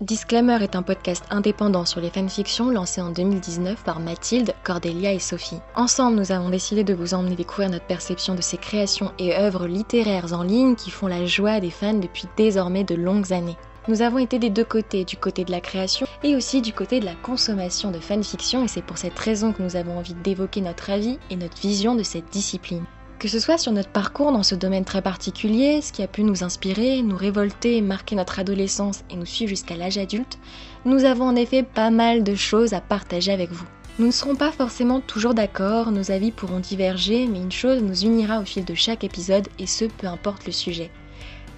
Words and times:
Disclaimer 0.00 0.62
est 0.62 0.76
un 0.76 0.82
podcast 0.82 1.24
indépendant 1.28 1.84
sur 1.84 2.00
les 2.00 2.10
fanfictions 2.10 2.70
lancé 2.70 3.00
en 3.00 3.10
2019 3.10 3.82
par 3.82 3.98
Mathilde, 3.98 4.54
Cordelia 4.62 5.12
et 5.12 5.18
Sophie. 5.18 5.58
Ensemble, 5.74 6.18
nous 6.18 6.30
avons 6.30 6.50
décidé 6.50 6.84
de 6.84 6.94
vous 6.94 7.14
emmener 7.14 7.34
découvrir 7.34 7.68
notre 7.68 7.86
perception 7.86 8.36
de 8.36 8.40
ces 8.40 8.58
créations 8.58 9.10
et 9.18 9.34
œuvres 9.34 9.66
littéraires 9.66 10.32
en 10.34 10.44
ligne 10.44 10.76
qui 10.76 10.90
font 10.90 11.08
la 11.08 11.26
joie 11.26 11.58
des 11.58 11.70
fans 11.70 11.94
depuis 11.94 12.28
désormais 12.36 12.84
de 12.84 12.94
longues 12.94 13.32
années. 13.32 13.56
Nous 13.88 14.00
avons 14.00 14.18
été 14.18 14.38
des 14.38 14.50
deux 14.50 14.64
côtés, 14.64 15.04
du 15.04 15.16
côté 15.16 15.44
de 15.44 15.50
la 15.50 15.60
création 15.60 16.06
et 16.22 16.36
aussi 16.36 16.62
du 16.62 16.72
côté 16.72 17.00
de 17.00 17.04
la 17.04 17.16
consommation 17.16 17.90
de 17.90 17.98
fanfiction 17.98 18.62
et 18.62 18.68
c'est 18.68 18.82
pour 18.82 18.98
cette 18.98 19.18
raison 19.18 19.52
que 19.52 19.64
nous 19.64 19.74
avons 19.74 19.98
envie 19.98 20.14
d'évoquer 20.14 20.60
notre 20.60 20.90
avis 20.90 21.18
et 21.28 21.36
notre 21.36 21.58
vision 21.58 21.96
de 21.96 22.04
cette 22.04 22.30
discipline. 22.30 22.84
Que 23.18 23.26
ce 23.26 23.40
soit 23.40 23.58
sur 23.58 23.72
notre 23.72 23.90
parcours 23.90 24.30
dans 24.30 24.44
ce 24.44 24.54
domaine 24.54 24.84
très 24.84 25.02
particulier, 25.02 25.82
ce 25.82 25.92
qui 25.92 26.04
a 26.04 26.06
pu 26.06 26.22
nous 26.22 26.44
inspirer, 26.44 27.02
nous 27.02 27.16
révolter, 27.16 27.80
marquer 27.80 28.14
notre 28.14 28.38
adolescence 28.38 29.02
et 29.10 29.16
nous 29.16 29.26
suivre 29.26 29.48
jusqu'à 29.48 29.74
l'âge 29.74 29.98
adulte, 29.98 30.38
nous 30.84 31.04
avons 31.04 31.24
en 31.24 31.34
effet 31.34 31.64
pas 31.64 31.90
mal 31.90 32.22
de 32.22 32.36
choses 32.36 32.74
à 32.74 32.80
partager 32.80 33.32
avec 33.32 33.50
vous. 33.50 33.66
Nous 33.98 34.06
ne 34.06 34.12
serons 34.12 34.36
pas 34.36 34.52
forcément 34.52 35.00
toujours 35.00 35.34
d'accord, 35.34 35.90
nos 35.90 36.12
avis 36.12 36.30
pourront 36.30 36.60
diverger, 36.60 37.26
mais 37.26 37.40
une 37.40 37.50
chose 37.50 37.82
nous 37.82 38.04
unira 38.04 38.38
au 38.38 38.44
fil 38.44 38.64
de 38.64 38.74
chaque 38.74 39.02
épisode 39.02 39.48
et 39.58 39.66
ce 39.66 39.86
peu 39.86 40.06
importe 40.06 40.46
le 40.46 40.52
sujet. 40.52 40.92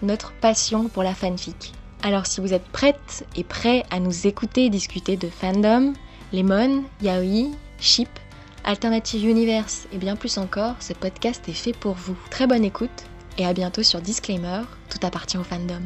Notre 0.03 0.33
passion 0.33 0.89
pour 0.89 1.03
la 1.03 1.15
fanfic. 1.15 1.75
Alors 2.03 2.25
si 2.25 2.41
vous 2.41 2.55
êtes 2.55 2.69
prêtes 2.69 3.27
et 3.37 3.45
prêts 3.45 3.85
à 3.91 4.01
nous 4.01 4.27
écouter 4.27 4.71
discuter 4.71 5.19
de 5.19 5.29
fandom, 5.29 5.93
lemon, 6.33 6.85
yaoi, 7.03 7.51
ship, 7.79 8.09
Alternative 8.65 9.25
Universe 9.25 9.89
et 9.93 9.97
bien 9.97 10.17
plus 10.17 10.37
encore, 10.37 10.77
ce 10.81 10.93
podcast 10.93 11.49
est 11.49 11.53
fait 11.53 11.73
pour 11.73 11.95
vous. 11.95 12.17
Très 12.31 12.47
bonne 12.47 12.65
écoute 12.65 12.91
et 13.39 13.47
à 13.47 13.53
bientôt 13.55 13.83
sur 13.83 14.01
Disclaimer, 14.01 14.63
tout 14.91 15.05
appartient 15.05 15.39
au 15.39 15.43
fandom. 15.43 15.81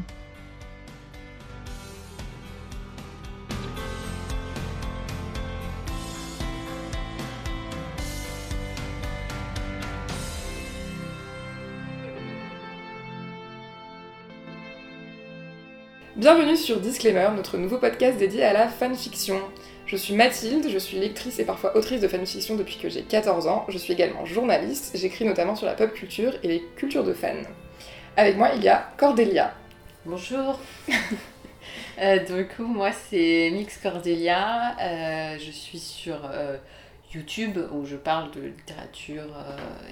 Bienvenue 16.17 16.57
sur 16.57 16.81
Disclaimer, 16.81 17.29
notre 17.37 17.57
nouveau 17.57 17.79
podcast 17.79 18.19
dédié 18.19 18.45
à 18.45 18.53
la 18.53 18.69
fanfiction. 18.69 19.41
Je 19.87 19.97
suis 19.97 20.15
Mathilde, 20.15 20.67
je 20.71 20.79
suis 20.79 20.99
lectrice 20.99 21.39
et 21.39 21.45
parfois 21.45 21.77
autrice 21.77 22.01
de 22.01 22.09
fanfiction 22.09 22.57
depuis 22.57 22.79
que 22.79 22.89
j'ai 22.89 23.03
14 23.03 23.47
ans. 23.49 23.67
Je 23.69 23.77
suis 23.77 23.93
également 23.93 24.25
journaliste, 24.25 24.97
j'écris 24.97 25.27
notamment 25.27 25.57
sur 25.57 25.67
la 25.67 25.75
pop 25.75 25.93
culture 25.93 26.33
et 26.43 26.49
les 26.49 26.63
cultures 26.75 27.05
de 27.05 27.13
fans. 27.13 27.35
Avec 28.17 28.39
moi, 28.39 28.53
il 28.57 28.63
y 28.63 28.69
a 28.69 28.89
Cordelia. 28.97 29.53
Bonjour 30.07 30.59
euh, 31.99 32.19
Du 32.19 32.49
coup, 32.49 32.65
moi 32.65 32.93
c'est 32.93 33.51
Mix 33.53 33.77
Cordelia, 33.77 34.75
euh, 34.81 35.39
je 35.39 35.51
suis 35.51 35.79
sur 35.79 36.19
euh, 36.33 36.57
YouTube 37.13 37.59
où 37.71 37.85
je 37.85 37.97
parle 37.97 38.31
de 38.31 38.41
littérature 38.41 39.27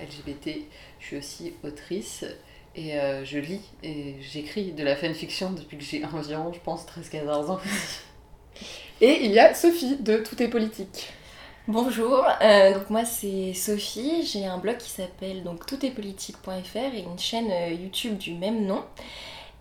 LGBT. 0.01 0.59
Je 1.01 1.07
suis 1.07 1.17
aussi 1.19 1.55
autrice 1.65 2.25
et 2.75 2.95
je 3.25 3.39
lis 3.39 3.61
et 3.83 4.15
j'écris 4.23 4.73
de 4.73 4.85
la 4.85 4.97
fanfiction 4.97 5.53
depuis 5.53 5.77
que 5.77 5.85
j'ai 5.85 6.03
environ, 6.15 6.51
je 6.51 6.61
pense, 6.61 6.87
13-14 6.87 7.51
ans. 7.51 7.61
Et 9.05 9.25
il 9.25 9.33
y 9.33 9.41
a 9.41 9.53
Sophie 9.53 9.97
de 9.97 10.19
Tout 10.19 10.41
est 10.41 10.47
politique. 10.47 11.08
Bonjour, 11.67 12.25
euh, 12.41 12.72
donc 12.72 12.89
moi 12.89 13.05
c'est 13.05 13.53
Sophie, 13.53 14.22
j'ai 14.25 14.47
un 14.47 14.58
blog 14.58 14.77
qui 14.77 14.91
s'appelle 14.91 15.42
donc 15.42 15.67
toutestpolitique.fr 15.67 16.77
et 16.77 17.00
une 17.00 17.19
chaîne 17.19 17.50
euh, 17.50 17.73
YouTube 17.73 18.17
du 18.17 18.34
même 18.34 18.64
nom. 18.64 18.84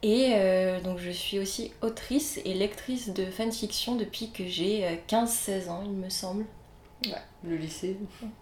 Et 0.04 0.34
euh, 0.36 0.80
donc 0.82 1.00
je 1.00 1.10
suis 1.10 1.40
aussi 1.40 1.72
autrice 1.82 2.40
et 2.46 2.54
lectrice 2.54 3.10
de 3.10 3.26
fanfiction 3.26 3.96
depuis 3.96 4.30
que 4.30 4.46
j'ai 4.46 5.02
15-16 5.10 5.70
ans, 5.70 5.82
il 5.86 5.94
me 5.94 6.10
semble. 6.10 6.46
Ouais, 7.08 7.14
le 7.44 7.56
lycée. 7.56 7.96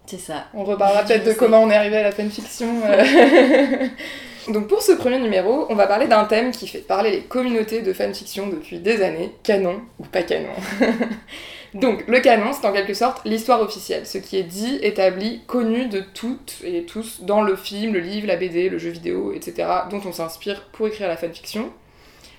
C'est 0.05 0.19
ça. 0.19 0.47
On 0.53 0.63
reparlera 0.63 1.03
peut-être 1.03 1.25
de 1.25 1.33
comment 1.33 1.61
on 1.63 1.69
est 1.69 1.75
arrivé 1.75 1.97
à 1.97 2.03
la 2.03 2.11
fanfiction. 2.11 2.67
Donc 4.49 4.67
pour 4.67 4.81
ce 4.81 4.93
premier 4.93 5.19
numéro, 5.19 5.67
on 5.69 5.75
va 5.75 5.87
parler 5.87 6.07
d'un 6.07 6.25
thème 6.25 6.51
qui 6.51 6.67
fait 6.67 6.79
parler 6.79 7.11
les 7.11 7.21
communautés 7.21 7.81
de 7.81 7.93
fanfiction 7.93 8.47
depuis 8.47 8.79
des 8.79 9.01
années, 9.03 9.31
canon 9.43 9.81
ou 9.99 10.03
pas 10.03 10.23
canon. 10.23 10.49
Donc 11.75 12.07
le 12.07 12.19
canon, 12.19 12.51
c'est 12.51 12.67
en 12.67 12.73
quelque 12.73 12.95
sorte 12.95 13.21
l'histoire 13.25 13.61
officielle, 13.61 14.07
ce 14.07 14.17
qui 14.17 14.37
est 14.37 14.43
dit, 14.43 14.79
établi, 14.81 15.41
connu 15.45 15.87
de 15.87 16.01
toutes 16.01 16.57
et 16.63 16.83
tous 16.83 17.21
dans 17.21 17.41
le 17.41 17.55
film, 17.55 17.93
le 17.93 17.99
livre, 17.99 18.27
la 18.27 18.37
BD, 18.37 18.69
le 18.69 18.79
jeu 18.79 18.89
vidéo, 18.89 19.33
etc., 19.33 19.67
dont 19.91 20.01
on 20.05 20.11
s'inspire 20.11 20.63
pour 20.71 20.87
écrire 20.87 21.07
la 21.07 21.17
fanfiction. 21.17 21.69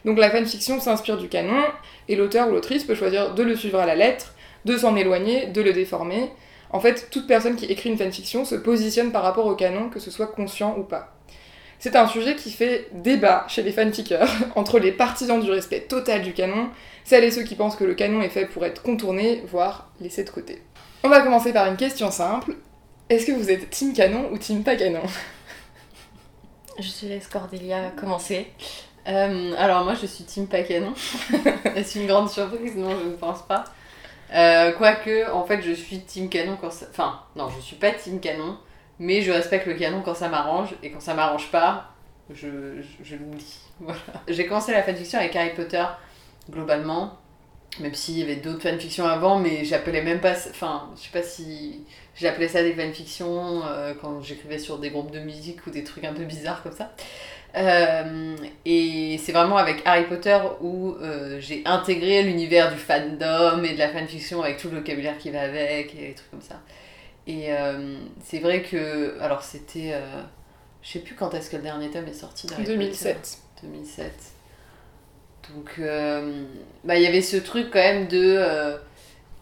Donc 0.04 0.18
la 0.18 0.30
fanfiction 0.30 0.80
s'inspire 0.80 1.16
du 1.16 1.28
canon, 1.28 1.62
et 2.08 2.16
l'auteur 2.16 2.48
ou 2.48 2.52
l'autrice 2.52 2.84
peut 2.84 2.94
choisir 2.94 3.34
de 3.34 3.42
le 3.42 3.54
suivre 3.54 3.78
à 3.78 3.86
la 3.86 3.94
lettre, 3.94 4.34
de 4.64 4.76
s'en 4.76 4.96
éloigner, 4.96 5.46
de 5.46 5.62
le 5.62 5.72
déformer. 5.72 6.30
En 6.70 6.80
fait, 6.80 7.08
toute 7.10 7.26
personne 7.26 7.56
qui 7.56 7.66
écrit 7.66 7.90
une 7.90 7.98
fanfiction 7.98 8.44
se 8.44 8.54
positionne 8.54 9.12
par 9.12 9.22
rapport 9.22 9.46
au 9.46 9.54
canon, 9.54 9.88
que 9.88 9.98
ce 9.98 10.10
soit 10.10 10.28
conscient 10.28 10.76
ou 10.78 10.82
pas. 10.82 11.14
C'est 11.80 11.96
un 11.96 12.06
sujet 12.06 12.36
qui 12.36 12.50
fait 12.50 12.88
débat 12.92 13.46
chez 13.48 13.62
les 13.62 13.72
fanfickers, 13.72 14.28
entre 14.54 14.78
les 14.78 14.92
partisans 14.92 15.40
du 15.40 15.50
respect 15.50 15.80
total 15.80 16.22
du 16.22 16.32
canon, 16.32 16.68
celles 17.04 17.24
et 17.24 17.30
ceux 17.30 17.42
qui 17.42 17.54
pensent 17.54 17.76
que 17.76 17.84
le 17.84 17.94
canon 17.94 18.22
est 18.22 18.28
fait 18.28 18.46
pour 18.46 18.64
être 18.64 18.82
contourné, 18.82 19.42
voire 19.46 19.90
laissé 20.00 20.22
de 20.22 20.30
côté. 20.30 20.62
On 21.02 21.08
va 21.08 21.22
commencer 21.22 21.52
par 21.52 21.66
une 21.66 21.76
question 21.76 22.10
simple. 22.10 22.54
Est-ce 23.08 23.26
que 23.26 23.32
vous 23.32 23.50
êtes 23.50 23.70
team 23.70 23.92
canon 23.94 24.30
ou 24.30 24.38
team 24.38 24.62
pas 24.62 24.76
canon? 24.76 25.02
Je 26.78 26.88
te 26.88 27.06
laisse 27.06 27.26
Cordelia 27.26 27.90
commencer. 27.96 28.46
Euh, 29.08 29.54
alors 29.56 29.84
moi 29.84 29.94
je 29.94 30.06
suis 30.06 30.24
team 30.24 30.46
pas 30.46 30.62
canon. 30.62 30.92
Est-ce 31.74 31.98
une 31.98 32.06
grande 32.06 32.28
surprise 32.28 32.76
Non, 32.76 32.90
je 32.90 33.08
ne 33.08 33.16
pense 33.16 33.42
pas. 33.42 33.64
Euh, 34.32 34.72
quoique, 34.72 35.30
en 35.32 35.44
fait, 35.44 35.60
je 35.62 35.72
suis 35.72 36.00
team 36.00 36.28
canon 36.28 36.56
quand 36.60 36.70
ça... 36.70 36.86
Enfin, 36.90 37.20
non, 37.36 37.48
je 37.48 37.60
suis 37.60 37.76
pas 37.76 37.90
team 37.90 38.20
canon 38.20 38.56
mais 39.00 39.22
je 39.22 39.32
respecte 39.32 39.66
le 39.66 39.74
canon 39.74 40.02
quand 40.02 40.14
ça 40.14 40.28
m'arrange, 40.28 40.76
et 40.82 40.92
quand 40.92 41.00
ça 41.00 41.14
m'arrange 41.14 41.50
pas, 41.50 41.94
je, 42.32 42.82
je, 43.02 43.16
l'oublie. 43.16 43.58
Voilà. 43.80 43.98
J'ai 44.28 44.46
commencé 44.46 44.72
la 44.72 44.82
fanfiction 44.82 45.18
avec 45.18 45.34
Harry 45.34 45.54
Potter, 45.54 45.84
globalement, 46.50 47.18
même 47.80 47.94
s'il 47.94 48.18
y 48.18 48.22
avait 48.22 48.36
d'autres 48.36 48.60
fanfictions 48.60 49.06
avant, 49.06 49.38
mais 49.38 49.64
j'appelais 49.64 50.02
même 50.02 50.20
pas. 50.20 50.34
Enfin, 50.50 50.90
je 50.96 51.00
sais 51.00 51.10
pas 51.10 51.22
si 51.22 51.86
j'appelais 52.14 52.46
ça 52.46 52.62
des 52.62 52.74
fanfictions 52.74 53.62
euh, 53.64 53.94
quand 53.98 54.20
j'écrivais 54.20 54.58
sur 54.58 54.78
des 54.78 54.90
groupes 54.90 55.10
de 55.10 55.20
musique 55.20 55.66
ou 55.66 55.70
des 55.70 55.82
trucs 55.82 56.04
un 56.04 56.12
peu 56.12 56.24
bizarres 56.24 56.62
comme 56.62 56.76
ça. 56.76 56.92
Euh, 57.56 58.36
et 58.64 59.18
c'est 59.18 59.32
vraiment 59.32 59.56
avec 59.56 59.82
Harry 59.84 60.04
Potter 60.04 60.38
où 60.60 60.94
euh, 61.00 61.40
j'ai 61.40 61.62
intégré 61.64 62.22
l'univers 62.22 62.72
du 62.72 62.78
fandom 62.78 63.62
et 63.64 63.74
de 63.74 63.78
la 63.78 63.88
fanfiction 63.88 64.42
avec 64.42 64.58
tout 64.58 64.68
le 64.68 64.78
vocabulaire 64.78 65.18
qui 65.18 65.30
va 65.30 65.40
avec 65.40 65.94
et 65.94 66.08
des 66.08 66.14
trucs 66.14 66.30
comme 66.30 66.42
ça. 66.42 66.60
Et 67.26 67.52
euh, 67.52 67.98
c'est 68.24 68.38
vrai 68.38 68.62
que. 68.62 69.18
Alors, 69.20 69.42
c'était. 69.42 69.94
Je 70.82 70.88
sais 70.88 71.00
plus 71.00 71.14
quand 71.14 71.34
est-ce 71.34 71.50
que 71.50 71.56
le 71.56 71.62
dernier 71.62 71.90
tome 71.90 72.06
est 72.06 72.14
sorti. 72.14 72.46
2007. 72.46 73.38
2007. 73.62 74.12
Donc, 75.52 75.80
bah, 76.84 76.96
il 76.96 77.02
y 77.02 77.06
avait 77.06 77.22
ce 77.22 77.36
truc 77.36 77.68
quand 77.72 77.78
même 77.78 78.08
de. 78.08 78.78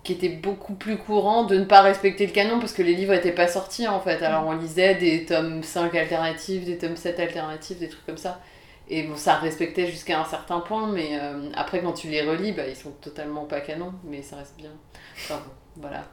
Qui 0.09 0.15
était 0.15 0.31
beaucoup 0.31 0.73
plus 0.73 0.97
courant 0.97 1.45
de 1.45 1.59
ne 1.59 1.65
pas 1.65 1.83
respecter 1.83 2.27
le 2.27 2.33
canon 2.33 2.61
parce 2.61 2.73
que 2.73 2.81
les 2.81 2.95
livres 2.95 3.13
n'étaient 3.13 3.31
pas 3.31 3.47
sortis 3.47 3.87
en 3.87 4.01
fait. 4.01 4.23
Alors, 4.23 4.47
on 4.47 4.53
lisait 4.53 4.95
des 4.95 5.27
tomes 5.27 5.63
5 5.63 5.95
alternatifs, 5.95 6.65
des 6.65 6.79
tomes 6.79 6.97
7 6.97 7.21
alternatifs, 7.21 7.79
des 7.79 7.91
trucs 7.91 8.07
comme 8.07 8.17
ça. 8.17 8.41
Et 8.89 9.03
bon, 9.03 9.19
ça 9.19 9.35
respectait 9.35 9.87
jusqu'à 9.87 10.19
un 10.19 10.25
certain 10.25 10.61
point, 10.61 10.87
mais 10.87 11.11
après, 11.55 11.83
quand 11.83 11.93
tu 11.93 12.09
les 12.09 12.23
relis, 12.23 12.53
bah, 12.53 12.67
ils 12.67 12.75
sont 12.75 12.93
totalement 13.03 13.45
pas 13.45 13.61
canon, 13.61 13.93
mais 14.03 14.23
ça 14.23 14.37
reste 14.37 14.55
bien. 14.57 14.71
Enfin, 15.15 15.43
voilà. 15.77 16.05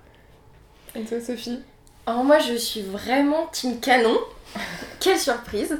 Et 0.93 1.03
toi, 1.03 1.21
Sophie? 1.21 1.61
Alors, 2.05 2.25
moi, 2.25 2.39
je 2.39 2.55
suis 2.55 2.81
vraiment 2.81 3.47
team 3.53 3.79
canon. 3.79 4.17
Quelle 4.99 5.17
surprise 5.17 5.79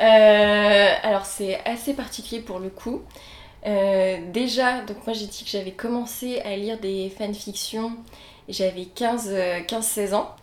euh, 0.00 0.88
Alors, 1.02 1.26
c'est 1.26 1.60
assez 1.66 1.92
particulier 1.92 2.40
pour 2.40 2.58
le 2.58 2.70
coup. 2.70 3.02
Euh, 3.66 4.18
déjà, 4.32 4.80
donc 4.82 5.06
moi 5.06 5.14
j'ai 5.14 5.26
dit 5.26 5.44
que 5.44 5.50
j'avais 5.50 5.72
commencé 5.72 6.40
à 6.40 6.56
lire 6.56 6.78
des 6.78 7.10
fanfictions, 7.10 7.92
j'avais 8.48 8.84
15-16 8.96 10.14
ans, 10.14 10.34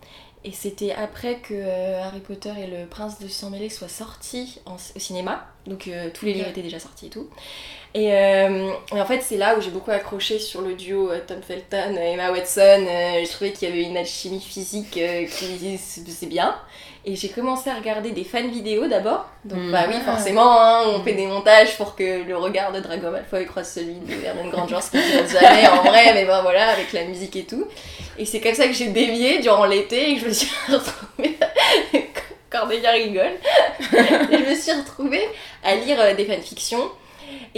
et 0.43 0.51
c'était 0.51 0.91
après 0.91 1.39
que 1.39 1.53
euh, 1.53 2.03
Harry 2.03 2.19
Potter 2.19 2.53
et 2.57 2.67
le 2.67 2.85
prince 2.85 3.19
de 3.19 3.27
sang 3.27 3.49
mêlé 3.49 3.69
soient 3.69 3.87
sortis 3.87 4.59
au 4.65 4.99
cinéma, 4.99 5.47
donc 5.65 5.89
tous 6.13 6.25
les 6.25 6.33
livres 6.33 6.49
étaient 6.49 6.61
déjà 6.61 6.79
sortis 6.79 7.07
et 7.07 7.09
tout. 7.09 7.27
Euh, 7.97 8.71
et, 8.93 9.01
en 9.01 9.05
fait, 9.05 9.21
c'est 9.21 9.37
là 9.37 9.57
où 9.57 9.61
j'ai 9.61 9.71
beaucoup 9.71 9.91
accroché 9.91 10.39
sur 10.39 10.61
le 10.61 10.73
duo 10.75 11.09
euh, 11.09 11.19
Tom 11.25 11.41
Felton 11.41 11.95
et 11.99 12.13
Emma 12.13 12.31
Watson. 12.31 12.85
Euh, 12.87 13.25
je 13.25 13.31
trouvais 13.31 13.51
qu'il 13.51 13.69
y 13.69 13.71
avait 13.71 13.83
une 13.83 13.97
alchimie 13.97 14.41
physique 14.41 14.91
qui 14.91 15.79
c'est 15.79 16.25
bien. 16.27 16.55
Et 17.05 17.15
j'ai 17.15 17.29
commencé 17.29 17.69
à 17.69 17.75
regarder 17.75 18.11
des 18.11 18.25
fan 18.25 18.49
vidéos 18.49 18.87
d'abord. 18.87 19.27
Donc, 19.45 19.71
bah 19.71 19.85
oui, 19.87 19.95
ah. 19.97 20.11
forcément, 20.11 20.59
hein, 20.59 20.83
on 20.87 21.01
fait 21.03 21.13
des 21.13 21.25
montages 21.25 21.77
pour 21.77 21.95
que 21.95 22.23
le 22.27 22.37
regard 22.37 22.73
de 22.73 22.81
Dragon 22.81 23.11
Malfoy 23.11 23.45
croise 23.45 23.71
celui 23.71 23.95
de 23.95 24.25
Hermione 24.25 24.49
Granger, 24.49 24.79
ce 24.81 24.91
qui 24.91 24.97
ne 24.97 25.25
jamais 25.25 25.67
en 25.69 25.83
vrai, 25.83 26.13
mais 26.13 26.25
ben 26.25 26.41
voilà, 26.41 26.67
avec 26.67 26.91
la 26.91 27.05
musique 27.05 27.37
et 27.37 27.45
tout. 27.45 27.65
Et 28.17 28.25
c'est 28.25 28.41
comme 28.41 28.55
ça 28.55 28.67
que 28.67 28.73
j'ai 28.73 28.87
dévié 28.87 29.39
durant 29.39 29.65
l'été 29.65 30.11
et 30.11 30.15
que 30.15 30.21
je 30.21 30.25
me 30.25 30.33
suis 30.33 30.49
retrouvée. 30.67 31.37
Cordelia 32.49 32.91
rigole. 32.91 33.35
et 33.93 34.37
je 34.37 34.49
me 34.49 34.55
suis 34.55 34.73
retrouvée 34.73 35.29
à 35.63 35.75
lire 35.75 35.97
des 36.15 36.25
fanfictions. 36.25 36.91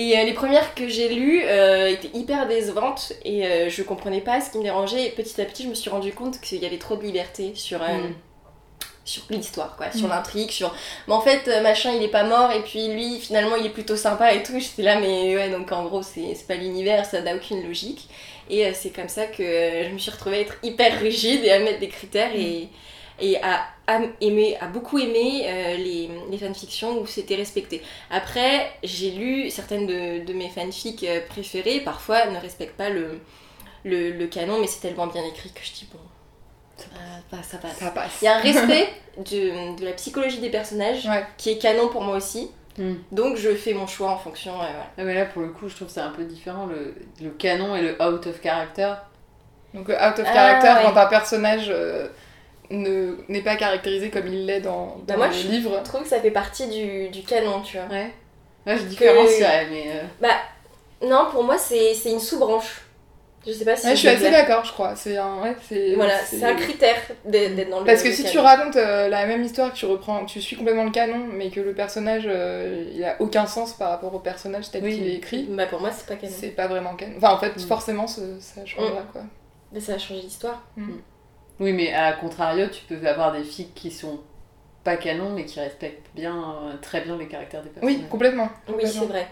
Et 0.02 0.18
euh, 0.18 0.24
les 0.24 0.32
premières 0.34 0.74
que 0.76 0.88
j'ai 0.88 1.10
lues 1.14 1.42
euh, 1.44 1.88
étaient 1.88 2.18
hyper 2.18 2.48
décevantes 2.48 3.12
et 3.26 3.46
euh, 3.46 3.70
je 3.70 3.84
comprenais 3.84 4.22
pas 4.22 4.40
ce 4.40 4.50
qui 4.50 4.58
me 4.58 4.64
dérangeait. 4.64 5.08
Et 5.08 5.10
petit 5.10 5.42
à 5.42 5.44
petit, 5.46 5.64
je 5.64 5.68
me 5.68 5.74
suis 5.76 5.90
rendu 5.90 6.14
compte 6.14 6.40
qu'il 6.40 6.60
y 6.64 6.66
avait 6.66 6.78
trop 6.78 6.96
de 6.96 7.04
liberté 7.04 7.52
sur, 7.54 7.82
euh, 7.84 7.88
Mm. 7.88 8.14
sur 9.04 9.24
l'histoire, 9.30 9.76
quoi, 9.76 9.92
sur 9.92 10.08
Mm. 10.08 10.12
l'intrigue, 10.12 10.52
sur. 10.52 10.74
Mais 11.08 11.14
en 11.14 11.20
fait, 11.20 11.46
machin, 11.62 11.92
il 11.98 12.02
est 12.02 12.08
pas 12.20 12.24
mort 12.24 12.50
et 12.54 12.62
puis 12.62 12.88
lui, 12.88 13.20
finalement, 13.20 13.58
il 13.58 13.66
est 13.66 13.72
plutôt 13.72 13.98
sympa 13.98 14.34
et 14.34 14.42
tout. 14.42 14.58
J'étais 14.58 14.84
là, 14.84 15.02
mais 15.02 15.36
ouais, 15.36 15.50
donc 15.50 15.70
en 15.74 15.84
gros, 15.84 16.02
c'est 16.02 16.48
pas 16.48 16.56
l'univers, 16.56 17.06
ça 17.06 17.20
n'a 17.22 17.36
aucune 17.36 17.62
logique. 17.68 18.08
Et 18.50 18.72
c'est 18.74 18.92
comme 18.92 19.10
ça 19.10 19.26
que 19.26 19.44
je 19.44 19.90
me 19.94 19.98
suis 20.00 20.12
retrouvée 20.12 20.38
à 20.38 20.42
être 20.42 20.56
hyper 20.64 20.98
rigide 21.02 21.44
et 21.44 21.52
à 21.52 21.60
mettre 21.60 21.80
des 21.80 21.90
critères 21.90 22.34
et, 22.36 22.70
et 23.22 23.38
aimer, 24.22 24.58
à 24.62 24.68
beaucoup 24.68 24.98
aimer 25.00 25.44
euh, 25.46 25.76
les, 25.78 26.10
les 26.30 26.38
fanfictions 26.38 27.00
où 27.00 27.06
c'était 27.08 27.36
respecté. 27.36 27.82
Après, 28.12 28.72
j'ai 28.84 29.12
lu 29.12 29.50
certaines 29.50 29.88
de, 29.88 30.24
de 30.26 30.34
mes 30.34 30.50
fanfics 30.50 31.04
euh, 31.04 31.22
préférées, 31.28 31.82
parfois 31.82 32.26
ne 32.28 32.38
respectent 32.40 32.78
pas 32.78 32.90
le, 32.90 33.20
le, 33.84 34.12
le 34.12 34.28
canon, 34.28 34.60
mais 34.60 34.68
c'est 34.68 34.82
tellement 34.82 35.08
bien 35.08 35.24
écrit 35.26 35.52
que 35.52 35.62
je 35.64 35.72
dis 35.74 35.88
bon, 35.92 36.00
ça 36.78 36.86
passe. 37.32 37.48
Ça 37.48 37.58
passe. 37.58 37.78
Ça 37.78 37.92
passe. 37.92 38.12
Il 38.22 38.26
y 38.26 38.28
a 38.28 38.36
un 38.38 38.42
respect 38.42 38.90
de, 39.18 39.80
de 39.80 39.86
la 39.86 39.92
psychologie 39.94 40.40
des 40.40 40.50
personnages 40.50 41.06
Ouais. 41.06 41.26
qui 41.38 41.50
est 41.52 41.58
canon 41.58 41.90
pour 41.90 42.02
moi 42.04 42.16
aussi, 42.18 42.52
Hmm. 42.78 42.94
donc 43.12 43.36
je 43.36 43.56
fais 43.56 43.74
mon 43.74 43.88
choix 43.88 44.12
en 44.12 44.18
fonction. 44.18 44.54
euh, 44.54 44.58
voilà. 44.60 44.86
Ah, 44.98 45.04
mais 45.04 45.14
là, 45.14 45.26
pour 45.26 45.42
le 45.42 45.50
coup, 45.50 45.68
je 45.68 45.76
trouve 45.76 45.88
que 45.88 45.94
c'est 45.94 46.00
un 46.00 46.12
peu 46.12 46.24
différent. 46.24 46.66
Le, 46.68 46.96
le 47.22 47.30
canon 47.32 47.76
et 47.76 47.82
le 47.82 48.02
out 48.02 48.26
of 48.28 48.42
character. 48.42 48.94
Donc, 49.74 49.90
euh, 49.90 49.96
out 49.96 50.18
of 50.18 50.26
Ah, 50.26 50.34
character, 50.34 50.68
ouais. 50.70 50.94
quand 50.94 50.98
un 50.98 51.06
personnage 51.08 51.66
euh, 51.70 52.08
ne- 52.72 53.16
n'est 53.30 53.42
pas 53.42 53.56
caractérisé 53.56 54.10
comme 54.10 54.28
il 54.28 54.46
l'est 54.46 54.62
dans, 54.62 54.98
dans 55.08 55.14
Bah, 55.14 55.18
moi, 55.18 55.28
le 55.28 55.34
je- 55.34 55.48
livre. 55.48 55.76
Je 55.80 55.84
trouve 55.90 56.04
que 56.04 56.08
ça 56.10 56.20
fait 56.20 56.32
partie 56.32 56.68
du, 56.68 57.10
du 57.10 57.24
canon, 57.24 57.62
tu 57.62 57.78
vois. 57.78 57.88
Ouais. 57.88 58.12
Ouais, 58.68 58.78
je 58.78 58.84
différencierais, 58.84 59.68
mais. 59.72 59.86
euh, 60.22 60.28
Non, 61.08 61.28
pour 61.32 61.44
moi, 61.44 61.58
c'est 61.58 61.94
c'est 61.94 62.12
une 62.12 62.20
sous-branche. 62.20 62.82
Je 63.48 63.54
sais 63.54 63.64
pas 63.64 63.74
si 63.78 63.86
Ouais, 63.88 63.94
je 63.94 64.00
suis 64.00 64.08
assez 64.10 64.30
d'accord, 64.30 64.66
je 64.66 64.74
crois. 64.74 64.98
C'est 64.98 65.16
un, 65.16 65.42
ouais, 65.42 65.56
c'est, 65.68 65.96
Voilà, 65.96 66.20
c'est 66.26 66.44
un 66.44 66.56
critère 66.56 66.98
d'être 67.24 67.70
dans 67.70 67.80
le 67.80 67.86
Parce 67.86 68.04
que 68.04 68.12
si 68.12 68.24
canon. 68.24 68.32
tu 68.34 68.38
racontes 68.40 68.76
euh, 68.76 69.08
la 69.08 69.26
même 69.26 69.42
histoire, 69.44 69.72
que 69.72 69.78
tu 69.78 69.86
reprends, 69.86 70.26
tu 70.26 70.42
suis 70.42 70.58
complètement 70.58 70.84
le 70.84 70.92
canon, 70.92 71.26
mais 71.32 71.50
que 71.50 71.62
le 71.62 71.74
personnage, 71.74 72.24
euh, 72.28 72.84
il 72.94 73.02
a 73.06 73.16
aucun 73.20 73.46
sens 73.46 73.72
par 73.74 73.92
rapport 73.92 74.14
au 74.14 74.20
personnage 74.20 74.70
tel 74.72 74.84
Oui. 74.84 74.94
qu'il 74.94 75.08
est 75.08 75.16
écrit, 75.16 75.44
Bah 75.50 75.68
pour 75.68 75.80
moi, 75.80 75.90
c'est 75.92 76.06
pas 76.06 76.16
canon. 76.16 76.34
c'est 76.38 76.50
pas 76.50 76.68
vraiment 76.68 76.96
canon. 76.96 77.14
Enfin, 77.16 77.32
en 77.32 77.38
fait, 77.40 77.56
Mm. 77.56 77.60
forcément, 77.62 78.08
ça 78.08 78.22
changera, 78.66 79.04
quoi. 79.14 79.22
Mais 79.72 79.80
ça 79.80 79.94
a 79.94 79.98
changé 79.98 80.20
l'histoire. 80.22 80.62
Oui, 81.60 81.74
mais 81.74 81.94
à 81.94 82.14
contrario, 82.14 82.68
tu 82.68 82.82
peux 82.84 83.06
avoir 83.08 83.32
des 83.34 83.44
filles 83.44 83.70
qui 83.76 83.92
sont 83.92 84.20
pas 84.84 84.96
canon, 84.98 85.32
mais 85.36 85.46
qui 85.46 85.60
respectent 85.60 86.08
bien, 86.16 86.36
euh, 86.36 86.74
très 86.82 87.02
bien 87.02 87.18
les 87.18 87.28
caractères 87.28 87.62
des 87.62 87.70
personnages. 87.70 87.98
Oui, 87.98 88.04
complètement. 88.10 88.50
Oui, 88.70 88.84
c'est 88.86 89.06
vrai. 89.06 89.28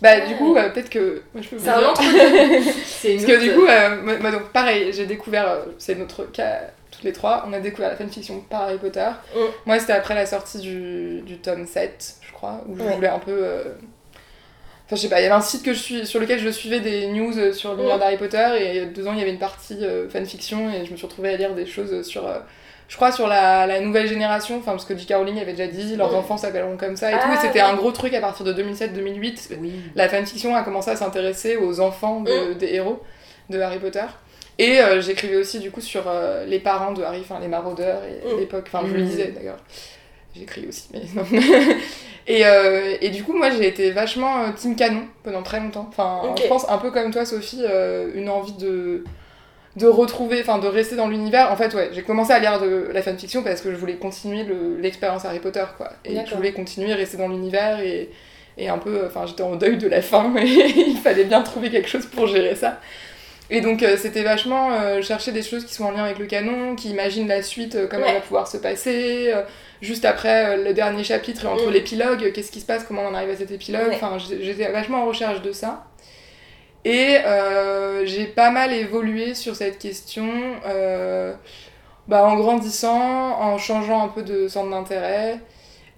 Bah, 0.00 0.20
du 0.20 0.36
coup, 0.36 0.56
euh, 0.56 0.70
peut-être 0.70 0.90
que. 0.90 1.22
moi, 1.34 1.42
je 1.42 1.48
peux 1.48 1.56
vous 1.56 1.64
C'est 1.64 1.70
un 1.70 1.78
dire- 1.80 1.90
entre 1.90 2.02
C'est 2.86 3.14
une 3.14 3.16
Parce 3.16 3.26
que 3.26 3.32
autre- 3.36 3.42
du 3.42 3.52
coup, 3.54 3.66
euh, 3.66 4.02
moi, 4.02 4.18
moi, 4.18 4.30
donc 4.30 4.52
pareil, 4.52 4.92
j'ai 4.92 5.06
découvert, 5.06 5.48
euh, 5.48 5.64
c'est 5.78 5.96
notre 5.96 6.24
cas 6.24 6.60
toutes 6.90 7.02
les 7.02 7.12
trois, 7.12 7.44
on 7.46 7.52
a 7.52 7.60
découvert 7.60 7.90
la 7.90 7.96
fanfiction 7.96 8.40
par 8.48 8.62
Harry 8.62 8.78
Potter. 8.78 9.08
Mm. 9.34 9.38
Moi, 9.66 9.78
c'était 9.80 9.92
après 9.92 10.14
la 10.14 10.24
sortie 10.24 10.58
du, 10.60 11.20
du 11.22 11.38
tome 11.38 11.66
7, 11.66 12.14
je 12.22 12.32
crois, 12.32 12.62
où 12.68 12.76
je 12.76 12.82
Ouais. 12.82 12.94
voulais 12.94 13.08
un 13.08 13.18
peu. 13.18 13.64
Enfin, 14.88 14.96
je 14.96 15.02
sais 15.02 15.08
pas, 15.10 15.20
il 15.20 15.24
y 15.24 15.26
avait 15.26 15.34
un 15.34 15.40
site 15.42 15.62
que 15.62 15.74
je 15.74 15.78
suis, 15.78 16.06
sur 16.06 16.18
lequel 16.18 16.38
je 16.40 16.48
suivais 16.48 16.80
des 16.80 17.08
news 17.08 17.36
euh, 17.38 17.52
sur 17.52 17.74
l'univers 17.74 17.96
Mm. 17.96 18.00
d'Harry 18.00 18.16
Potter, 18.16 18.48
et 18.58 18.70
il 18.70 18.76
y 18.76 18.80
a 18.80 18.84
deux 18.86 19.06
ans, 19.06 19.12
il 19.12 19.18
y 19.18 19.22
avait 19.22 19.30
une 19.32 19.38
partie 19.38 19.76
euh, 19.82 20.08
fanfiction, 20.08 20.70
et 20.72 20.86
je 20.86 20.90
me 20.92 20.96
suis 20.96 21.06
retrouvée 21.06 21.28
à 21.34 21.36
lire 21.36 21.54
des 21.54 21.66
choses 21.66 22.06
sur. 22.06 22.26
euh, 22.26 22.38
je 22.88 22.96
crois 22.96 23.12
sur 23.12 23.26
la, 23.28 23.66
la 23.66 23.80
nouvelle 23.80 24.08
génération, 24.08 24.56
enfin 24.56 24.70
parce 24.70 24.86
que 24.86 24.96
J.K. 24.96 25.12
Rowling 25.16 25.38
avait 25.38 25.52
déjà 25.52 25.66
dit, 25.66 25.94
leurs 25.94 26.14
enfants 26.14 26.38
s'appelleront 26.38 26.78
comme 26.78 26.96
ça 26.96 27.10
et 27.10 27.14
Ah, 27.14 27.22
tout, 27.22 27.32
et 27.34 27.36
c'était 27.36 27.60
ouais. 27.62 27.68
un 27.68 27.74
gros 27.74 27.92
truc 27.92 28.14
à 28.14 28.20
partir 28.22 28.46
de 28.46 28.54
2007-2008 28.54 29.58
Oui. 29.60 29.72
la 29.94 30.08
fanfiction 30.08 30.54
a 30.56 30.62
commencé 30.62 30.90
à 30.90 30.96
s'intéresser 30.96 31.58
aux 31.58 31.80
enfants 31.80 32.22
de- 32.22 32.54
Mm. 32.54 32.56
des 32.56 32.72
héros 32.72 33.02
de 33.50 33.60
Harry 33.60 33.78
Potter. 33.78 34.04
Et 34.58 34.80
euh, 34.80 35.02
j'écrivais 35.02 35.36
aussi 35.36 35.58
du 35.60 35.70
coup 35.70 35.82
sur 35.82 36.04
les 36.46 36.58
parents 36.60 36.92
de 36.92 37.02
Harry, 37.02 37.20
enfin 37.20 37.38
les 37.40 37.48
maraudeurs 37.48 38.00
et 38.04 38.34
Mm. 38.34 38.38
l'époque, 38.38 38.64
enfin 38.72 38.80
je 38.88 38.94
le 38.94 39.00
lisais 39.02 39.32
d'ailleurs. 39.36 39.58
J'écris 40.34 40.66
aussi, 40.66 40.88
mais 40.94 41.00
non. 41.14 41.24
et, 42.28 42.46
euh, 42.46 42.94
et 43.00 43.08
du 43.10 43.24
coup, 43.24 43.32
moi 43.36 43.50
j'ai 43.50 43.66
été 43.66 43.90
vachement 43.90 44.42
euh, 44.44 44.46
team 44.56 44.76
canon 44.76 45.02
pendant 45.24 45.42
très 45.42 45.58
longtemps. 45.60 45.86
Enfin, 45.88 46.20
Ok. 46.24 46.40
je 46.42 46.46
pense 46.48 46.68
un 46.70 46.78
peu 46.78 46.90
comme 46.92 47.10
toi, 47.10 47.24
Sophie, 47.24 47.64
euh, 47.68 48.10
une 48.14 48.28
envie 48.28 48.52
de 48.52 49.02
de 49.76 49.86
retrouver, 49.86 50.40
enfin 50.40 50.58
de 50.58 50.66
rester 50.66 50.96
dans 50.96 51.06
l'univers. 51.08 51.52
En 51.52 51.56
fait, 51.56 51.72
ouais, 51.74 51.90
j'ai 51.92 52.02
commencé 52.02 52.32
à 52.32 52.40
lire 52.40 52.60
de 52.60 52.88
la 52.92 53.00
fanfiction 53.00 53.42
parce 53.44 53.60
que 53.60 53.70
je 53.70 53.76
voulais 53.76 53.94
continuer 53.94 54.42
le- 54.42 54.76
l'expérience 54.80 55.24
Harry 55.24 55.38
Potter, 55.38 55.62
quoi. 55.76 55.90
Et 56.04 56.16
je 56.26 56.34
voulais 56.34 56.52
continuer, 56.52 56.92
rester 56.94 57.16
dans 57.16 57.28
l'univers 57.28 57.78
et, 57.80 58.10
et 58.56 58.68
un 58.68 58.78
peu, 58.78 59.02
enfin 59.06 59.24
j'étais 59.26 59.44
en 59.44 59.54
deuil 59.54 59.76
de 59.78 59.86
la 59.86 60.02
fin 60.02 60.34
et 60.42 60.44
il 60.46 60.96
fallait 60.96 61.24
bien 61.24 61.42
trouver 61.42 61.70
quelque 61.70 61.88
chose 61.88 62.06
pour 62.06 62.26
gérer 62.26 62.56
ça. 62.56 62.80
Et 63.50 63.60
donc 63.60 63.82
euh, 63.84 63.96
c'était 63.96 64.24
vachement 64.24 64.72
euh, 64.72 65.00
chercher 65.00 65.30
des 65.32 65.42
choses 65.42 65.64
qui 65.64 65.74
sont 65.74 65.84
en 65.84 65.90
lien 65.92 66.02
avec 66.04 66.18
le 66.18 66.26
canon, 66.26 66.74
qui 66.74 66.90
imaginent 66.90 67.28
la 67.28 67.42
suite, 67.42 67.76
euh, 67.76 67.86
comment 67.88 68.02
Ouais. 68.02 68.08
elle 68.10 68.14
va 68.16 68.20
pouvoir 68.20 68.48
se 68.48 68.56
passer, 68.56 69.32
juste 69.80 70.04
après 70.04 70.56
euh, 70.58 70.64
le 70.64 70.74
dernier 70.74 71.04
chapitre 71.04 71.44
et 71.44 71.48
entre 71.48 71.68
Mm. 71.68 71.72
l'épilogue, 71.72 72.32
qu'est-ce 72.32 72.50
qui 72.50 72.60
se 72.60 72.66
passe, 72.66 72.84
comment 72.84 73.02
on 73.02 73.08
en 73.08 73.14
arrive 73.14 73.30
à 73.30 73.36
cet 73.36 73.50
épilogue. 73.50 73.88
Ouais. 73.88 73.94
Enfin 73.94 74.18
j'étais 74.18 74.70
vachement 74.72 75.02
en 75.02 75.06
recherche 75.06 75.42
de 75.42 75.52
ça. 75.52 75.84
Et 76.84 77.16
euh, 77.26 78.06
j'ai 78.06 78.24
pas 78.26 78.50
mal 78.50 78.72
évolué 78.72 79.34
sur 79.34 79.56
cette 79.56 79.78
question 79.78 80.28
euh, 80.66 81.34
bah, 82.06 82.24
en 82.24 82.36
grandissant, 82.36 83.40
en 83.40 83.58
changeant 83.58 84.02
un 84.04 84.08
peu 84.08 84.22
de 84.22 84.48
centre 84.48 84.70
d'intérêt, 84.70 85.40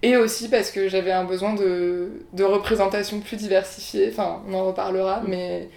et 0.01 0.17
aussi 0.17 0.49
parce 0.49 0.71
que 0.71 0.89
j'avais 0.89 1.11
un 1.11 1.23
besoin 1.23 1.53
de, 1.53 2.09
de 2.33 2.43
représentation 2.43 3.19
plus 3.19 3.37
diversifiée, 3.37 4.09
enfin 4.11 4.41
on 4.49 4.53
en 4.55 4.65
reparlera, 4.65 5.21
Mm. 5.21 5.27
mais... 5.29 5.69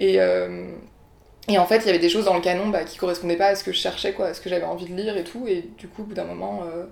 Et, 0.00 0.20
euh, 0.20 0.66
et 1.48 1.58
en 1.58 1.66
fait 1.66 1.78
il 1.78 1.86
y 1.86 1.90
avait 1.90 1.98
des 1.98 2.08
choses 2.10 2.26
dans 2.26 2.34
le 2.34 2.40
canon 2.40 2.68
bah, 2.68 2.84
qui 2.84 2.98
correspondaient 2.98 3.36
pas 3.36 3.46
à 3.48 3.54
ce 3.54 3.64
que 3.64 3.72
je 3.72 3.78
cherchais, 3.78 4.12
quoi, 4.12 4.26
à 4.26 4.34
ce 4.34 4.40
que 4.40 4.48
j'avais 4.50 4.64
envie 4.64 4.86
de 4.86 4.94
lire 4.94 5.16
et 5.16 5.24
tout, 5.24 5.46
et 5.48 5.64
du 5.78 5.88
coup 5.88 6.02
au 6.02 6.04
bout 6.06 6.14
d'un 6.14 6.24
moment... 6.24 6.62
euh, 6.72 6.84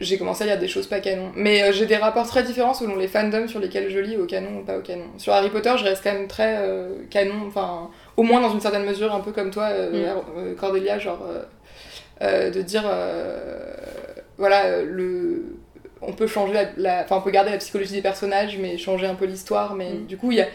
j'ai 0.00 0.16
commencé 0.18 0.44
à 0.44 0.46
lire 0.46 0.58
des 0.58 0.68
choses 0.68 0.86
pas 0.86 1.00
canon. 1.00 1.30
Mais 1.34 1.62
euh, 1.62 1.72
j'ai 1.72 1.86
des 1.86 1.96
rapports 1.96 2.26
très 2.26 2.42
différents 2.42 2.74
selon 2.74 2.96
les 2.96 3.08
fandoms 3.08 3.48
sur 3.48 3.60
lesquels 3.60 3.90
je 3.90 3.98
lis, 3.98 4.16
au 4.16 4.26
canon 4.26 4.60
ou 4.60 4.64
pas 4.64 4.78
au 4.78 4.82
canon. 4.82 5.04
Sur 5.18 5.32
Harry 5.32 5.50
Potter, 5.50 5.72
je 5.78 5.84
reste 5.84 6.02
quand 6.04 6.12
même 6.12 6.28
très 6.28 6.56
euh, 6.58 6.94
canon, 7.10 7.46
enfin, 7.46 7.90
au 8.16 8.22
moins 8.22 8.40
dans 8.40 8.50
une 8.52 8.60
certaine 8.60 8.84
mesure, 8.84 9.14
un 9.14 9.20
peu 9.20 9.32
comme 9.32 9.50
toi, 9.50 9.64
euh, 9.70 10.14
euh, 10.36 10.54
Cordelia, 10.54 10.98
genre, 10.98 11.20
de 12.20 12.62
dire, 12.62 12.84
voilà, 14.36 14.82
le... 14.82 15.56
on 16.02 16.12
peut 16.12 16.26
changer 16.26 16.52
la, 16.54 16.64
la- 16.76 17.02
Enfin, 17.04 17.16
on 17.16 17.20
peut 17.20 17.30
garder 17.30 17.50
la 17.50 17.58
psychologie 17.58 17.92
des 17.92 18.02
personnages, 18.02 18.56
mais 18.58 18.78
changer 18.78 19.06
un 19.06 19.14
peu 19.14 19.24
l'histoire. 19.24 19.74
Mais 19.74 19.90
Mm. 19.90 20.06
du 20.06 20.16
coup, 20.16 20.30
il 20.32 20.38
y 20.38 20.40
a. 20.40 20.46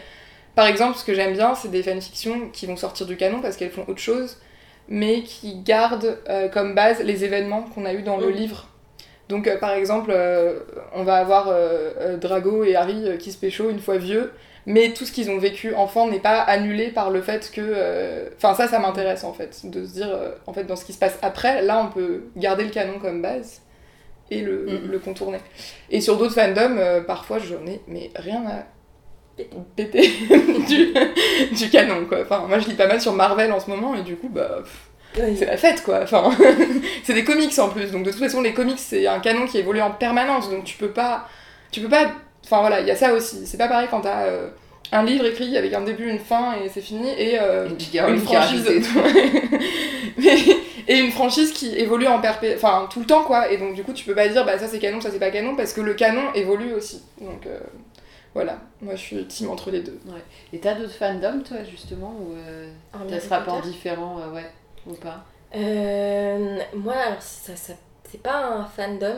Par 0.54 0.66
exemple, 0.66 0.96
ce 0.96 1.04
que 1.04 1.14
j'aime 1.14 1.32
bien, 1.32 1.54
c'est 1.54 1.70
des 1.70 1.82
fanfictions 1.82 2.48
qui 2.52 2.66
vont 2.66 2.76
sortir 2.76 3.06
du 3.06 3.16
canon 3.16 3.40
parce 3.40 3.56
qu'elles 3.56 3.70
font 3.72 3.84
autre 3.88 3.98
chose, 4.00 4.36
mais 4.88 5.22
qui 5.22 5.56
gardent 5.62 6.18
comme 6.52 6.74
base 6.74 7.00
les 7.02 7.24
événements 7.24 7.62
qu'on 7.74 7.84
a 7.84 7.92
eu 7.92 8.02
dans 8.02 8.16
le 8.16 8.28
Mm. 8.28 8.32
livre. 8.36 8.68
Donc, 9.28 9.46
euh, 9.46 9.56
par 9.58 9.72
exemple, 9.72 10.10
euh, 10.12 10.58
on 10.94 11.02
va 11.02 11.16
avoir 11.16 11.46
euh, 11.48 12.16
Drago 12.16 12.64
et 12.64 12.76
Harry 12.76 13.16
qui 13.18 13.32
se 13.32 13.38
pécho 13.38 13.70
une 13.70 13.80
fois 13.80 13.96
vieux, 13.96 14.32
mais 14.66 14.92
tout 14.92 15.04
ce 15.06 15.12
qu'ils 15.12 15.30
ont 15.30 15.38
vécu 15.38 15.74
enfant 15.74 16.08
n'est 16.08 16.20
pas 16.20 16.40
annulé 16.40 16.88
par 16.88 17.10
le 17.10 17.22
fait 17.22 17.50
que. 17.52 18.30
Enfin, 18.36 18.54
ça, 18.54 18.68
ça 18.68 18.78
m'intéresse 18.78 19.24
en 19.24 19.32
fait, 19.32 19.60
de 19.64 19.84
se 19.86 19.92
dire, 19.92 20.08
en 20.46 20.52
fait, 20.52 20.64
dans 20.64 20.76
ce 20.76 20.84
qui 20.84 20.92
se 20.92 20.98
passe 20.98 21.18
après, 21.22 21.62
là, 21.62 21.80
on 21.80 21.92
peut 21.92 22.24
garder 22.36 22.64
le 22.64 22.70
canon 22.70 22.98
comme 22.98 23.22
base 23.22 23.62
et 24.30 24.40
le, 24.40 24.66
Mhm. 24.66 24.90
le 24.90 24.98
contourner. 24.98 25.38
Et 25.90 26.00
sur 26.00 26.16
d'autres 26.16 26.34
fandoms, 26.34 27.02
parfois, 27.06 27.38
j'en 27.38 27.66
ai 27.66 27.80
mais 27.88 28.10
rien 28.16 28.42
à 28.46 29.44
péter 29.76 30.08
du, 30.68 30.94
du 31.54 31.70
canon, 31.70 32.06
quoi. 32.06 32.20
Enfin, 32.22 32.44
moi, 32.48 32.58
je 32.58 32.68
lis 32.68 32.74
pas 32.74 32.86
mal 32.86 33.00
sur 33.00 33.12
Marvel 33.12 33.52
en 33.52 33.60
ce 33.60 33.68
moment, 33.70 33.94
et 33.94 34.02
du 34.02 34.16
coup, 34.16 34.28
bah. 34.28 34.58
pff, 34.62 34.90
c'est 35.14 35.46
la 35.46 35.56
fête 35.56 35.82
quoi. 35.82 36.00
Enfin, 36.02 36.30
c'est 37.04 37.14
des 37.14 37.24
comics 37.24 37.56
en 37.58 37.68
plus, 37.68 37.90
donc 37.90 38.04
de 38.04 38.10
toute 38.10 38.20
façon 38.20 38.42
les 38.42 38.52
comics 38.52 38.78
c'est 38.78 39.06
un 39.06 39.20
canon 39.20 39.46
qui 39.46 39.58
évolue 39.58 39.80
en 39.80 39.90
permanence, 39.90 40.50
donc 40.50 40.64
tu 40.64 40.76
peux 40.76 40.90
pas, 40.90 41.28
tu 41.70 41.80
peux 41.80 41.88
pas. 41.88 42.12
Enfin 42.44 42.60
voilà, 42.60 42.80
il 42.80 42.86
y 42.86 42.90
a 42.90 42.96
ça 42.96 43.14
aussi. 43.14 43.46
C'est 43.46 43.56
pas 43.58 43.68
pareil 43.68 43.88
quand 43.90 44.02
t'as 44.02 44.24
euh, 44.26 44.48
un 44.92 45.02
livre 45.04 45.24
écrit 45.26 45.56
avec 45.56 45.72
un 45.72 45.80
début, 45.82 46.08
une 46.08 46.18
fin 46.18 46.54
et 46.62 46.68
c'est 46.68 46.80
fini 46.82 47.08
et 47.18 47.38
euh, 47.40 47.68
Et 47.94 47.98
une 47.98 48.20
franchise. 48.20 48.68
Mais- 50.18 50.36
et 50.86 50.98
une 50.98 51.10
franchise 51.12 51.52
qui 51.52 51.74
évolue 51.78 52.06
en 52.06 52.20
perpé, 52.20 52.54
enfin 52.56 52.86
tout 52.90 53.00
le 53.00 53.06
temps 53.06 53.24
quoi. 53.24 53.50
Et 53.50 53.56
donc 53.56 53.74
du 53.74 53.82
coup 53.82 53.92
tu 53.94 54.04
peux 54.04 54.14
pas 54.14 54.28
dire 54.28 54.44
bah 54.44 54.58
ça 54.58 54.68
c'est 54.68 54.78
canon, 54.78 55.00
ça 55.00 55.10
c'est 55.10 55.18
pas 55.18 55.30
canon 55.30 55.56
parce 55.56 55.72
que 55.72 55.80
le 55.80 55.94
canon 55.94 56.32
évolue 56.34 56.74
aussi. 56.74 57.02
Donc 57.20 57.46
euh, 57.46 57.58
voilà, 58.34 58.58
moi 58.82 58.94
je 58.94 59.00
suis 59.00 59.24
team 59.26 59.48
entre 59.50 59.70
les 59.70 59.80
deux. 59.80 59.98
Et 60.52 60.58
t'as 60.58 60.74
d'autres 60.74 60.92
fandoms, 60.92 61.42
toi, 61.42 61.58
justement, 61.70 62.14
ou 62.20 62.34
ce 63.20 63.28
rapport 63.30 63.56
Potter? 63.56 63.70
différent, 63.70 64.18
ouais, 64.34 64.44
ou 64.86 64.94
pas 64.94 65.24
Euh, 65.54 66.58
moi, 66.74 66.94
alors, 66.94 67.22
ça, 67.22 67.54
ça, 67.56 67.72
c'est 68.10 68.22
pas 68.22 68.44
un 68.44 68.64
fandom. 68.64 69.16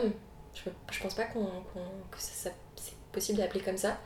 Je, 0.53 0.69
je 0.91 1.01
pense 1.03 1.13
pas 1.15 1.23
qu'on, 1.23 1.45
qu'on- 1.45 2.07
que 2.11 2.17
ça, 2.19 2.49
ça- 2.49 2.55
c'est 2.75 2.95
possible 3.11 3.39
d'appeler 3.39 3.61
comme 3.61 3.77
ça. 3.77 3.97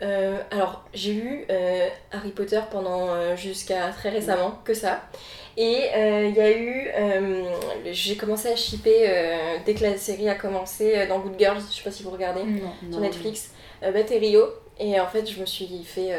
Euh, 0.00 0.38
alors, 0.50 0.84
j'ai 0.94 1.12
lu 1.14 1.44
euh, 1.50 1.88
Harry 2.12 2.30
Potter 2.30 2.60
pendant 2.70 3.08
euh, 3.08 3.34
jusqu'à 3.36 3.88
très 3.90 4.10
récemment, 4.10 4.52
que 4.64 4.72
ça. 4.74 5.02
Et 5.56 5.88
il 6.28 6.34
y 6.36 6.40
a 6.40 6.56
eu. 6.56 6.88
j'ai 7.90 8.16
commencé 8.16 8.48
à 8.48 8.54
shipper 8.54 9.10
dès 9.66 9.74
que 9.74 9.82
la 9.82 9.96
série 9.96 10.28
a 10.28 10.36
commencé 10.36 11.04
dans 11.08 11.18
Good 11.18 11.34
Girls, 11.36 11.60
je 11.68 11.74
sais 11.78 11.82
pas 11.82 11.90
si 11.90 12.04
vous 12.04 12.10
regardez, 12.10 12.44
Non. 12.44 12.70
sur 12.92 13.00
Netflix, 13.00 13.52
euh, 13.82 13.90
Beth 13.90 14.08
et 14.12 14.18
Rio. 14.18 14.44
Et 14.78 15.00
en 15.00 15.08
fait, 15.08 15.28
je 15.28 15.40
me 15.40 15.46
suis 15.46 15.82
fait 15.82 16.12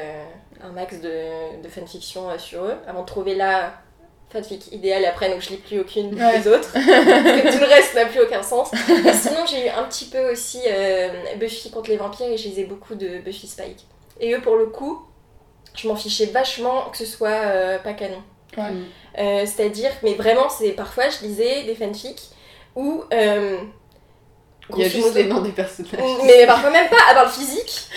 un 0.62 0.72
max 0.74 1.00
de, 1.00 1.62
de 1.64 1.68
fanfiction 1.70 2.38
sur 2.38 2.66
eux 2.66 2.76
avant 2.86 3.02
de 3.04 3.06
trouver 3.08 3.36
la 3.36 3.72
fanfic 4.32 4.72
idéale. 4.72 5.04
Et 5.04 5.08
après, 5.08 5.30
donc 5.30 5.42
je 5.42 5.50
lis 5.50 5.58
plus 5.58 5.80
aucune 5.80 6.14
Ouais. 6.14 6.40
des 6.40 6.48
autres. 6.48 6.72
tout 6.74 6.80
le 6.80 7.66
reste 7.68 7.96
n'a 7.96 8.06
plus 8.06 8.22
aucun 8.22 8.44
sens. 8.44 8.70
Et 8.74 9.14
sinon, 9.14 9.46
j'ai 9.50 9.66
eu 9.68 9.70
un 9.70 9.84
petit 9.84 10.06
peu 10.06 10.32
aussi 10.32 10.60
euh, 10.68 11.10
Buffy 11.38 11.72
contre 11.72 11.90
les 11.90 11.98
vampires 11.98 12.28
et 12.28 12.38
je 12.38 12.48
lisais 12.48 12.64
beaucoup 12.66 12.96
de 12.96 13.20
Buffy 13.20 13.48
Spike. 13.48 13.86
Et 14.20 14.34
eux, 14.34 14.42
pour 14.42 14.56
le 14.56 14.66
coup, 14.68 15.02
je 15.76 15.88
m'en 15.88 15.96
fichais 15.96 16.26
vachement 16.28 16.90
que 16.92 16.98
ce 16.98 17.06
soit 17.06 17.30
euh, 17.30 17.80
pas 17.80 17.94
canon. 17.94 18.22
Ouais. 18.58 18.64
Euh, 19.20 19.46
C'est-à-dire, 19.46 19.92
mais 20.04 20.14
vraiment, 20.16 20.50
c'est 20.50 20.72
parfois 20.72 21.06
je 21.10 21.26
lisais 21.26 21.64
des 21.64 21.76
fanfics 21.76 22.22
où. 22.76 23.04
euh, 23.14 23.58
Il 24.76 24.80
y 24.84 24.86
a 24.86 24.90
juste 24.90 25.16
les 25.16 25.26
noms 25.26 25.42
des 25.42 25.52
personnages. 25.52 25.92
mais 26.26 26.46
parfois 26.46 26.70
même 26.70 26.90
pas, 26.90 26.98
à 27.10 27.14
part 27.16 27.26
le 27.26 27.32
physique. 27.32 27.88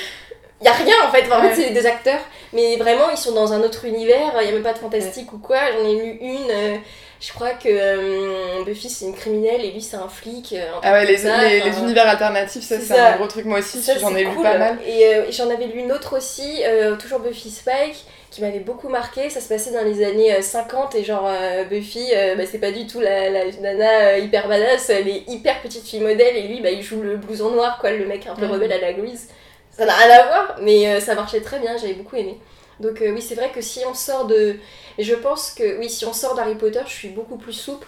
Il 0.62 0.66
y 0.66 0.68
a 0.68 0.72
rien 0.72 0.94
en 1.06 1.10
fait, 1.12 1.24
Enfin, 1.26 1.38
en 1.38 1.48
fait 1.48 1.54
c'est 1.62 1.70
des 1.70 1.86
acteurs, 1.86 2.20
mais 2.52 2.76
vraiment 2.76 3.10
ils 3.10 3.16
sont 3.18 3.32
dans 3.32 3.52
un 3.52 3.60
autre 3.62 3.84
univers, 3.84 4.32
il 4.40 4.46
y 4.46 4.48
a 4.50 4.52
même 4.52 4.62
pas 4.62 4.72
de 4.72 4.78
fantastique 4.78 5.32
ou 5.32 5.38
quoi. 5.38 5.58
J'en 5.72 5.84
ai 5.88 5.94
lu 5.94 6.18
une, 6.20 6.50
euh, 6.50 6.76
je 7.20 7.32
crois 7.32 7.50
que 7.50 7.68
euh, 7.68 8.64
Buffy 8.64 8.88
c'est 8.88 9.06
une 9.06 9.14
criminelle 9.14 9.64
et 9.64 9.70
lui 9.72 9.80
c'est 9.82 9.96
un 9.96 10.08
flic. 10.08 10.52
euh, 10.52 10.62
un 10.76 10.80
Ah 10.82 10.92
ouais, 10.92 11.06
les, 11.06 11.16
ça, 11.16 11.44
les, 11.48 11.60
enfin, 11.60 11.70
les 11.70 11.78
univers 11.78 12.08
alternatifs, 12.08 12.62
ça 12.64 12.76
c'est 12.80 12.98
un 12.98 13.16
gros 13.16 13.26
truc. 13.26 13.44
Moi 13.44 13.58
aussi, 13.58 13.80
j'en 14.00 14.14
ai 14.14 14.24
lu 14.24 14.36
pas 14.42 14.58
mal. 14.58 14.78
Et 14.86 15.06
euh, 15.06 15.24
j'en 15.30 15.50
avais 15.50 15.66
lu 15.66 15.80
une 15.80 15.92
autre 15.92 16.16
aussi, 16.16 16.62
euh, 16.64 16.96
toujours 16.96 17.18
Buffy 17.20 17.50
Spike, 17.50 18.04
qui 18.30 18.40
m'avait 18.40 18.60
beaucoup 18.60 18.88
marqué. 18.88 19.30
Ça 19.30 19.40
se 19.40 19.48
passait 19.48 19.72
dans 19.72 19.84
les 19.84 20.04
années 20.04 20.34
euh, 20.34 20.42
50 20.42 20.94
et 20.94 21.04
genre 21.04 21.28
Buffy, 21.68 22.06
bah, 22.36 22.44
c'est 22.50 22.58
pas 22.58 22.70
du 22.72 22.86
tout 22.86 23.00
la, 23.00 23.30
la 23.30 23.44
nana 23.60 24.18
hyper 24.18 24.48
badass, 24.48 24.90
elle 24.90 25.08
est 25.08 25.24
hyper 25.28 25.60
petite 25.60 25.86
fille 25.86 26.00
modèle 26.00 26.36
et 26.36 26.42
lui 26.42 26.60
bah, 26.60 26.70
il 26.70 26.82
joue 26.82 27.02
le 27.02 27.16
blouson 27.16 27.50
noir, 27.50 27.78
quoi, 27.80 27.90
le 27.90 28.06
mec 28.06 28.26
un 28.26 28.34
peu 28.34 28.46
rebelle 28.46 28.72
à 28.72 28.78
la 28.78 28.92
Louise. 28.92 29.28
Ça 29.72 29.86
n'a 29.86 29.94
rien 29.94 30.10
à 30.20 30.26
voir, 30.26 30.56
mais 30.60 30.86
euh, 30.88 31.00
ça 31.00 31.14
marchait 31.14 31.40
très 31.40 31.58
bien, 31.58 31.76
j'avais 31.76 31.94
beaucoup 31.94 32.16
aimé. 32.16 32.38
Donc 32.80 33.00
euh, 33.00 33.12
oui, 33.12 33.22
c'est 33.22 33.34
vrai 33.34 33.50
que 33.54 33.60
si 33.60 33.80
on 33.88 33.94
sort 33.94 34.26
de... 34.26 34.56
Et 34.98 35.02
je 35.04 35.14
pense 35.14 35.50
que 35.50 35.78
oui, 35.78 35.88
si 35.88 36.04
on 36.04 36.12
sort 36.12 36.34
d'Harry 36.34 36.56
Potter, 36.56 36.80
je 36.86 36.92
suis 36.92 37.08
beaucoup 37.08 37.36
plus 37.38 37.52
souple 37.52 37.86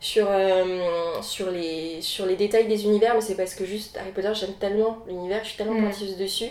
sur, 0.00 0.26
euh, 0.30 1.20
sur, 1.22 1.50
les, 1.50 2.00
sur 2.00 2.26
les 2.26 2.36
détails 2.36 2.66
des 2.68 2.84
univers, 2.84 3.14
mais 3.14 3.20
c'est 3.20 3.34
parce 3.34 3.54
que 3.54 3.64
juste 3.64 3.96
Harry 3.98 4.12
Potter, 4.12 4.30
j'aime 4.34 4.54
tellement 4.54 4.98
l'univers, 5.06 5.40
je 5.42 5.48
suis 5.48 5.56
tellement 5.58 5.74
Mm. 5.74 5.84
pointilleuse 5.90 6.16
dessus 6.16 6.50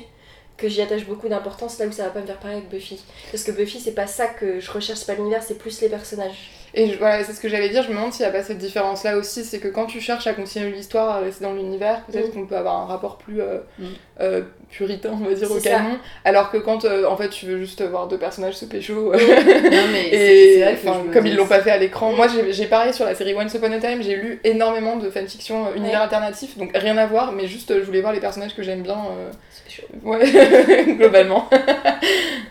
que 0.57 0.69
j'y 0.69 0.81
attache 0.81 1.05
beaucoup 1.05 1.27
d'importance 1.27 1.77
là 1.79 1.85
où 1.85 1.91
ça 1.91 2.03
va 2.05 2.09
pas 2.11 2.21
me 2.21 2.25
faire 2.27 2.39
pareil 2.39 2.57
avec 2.59 2.69
Buffy. 2.69 3.03
Parce 3.31 3.43
que 3.43 3.51
Buffy, 3.51 3.79
c'est 3.79 3.91
pas 3.93 4.07
ça 4.07 4.27
que 4.27 4.59
je 4.61 4.71
recherche, 4.71 4.99
c'est 4.99 5.05
pas 5.07 5.15
l'univers, 5.15 5.43
c'est 5.43 5.57
plus 5.57 5.81
les 5.81 5.89
personnages. 5.89 6.49
Et 6.73 6.89
je- 6.89 6.97
voilà, 6.97 7.23
c'est 7.25 7.33
ce 7.33 7.41
que 7.41 7.49
j'allais 7.49 7.67
dire, 7.69 7.83
je 7.83 7.89
me 7.89 7.93
demande 7.95 8.13
s'il 8.13 8.25
n'y 8.25 8.29
a 8.29 8.31
pas 8.31 8.41
cette 8.43 8.57
différence-là 8.57 9.17
aussi, 9.17 9.43
c'est 9.43 9.59
que 9.59 9.67
quand 9.67 9.85
tu 9.85 9.99
cherches 9.99 10.27
à 10.27 10.33
continuer 10.33 10.71
l'histoire, 10.71 11.17
à 11.17 11.19
rester 11.19 11.43
dans 11.43 11.53
l'univers, 11.53 12.05
peut-être 12.05 12.29
Mm. 12.29 12.31
qu'on 12.31 12.47
peut 12.47 12.55
avoir 12.55 12.77
un 12.77 12.85
rapport 12.85 13.17
plus 13.17 13.41
euh, 13.41 13.59
Mm. 13.79 13.83
euh, 14.21 14.41
puritain, 14.69 15.11
on 15.13 15.25
va 15.27 15.33
dire, 15.33 15.49
au 15.51 15.59
ça. 15.59 15.69
canon, 15.69 15.97
alors 16.23 16.51
que 16.51 16.57
quand 16.57 16.85
euh, 16.85 17.05
en 17.07 17.15
fait 17.15 17.29
tu 17.29 17.45
veux 17.45 17.57
juste 17.59 17.81
voir 17.83 18.07
deux 18.07 18.17
personnages 18.17 18.55
se 18.55 18.65
pécho, 18.65 19.13
euh, 19.13 19.17
Non, 19.17 19.87
mais 19.91 20.09
et 20.09 20.63
vrai 20.63 20.75
que 20.75 20.87
je 20.87 21.13
comme 21.13 21.25
ils 21.27 21.35
l'ont 21.35 21.47
pas 21.47 21.61
fait 21.61 21.71
à 21.71 21.77
l'écran, 21.77 22.11
moi 22.13 22.27
j'ai 22.27 22.51
j'ai 22.51 22.65
pareil 22.65 22.93
sur 22.93 23.05
la 23.05 23.15
série 23.15 23.33
Once 23.35 23.53
Upon 23.53 23.71
a 23.71 23.79
Time, 23.79 24.01
j'ai 24.01 24.15
lu 24.15 24.39
énormément 24.43 24.97
de 24.97 25.09
fanfiction 25.09 25.67
euh, 25.67 25.75
univers 25.75 25.99
Ouais. 25.99 26.03
alternatif, 26.03 26.57
donc 26.57 26.71
rien 26.75 26.97
à 26.97 27.05
voir, 27.05 27.31
mais 27.31 27.47
juste 27.47 27.73
je 27.73 27.83
voulais 27.85 28.01
voir 28.01 28.13
les 28.13 28.19
personnages 28.19 28.55
que 28.55 28.63
j'aime 28.63 28.81
bien, 28.81 28.97
euh, 28.97 29.31
C'est 29.49 29.71
chaud. 29.81 29.87
ouais, 30.03 30.95
globalement. 30.97 31.49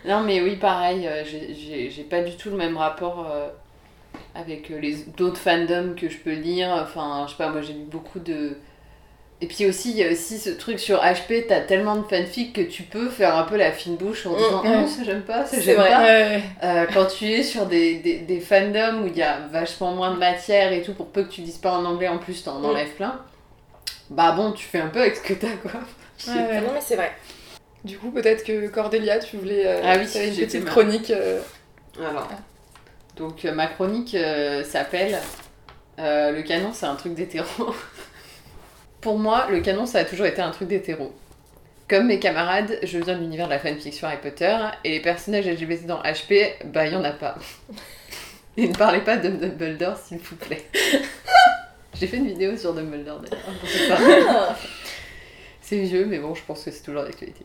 Non, 0.06 0.21
mais 0.21 0.42
oui, 0.42 0.56
pareil, 0.56 1.09
j'ai- 1.25 2.02
pas 2.04 2.21
du 2.23 2.37
tout 2.37 2.50
le 2.50 2.56
même 2.56 2.76
rapport 2.76 3.26
avec 4.35 4.68
les 4.68 4.97
d'autres 5.16 5.38
fandoms 5.38 5.94
que 5.97 6.09
je 6.09 6.18
peux 6.18 6.33
lire. 6.35 6.68
Enfin, 6.83 7.25
je 7.26 7.33
sais 7.33 7.38
pas, 7.38 7.49
moi 7.50 7.62
j'ai 7.62 7.73
lu 7.73 7.85
beaucoup 7.90 8.18
de. 8.18 8.56
Et 9.40 9.46
puis 9.46 9.66
aussi, 9.66 9.90
il 9.90 9.96
y 9.96 10.04
a 10.04 10.10
aussi 10.10 10.38
ce 10.38 10.48
truc 10.48 10.78
sur 10.78 11.00
HP, 11.02 11.46
t'as 11.48 11.60
tellement 11.60 11.96
de 11.96 12.02
fanfics 12.04 12.52
que 12.54 12.62
tu 12.62 12.84
peux 12.84 13.08
faire 13.10 13.36
un 13.36 13.42
peu 13.42 13.56
la 13.56 13.72
fine 13.72 13.96
bouche 13.96 14.24
en 14.26 14.32
Mm, 14.32 14.36
disant 14.38 14.62
ouais. 14.62 14.70
Oh, 14.84 14.86
ça 14.86 15.02
j'aime 15.04 15.22
pas, 15.22 15.44
ça 15.44 15.56
C'est 15.56 15.62
j'aime 15.62 15.76
vrai. 15.76 15.90
pas. 15.90 16.02
Ouais. 16.02 16.42
Euh, 16.62 16.86
quand 16.94 17.06
tu 17.06 17.26
es 17.30 17.42
sur 17.42 17.66
des, 17.66 17.96
des, 17.96 18.18
des 18.20 18.40
fandoms 18.40 19.02
où 19.02 19.06
il 19.08 19.16
y 19.16 19.22
a 19.22 19.40
vachement 19.50 19.92
moins 19.92 20.12
de 20.14 20.18
matière 20.18 20.72
et 20.72 20.80
tout, 20.82 20.94
pour 20.94 21.08
peu 21.08 21.24
que 21.24 21.30
tu 21.30 21.40
dises 21.42 21.58
pas 21.58 21.72
en 21.72 21.84
anglais 21.84 22.08
en 22.08 22.18
plus, 22.18 22.42
t'en 22.44 22.60
Mm. 22.60 22.64
enlèves 22.64 22.94
plein. 22.94 23.20
Bah 24.08 24.32
bon, 24.32 24.52
tu 24.52 24.64
fais 24.66 24.78
un 24.80 24.88
peu 24.88 25.00
avec 25.00 25.16
ce 25.16 25.22
que 25.22 25.34
t'as 25.34 25.48
quoi. 25.62 25.72
Ouais, 26.28 26.32
ouais. 26.34 26.60
Non, 26.60 26.70
mais 26.72 26.80
c'est 26.80 26.96
vrai. 26.96 27.12
Du 27.84 27.98
coup, 27.98 28.10
peut-être 28.12 28.44
que 28.44 28.68
Cordélia, 28.68 29.18
tu 29.18 29.36
voulais 29.36 29.66
euh, 29.66 29.80
Ah 29.84 29.96
oui, 29.98 30.06
faire 30.06 30.26
une 30.26 30.34
petite 30.36 30.64
chronique. 30.64 31.10
euh, 31.10 31.40
Alors, 32.00 32.28
donc 33.16 33.44
euh, 33.44 33.52
ma 33.52 33.66
chronique 33.66 34.14
euh, 34.14 34.64
s'appelle 34.64 35.18
euh, 35.98 36.32
Le 36.32 36.42
canon, 36.42 36.70
c'est 36.72 36.86
un 36.86 36.94
truc 36.94 37.14
d'hétéro. 37.14 37.46
Pour 39.04 39.18
moi, 39.18 39.49
le 39.50 39.61
canon, 39.61 39.84
ça 39.84 39.99
a 39.99 40.04
toujours 40.06 40.25
été 40.25 40.40
un 40.40 40.50
truc 40.50 40.68
d'hétéro. 40.68 41.12
Comme 41.90 42.06
mes 42.06 42.18
camarades, 42.18 42.78
je 42.82 42.96
viens 42.96 43.14
de 43.14 43.20
l'univers 43.20 43.49
de 43.49 43.50
la 43.50 43.58
fanfiction 43.58 44.06
Harry 44.06 44.16
Potter, 44.16 44.56
et 44.82 44.92
les 44.92 45.00
personnages 45.00 45.46
LGBT 45.46 45.84
dans 45.84 46.02
HP, 46.02 46.54
bah 46.64 46.87
y 46.87 46.96
en 46.96 47.04
a 47.04 47.11
pas. 47.11 47.37
Et 48.56 48.66
ne 48.66 48.73
parlez 48.75 49.00
pas 49.00 49.18
de 49.18 49.28
Dumbledore, 49.28 49.99
s'il 49.99 50.16
vous 50.16 50.37
plaît. 50.37 50.64
J'ai 52.00 52.06
fait 52.06 52.16
une 52.16 52.28
vidéo 52.28 52.56
sur 52.56 52.73
Dumbledore 52.73 53.20
d'ailleurs. 53.20 53.44
partie. 53.88 54.04
Ah, 54.26 54.56
C'est 55.61 55.80
vieux, 55.80 56.06
mais 56.06 56.18
bon, 56.18 56.34
je 56.34 56.42
pense 56.46 56.64
que 56.64 56.70
c'est 56.70 56.82
toujours 56.82 57.02
d'actualité. 57.02 57.44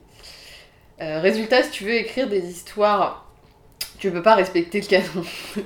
Euh, 1.01 1.19
résultat, 1.19 1.63
si 1.63 1.71
tu 1.71 1.83
veux 1.83 1.95
écrire 1.95 2.29
des 2.29 2.45
histoires, 2.45 3.29
tu 3.97 4.11
peux 4.11 4.21
pas 4.21 4.35
respecter 4.35 4.79
le 4.79 4.87
canon. 4.87 5.25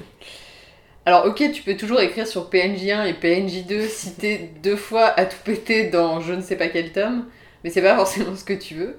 Alors, 1.05 1.25
ok, 1.25 1.51
tu 1.51 1.63
peux 1.63 1.75
toujours 1.75 1.99
écrire 1.99 2.25
sur 2.25 2.49
PNJ1 2.49 3.07
et 3.07 3.13
PNJ2, 3.13 3.89
citer 3.89 4.51
deux 4.63 4.77
fois 4.77 5.07
à 5.07 5.25
tout 5.25 5.37
péter 5.43 5.89
dans 5.89 6.21
je 6.21 6.31
ne 6.31 6.41
sais 6.41 6.55
pas 6.55 6.69
quel 6.69 6.93
tome, 6.93 7.25
mais 7.63 7.69
c'est 7.69 7.81
pas 7.81 7.95
forcément 7.97 8.35
ce 8.37 8.45
que 8.45 8.53
tu 8.53 8.75
veux. 8.75 8.97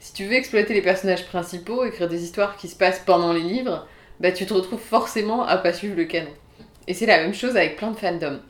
Si 0.00 0.14
tu 0.14 0.24
veux 0.24 0.32
exploiter 0.32 0.72
les 0.72 0.80
personnages 0.80 1.26
principaux, 1.26 1.84
écrire 1.84 2.08
des 2.08 2.24
histoires 2.24 2.56
qui 2.56 2.68
se 2.68 2.76
passent 2.76 3.02
pendant 3.04 3.34
les 3.34 3.40
livres, 3.40 3.86
bah 4.18 4.32
tu 4.32 4.46
te 4.46 4.54
retrouves 4.54 4.80
forcément 4.80 5.44
à 5.44 5.58
pas 5.58 5.74
suivre 5.74 5.96
le 5.96 6.04
canon. 6.04 6.30
Et 6.86 6.94
c'est 6.94 7.06
la 7.06 7.18
même 7.18 7.34
chose 7.34 7.56
avec 7.56 7.76
plein 7.76 7.90
de 7.90 7.96
fandoms. 7.96 8.40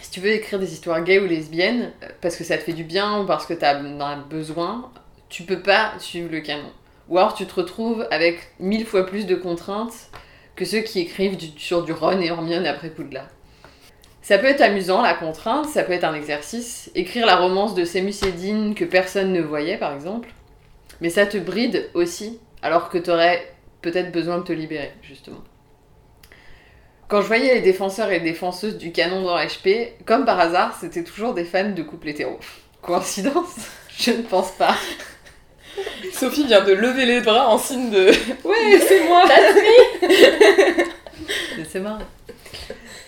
Si 0.00 0.10
tu 0.12 0.20
veux 0.20 0.30
écrire 0.30 0.60
des 0.60 0.72
histoires 0.72 1.02
gays 1.02 1.18
ou 1.18 1.26
lesbiennes, 1.26 1.92
euh, 2.04 2.08
parce 2.20 2.36
que 2.36 2.44
ça 2.44 2.58
te 2.58 2.62
fait 2.62 2.74
du 2.74 2.84
bien 2.84 3.22
ou 3.22 3.26
parce 3.26 3.46
que 3.46 3.54
tu 3.54 3.64
as 3.64 3.74
besoin, 4.30 4.92
tu 5.28 5.42
peux 5.42 5.60
pas 5.60 5.94
suivre 5.98 6.30
le 6.30 6.40
canon. 6.40 6.70
Ou 7.08 7.18
alors 7.18 7.34
tu 7.34 7.44
te 7.44 7.54
retrouves 7.54 8.06
avec 8.12 8.52
mille 8.60 8.86
fois 8.86 9.04
plus 9.04 9.26
de 9.26 9.34
contraintes 9.34 10.10
que 10.56 10.64
ceux 10.64 10.80
qui 10.80 11.00
écrivent 11.00 11.38
sur 11.56 11.84
du 11.84 11.92
Ron 11.92 12.20
et 12.20 12.26
Hermione 12.26 12.66
après 12.66 12.90
Poudlard. 12.90 13.28
Ça 14.22 14.38
peut 14.38 14.46
être 14.46 14.62
amusant, 14.62 15.02
la 15.02 15.14
contrainte, 15.14 15.66
ça 15.66 15.82
peut 15.82 15.92
être 15.92 16.04
un 16.04 16.14
exercice. 16.14 16.90
Écrire 16.94 17.26
la 17.26 17.36
romance 17.36 17.74
de 17.74 17.84
Seamus 17.84 18.24
et 18.26 18.32
Dean 18.32 18.72
que 18.74 18.84
personne 18.84 19.32
ne 19.32 19.42
voyait, 19.42 19.76
par 19.76 19.92
exemple. 19.92 20.30
Mais 21.00 21.10
ça 21.10 21.26
te 21.26 21.36
bride 21.36 21.90
aussi, 21.92 22.38
alors 22.62 22.88
que 22.88 22.96
t'aurais 22.96 23.54
peut-être 23.82 24.12
besoin 24.12 24.38
de 24.38 24.44
te 24.44 24.52
libérer, 24.52 24.92
justement. 25.02 25.44
Quand 27.08 27.20
je 27.20 27.26
voyais 27.26 27.54
les 27.54 27.60
défenseurs 27.60 28.10
et 28.12 28.20
défenseuses 28.20 28.78
du 28.78 28.92
canon 28.92 29.22
dans 29.22 29.36
HP, 29.36 29.92
comme 30.06 30.24
par 30.24 30.40
hasard, 30.40 30.74
c'était 30.80 31.04
toujours 31.04 31.34
des 31.34 31.44
fans 31.44 31.70
de 31.70 31.82
couples 31.82 32.08
hétéros. 32.08 32.40
Coïncidence? 32.80 33.56
Je 33.98 34.12
ne 34.12 34.22
pense 34.22 34.52
pas. 34.52 34.74
Sophie 36.12 36.46
vient 36.46 36.64
de 36.64 36.72
lever 36.72 37.06
les 37.06 37.20
bras 37.20 37.48
en 37.48 37.58
signe 37.58 37.90
de 37.90 38.06
Ouais, 38.44 38.80
c'est 38.86 39.06
moi 39.08 39.24
Mais 41.56 41.64
c'est 41.68 41.80
marrant. 41.80 41.98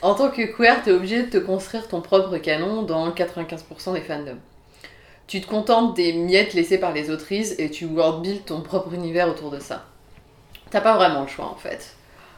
En 0.03 0.15
tant 0.15 0.31
que 0.31 0.43
queer, 0.43 0.83
t'es 0.83 0.93
obligé 0.93 1.23
de 1.23 1.31
te 1.31 1.39
construire 1.39 1.89
ton 1.89 2.01
propre 2.01 2.37
canon 2.39 2.83
dans 2.83 3.11
95% 3.11 3.95
des 3.95 4.01
fandoms. 4.01 4.39
Tu 5.27 5.41
te 5.41 5.49
contentes 5.49 5.97
des 5.97 6.13
miettes 6.13 6.55
laissées 6.55 6.79
par 6.79 6.93
les 6.93 7.11
autrices 7.11 7.57
et 7.59 7.71
tu 7.71 7.87
worldbuild 7.87 8.45
ton 8.45 8.61
propre 8.61 8.95
univers 8.95 9.29
autour 9.29 9.51
de 9.51 9.59
ça. 9.59 9.85
T'as 10.71 10.81
pas 10.81 10.97
vraiment 10.97 11.23
le 11.23 11.29
choix 11.29 11.47
en 11.47 11.57
fait. 11.57 11.95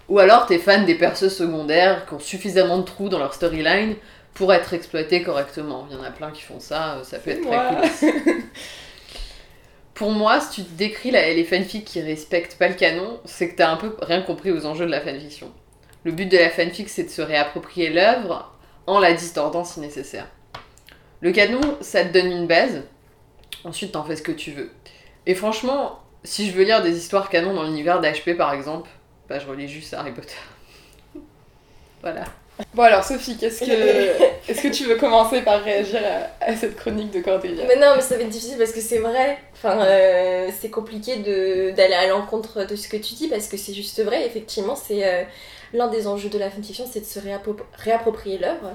Ou 0.09 0.19
alors 0.19 0.47
t'es 0.47 0.59
fan 0.59 0.87
des 0.87 0.95
persos 0.95 1.29
secondaires 1.29 2.07
qui 2.07 2.15
ont 2.15 2.19
suffisamment 2.19 2.79
de 2.79 2.85
trous 2.85 3.11
dans 3.11 3.19
leur 3.19 3.35
storyline 3.35 3.95
pour 4.33 4.55
être 4.55 4.73
exploités 4.73 5.23
correctement. 5.23 5.87
Il 5.91 5.97
y 5.97 6.01
en 6.01 6.03
a 6.05 6.11
plein 6.11 6.31
qui 6.31 6.43
font 6.43 6.61
ça, 6.61 6.95
euh, 6.95 7.05
ça 7.05 7.19
peut 7.19 7.31
être 7.31 7.43
très 7.43 8.13
cool. 8.13 8.35
Pour 9.99 10.13
moi, 10.13 10.39
si 10.39 10.63
tu 10.63 10.71
décris 10.77 11.11
les 11.11 11.43
fanfics 11.43 11.85
qui 11.85 12.01
respectent 12.01 12.57
pas 12.57 12.69
le 12.69 12.75
canon, 12.75 13.19
c'est 13.25 13.49
que 13.49 13.57
t'as 13.57 13.73
un 13.73 13.77
peu 13.77 13.97
rien 14.01 14.23
compris 14.23 14.53
aux 14.53 14.65
enjeux 14.65 14.87
de 14.87 14.93
la 14.93 15.01
fanfiction. 15.01 15.51
Le 16.05 16.13
but 16.13 16.27
de 16.27 16.39
la 16.39 16.51
fanfic, 16.51 16.89
c'est 16.89 17.03
de 17.03 17.09
se 17.09 17.21
réapproprier 17.21 17.91
l'œuvre 17.91 18.57
en 18.87 19.01
la 19.01 19.13
distordant 19.13 19.65
si 19.65 19.81
nécessaire. 19.81 20.29
Le 21.21 21.33
canon, 21.33 21.61
ça 21.81 22.05
te 22.05 22.13
donne 22.13 22.31
une 22.31 22.47
base, 22.47 22.85
ensuite 23.65 23.91
t'en 23.91 24.05
fais 24.05 24.15
ce 24.15 24.23
que 24.23 24.31
tu 24.31 24.53
veux. 24.53 24.71
Et 25.27 25.35
franchement, 25.35 25.99
si 26.23 26.49
je 26.49 26.53
veux 26.53 26.63
lire 26.63 26.81
des 26.81 26.97
histoires 26.97 27.29
canon 27.29 27.53
dans 27.53 27.65
l'univers 27.65 28.01
d'HP 28.01 28.37
par 28.37 28.53
exemple, 28.53 28.89
bah 29.29 29.41
je 29.41 29.49
relis 29.49 29.67
juste 29.67 29.95
Harry 29.95 30.13
Potter. 30.13 30.39
voilà. 32.03 32.23
Bon 32.75 32.83
alors 32.83 33.05
Sophie, 33.05 33.37
qu'est-ce 33.37 33.61
que 33.61 33.71
est-ce 34.51 34.61
que 34.63 34.69
tu 34.69 34.85
veux 34.85 34.97
commencer 34.97 35.43
par 35.43 35.63
réagir 35.63 36.01
à, 36.41 36.45
à 36.45 36.57
cette 36.57 36.77
chronique 36.77 37.11
de 37.13 37.21
Cordélia 37.21 37.65
Mais 37.69 37.77
non, 37.77 37.93
mais 37.97 38.01
ça 38.03 38.17
va 38.17 38.23
être 38.23 38.29
difficile 38.31 38.59
parce 38.59 38.73
que 38.73 38.81
c'est 38.81 38.99
vrai. 38.99 39.39
Enfin, 39.55 39.81
euh, 39.83 40.49
c'est 40.61 40.71
compliqué 40.71 41.17
de- 41.17 41.71
d'aller 41.71 41.95
à 41.95 42.07
l'encontre 42.09 42.65
de 42.65 42.75
ce 42.77 42.89
que 42.89 42.97
tu 42.97 43.15
dis 43.15 43.29
parce 43.29 43.47
que 43.47 43.57
c'est 43.57 43.75
juste 43.75 44.03
vrai. 44.03 44.27
Effectivement, 44.27 44.75
c'est 44.75 45.07
euh, 45.07 45.23
l'un 45.73 45.89
des 45.89 46.07
enjeux 46.09 46.29
de 46.31 46.39
la 46.39 46.51
fanfiction, 46.51 46.85
c'est 46.91 47.01
de 47.01 47.05
se 47.05 47.21
réappro- 47.21 47.57
réapproprier 47.75 48.39
l'œuvre. 48.39 48.73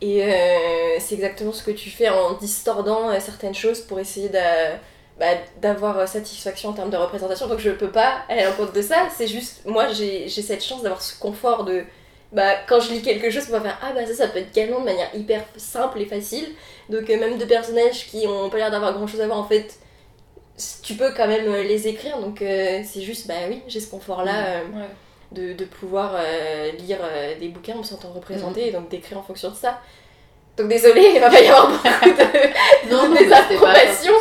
Et 0.00 0.24
euh, 0.24 0.96
c'est 0.98 1.14
exactement 1.16 1.52
ce 1.52 1.62
que 1.62 1.70
tu 1.72 1.90
fais 1.90 2.08
en 2.08 2.32
distordant 2.34 3.18
certaines 3.20 3.54
choses 3.54 3.80
pour 3.80 4.00
essayer 4.00 4.30
d'a- 4.30 4.78
bah, 5.18 5.26
d'avoir 5.60 6.08
satisfaction 6.08 6.70
en 6.70 6.72
termes 6.72 6.88
de 6.90 6.96
représentation, 6.96 7.46
donc 7.48 7.58
je 7.58 7.70
peux 7.70 7.90
pas 7.90 8.22
aller 8.30 8.40
à 8.40 8.48
l'encontre 8.48 8.72
de 8.72 8.80
ça. 8.80 9.08
C'est 9.14 9.26
juste, 9.26 9.60
moi 9.66 9.88
j'ai 9.92 10.26
j'ai 10.28 10.40
cette 10.40 10.64
chance 10.64 10.82
d'avoir 10.82 11.02
ce 11.02 11.18
confort 11.18 11.64
de. 11.64 11.84
Bah, 12.32 12.54
quand 12.68 12.78
je 12.80 12.92
lis 12.92 13.02
quelque 13.02 13.28
chose, 13.30 13.44
on 13.48 13.52
va 13.52 13.60
faire 13.60 13.78
Ah 13.82 13.92
bah 13.92 14.06
ça, 14.06 14.14
ça 14.14 14.28
peut 14.28 14.38
être 14.38 14.52
canon 14.52 14.80
de 14.80 14.84
manière 14.84 15.08
hyper 15.14 15.44
simple 15.56 16.00
et 16.00 16.06
facile. 16.06 16.46
Donc, 16.88 17.10
euh, 17.10 17.18
même 17.18 17.38
de 17.38 17.44
personnages 17.44 18.06
qui 18.06 18.26
ont 18.28 18.48
pas 18.50 18.58
l'air 18.58 18.70
d'avoir 18.70 18.92
grand 18.92 19.06
chose 19.08 19.20
à 19.20 19.26
voir, 19.26 19.38
en 19.38 19.44
fait, 19.48 19.78
tu 20.82 20.94
peux 20.94 21.12
quand 21.16 21.26
même 21.26 21.46
euh, 21.48 21.62
les 21.64 21.88
écrire. 21.88 22.18
Donc, 22.20 22.40
euh, 22.42 22.82
c'est 22.84 23.00
juste, 23.02 23.26
bah 23.26 23.34
oui, 23.48 23.62
j'ai 23.66 23.80
ce 23.80 23.90
confort-là. 23.90 24.46
euh, 24.46 24.60
Ouais. 24.72 24.86
de, 25.32 25.52
de 25.54 25.64
pouvoir 25.64 26.16
lire 26.80 26.98
des 27.38 27.48
bouquins 27.48 27.74
en 27.74 27.78
me 27.78 27.82
sentant 27.84 28.10
représentée 28.12 28.66
et 28.66 28.72
donc 28.72 28.88
d'écrire 28.88 29.16
en 29.18 29.22
fonction 29.22 29.50
de 29.50 29.54
ça. 29.54 29.78
Donc 30.56 30.66
désolé, 30.68 31.12
il 31.14 31.20
va 31.20 31.30
pas 31.30 31.40
y 31.40 31.46
avoir 31.46 31.68
beaucoup 31.70 31.84
de... 31.84 32.90
Non, 32.90 33.08
non, 33.08 33.14
Des 33.14 33.26
mais 33.26 33.36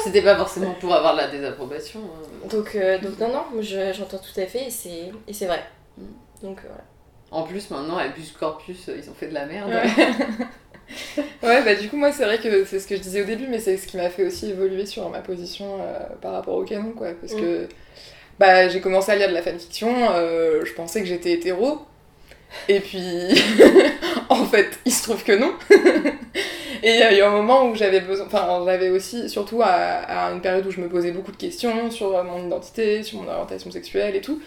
c'était 0.03 0.21
pas, 0.21 0.35
forcément 0.37 0.75
pour 0.79 0.93
avoir 0.93 1.13
de 1.15 1.21
la 1.21 1.27
désapprobation. 1.29 1.99
hein. 2.01 2.47
Donc, 2.51 2.77
donc 3.01 3.19
non, 3.19 3.27
non, 3.29 3.43
je- 3.61 3.91
j'entends 3.91 4.19
tout 4.19 4.39
à 4.39 4.45
fait 4.45 4.67
et 4.67 4.69
c'est, 4.69 5.45
vrai. 5.47 5.63
Mm. 5.97 6.03
Donc 6.43 6.59
voilà. 6.61 6.83
En 7.31 7.43
plus, 7.43 7.69
maintenant, 7.69 7.97
Albus 7.97 8.31
Corpus, 8.39 8.89
euh, 8.89 8.95
ils 8.97 9.09
ont 9.09 9.13
fait 9.13 9.27
de 9.27 9.33
la 9.33 9.45
merde. 9.45 9.69
Ouais. 9.69 11.25
ouais, 11.47 11.63
bah 11.63 11.75
du 11.75 11.87
coup, 11.89 11.97
moi, 11.97 12.11
c'est 12.11 12.23
vrai 12.23 12.39
que 12.39 12.65
c'est 12.65 12.79
ce 12.79 12.87
que 12.87 12.95
je 12.95 13.01
disais 13.01 13.21
au 13.21 13.25
début, 13.25 13.47
mais 13.47 13.59
c'est 13.59 13.77
ce 13.77 13.85
qui 13.87 13.97
m'a 13.97 14.09
fait 14.09 14.25
aussi 14.25 14.49
évoluer 14.49 14.85
sur 14.85 15.07
ma 15.09 15.19
position 15.19 15.77
euh, 15.81 15.99
par 16.21 16.33
rapport 16.33 16.55
au 16.55 16.63
canon, 16.63 16.91
quoi. 16.91 17.09
Parce 17.21 17.33
Mm. 17.33 17.39
que 17.39 17.67
bah, 18.39 18.67
j'ai 18.69 18.81
commencé 18.81 19.11
à 19.11 19.15
lire 19.15 19.29
de 19.29 19.33
la 19.33 19.41
fanfiction, 19.43 19.93
euh, 20.11 20.63
je 20.65 20.73
pensais 20.73 21.01
que 21.01 21.05
j'étais 21.07 21.31
hétéro, 21.33 21.79
et 22.67 22.79
puis 22.79 22.99
en 24.29 24.45
fait, 24.45 24.79
il 24.85 24.91
se 24.93 25.03
trouve 25.03 25.23
que 25.23 25.33
non. 25.33 25.53
et 26.81 26.89
il 26.93 26.99
y 26.99 27.03
a 27.03 27.15
eu 27.17 27.21
un 27.21 27.29
moment 27.31 27.67
où 27.67 27.75
j'avais 27.75 27.99
besoin, 27.99 28.25
enfin, 28.25 28.63
j'avais 28.65 28.89
aussi, 28.89 29.29
surtout 29.29 29.61
à, 29.61 29.67
à 29.67 30.31
une 30.31 30.41
période 30.41 30.65
où 30.65 30.71
je 30.71 30.79
me 30.81 30.87
posais 30.87 31.11
beaucoup 31.11 31.31
de 31.31 31.37
questions 31.37 31.91
sur 31.91 32.23
mon 32.23 32.47
identité, 32.47 33.03
sur 33.03 33.21
mon 33.21 33.29
orientation 33.29 33.69
sexuelle 33.71 34.15
et 34.15 34.21
tout, 34.21 34.41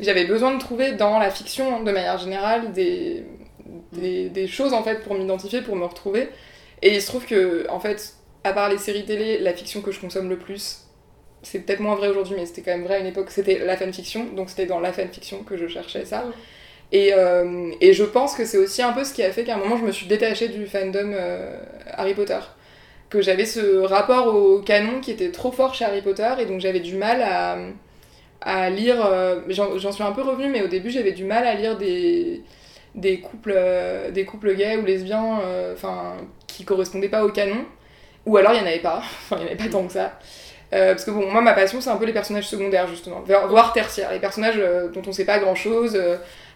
j'avais 0.00 0.24
besoin 0.24 0.54
de 0.54 0.60
trouver 0.60 0.92
dans 0.92 1.18
la 1.18 1.30
fiction, 1.30 1.82
de 1.82 1.90
manière 1.90 2.18
générale, 2.18 2.72
des, 2.72 3.24
des, 3.92 4.28
des 4.28 4.46
choses 4.46 4.72
en 4.72 4.82
fait 4.82 5.02
pour 5.02 5.14
m'identifier, 5.14 5.62
pour 5.62 5.76
me 5.76 5.84
retrouver. 5.84 6.28
Et 6.82 6.94
il 6.94 7.02
se 7.02 7.06
trouve 7.06 7.26
que, 7.26 7.66
en 7.70 7.80
fait, 7.80 8.14
à 8.44 8.52
part 8.52 8.68
les 8.68 8.78
séries 8.78 9.04
télé, 9.04 9.38
la 9.38 9.52
fiction 9.52 9.80
que 9.80 9.90
je 9.90 10.00
consomme 10.00 10.28
le 10.28 10.38
plus, 10.38 10.84
c'est 11.42 11.60
peut-être 11.60 11.80
moins 11.80 11.94
vrai 11.94 12.08
aujourd'hui, 12.08 12.36
mais 12.36 12.46
c'était 12.46 12.62
quand 12.62 12.72
même 12.72 12.84
vrai 12.84 12.96
à 12.96 12.98
une 12.98 13.06
époque, 13.06 13.30
c'était 13.30 13.58
la 13.64 13.76
fanfiction. 13.76 14.26
Donc 14.36 14.50
c'était 14.50 14.66
dans 14.66 14.80
la 14.80 14.92
fanfiction 14.92 15.42
que 15.42 15.56
je 15.56 15.66
cherchais 15.66 16.04
ça. 16.04 16.22
Mm. 16.22 16.32
Et, 16.90 17.12
euh, 17.14 17.70
et 17.80 17.92
je 17.92 18.04
pense 18.04 18.34
que 18.34 18.44
c'est 18.44 18.56
aussi 18.56 18.80
un 18.82 18.92
peu 18.92 19.04
ce 19.04 19.12
qui 19.12 19.22
a 19.22 19.30
fait 19.30 19.44
qu'à 19.44 19.56
un 19.56 19.58
moment 19.58 19.76
je 19.76 19.84
me 19.84 19.92
suis 19.92 20.06
détachée 20.06 20.48
du 20.48 20.66
fandom 20.66 21.12
euh, 21.12 21.60
Harry 21.92 22.14
Potter. 22.14 22.38
Que 23.10 23.22
j'avais 23.22 23.46
ce 23.46 23.78
rapport 23.78 24.34
au 24.34 24.60
canon 24.60 25.00
qui 25.00 25.10
était 25.10 25.30
trop 25.30 25.50
fort 25.50 25.74
chez 25.74 25.84
Harry 25.84 26.02
Potter 26.02 26.30
et 26.40 26.46
donc 26.46 26.60
j'avais 26.60 26.80
du 26.80 26.94
mal 26.94 27.22
à, 27.22 27.58
à 28.40 28.70
lire. 28.70 29.04
euh, 29.04 29.40
J'en 29.48 29.92
suis 29.92 30.02
un 30.02 30.12
peu 30.12 30.22
revenue, 30.22 30.48
mais 30.50 30.62
au 30.62 30.68
début 30.68 30.90
j'avais 30.90 31.12
du 31.12 31.24
mal 31.24 31.46
à 31.46 31.54
lire 31.54 31.76
des, 31.76 32.42
couples, 33.20 33.54
euh, 33.56 34.10
des 34.10 34.24
couples 34.24 34.54
gays 34.54 34.76
ou 34.76 34.84
lesbiens 34.84 35.40
euh, 35.44 35.74
enfin 35.74 36.14
qui 36.46 36.64
correspondaient 36.64 37.08
pas 37.08 37.24
au 37.24 37.30
canon. 37.30 37.64
Ou 38.26 38.36
alors 38.36 38.52
il 38.54 38.58
y 38.58 38.62
en 38.62 38.66
avait 38.66 38.80
pas, 38.80 38.98
enfin 39.02 39.36
il 39.38 39.42
y 39.42 39.44
en 39.44 39.46
avait 39.48 39.56
pas 39.56 39.68
tant 39.70 39.86
que 39.86 39.92
ça. 39.92 40.18
Parce 40.70 41.04
que 41.04 41.10
bon, 41.10 41.30
moi 41.32 41.40
ma 41.40 41.54
passion 41.54 41.80
c'est 41.80 41.88
un 41.90 41.96
peu 41.96 42.04
les 42.04 42.12
personnages 42.12 42.46
secondaires 42.46 42.86
justement, 42.88 43.22
voire 43.48 43.72
tertiaires, 43.72 44.12
les 44.12 44.18
personnages 44.18 44.60
dont 44.92 45.00
on 45.06 45.12
sait 45.12 45.24
pas 45.24 45.38
grand 45.38 45.54
chose, 45.54 45.98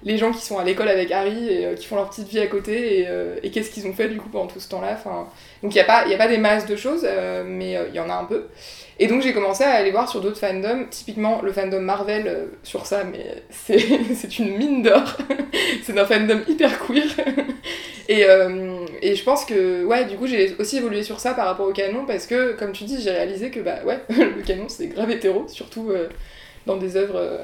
les 0.03 0.19
gens 0.19 0.33
qui 0.33 0.45
sont 0.45 0.59
à 0.59 0.65
l'école 0.65 0.89
avec 0.89 1.11
Harry 1.11 1.49
et 1.49 1.75
qui 1.77 1.87
font 1.87 1.97
leur 1.97 2.11
petite 2.11 2.29
vie 2.29 2.41
à 2.41 2.47
côté 2.47 3.09
et, 3.43 3.51
qu'est-ce 3.51 3.71
qu'ils 3.71 3.87
ont 3.87 3.95
fait 3.95 4.09
du 4.09 4.19
coup 4.19 4.29
pendant 4.29 4.49
tout 4.49 4.61
ce 4.61 4.69
temps-là. 4.69 4.99
Donc 5.63 5.75
il 5.75 5.77
n'y 5.77 5.81
a, 5.81 5.85
a 5.91 6.17
pas 6.19 6.29
des 6.29 6.37
masses 6.37 6.67
de 6.67 6.77
choses, 6.77 7.09
mais 7.47 7.79
il 7.89 7.95
y 7.95 8.01
en 8.01 8.11
a 8.11 8.15
un 8.15 8.25
peu. 8.25 8.49
Et 9.03 9.09
donc 9.09 9.21
j'ai 9.21 9.33
commencé 9.33 9.65
à 9.65 9.73
aller 9.73 9.91
voir 9.91 10.09
sur 10.09 10.21
d'autres 10.21 10.39
fandoms, 10.39 10.87
typiquement 10.89 11.43
le 11.43 11.53
fandom 11.53 11.81
Marvel 11.81 12.29
euh, 12.29 12.45
sur 12.63 12.87
ça, 12.87 13.03
mais 13.03 13.43
c'est 13.51 14.39
une 14.39 14.57
mine 14.57 14.85
d'or. 14.85 15.17
c'est 15.83 15.99
un 15.99 16.05
fandom 16.05 16.39
hyper 16.47 16.79
queer. 16.87 17.09
et, 18.09 18.25
euh, 18.27 18.87
et 19.03 19.17
je 19.17 19.25
pense 19.25 19.45
que, 19.45 19.85
ouais, 19.85 20.05
du 20.05 20.17
coup 20.17 20.29
j'ai 20.29 20.55
aussi 20.61 20.77
évolué 20.77 21.03
sur 21.03 21.19
ça 21.19 21.35
par 21.35 21.47
rapport 21.47 21.67
au 21.67 21.73
canon 21.73 22.07
parce 22.07 22.29
que, 22.29 22.53
comme 22.53 22.71
tu 22.71 22.85
dis, 22.85 23.03
j'ai 23.03 23.11
réalisé 23.11 23.51
que, 23.51 23.59
bah 23.59 23.81
ouais, 23.85 23.99
le 24.09 24.41
canon 24.43 24.69
c'est 24.69 24.87
grave 24.87 25.11
hétéro, 25.11 25.49
surtout 25.49 25.91
euh, 25.91 26.07
dans 26.67 26.77
des 26.77 26.97
œuvres 26.97 27.41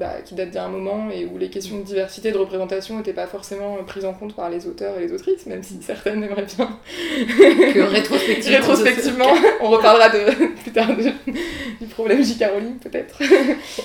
bah, 0.00 0.14
qui 0.24 0.34
datent 0.34 0.48
d'il 0.48 0.56
y 0.56 0.58
a 0.58 0.64
un 0.64 0.68
moment 0.68 1.08
et 1.14 1.26
où 1.26 1.38
les 1.38 1.50
questions 1.50 1.76
de 1.78 1.82
diversité, 1.82 2.32
de 2.32 2.38
représentation 2.38 2.96
n'étaient 2.96 3.12
pas 3.12 3.26
forcément 3.26 3.76
prises 3.86 4.04
en 4.06 4.14
compte 4.14 4.34
par 4.34 4.48
les 4.50 4.66
auteurs 4.66 4.96
et 4.98 5.02
les 5.06 5.12
autrices, 5.12 5.46
même 5.46 5.62
si 5.62 5.78
certaines 5.82 6.24
aimeraient 6.24 6.46
bien 6.56 6.78
Que 7.74 7.80
rétrospectivement. 7.80 8.56
Rétrospectivement, 8.58 9.28
on 9.60 9.68
reparlera 9.68 10.08
de, 10.08 10.46
plus 10.62 10.72
tard 10.72 10.88
de- 10.96 11.12
du 11.80 11.86
problème 11.86 12.24
J.K. 12.24 12.44
Rowling 12.52 12.78
peut-être. 12.78 13.20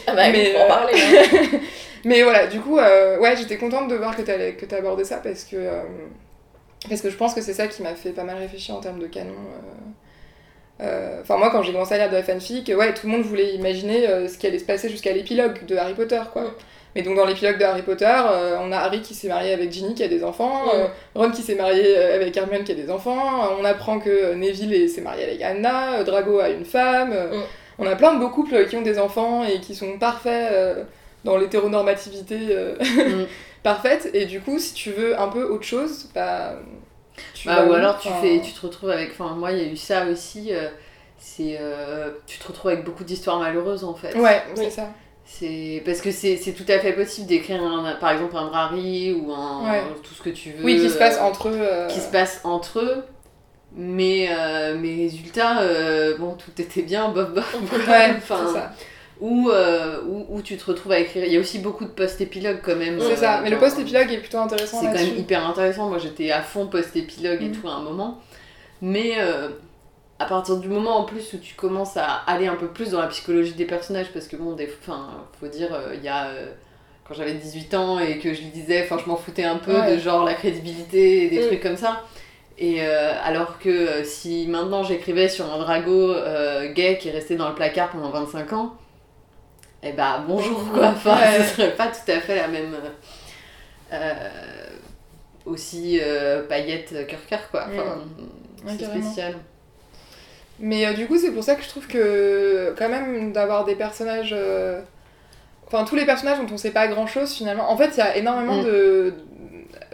Ah 0.08 0.15
bah, 0.15 0.32
Mais, 0.32 0.56
en 0.58 0.62
euh, 0.62 0.67
parler. 0.67 0.93
hein. 0.95 1.60
Mais 2.06 2.23
voilà, 2.23 2.47
du 2.47 2.60
coup, 2.62 2.78
euh, 2.80 3.19
ouais, 3.19 3.36
j'étais 3.36 3.58
contente 3.58 3.89
de 3.89 3.95
voir 3.95 4.15
que 4.15 4.21
t'allais- 4.21 4.54
que 4.56 4.73
abordé 4.75 5.04
ça 5.04 5.17
parce 5.17 5.43
que, 5.43 5.56
euh, 5.58 5.82
parce 6.88 7.01
que 7.01 7.10
je 7.10 7.17
pense 7.17 7.34
que 7.34 7.41
c'est 7.41 7.54
ça 7.54 7.67
qui 7.67 7.82
m'a 7.84 7.95
fait 7.95 8.12
pas 8.12 8.23
mal 8.23 8.38
réfléchir 8.38 8.75
en 8.75 8.80
termes 8.80 8.99
de 8.99 9.08
canon. 9.08 9.34
Euh. 10.82 10.84
Euh, 10.86 11.22
Enfin, 11.22 11.38
moi, 11.38 11.50
quand 11.52 11.64
j'ai 11.64 11.72
commencé 11.72 11.94
à 11.96 11.98
lire 11.98 12.10
de 12.10 12.16
la 12.16 12.24
fanfic, 12.24 12.72
ouais, 12.76 12.94
tout 12.94 13.08
le 13.08 13.12
monde 13.14 13.24
voulait 13.24 13.56
imaginer 13.56 14.08
euh, 14.08 14.28
ce 14.28 14.38
qui 14.38 14.46
allait 14.48 14.60
se 14.60 14.66
passer 14.66 14.90
jusqu'à 14.90 15.12
l'épilogue 15.14 15.66
de 15.66 15.76
Harry 15.76 15.94
Potter, 15.94 16.22
quoi. 16.34 16.44
Mm. 16.44 16.52
Mais 16.96 17.02
donc, 17.02 17.16
dans 17.18 17.26
l'épilogue 17.26 17.58
de 17.58 17.64
Harry 17.64 17.82
Potter, 17.82 18.06
euh, 18.08 18.58
on 18.62 18.72
a 18.72 18.78
Harry 18.78 19.02
qui 19.02 19.14
s'est 19.16 19.28
marié 19.28 19.52
avec 19.54 19.72
Ginny 19.72 19.96
qui 19.96 20.04
a 20.04 20.08
des 20.08 20.24
enfants, 20.24 20.66
Mm. 20.66 20.88
Ron 21.20 21.32
qui 21.32 21.42
s'est 21.42 21.56
marié 21.56 21.98
avec 21.98 22.36
Hermione 22.38 22.64
qui 22.64 22.72
a 22.72 22.76
des 22.76 22.90
enfants, 22.92 23.50
on 23.60 23.66
apprend 23.66 24.00
que 24.00 24.34
Neville 24.36 24.74
est- 24.74 24.88
s'est 24.88 25.02
marié 25.02 25.24
avec 25.26 25.42
Anna, 25.42 26.04
Drago 26.04 26.40
a 26.40 26.50
une 26.50 26.66
femme, 26.66 27.12
Mm. 27.14 27.42
on 27.80 27.86
a 27.88 27.96
plein 27.96 28.14
de 28.14 28.20
beaux 28.20 28.30
couples 28.30 28.66
qui 28.68 28.76
ont 28.78 28.82
des 28.82 29.00
enfants 29.00 29.44
et 29.44 29.60
qui 29.60 29.76
sont 29.76 29.98
parfaits 29.98 30.54
dans 31.26 31.36
l'hétéronormativité 31.38 32.38
parfaite, 33.64 34.10
et 34.14 34.26
du 34.26 34.40
coup, 34.42 34.60
si 34.60 34.74
tu 34.74 34.92
veux 34.92 35.20
un 35.20 35.28
peu 35.28 35.44
autre 35.44 35.64
chose, 35.66 36.08
bah. 36.14 36.54
Tu 37.34 37.47
Bah, 37.47 37.65
ou 37.65 37.73
alors 37.73 37.97
tu 37.99 38.10
fais, 38.21 38.41
tu 38.41 38.51
te 38.54 38.65
retrouves 38.65 38.89
avec. 38.89 39.12
Enfin, 39.12 39.34
moi, 39.36 39.51
il 39.51 39.58
y 39.58 39.62
a 39.62 39.71
eu 39.71 39.78
ça 39.78 40.06
aussi. 40.06 40.54
euh, 40.54 40.67
c'est, 41.17 41.58
euh, 41.60 42.12
tu 42.28 42.38
te 42.39 42.47
retrouves 42.47 42.71
avec 42.71 42.84
beaucoup 42.86 43.04
d'histoires 43.04 43.39
malheureuses 43.39 43.84
en 43.84 43.95
fait. 43.95 44.15
Ouais, 44.15 44.43
Oui. 44.58 44.65
c'est 44.65 44.69
ça. 44.69 44.89
C'est 45.28 45.82
parce 45.86 46.01
que 46.01 46.12
c'est, 46.12 46.38
c'est 46.38 46.51
tout 46.54 46.65
à 46.67 46.78
fait 46.78 46.93
possible 46.93 47.25
d'écrire 47.28 47.63
un, 47.63 47.95
par 47.95 48.12
exemple 48.12 48.38
un 48.38 48.45
Drari 48.45 49.12
ou 49.13 49.34
un 49.34 49.63
Ouais. 49.71 49.82
tout 50.04 50.13
ce 50.13 50.21
que 50.21 50.30
tu 50.30 50.51
veux. 50.51 50.63
Oui, 50.63 50.80
qui 50.80 50.89
se 50.89 50.97
passe 50.99 51.17
euh, 51.17 51.23
entre 51.23 51.47
eux. 51.49 51.58
euh, 51.60 51.88
qui 51.88 51.99
se 51.99 52.12
passe 52.12 52.41
entre 52.43 52.80
eux. 52.80 53.04
Mais 53.78 54.28
euh, 54.30 54.78
mes 54.78 54.95
résultats, 54.95 55.62
euh, 55.62 56.15
bon, 56.17 56.36
tout 56.36 56.51
était 56.62 56.82
bien, 56.84 57.10
bof 57.10 57.30
bof. 57.34 57.56
Ouais, 57.88 58.13
Enfin, 58.17 58.43
c'est 58.47 58.54
ça. 58.54 58.71
Où, 59.21 59.49
euh, 59.49 60.01
où, 60.08 60.25
où 60.30 60.41
tu 60.41 60.58
te 60.58 60.65
retrouves 60.65 60.91
à 60.91 60.99
écrire. 60.99 61.23
Il 61.25 61.32
y 61.32 61.38
a 61.38 61.39
aussi 61.39 61.60
beaucoup 61.60 61.86
de 61.86 61.89
post-épilogues 61.89 62.60
quand 62.62 62.75
même. 62.75 62.99
C'est 62.99 63.13
euh, 63.13 63.15
ça, 63.15 63.39
mais 63.41 63.49
le 63.49 63.58
post-épilogue 63.58 64.12
est 64.12 64.17
plutôt 64.17 64.39
intéressant 64.39 64.80
C'est 64.82 64.88
quand 64.88 64.93
même 65.06 65.17
hyper 65.17 65.47
intéressant. 65.47 65.88
Moi, 65.89 65.99
j'étais 65.99 66.32
à 66.32 66.41
fond 66.41 66.67
post-épilogue 66.67 67.41
et 67.41 67.47
Mhm. 67.47 67.56
tout 67.62 67.67
à 67.69 67.73
un 67.75 67.82
moment. 67.82 68.19
Mais 68.82 69.13
euh, 69.19 69.47
à 70.19 70.25
partir 70.25 70.58
du 70.58 70.67
moment 70.67 70.97
en 70.97 71.04
plus 71.06 71.34
où 71.34 71.38
tu 71.38 71.56
commences 71.56 71.95
à 71.97 72.04
aller 72.28 72.47
un 72.47 72.56
peu 72.56 72.67
plus 72.67 72.91
dans 72.91 72.99
la 72.99 73.08
psychologie 73.08 73.54
des 73.54 73.65
personnages, 73.65 74.08
parce 74.13 74.28
que 74.28 74.36
bon, 74.36 74.51
des, 74.54 74.67
faut 74.67 75.47
dire, 75.47 75.73
euh, 75.73 75.93
il 75.95 76.04
y 76.04 76.10
a. 76.10 76.28
quand 77.08 77.13
j'avais 77.13 77.34
18 77.36 77.73
ans 77.75 77.99
et 77.99 78.17
que 78.19 78.34
je 78.34 78.41
lui 78.41 78.49
disais, 78.49 78.84
enfin, 78.84 78.97
je 79.01 79.08
m'en 79.10 79.15
foutais 79.15 79.43
un 79.45 79.58
peu 79.58 79.80
Ouais. 79.80 79.95
de 79.95 79.99
genre 79.99 80.25
la 80.25 80.34
crédibilité 80.34 81.23
et 81.25 81.30
des 81.30 81.39
Mhm. 81.39 81.47
trucs 81.47 81.62
comme 81.62 81.78
ça. 81.78 82.04
Et 82.58 82.78
euh, 82.82 83.12
alors 83.23 83.60
que 83.60 83.69
euh, 83.69 84.04
si 84.04 84.47
maintenant 84.47 84.82
j'écrivais 84.84 85.30
sur 85.30 85.45
un 85.54 85.58
drago 85.60 86.12
euh, 86.12 86.71
gay 86.73 86.97
qui 86.97 87.10
est 87.10 87.12
resté 87.12 87.36
dans 87.36 87.47
le 87.49 87.56
placard 87.56 87.91
pendant 87.91 88.10
25 88.12 88.54
ans, 88.54 88.73
eh 89.86 89.91
bah 89.93 90.24
bonjour 90.28 90.71
quoi, 90.74 90.88
enfin 90.88 91.15
Ouais. 91.17 91.43
ce 91.43 91.56
serait 91.56 91.76
pas 91.76 91.88
tout 91.88 92.12
à 92.12 92.19
fait 92.19 92.36
la 92.36 92.48
même. 92.48 92.76
euh, 93.93 94.13
aussi 95.45 96.00
euh, 96.02 96.43
paillettes 96.48 97.08
cœur-cœur 97.08 97.50
quoi. 97.52 97.65
Enfin, 97.67 98.00
Ouais, 98.65 98.74
c'est 98.80 98.86
spécial. 98.86 99.36
Mais 100.60 100.88
euh, 100.88 100.93
du 100.93 101.06
coup, 101.06 101.17
c'est 101.17 101.32
pour 101.32 101.43
ça 101.43 101.54
que 101.56 101.63
je 101.63 101.67
trouve 101.69 101.86
que, 101.86 102.74
quand 102.78 102.89
même, 102.89 103.32
d'avoir 103.32 103.63
des 103.65 103.76
personnages. 103.76 104.36
Enfin, 105.67 105.84
tous 105.84 105.95
les 105.95 106.06
personnages 106.06 106.39
dont 106.39 106.52
on 106.54 106.58
sait 106.58 106.71
pas 106.71 106.88
grand 106.88 107.06
chose 107.08 107.32
finalement. 107.34 107.69
En 107.69 107.78
fait, 107.78 107.89
il 107.95 107.98
y 107.98 108.02
a 108.02 108.15
énormément 108.17 108.62
Mm. 108.62 108.65
de. 108.65 109.13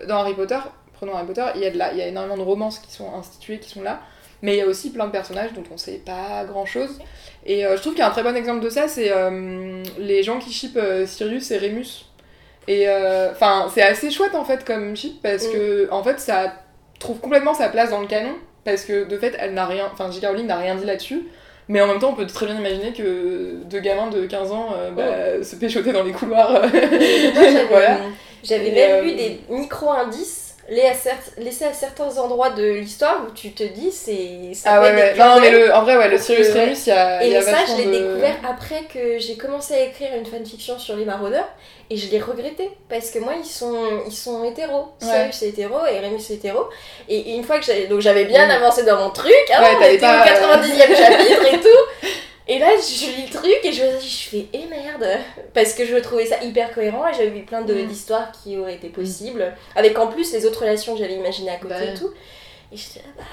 Dans 0.08 0.18
Harry 0.20 0.34
Potter, 0.34 0.58
prenons 0.94 1.16
Harry 1.16 1.28
Potter, 1.28 1.46
il 1.56 1.62
y, 1.62 1.66
a 1.66 1.72
de 1.72 1.78
la... 1.78 1.92
il 1.92 1.98
y 1.98 2.02
a 2.02 2.08
énormément 2.08 2.38
de 2.38 2.42
romances 2.44 2.80
qui 2.80 2.92
sont 2.92 3.14
instituées, 3.16 3.60
qui 3.60 3.70
sont 3.70 3.82
là. 3.84 4.02
Mais 4.42 4.56
il 4.56 4.58
y 4.58 4.62
a 4.62 4.68
aussi 4.68 4.92
plein 4.92 5.06
de 5.06 5.12
personnages 5.12 5.54
dont 5.54 5.64
on 5.72 5.78
sait 5.78 6.02
pas 6.06 6.44
grand 6.46 6.66
chose. 6.66 7.00
Et 7.46 7.66
euh, 7.66 7.76
je 7.76 7.82
trouve 7.82 7.94
qu'il 7.94 8.02
y 8.02 8.04
a 8.04 8.08
un 8.08 8.12
très 8.12 8.24
bon 8.24 8.36
exemple 8.36 8.64
de 8.64 8.70
ça, 8.70 8.88
c'est 8.88 9.12
euh, 9.12 9.84
les 10.00 10.24
gens 10.24 10.40
qui 10.40 10.52
shippent 10.52 10.78
euh, 10.78 11.06
Sirius 11.06 11.52
et 11.52 11.58
Remus. 11.58 12.06
Et 12.68 12.88
enfin, 13.32 13.68
c'est 13.74 13.82
assez 13.82 14.12
chouette 14.12 14.36
en 14.36 14.46
fait 14.46 14.64
comme 14.64 14.96
ship 14.96 15.22
parce 15.24 15.48
Mm. 15.48 15.52
que 15.52 15.88
en 15.92 16.04
fait 16.04 16.20
ça 16.20 16.54
trouve 17.00 17.20
complètement 17.20 17.56
sa 17.56 17.70
place 17.70 17.90
dans 17.90 18.00
le 18.00 18.08
canon 18.08 18.36
parce 18.64 18.86
que 18.86 19.04
de 19.04 19.18
fait 19.18 19.36
elle 19.40 19.56
n'a 19.56 19.66
rien, 19.66 19.90
enfin 19.92 20.12
J.K. 20.12 20.28
Rowling 20.28 20.46
n'a 20.46 20.58
rien 20.58 20.76
dit 20.76 20.86
là-dessus. 20.86 21.24
Mais 21.68 21.82
en 21.82 21.88
même 21.88 22.00
temps, 22.00 22.10
on 22.10 22.16
peut 22.16 22.26
très 22.28 22.46
bien 22.46 22.58
imaginer 22.58 22.92
que 22.94 23.64
deux 23.66 23.80
gamins 23.80 24.10
de 24.10 24.26
15 24.26 24.52
ans 24.52 24.70
bah, 24.96 25.42
se 25.44 25.56
péchotaient 25.56 25.94
dans 25.94 26.04
les 26.04 26.12
couloirs. 26.12 26.52
Voilà. 27.70 27.98
J'avais 28.44 28.72
même 28.72 29.06
lu 29.06 29.16
des 29.16 29.40
micro-indices 29.50 30.41
à, 30.80 30.94
laisser 31.42 31.66
à 31.66 31.74
certains 31.74 32.18
endroits 32.18 32.50
de 32.52 32.64
l'histoire 32.64 33.22
où 33.28 33.32
tu 33.34 33.52
te 33.52 33.64
dis 33.64 33.92
c'est 33.92 34.54
ça 34.54 34.70
Ah 34.76 34.82
ouais, 34.82 34.94
ouais. 34.94 35.16
Non, 35.18 35.40
mais 35.42 35.52
le, 35.52 35.74
en 35.74 35.82
vrai, 35.84 35.98
ouais, 35.98 36.08
le 36.10 36.18
Sirius 36.18 36.50
que. 36.50 36.58
Remus, 36.60 36.78
il 36.86 36.90
y 36.90 36.92
a, 36.94 37.24
il 37.24 37.30
y 37.30 37.34
Et 37.34 37.38
a 37.38 37.42
ça, 37.42 37.58
je 37.68 37.76
l'ai 37.78 37.86
de- 37.86 37.92
découvert 37.92 38.36
après 38.50 38.84
que 38.94 39.20
j'ai 39.20 39.36
commencé 39.36 39.74
à 39.74 39.82
écrire 39.84 40.10
une 40.18 40.26
fanfiction 40.26 40.80
sur 40.80 40.96
les 40.96 41.04
maraudeurs 41.06 41.50
et 41.90 41.98
je 41.98 42.10
l'ai 42.10 42.20
regretté 42.22 42.70
parce 42.88 43.10
que 43.12 43.20
moi 43.20 43.34
ils 43.38 43.46
sont 43.46 43.76
ils 44.08 44.14
sont 44.14 44.46
hétéros. 44.46 44.86
Ouais. 45.02 45.08
Sirius 45.08 45.42
est 45.44 45.50
hétéro 45.50 45.76
et 45.86 46.00
Remus 46.00 46.22
est 46.30 46.36
hétéro 46.36 46.70
et 47.10 47.36
une 47.36 47.44
fois 47.44 47.60
que 47.60 47.66
j'avais 47.66 47.88
donc 47.88 48.00
j'avais 48.00 48.24
bien 48.26 48.48
Mm. 48.48 48.52
avancé 48.52 48.84
dans 48.84 48.98
mon 48.98 49.10
truc, 49.10 49.34
hein, 49.54 49.62
Ouais, 49.62 49.70
on 49.78 49.84
était 49.84 49.98
pas, 49.98 50.22
au 50.22 50.26
90e 50.26 50.96
chapitre 50.96 51.54
et 51.54 51.60
tout. 51.60 52.08
Et 52.48 52.58
là, 52.60 52.70
je 52.76 53.06
lis 53.16 53.28
le 53.28 53.32
truc 53.32 53.60
et 53.64 53.72
je 53.72 53.84
me 53.84 54.00
dis, 54.00 54.10
je 54.10 54.30
fais, 54.30 54.46
eh 54.54 54.66
merde 54.66 55.06
Parce 55.54 55.74
que 55.74 55.86
je 55.86 55.96
trouvais 55.98 56.26
ça 56.26 56.44
hyper 56.44 56.74
cohérent 56.74 57.08
et 57.08 57.14
j'avais 57.14 57.30
vu 57.30 57.44
plein 57.44 57.62
Mm. 57.62 57.88
d'histoires 57.88 58.32
qui 58.32 58.58
auraient 58.58 58.76
été 58.76 58.90
possibles, 58.90 59.54
avec 59.76 59.98
en 59.98 60.08
plus 60.08 60.34
les 60.34 60.46
autres 60.46 60.62
relations 60.62 60.94
que 60.94 61.00
j'avais 61.00 61.16
imaginées 61.16 61.52
à 61.52 61.58
côté 61.58 61.74
Bah. 61.76 61.84
et 61.84 61.94
tout. 61.94 62.10
Et 62.74 62.78
bah, 63.18 63.24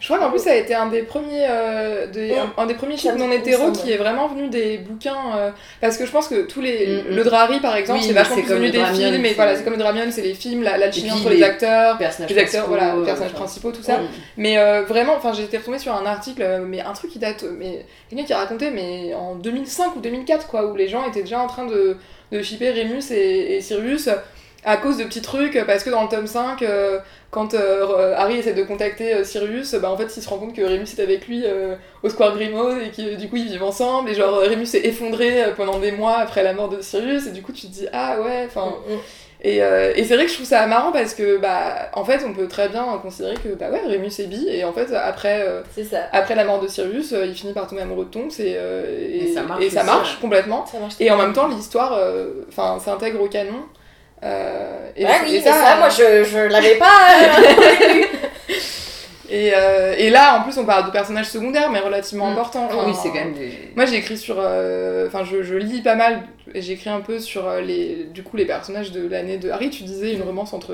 Je 0.00 0.06
crois 0.06 0.18
qu'en 0.18 0.30
plus, 0.30 0.38
ça 0.38 0.52
a 0.52 0.54
été 0.54 0.74
un 0.74 0.86
des 0.86 1.02
premiers, 1.02 1.46
euh, 1.48 2.06
des, 2.06 2.32
un, 2.34 2.50
un 2.56 2.64
des 2.64 2.72
premiers 2.74 2.96
non 3.18 3.30
hétéro 3.30 3.70
qui 3.72 3.92
est 3.92 3.98
vraiment 3.98 4.26
venu 4.26 4.48
des 4.48 4.78
bouquins. 4.78 5.36
euh, 5.36 5.50
parce 5.82 5.98
que 5.98 6.06
je 6.06 6.10
pense 6.10 6.28
que 6.28 6.46
tous 6.46 6.62
les. 6.62 6.86
Mm, 6.86 7.12
mm. 7.12 7.16
Le 7.16 7.24
Drari, 7.24 7.60
par 7.60 7.76
exemple, 7.76 8.00
Oui, 8.00 8.06
c'est 8.06 8.14
vachement 8.14 8.36
plus 8.36 8.44
venu 8.44 8.70
des 8.70 8.78
Dramion, 8.78 9.10
films. 9.10 9.20
Mais 9.20 9.28
c'est- 9.28 9.34
voilà, 9.34 9.54
c'est 9.54 9.64
comme 9.64 9.74
le 9.74 9.78
Dramion, 9.78 10.04
c'est 10.10 10.22
les 10.22 10.32
films, 10.32 10.62
la- 10.62 10.78
l'alchimie 10.78 11.10
puis 11.10 11.18
entre 11.20 11.28
les 11.28 11.36
les 11.36 11.42
acteurs, 11.42 11.98
les 12.00 12.38
acteurs, 12.38 12.68
voilà, 12.68 12.94
les 12.94 13.02
euh, 13.02 13.04
personnages 13.04 13.32
enfin. 13.32 13.40
principaux, 13.44 13.70
tout 13.70 13.82
ça. 13.82 14.00
Mais 14.38 14.56
euh, 14.58 14.82
vraiment, 14.84 15.14
enfin, 15.14 15.34
j'ai 15.34 15.42
été 15.44 15.58
retombée 15.58 15.78
sur 15.78 15.94
un 15.94 16.06
article, 16.06 16.40
euh, 16.42 16.60
mais 16.66 16.80
un 16.80 16.92
truc 16.94 17.10
qui 17.10 17.18
date, 17.18 17.42
euh, 17.42 17.52
mais 17.58 17.84
quelqu'un 18.08 18.24
qui 18.24 18.32
racontait, 18.34 18.70
mais 18.70 19.12
en 19.12 19.34
2005 19.34 19.94
ou 19.96 20.00
2004, 20.00 20.46
quoi, 20.46 20.70
où 20.70 20.74
les 20.74 20.88
gens 20.88 21.06
étaient 21.06 21.20
déjà 21.22 21.38
en 21.40 21.48
train 21.48 21.66
de, 21.66 21.98
de 22.32 22.42
shipper 22.42 22.70
Remus 22.70 23.10
et, 23.12 23.56
et 23.56 23.60
Sirius 23.60 24.08
à 24.66 24.76
cause 24.76 24.98
de 24.98 25.04
petits 25.04 25.22
trucs, 25.22 25.58
parce 25.66 25.84
que 25.84 25.90
dans 25.90 26.02
le 26.02 26.08
tome 26.08 26.26
5, 26.26 26.60
euh, 26.60 26.98
quand 27.30 27.54
euh, 27.54 28.14
Harry 28.16 28.36
essaie 28.38 28.52
de 28.52 28.64
contacter 28.64 29.14
euh, 29.14 29.24
Sirius, 29.24 29.74
bah 29.76 29.90
en 29.90 29.96
fait 29.96 30.14
il 30.16 30.20
se 30.22 30.28
rend 30.28 30.38
compte 30.38 30.54
que 30.54 30.60
Remus 30.62 30.88
est 30.98 31.00
avec 31.00 31.28
lui 31.28 31.44
au 32.02 32.08
Square 32.08 32.34
Grimmauld 32.34 32.82
et 32.82 32.90
que 32.90 33.14
du 33.14 33.28
coup 33.28 33.36
ils 33.36 33.46
vivent 33.46 33.62
ensemble, 33.62 34.10
et 34.10 34.14
genre 34.14 34.40
Remus 34.40 34.66
s'est 34.66 34.84
effondré 34.84 35.44
pendant 35.56 35.78
des 35.78 35.92
mois 35.92 36.16
après 36.18 36.42
la 36.42 36.52
mort 36.52 36.68
de 36.68 36.82
Sirius, 36.82 37.28
et 37.28 37.30
du 37.30 37.42
coup 37.42 37.52
tu 37.52 37.68
te 37.68 37.72
dis 37.72 37.86
ah 37.92 38.20
ouais, 38.20 38.44
enfin. 38.46 38.74
mm, 38.88 38.94
mm. 38.94 38.98
Et, 39.42 39.62
euh, 39.62 39.92
et 39.94 40.02
c'est 40.02 40.14
vrai 40.16 40.24
que 40.24 40.30
je 40.30 40.36
trouve 40.36 40.46
ça 40.46 40.66
marrant 40.66 40.92
parce 40.92 41.14
que, 41.14 41.36
bah, 41.36 41.90
en 41.92 42.04
fait, 42.04 42.22
on 42.26 42.32
peut 42.32 42.48
très 42.48 42.68
bien 42.68 42.84
considérer 43.02 43.34
que, 43.34 43.50
bah 43.54 43.70
ouais, 43.70 43.82
Remus 43.86 44.08
est 44.18 44.26
bi, 44.26 44.48
et 44.48 44.64
en 44.64 44.72
fait, 44.72 44.92
après, 44.94 45.42
euh, 45.46 45.62
ça. 45.88 45.98
après 46.10 46.34
la 46.34 46.44
mort 46.44 46.58
de 46.60 46.66
Sirius, 46.66 47.12
euh, 47.12 47.26
il 47.26 47.34
finit 47.34 47.52
par 47.52 47.68
tomber 47.68 47.82
amoureux 47.82 48.06
de 48.06 48.10
Tonks, 48.10 48.40
et, 48.40 48.56
et, 48.56 49.24
Et 49.24 49.34
ça 49.34 49.42
marche 49.42 49.62
et 49.62 49.70
ça 49.70 49.80
aussi, 49.80 49.86
marche 49.86 50.14
ouais. 50.14 50.20
complètement. 50.22 50.64
Ça 50.66 50.80
marche 50.80 50.94
Et 50.98 51.10
en 51.10 51.18
même 51.18 51.32
temps, 51.34 51.48
l'histoire, 51.48 51.96
enfin, 52.48 52.78
s'intègre 52.80 53.20
au 53.20 53.28
canon. 53.28 53.62
Euh, 54.26 54.88
et. 54.96 55.04
Ouais, 55.04 55.10
et 55.10 55.24
oui, 55.26 55.42
mais 55.44 55.50
ça, 55.50 55.76
moi 55.78 55.88
je, 55.88 56.24
je 56.24 56.38
l'avais 56.38 56.74
pas 56.76 56.86
euh, 57.22 58.02
et, 59.30 59.52
euh, 59.54 59.94
et 59.98 60.08
là, 60.10 60.38
en 60.38 60.42
plus, 60.44 60.56
on 60.58 60.64
parle 60.64 60.86
de 60.86 60.90
personnages 60.90 61.26
secondaires, 61.26 61.70
mais 61.70 61.80
relativement 61.80 62.26
Mm. 62.28 62.32
importants. 62.32 62.68
Oui, 62.70 62.76
Enfin, 62.80 63.00
c'est 63.02 63.08
quand 63.08 63.24
même 63.24 63.34
des. 63.34 63.72
Moi, 63.74 63.84
j'ai 63.86 63.96
écrit 63.96 64.16
sur. 64.16 64.36
euh, 64.38 65.06
Enfin, 65.08 65.24
je, 65.24 65.42
je 65.42 65.54
lis 65.56 65.82
pas 65.82 65.96
mal. 65.96 66.22
écrit 66.54 66.90
un 66.90 67.00
peu 67.00 67.18
sur 67.18 67.46
euh, 67.48 67.60
les, 67.60 68.06
du 68.14 68.22
coup, 68.22 68.36
les 68.36 68.44
personnages 68.46 68.92
de 68.92 69.06
l'année 69.08 69.36
de 69.36 69.50
Harry. 69.50 69.68
Tu 69.70 69.82
disais 69.82 70.12
une 70.12 70.22
romance 70.22 70.52
entre 70.54 70.72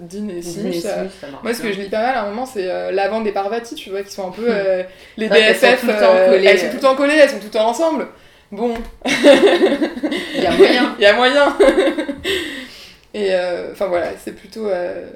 Dean 0.00 0.28
et 0.28 0.34
marche 0.62 1.42
Moi, 1.42 1.54
ce 1.54 1.60
que 1.62 1.72
je 1.72 1.80
lis 1.80 1.88
pas 1.88 2.00
mal 2.02 2.14
à 2.14 2.22
un 2.22 2.26
moment, 2.30 2.46
c'est 2.46 2.92
l'avant 2.92 3.20
des 3.20 3.32
Parvati, 3.32 3.74
tu 3.74 3.90
vois, 3.90 4.02
qui 4.02 4.12
sont 4.12 4.28
un 4.28 4.32
peu 4.32 4.46
euh, 4.48 4.82
les 5.16 5.28
Ouais, 5.28 5.38
qu'elles 5.38 5.56
sont 5.56 5.66
tout 5.80 5.86
le 5.88 5.92
collées. 6.30 6.46
elles 6.46 6.58
sont 6.60 6.68
tout 6.68 6.74
le 6.76 6.80
temps 6.80 6.94
collées, 6.96 7.14
elles 7.16 7.30
sont 7.30 7.38
tout 7.38 7.44
le 7.46 7.50
temps 7.50 7.68
ensemble. 7.68 8.06
Bon, 8.50 8.72
Il 9.04 10.42
y 10.42 10.46
a 10.46 10.50
moyen. 10.52 10.94
il 10.98 11.02
y 11.02 11.06
a 11.06 11.12
moyen. 11.14 11.56
Et 13.14 13.34
euh, 13.34 13.72
enfin 13.72 13.86
voilà, 13.88 14.16
c'est 14.18 14.32
plutôt. 14.34 14.66
euh, 14.68 15.10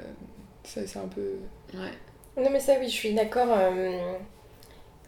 c'est 0.63 0.97
un 0.97 1.07
peu. 1.07 1.21
Ouais. 1.73 1.91
Non, 2.37 2.49
mais 2.49 2.59
ça, 2.59 2.73
oui, 2.79 2.85
je 2.87 2.93
suis 2.93 3.13
d'accord. 3.13 3.47
euh, 3.51 4.13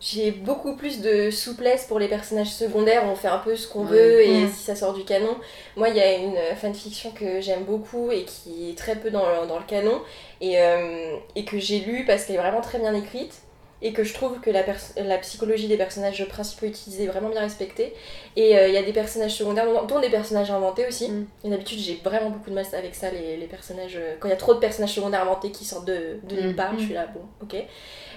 J'ai 0.02 0.32
beaucoup 0.32 0.76
plus 0.76 1.02
de 1.02 1.32
souplesse 1.32 1.86
pour 1.86 2.00
les 2.00 2.08
personnages 2.10 2.54
secondaires, 2.54 3.04
on 3.06 3.16
fait 3.16 3.30
un 3.30 3.40
peu 3.40 3.56
ce 3.56 3.68
qu'on 3.68 3.86
Ouais. 3.86 3.90
veut 3.92 4.22
et 4.24 4.46
Mm. 4.46 4.48
si 4.48 4.64
ça 4.64 4.76
sort 4.76 4.94
du 4.94 5.06
canon. 5.06 5.38
Moi, 5.78 5.90
il 5.90 5.96
y 5.96 6.02
a 6.02 6.18
une 6.18 6.38
fanfiction 6.58 7.12
que 7.12 7.42
j'aime 7.42 7.64
beaucoup 7.64 8.12
et 8.12 8.26
qui 8.26 8.70
est 8.72 8.78
très 8.78 8.98
peu 8.98 9.10
dans 9.12 9.26
le, 9.30 9.48
dans 9.48 9.58
le 9.60 9.66
canon 9.66 10.02
et, 10.42 10.62
euh, 10.62 11.16
et 11.36 11.46
que 11.46 11.60
j'ai 11.60 11.80
lu 11.80 12.06
parce 12.06 12.26
qu'elle 12.26 12.36
est 12.36 12.40
vraiment 12.40 12.62
très 12.62 12.80
bien 12.80 12.94
écrite 12.94 13.42
et 13.88 13.94
que 13.94 14.04
je 14.04 14.14
trouve 14.16 14.40
que 14.40 14.50
la, 14.50 14.64
la 14.98 15.18
psychologie 15.20 15.68
des 15.68 15.78
personnages 15.78 16.26
principaux 16.28 16.66
utilisés 16.66 17.04
est 17.04 17.08
vraiment 17.08 17.30
bien 17.30 17.42
respectée. 17.42 17.94
Et 18.36 18.58
euh, 18.58 18.68
il 18.68 18.74
y 18.74 18.78
a 18.78 18.82
des 18.84 18.94
personnages 18.94 19.36
secondaires, 19.36 19.68
dont, 19.86 20.00
des 20.00 20.10
personnages 20.10 20.50
inventés 20.50 20.88
aussi. 20.88 21.10
Mm. 21.12 21.28
Et 21.44 21.50
d'habitude, 21.52 21.78
j'ai 21.80 22.02
vraiment 22.04 22.32
beaucoup 22.32 22.50
de 22.50 22.56
mal 22.56 22.66
avec 22.74 22.96
ça, 22.96 23.12
les, 23.12 23.38
les 23.38 23.46
personnages. 23.46 23.96
euh, 23.96 24.16
Quand 24.20 24.28
il 24.28 24.32
y 24.32 24.34
a 24.34 24.38
trop 24.38 24.56
de 24.56 24.60
personnages 24.60 24.94
secondaires 24.94 25.22
inventés 25.22 25.52
qui 25.52 25.66
sortent 25.66 25.86
de, 25.86 26.18
de 26.24 26.36
nulle 26.36 26.54
Mm. 26.54 26.56
part, 26.56 26.72
je 26.78 26.82
Mm. 26.82 26.86
suis 26.86 26.94
là, 26.96 27.06
bon, 27.14 27.22
ok. 27.44 27.56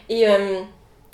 Et, 0.09 0.26
euh, 0.28 0.61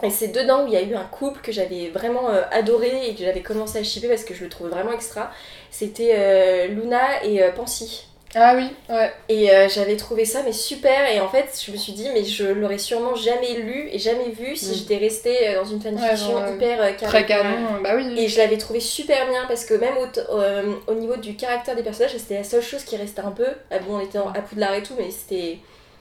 et 0.04 0.10
c'est 0.10 0.28
dedans 0.28 0.64
où 0.64 0.66
il 0.68 0.72
y 0.72 0.76
a 0.76 0.82
eu 0.82 0.94
un 0.94 1.04
couple 1.04 1.40
que 1.40 1.50
j'avais 1.50 1.88
vraiment 1.88 2.30
euh, 2.30 2.42
adoré 2.52 3.08
et 3.08 3.14
que 3.16 3.24
j'avais 3.24 3.42
commencé 3.42 3.78
à 3.78 3.82
shipper 3.82 4.08
parce 4.08 4.24
que 4.24 4.34
je 4.34 4.44
le 4.44 4.50
trouvais 4.50 4.70
vraiment 4.70 4.92
extra. 4.92 5.32
C'était 5.70 6.12
euh, 6.16 6.66
Luna 6.68 7.24
et 7.24 7.42
euh, 7.42 7.50
Pansy. 7.52 8.06
Ah 8.36 8.54
oui, 8.56 8.68
ouais. 8.88 9.12
Et 9.28 9.50
euh, 9.52 9.68
j'avais 9.68 9.96
trouvé 9.96 10.24
ça 10.24 10.42
mais 10.44 10.52
super 10.52 11.08
et 11.08 11.20
en 11.20 11.28
fait 11.28 11.56
je 11.64 11.70
me 11.70 11.76
suis 11.76 11.92
dit 11.92 12.08
mais 12.12 12.24
je 12.24 12.44
l'aurais 12.46 12.78
sûrement 12.78 13.14
jamais 13.14 13.54
lu 13.54 13.88
et 13.92 13.98
jamais 13.98 14.30
vu 14.30 14.56
si 14.56 14.70
Mm. 14.70 14.74
j'étais 14.74 14.96
restée 14.96 15.48
euh, 15.48 15.54
dans 15.62 15.64
une 15.64 15.80
fanfiction 15.80 16.34
Ouais, 16.36 16.54
hyper 16.54 16.80
euh, 16.82 16.90
Très 17.00 17.24
canon, 17.26 17.80
bah 17.82 17.92
oui. 17.94 18.12
Et 18.18 18.26
je 18.28 18.38
l'avais 18.38 18.58
trouvé 18.58 18.80
super 18.80 19.28
bien 19.28 19.44
parce 19.46 19.64
que 19.64 19.74
même 19.74 19.94
au, 19.96 20.38
euh, 20.40 20.74
niveau 20.96 21.16
du 21.16 21.36
caractère 21.36 21.76
des 21.76 21.82
personnages, 21.84 22.16
c'était 22.16 22.38
la 22.38 22.44
seule 22.44 22.62
chose 22.62 22.82
qui 22.82 22.96
restait 22.96 23.20
un 23.22 23.30
peu. 23.30 23.46
Ah 23.70 23.78
bon, 23.78 23.96
on 23.96 24.00
était 24.00 24.18
à 24.18 24.42
Poudlard 24.42 24.74
et 24.74 24.82
tout, 24.82 24.94
mais 24.98 25.10
c'était 25.12 25.58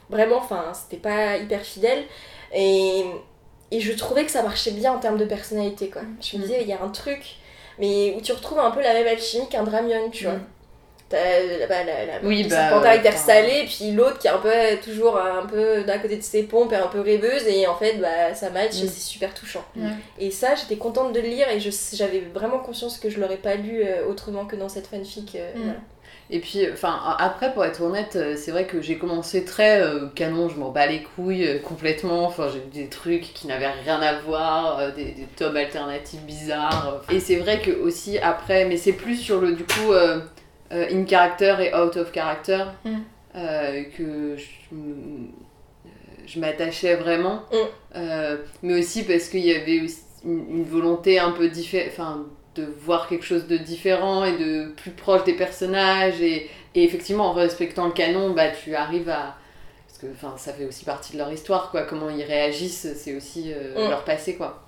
vraiment, 0.09 0.37
enfin, 0.37 0.71
c'était 0.73 1.01
pas 1.01 1.37
hyper 1.37 1.61
fidèle. 1.61 2.03
Et, 2.53 3.03
et 3.71 3.79
je 3.79 3.93
trouvais 3.93 4.25
que 4.25 4.31
ça 4.31 4.41
marchait 4.43 4.71
bien 4.71 4.93
en 4.93 4.99
termes 4.99 5.17
de 5.17 5.25
personnalité, 5.25 5.89
quoi. 5.89 6.01
Je 6.21 6.37
me 6.37 6.41
Mm. 6.41 6.45
disais, 6.45 6.57
il 6.61 6.67
y 6.67 6.73
a 6.73 6.81
un 6.81 6.89
truc, 6.89 7.35
mais 7.79 8.15
où 8.17 8.21
tu 8.21 8.31
retrouves 8.31 8.59
un 8.59 8.71
peu 8.71 8.81
la 8.81 8.93
même 8.93 9.07
alchimie 9.07 9.47
qu'un 9.49 9.63
Dramion, 9.63 10.09
tu 10.11 10.23
vois. 10.25 10.35
T'as 11.13 11.17
euh, 11.19 11.67
bah, 11.69 11.83
la, 11.85 12.05
la, 12.05 12.13
Oui, 12.23 12.41
le 12.41 12.49
bah, 12.49 12.95
hyper 12.95 13.13
enfin- 13.13 13.17
salé, 13.25 13.61
et 13.63 13.65
puis 13.67 13.91
l'autre 13.91 14.17
qui 14.17 14.25
est 14.25 14.31
un 14.31 14.39
peu 14.39 14.49
toujours 14.83 15.15
un 15.19 15.45
peu 15.45 15.83
d'un 15.83 15.99
côté 15.99 16.17
de 16.17 16.23
ses 16.23 16.41
pompes 16.43 16.71
et 16.73 16.75
un 16.75 16.87
peu 16.87 17.01
rêveuse, 17.01 17.45
et 17.47 17.67
en 17.67 17.75
fait, 17.75 17.97
bah, 17.99 18.33
ça 18.33 18.49
match 18.49 18.79
et 18.81 18.85
Mm. 18.85 18.87
c'est 18.87 18.99
super 19.01 19.33
touchant. 19.35 19.63
Et 20.17 20.31
ça, 20.31 20.55
j'étais 20.55 20.77
contente 20.77 21.13
de 21.13 21.19
le 21.19 21.27
lire 21.27 21.47
et 21.49 21.59
je- 21.59 21.69
j'avais 21.95 22.21
vraiment 22.33 22.57
conscience 22.59 22.97
que 22.97 23.11
je 23.11 23.19
l'aurais 23.19 23.37
pas 23.37 23.53
lu 23.55 23.83
euh, 23.83 24.07
autrement 24.09 24.45
que 24.45 24.55
dans 24.55 24.69
cette 24.69 24.87
fanfic. 24.87 25.35
euh, 25.35 25.51
Mm. 25.55 25.61
voilà. 25.63 25.79
Et 26.29 26.39
puis, 26.39 26.65
enfin, 26.71 26.97
après, 27.19 27.53
pour 27.53 27.63
être 27.65 27.81
honnête, 27.81 28.15
euh, 28.15 28.35
c'est 28.37 28.49
vrai 28.51 28.65
que 28.65 28.81
j'ai 28.81 28.97
commencé 28.97 29.43
très 29.43 29.81
euh, 29.81 30.07
canon, 30.15 30.47
je 30.49 30.55
m'en 30.55 30.69
bats 30.69 30.87
les 30.87 31.03
couilles 31.03 31.45
euh, 31.47 31.59
complètement. 31.59 32.23
Enfin, 32.25 32.47
j'ai 32.51 32.59
lu 32.59 32.69
des 32.85 32.87
trucs 32.89 33.33
qui 33.33 33.45
n'avaient 33.45 33.69
rien 33.83 34.01
à 34.01 34.13
voir, 34.19 34.79
euh, 34.79 34.91
des, 34.91 35.11
des 35.11 35.27
tomes 35.35 35.57
alternatifs 35.57 36.21
bizarres. 36.21 37.01
euh. 37.09 37.13
Et 37.13 37.19
c'est 37.19 37.35
vrai 37.35 37.59
que 37.61 37.71
aussi 37.71 38.17
après, 38.19 38.65
mais 38.65 38.77
c'est 38.77 38.93
plus 38.93 39.17
sur 39.17 39.41
le 39.41 39.51
du 39.51 39.63
coup 39.65 39.91
euh, 39.91 40.17
euh, 40.17 40.19
in 40.91 41.05
character 41.05 41.55
et 41.59 41.73
out 41.75 41.95
of 41.97 42.11
character 42.13 42.65
Mm. 42.85 42.89
euh, 43.35 43.83
que 43.97 44.35
je, 44.37 44.75
euh, 44.75 46.39
m'attachais 46.39 46.95
vraiment. 46.95 47.43
Mm. 47.51 47.55
Euh, 47.95 48.37
mais 48.61 48.79
aussi 48.79 49.03
parce 49.03 49.27
qu'il 49.29 49.45
y 49.45 49.53
avait 49.53 49.81
aussi 49.81 50.01
une, 50.25 50.45
une 50.57 50.63
volonté 50.63 51.19
un 51.19 51.31
peu 51.31 51.47
différente. 51.49 52.25
De 52.55 52.65
voir 52.81 53.07
quelque 53.07 53.25
chose 53.25 53.47
de 53.47 53.57
différent 53.57 54.23
et 54.25 54.37
de 54.37 54.67
plus 54.77 54.91
proche 54.91 55.23
des 55.23 55.33
personnages 55.33 56.21
et, 56.21 56.51
et 56.75 56.83
effectivement 56.83 57.29
en 57.31 57.33
respectant 57.33 57.87
le 57.87 57.93
canon 57.93 58.29
bah 58.29 58.49
tu 58.49 58.75
arrives 58.75 59.09
à 59.09 59.35
parce 59.87 59.97
que 59.99 60.05
enfin 60.13 60.35
ça 60.37 60.53
fait 60.53 60.65
aussi 60.65 60.85
partie 60.85 61.13
de 61.13 61.17
leur 61.17 61.31
histoire 61.33 61.71
quoi 61.71 61.81
comment 61.81 62.11
ils 62.11 62.21
réagissent 62.21 62.93
c'est 62.95 63.15
aussi 63.15 63.51
euh, 63.51 63.87
Mm. 63.87 63.89
leur 63.89 64.03
passé 64.03 64.35
quoi 64.35 64.61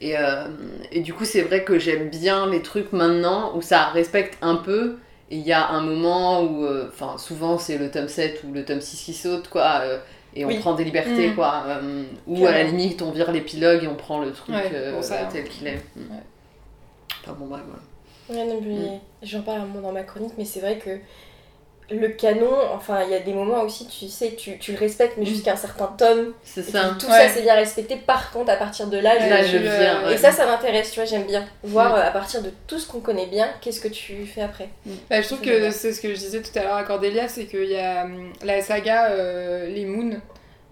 et, 0.00 0.16
euh, 0.16 0.44
et 0.92 1.00
du 1.00 1.12
coup 1.12 1.24
c'est 1.24 1.42
vrai 1.42 1.64
que 1.64 1.80
j'aime 1.80 2.10
bien 2.10 2.48
les 2.48 2.62
trucs 2.62 2.92
maintenant 2.92 3.56
où 3.56 3.60
ça 3.60 3.86
respecte 3.86 4.38
un 4.40 4.54
peu 4.54 4.98
il 5.30 5.40
y 5.40 5.52
a 5.52 5.68
un 5.68 5.80
moment 5.80 6.42
où 6.42 6.64
euh, 6.64 6.88
enfin 6.92 7.16
souvent 7.18 7.58
c'est 7.58 7.78
le 7.78 7.90
tome 7.90 8.08
7 8.08 8.44
ou 8.44 8.52
le 8.52 8.64
tome 8.64 8.80
6 8.80 9.02
qui 9.04 9.14
saute 9.14 9.48
quoi 9.48 9.80
euh, 9.82 9.98
et 10.34 10.44
on 10.44 10.48
Oui. 10.48 10.58
prend 10.58 10.74
des 10.74 10.84
libertés 10.84 11.30
Mm. 11.30 11.34
quoi 11.34 11.64
euh, 11.66 12.04
ou 12.26 12.44
à 12.46 12.52
la 12.52 12.64
limite 12.64 13.00
on 13.02 13.10
vire 13.10 13.30
l'épilogue 13.32 13.84
et 13.84 13.88
on 13.88 13.94
prend 13.94 14.20
le 14.20 14.32
truc 14.32 14.54
Ouais, 14.54 14.92
bon, 14.92 15.00
ça, 15.02 15.22
hein. 15.22 15.28
tel 15.32 15.48
qu'il 15.48 15.66
est 15.66 15.80
Mm. 15.96 16.00
Ouais. 16.10 16.22
Enfin 17.22 17.36
bon 17.38 17.46
bref 17.46 17.62
voilà 17.66 17.82
Ouais, 18.44 18.46
non, 18.52 18.60
mais 18.62 18.74
Mm. 18.96 19.00
J'en 19.22 19.42
parle 19.42 19.60
un 19.60 19.66
moment 19.66 19.88
dans 19.88 19.92
ma 19.92 20.02
chronique, 20.02 20.32
mais 20.38 20.44
c'est 20.44 20.60
vrai 20.60 20.78
que 20.78 20.98
le 21.90 22.08
canon, 22.08 22.50
enfin, 22.74 23.02
il 23.04 23.10
y 23.10 23.14
a 23.14 23.20
des 23.20 23.32
moments 23.34 23.60
aussi, 23.62 23.86
tu 23.86 24.08
sais, 24.08 24.34
tu, 24.36 24.58
tu 24.58 24.72
le 24.72 24.78
respectes, 24.78 25.14
mais 25.18 25.24
Mm. 25.24 25.28
jusqu'à 25.28 25.52
un 25.52 25.56
certain 25.56 25.86
tome. 25.98 26.32
c'est 26.42 26.62
ça 26.62 26.80
puis 26.96 26.98
tout 27.06 27.12
Ouais. 27.12 27.28
ça, 27.28 27.34
c'est 27.34 27.42
bien 27.42 27.54
respecté. 27.54 27.96
Par 27.96 28.30
contre, 28.32 28.50
à 28.50 28.56
partir 28.56 28.86
de 28.86 28.96
là, 28.98 29.12
je- 29.20 29.28
Là, 29.28 29.42
je 29.44 29.56
euh, 29.58 29.60
viens. 29.60 30.06
ouais. 30.06 30.14
Et 30.14 30.16
ça, 30.16 30.32
ça 30.32 30.46
m'intéresse, 30.46 30.90
tu 30.92 31.00
vois, 31.00 31.04
j'aime 31.04 31.24
bien. 31.26 31.44
Voir 31.62 31.90
Mm. 31.92 31.98
euh, 31.98 32.08
à 32.08 32.10
partir 32.10 32.42
de 32.42 32.50
tout 32.66 32.78
ce 32.78 32.86
qu'on 32.88 33.00
connaît 33.00 33.26
bien, 33.26 33.48
qu'est-ce 33.60 33.80
que 33.80 33.88
tu 33.88 34.24
fais 34.26 34.40
après. 34.42 34.68
Bah, 35.10 35.20
je 35.20 35.26
trouve 35.26 35.40
que 35.42 35.70
c'est 35.70 35.92
ce 35.92 36.00
que 36.00 36.08
je 36.08 36.18
disais 36.18 36.40
tout 36.42 36.58
à 36.58 36.62
l'heure 36.62 36.76
à 36.76 36.84
Cordelia, 36.84 37.28
c'est 37.28 37.44
qu'il 37.44 37.64
y 37.70 37.76
a 37.78 38.04
hum, 38.04 38.32
la 38.42 38.62
saga 38.62 39.10
euh, 39.10 39.66
Les 39.68 39.84
Moons, 39.84 40.16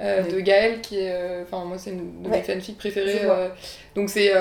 euh, 0.02 0.22
Oui. 0.26 0.32
de 0.34 0.40
Gaël 0.40 0.80
qui 0.80 0.98
est 0.98 1.12
euh, 1.12 1.42
enfin 1.44 1.64
moi 1.64 1.78
c'est 1.78 1.90
une 1.90 2.22
de 2.22 2.28
mes 2.28 2.36
Ouais. 2.36 2.42
fanfics 2.42 2.76
préférées 2.78 3.20
euh, 3.24 3.48
donc 3.94 4.10
c'est 4.10 4.32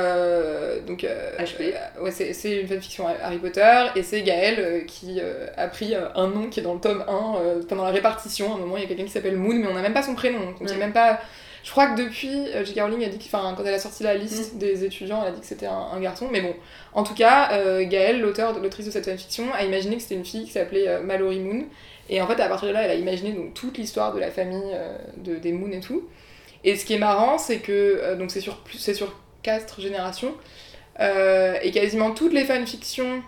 donc 0.87 1.05
HP. 1.39 1.73
ouais 2.01 2.11
c'est 2.11 2.61
une 2.61 2.67
fanfiction 2.67 3.05
Harry 3.21 3.37
Potter 3.37 3.83
et 3.95 4.03
c'est 4.03 4.21
Gaël 4.23 4.85
qui 4.87 5.19
a 5.57 5.67
pris 5.67 5.93
un 5.95 6.27
nom 6.27 6.47
qui 6.49 6.59
est 6.59 6.63
dans 6.63 6.73
le 6.73 6.79
tome 6.79 7.03
1 7.07 7.35
euh, 7.41 7.61
pendant 7.67 7.83
la 7.85 7.91
répartition 7.91 8.51
à 8.53 8.55
un 8.55 8.59
moment 8.59 8.77
il 8.77 8.83
y 8.83 8.85
a 8.85 8.87
quelqu'un 8.87 9.05
qui 9.05 9.11
s'appelle 9.11 9.37
Moon 9.37 9.53
mais 9.55 9.67
on 9.67 9.73
n'a 9.73 9.81
même 9.81 9.93
pas 9.93 10.03
son 10.03 10.15
prénom 10.15 10.39
donc 10.39 10.61
Ouais. 10.61 10.75
même 10.77 10.93
pas 10.93 11.19
je 11.63 11.69
crois 11.69 11.85
que 11.87 12.01
depuis 12.01 12.47
J.K. 12.65 12.79
Rowling 12.81 13.05
a 13.05 13.09
dit 13.09 13.19
que 13.19 13.23
enfin 13.25 13.53
quand 13.55 13.63
elle 13.63 13.75
a 13.75 13.79
sorti 13.79 14.01
la 14.01 14.15
Mm. 14.15 14.19
liste 14.19 14.57
des 14.57 14.83
étudiants 14.83 15.21
elle 15.21 15.27
a 15.27 15.31
dit 15.35 15.41
que 15.41 15.45
c'était 15.45 15.67
un, 15.67 15.89
un 15.93 15.99
garçon 15.99 16.27
mais 16.31 16.41
bon 16.41 16.55
en 16.93 17.03
tout 17.03 17.13
cas 17.13 17.49
Gaël 17.83 18.19
l'auteur 18.19 18.57
l'autrice 18.59 18.87
de 18.87 18.91
cette 18.91 19.05
fanfiction 19.05 19.43
a 19.53 19.63
imaginé 19.63 19.97
que 19.97 20.01
c'était 20.01 20.15
une 20.15 20.25
fille 20.25 20.45
qui 20.45 20.51
s'appelait 20.51 20.99
Mallory 21.01 21.39
Moon 21.39 21.65
et 22.11 22.21
en 22.21 22.27
fait, 22.27 22.39
à 22.41 22.49
partir 22.49 22.67
de 22.67 22.73
là, 22.73 22.83
elle 22.83 22.91
a 22.91 22.95
imaginé 22.95 23.31
donc, 23.31 23.53
toute 23.53 23.77
l'histoire 23.77 24.13
de 24.13 24.19
la 24.19 24.29
famille 24.29 24.73
euh, 24.73 24.97
de, 25.15 25.35
des 25.35 25.53
Moon 25.53 25.71
et 25.71 25.79
tout. 25.79 26.03
Et 26.65 26.75
ce 26.75 26.85
qui 26.85 26.93
est 26.93 26.99
marrant, 26.99 27.37
c'est 27.37 27.59
que 27.59 27.71
euh, 27.71 28.15
donc 28.17 28.31
c'est 28.31 28.41
sur, 28.41 28.61
c'est 28.77 28.93
sur 28.93 29.15
quatre 29.41 29.79
générations. 29.79 30.35
euh, 30.99 31.55
et 31.63 31.71
quasiment 31.71 32.11
toutes 32.11 32.33
les 32.33 32.43
fanfictions 32.43 33.23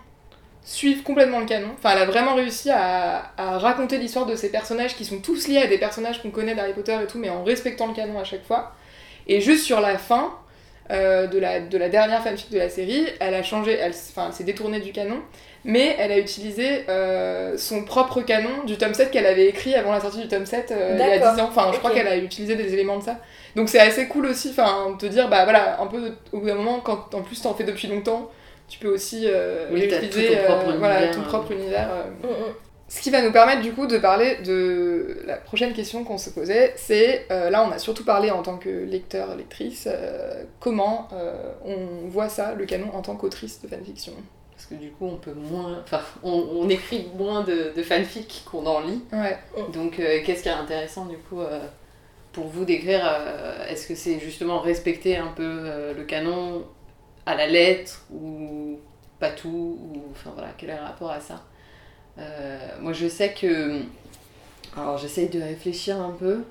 suivent 0.62 1.02
complètement 1.02 1.40
le 1.40 1.46
canon. 1.46 1.70
Enfin, 1.78 1.92
elle 1.92 2.02
a 2.02 2.04
vraiment 2.04 2.34
réussi 2.34 2.70
à, 2.70 3.32
raconter 3.38 3.98
l'histoire 3.98 4.26
de 4.26 4.36
ces 4.36 4.50
personnages 4.50 4.96
qui 4.96 5.04
sont 5.06 5.18
tous 5.18 5.48
liés 5.48 5.58
à 5.58 5.66
des 5.66 5.78
personnages 5.78 6.22
qu'on 6.22 6.30
connaît 6.30 6.54
d'Harry 6.54 6.74
Potter 6.74 6.96
et 7.02 7.06
tout, 7.06 7.18
mais 7.18 7.30
en 7.30 7.42
respectant 7.42 7.86
le 7.86 7.94
canon 7.94 8.18
à 8.18 8.24
chaque 8.24 8.44
fois. 8.44 8.72
Et 9.26 9.40
juste 9.40 9.64
sur 9.64 9.80
la 9.80 9.98
fin 9.98 10.34
de, 10.90 11.38
la, 11.38 11.60
de 11.60 11.78
la 11.78 11.88
dernière 11.88 12.22
fanfic 12.22 12.50
de 12.50 12.58
la 12.58 12.68
série, 12.70 13.06
elle 13.20 13.34
a 13.34 13.42
changé, 13.42 13.78
enfin, 13.82 14.26
elle 14.28 14.32
s'est 14.34 14.44
détournée 14.44 14.80
du 14.80 14.92
canon, 14.92 15.22
mais 15.64 15.96
elle 15.98 16.12
a 16.12 16.18
utilisé 16.18 16.84
euh, 16.88 17.56
son 17.56 17.84
propre 17.84 18.20
canon 18.22 18.64
du 18.64 18.76
tome 18.76 18.94
7 18.94 19.10
qu'elle 19.10 19.26
avait 19.26 19.46
écrit 19.46 19.74
avant 19.74 19.92
la 19.92 20.00
sortie 20.00 20.20
du 20.20 20.28
tome 20.28 20.46
7 20.46 20.70
euh, 20.70 20.90
il 20.92 20.98
y 20.98 21.02
a 21.02 21.18
D'accord. 21.18 21.34
10 21.34 21.40
ans. 21.40 21.48
Enfin, 21.48 21.70
je 21.72 21.78
crois 21.78 21.90
qu'elle 21.90 22.06
a 22.06 22.16
utilisé 22.16 22.56
des 22.56 22.72
éléments 22.72 22.98
de 22.98 23.04
ça. 23.04 23.18
Donc 23.56 23.68
c'est 23.68 23.80
assez 23.80 24.08
cool 24.08 24.26
aussi, 24.26 24.50
enfin, 24.50 24.90
de 24.92 24.96
te 24.98 25.06
dire, 25.06 25.28
bah 25.28 25.44
voilà, 25.44 25.80
un 25.80 25.86
peu 25.86 26.12
au 26.32 26.40
bout 26.40 26.46
d'un 26.46 26.54
moment, 26.54 26.80
quand 26.80 27.14
en 27.14 27.22
plus 27.22 27.40
t'en 27.40 27.54
fais 27.54 27.64
depuis 27.64 27.88
longtemps, 27.88 28.30
tu 28.68 28.78
peux 28.78 28.88
aussi 28.88 29.24
euh, 29.26 29.66
Oui, 29.72 29.88
tout 29.88 29.96
ton 29.96 30.44
propre 30.44 30.68
euh, 30.70 30.78
voilà, 30.78 31.04
univers, 31.04 31.16
ton 31.16 31.22
propre 31.22 31.52
univers. 31.52 31.88
Ce 32.86 33.00
qui 33.00 33.10
va 33.10 33.22
nous 33.22 33.32
permettre 33.32 33.62
du 33.62 33.72
coup 33.72 33.86
de 33.86 33.96
parler 33.98 34.36
de 34.44 35.22
la 35.26 35.36
prochaine 35.36 35.72
question 35.72 36.04
qu'on 36.04 36.18
se 36.18 36.30
posait, 36.30 36.74
c'est 36.76 37.26
euh, 37.30 37.48
là 37.48 37.66
on 37.66 37.72
a 37.72 37.78
surtout 37.78 38.04
parlé 38.04 38.30
en 38.30 38.42
tant 38.42 38.58
que 38.58 38.68
lecteur, 38.68 39.34
lectrice, 39.36 39.88
euh, 39.90 40.44
comment 40.60 41.08
euh, 41.12 41.52
on 41.64 42.08
voit 42.08 42.28
ça, 42.28 42.54
le 42.54 42.66
canon 42.66 42.94
en 42.94 43.00
tant 43.00 43.16
qu'autrice 43.16 43.62
de 43.62 43.68
fanfiction. 43.68 44.12
Parce 44.64 44.80
que 44.80 44.86
du 44.86 44.92
coup, 44.92 45.06
on 45.06 45.16
peut 45.16 45.34
moins. 45.34 45.78
Enfin, 45.84 46.00
on, 46.22 46.32
on 46.32 46.68
écrit 46.70 47.08
moins 47.18 47.42
de, 47.42 47.74
de 47.76 47.82
fanfic 47.82 48.44
qu'on 48.50 48.64
en 48.64 48.80
lit. 48.80 49.02
Ouais. 49.12 49.36
Donc, 49.74 49.98
euh, 50.00 50.20
qu'est-ce 50.24 50.42
qui 50.42 50.48
est 50.48 50.52
intéressant 50.52 51.04
du 51.04 51.18
coup 51.18 51.40
euh, 51.40 51.60
pour 52.32 52.46
vous 52.46 52.64
d'écrire 52.64 53.02
euh, 53.04 53.68
Est-ce 53.68 53.86
que 53.86 53.94
c'est 53.94 54.18
justement 54.18 54.60
respecter 54.60 55.18
un 55.18 55.32
peu 55.36 55.92
le 55.94 56.02
canon 56.04 56.64
à 57.26 57.34
la 57.34 57.46
lettre 57.46 58.06
ou 58.10 58.78
pas 59.20 59.32
tout 59.32 59.78
ou 59.80 60.02
enfin 60.12 60.30
voilà 60.34 60.48
quel 60.56 60.70
est 60.70 60.76
le 60.76 60.82
rapport 60.82 61.10
à 61.10 61.20
ça? 61.20 61.42
Moi, 62.80 62.94
je 62.94 63.06
sais 63.06 63.34
que 63.34 63.80
alors 64.78 64.96
j'essaye 64.96 65.28
de 65.28 65.42
réfléchir 65.42 66.00
un 66.00 66.12
peu. 66.18 66.42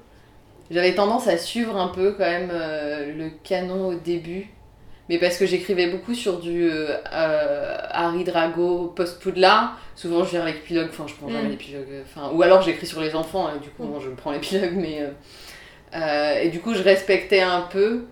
J'avais 0.69 0.93
tendance 0.93 1.27
à 1.27 1.37
suivre 1.37 1.75
un 1.77 1.87
peu 1.87 2.11
quand 2.11 2.29
même 2.29 2.51
le 2.51 3.31
canon 3.43 3.87
au 3.87 3.95
début. 3.95 4.51
Mais 5.09 5.17
parce 5.17 5.37
que 5.37 5.45
j'écrivais 5.45 5.87
beaucoup 5.87 6.13
sur 6.13 6.39
du 6.39 6.69
euh, 6.69 6.95
euh, 7.11 7.77
Harry 7.91 8.23
Drago 8.23 8.93
post-Poudlard, 8.95 9.77
souvent 9.95 10.23
je 10.23 10.31
viens 10.31 10.45
l'épilogue, 10.45 10.87
enfin 10.89 11.05
je 11.07 11.13
prends 11.15 11.29
jamais 11.29 11.47
Mm. 11.47 11.51
l'épilogue, 11.51 11.87
euh, 11.91 12.03
enfin, 12.05 12.29
ou 12.33 12.41
alors 12.41 12.61
j'écris 12.61 12.87
sur 12.87 13.01
les 13.01 13.13
enfants, 13.13 13.49
et 13.53 13.59
du 13.59 13.69
coup 13.69 13.83
Mm. 13.83 13.87
bon, 13.91 13.99
je 13.99 14.09
prends 14.11 14.31
l'épilogue, 14.31 14.73
mais. 14.75 15.01
euh, 15.01 15.09
euh, 15.95 16.41
et 16.41 16.49
du 16.49 16.59
coup 16.61 16.73
je 16.73 16.81
respectais 16.81 17.41
un 17.41 17.61
peu, 17.61 18.05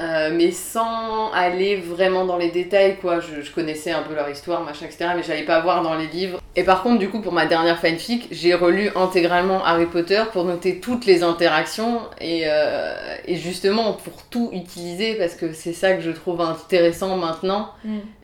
euh, 0.00 0.30
mais 0.32 0.52
sans 0.52 1.32
aller 1.32 1.76
vraiment 1.76 2.24
dans 2.24 2.36
les 2.36 2.50
détails, 2.50 2.96
quoi. 3.00 3.18
Je, 3.20 3.42
je 3.42 3.52
connaissais 3.52 3.90
un 3.90 4.02
peu 4.02 4.14
leur 4.14 4.28
histoire, 4.30 4.62
machin, 4.62 4.86
etc., 4.86 5.10
mais 5.16 5.22
j'allais 5.22 5.44
pas 5.44 5.60
voir 5.60 5.82
dans 5.82 5.94
les 5.94 6.06
livres. 6.06 6.40
Et 6.54 6.62
par 6.64 6.82
contre, 6.82 6.98
du 6.98 7.08
coup, 7.08 7.20
pour 7.20 7.32
ma 7.32 7.46
dernière 7.46 7.78
fanfic, 7.78 8.28
j'ai 8.30 8.54
relu 8.54 8.90
intégralement 8.96 9.64
Harry 9.64 9.86
Potter 9.86 10.22
pour 10.32 10.44
noter 10.44 10.80
toutes 10.80 11.06
les 11.06 11.22
interactions 11.22 12.00
et, 12.20 12.42
euh, 12.46 12.94
et 13.26 13.36
justement 13.36 13.92
pour 13.92 14.24
tout 14.24 14.50
utiliser 14.52 15.14
parce 15.14 15.34
que 15.34 15.52
c'est 15.52 15.72
ça 15.72 15.92
que 15.94 16.00
je 16.00 16.10
trouve 16.10 16.40
intéressant 16.40 17.16
maintenant 17.16 17.70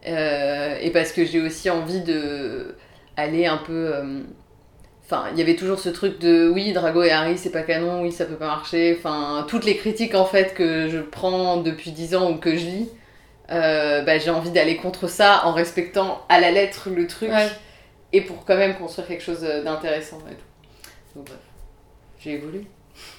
euh, 0.06 0.76
et 0.80 0.90
parce 0.90 1.12
que 1.12 1.24
j'ai 1.24 1.40
aussi 1.40 1.70
envie 1.70 2.00
de 2.00 2.74
aller 3.16 3.46
un 3.46 3.58
peu. 3.58 3.92
Euh, 5.04 5.16
Enfin, 5.16 5.26
il 5.32 5.38
y 5.38 5.42
avait 5.42 5.56
toujours 5.56 5.78
ce 5.78 5.90
truc 5.90 6.18
de 6.18 6.48
oui, 6.48 6.72
Drago 6.72 7.02
et 7.02 7.10
Harry, 7.10 7.36
c'est 7.36 7.50
pas 7.50 7.62
canon, 7.62 8.02
oui, 8.02 8.10
ça 8.12 8.24
peut 8.24 8.36
pas 8.36 8.46
marcher. 8.46 8.96
Enfin, 8.98 9.44
toutes 9.48 9.64
les 9.64 9.76
critiques 9.76 10.14
en 10.14 10.24
fait 10.24 10.54
que 10.54 10.88
je 10.88 10.98
prends 10.98 11.58
depuis 11.58 11.90
10 11.92 12.14
ans 12.14 12.30
ou 12.30 12.36
que 12.36 12.56
je 12.56 12.64
lis, 12.64 12.88
euh, 13.50 14.02
bah, 14.02 14.18
j'ai 14.18 14.30
envie 14.30 14.50
d'aller 14.50 14.76
contre 14.76 15.06
ça 15.08 15.42
en 15.44 15.52
respectant 15.52 16.24
à 16.30 16.40
la 16.40 16.50
lettre 16.50 16.88
le 16.88 17.06
truc 17.06 17.30
Ouais. 17.30 17.48
et 18.14 18.22
pour 18.22 18.44
quand 18.46 18.56
même 18.56 18.76
construire 18.76 19.06
quelque 19.06 19.22
chose 19.22 19.40
d'intéressant 19.40 20.20
et 20.30 20.34
tout. 20.34 21.16
Donc 21.16 21.26
bref, 21.26 21.38
j'ai 22.20 22.32
évolué. 22.32 22.66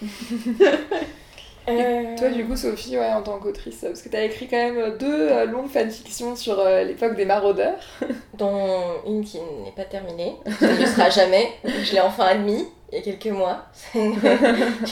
Euh, 1.67 2.17
Toi, 2.17 2.29
du 2.29 2.45
coup, 2.45 2.55
Sophie, 2.55 2.97
ouais, 2.97 3.09
en 3.11 3.21
tant 3.21 3.39
qu'autrice, 3.39 3.77
parce 3.81 4.01
que 4.01 4.09
t'as 4.09 4.23
écrit 4.23 4.47
quand 4.47 4.57
même 4.57 4.97
deux 4.97 5.29
euh, 5.31 5.45
longues 5.45 5.69
fanfictions 5.69 6.35
sur 6.35 6.59
euh, 6.59 6.83
l'époque 6.83 7.15
des 7.15 7.25
maraudeurs. 7.25 7.79
dont 8.35 8.81
une 9.07 9.23
qui 9.23 9.37
n'est 9.63 9.71
pas 9.75 9.85
terminée, 9.85 10.35
qui 10.59 10.65
ne 10.65 10.85
sera 10.85 11.09
jamais. 11.09 11.49
Je 11.83 11.93
l'ai 11.93 12.01
enfin 12.01 12.25
admis 12.25 12.67
il 12.91 12.99
y 12.99 13.01
a 13.01 13.03
quelques 13.03 13.35
mois. 13.35 13.65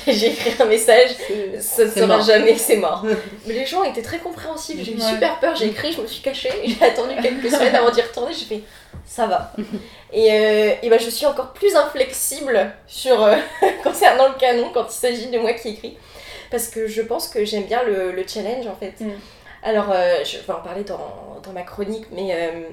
J'ai 0.07 0.27
écrit 0.31 0.53
un 0.59 0.65
message, 0.65 1.11
ça 1.59 1.85
ne 1.85 1.89
sera 1.89 2.07
mort. 2.07 2.21
jamais, 2.21 2.57
c'est 2.57 2.77
mort. 2.77 3.05
Mais 3.47 3.53
les 3.53 3.65
gens 3.65 3.83
étaient 3.83 4.01
très 4.01 4.17
compréhensifs, 4.17 4.83
j'ai 4.83 4.93
eu 4.93 4.95
Ouais. 4.97 5.09
super 5.13 5.39
peur, 5.39 5.55
j'ai 5.55 5.67
écrit, 5.67 5.91
je 5.91 6.01
me 6.01 6.07
suis 6.07 6.21
cachée, 6.21 6.49
j'ai 6.65 6.83
attendu 6.85 7.13
quelques 7.21 7.49
semaines 7.51 7.75
avant 7.75 7.91
d'y 7.91 8.01
retourner, 8.01 8.33
j'ai 8.33 8.45
fait 8.45 8.61
ça 9.05 9.27
va. 9.27 9.51
Et, 10.11 10.31
euh, 10.31 10.71
et 10.81 10.89
ben, 10.89 10.99
je 10.99 11.09
suis 11.09 11.25
encore 11.25 11.51
plus 11.53 11.75
inflexible 11.75 12.71
sur, 12.87 13.21
euh, 13.23 13.35
concernant 13.83 14.29
le 14.29 14.35
canon 14.39 14.69
quand 14.73 14.85
il 14.89 14.93
s'agit 14.93 15.27
de 15.27 15.37
moi 15.37 15.53
qui 15.53 15.69
écris. 15.69 15.97
Parce 16.53 16.67
que 16.67 16.85
je 16.85 17.01
pense 17.01 17.29
que 17.29 17.43
j'aime 17.45 17.63
bien 17.63 17.81
le, 17.81 18.11
le 18.11 18.23
challenge 18.27 18.67
en 18.67 18.75
fait. 18.75 18.93
Mm. 19.01 19.09
Alors, 19.63 19.91
euh, 19.91 20.23
je 20.23 20.37
vais 20.37 20.53
en 20.53 20.61
parler 20.61 20.83
dans, 20.83 21.41
dans 21.43 21.51
ma 21.51 21.63
chronique, 21.63 22.05
mais 22.11 22.29
euh, 22.31 22.69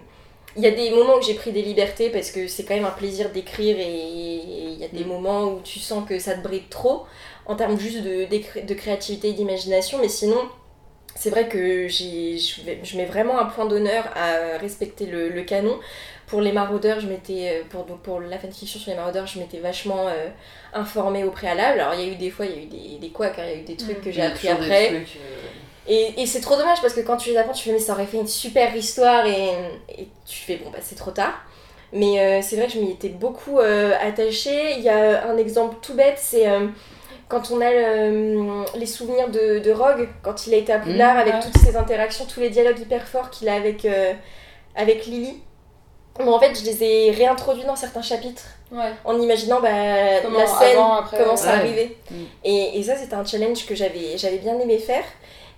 il 0.55 0.63
y 0.63 0.67
a 0.67 0.71
des 0.71 0.91
moments 0.91 1.17
où 1.17 1.23
j'ai 1.23 1.33
pris 1.33 1.51
des 1.51 1.63
libertés 1.63 2.11
parce 2.11 2.31
que 2.31 2.47
c'est 2.47 2.65
quand 2.65 2.75
même 2.75 2.85
un 2.85 2.91
plaisir 2.91 3.31
d'écrire 3.31 3.79
et 3.79 4.43
il 4.73 4.79
y 4.79 4.85
a 4.85 4.89
des 4.89 5.05
Mm. 5.05 5.09
moments 5.09 5.45
où 5.45 5.61
tu 5.65 5.79
sens 5.79 6.07
que 6.07 6.19
ça 6.19 6.35
te 6.35 6.43
bride 6.43 6.69
trop 6.69 7.07
en 7.47 7.57
termes 7.57 7.79
juste 7.81 8.03
de, 8.03 8.75
créativité 8.75 9.31
et 9.31 9.33
d'imagination, 9.33 9.97
mais 9.99 10.11
sinon, 10.11 10.43
c'est 11.15 11.31
vrai 11.31 11.49
que 11.49 11.89
je, 11.89 12.97
mets 12.99 13.07
vraiment 13.07 13.39
un 13.41 13.47
point 13.47 13.65
d'honneur 13.65 14.05
à 14.15 14.59
respecter 14.59 15.07
le, 15.07 15.31
le 15.31 15.43
canon. 15.43 15.79
Pour 16.31 16.41
les 16.41 16.53
maraudeurs, 16.53 17.01
je 17.01 17.09
m'étais, 17.09 17.65
pour, 17.71 17.85
donc 17.85 18.01
pour 18.03 18.21
la 18.21 18.39
fanfiction 18.39 18.79
sur 18.79 18.91
les 18.93 18.97
maraudeurs, 18.97 19.27
je 19.27 19.39
m'étais 19.41 19.59
vachement 19.59 20.07
euh, 20.09 20.29
informée 20.73 21.25
au 21.25 21.31
préalable. 21.31 21.81
Alors 21.81 21.95
il 21.95 22.01
y 22.01 22.09
a 22.09 22.13
eu 22.13 22.17
des 22.17 22.31
fois, 22.31 22.47
il 22.47 22.53
y 22.53 22.55
a 22.55 22.63
eu 22.63 22.67
des, 22.67 22.99
des 23.01 23.09
couacs, 23.09 23.39
hein, 23.39 23.43
il 23.47 23.51
y 23.51 23.55
a 23.55 23.59
eu 23.59 23.65
des 23.65 23.77
trucs 23.77 23.99
Mm. 23.99 24.03
que 24.05 24.11
j'ai 24.13 24.23
appris 24.23 24.49
après. 24.49 24.87
trucs, 24.89 25.17
euh, 25.17 25.49
Et, 25.89 26.23
et 26.23 26.27
c'est 26.27 26.41
trop 26.41 26.57
dommage 26.57 26.81
parce 26.81 26.95
que 26.95 27.01
quand 27.01 27.17
tu 27.17 27.31
les 27.31 27.37
apprends, 27.37 27.53
tu 27.53 27.65
fais 27.65 27.73
mais 27.73 27.81
ça 27.81 27.95
aurait 27.95 28.07
fait 28.07 28.19
une 28.19 28.29
super 28.29 28.75
histoire 28.77 29.27
et, 29.27 29.49
et 29.99 30.09
tu 30.27 30.39
fais 30.47 30.57
bon 30.57 30.71
bah 30.71 30.79
c'est 30.81 30.95
trop 30.95 31.11
tard. 31.11 31.35
Mais 31.93 32.21
euh, 32.21 32.41
c'est 32.43 32.55
vrai 32.57 32.67
que 32.69 32.75
je 32.75 32.79
m'y 32.79 32.93
étais 32.93 33.09
beaucoup 33.09 33.59
euh, 33.59 33.93
attachée. 34.01 34.75
Il 34.79 34.83
y 34.85 34.89
a 34.89 35.29
un 35.29 35.37
exemple 35.37 35.77
tout 35.83 35.95
bête, 35.95 36.19
c'est 36.19 36.49
euh, 36.49 36.69
quand 37.29 37.51
on 37.51 37.61
a 37.61 37.71
euh, 37.73 38.63
les 38.77 38.87
souvenirs 38.87 39.29
de, 39.31 39.59
de 39.59 39.73
Rogue, 39.73 40.09
quand 40.23 40.47
il 40.47 40.55
a 40.55 40.59
été 40.59 40.73
à 40.73 40.79
Poudlard 40.79 41.17
Mmh, 41.17 41.19
avec 41.19 41.35
ouais. 41.35 41.41
toutes 41.43 41.59
ses 41.59 41.77
interactions, 41.77 42.25
tous 42.33 42.39
les 42.41 42.51
dialogues 42.51 42.79
hyper 42.79 43.09
forts 43.09 43.31
qu'il 43.31 43.49
a 43.49 43.55
avec, 43.55 43.85
euh, 43.85 44.13
avec 44.77 45.07
Lily. 45.07 45.41
Bon, 46.25 46.33
en 46.35 46.41
fait, 46.41 46.55
je 46.59 46.65
les 46.65 46.83
ai 46.85 47.11
réintroduits 47.13 47.65
dans 47.65 47.77
certains 47.77 48.03
chapitres 48.03 48.45
Ouais. 48.73 48.93
en 49.05 49.21
imaginant 49.21 49.61
bah, 49.61 49.69
Comment 50.23 50.39
la 50.39 50.47
scène, 50.47 50.77
avant, 50.77 50.95
après, 50.95 51.19
comment 51.19 51.37
ça 51.37 51.49
ouais. 51.49 51.59
arrivait. 51.59 51.97
Mm. 52.11 52.15
Et, 52.45 52.79
et 52.79 52.83
ça, 52.85 52.95
c'était 52.97 53.15
un 53.15 53.25
challenge 53.25 53.67
que 53.67 53.75
j'avais 53.75 54.17
j'avais 54.17 54.39
bien 54.39 54.59
aimé 54.61 54.79
faire. 54.79 55.05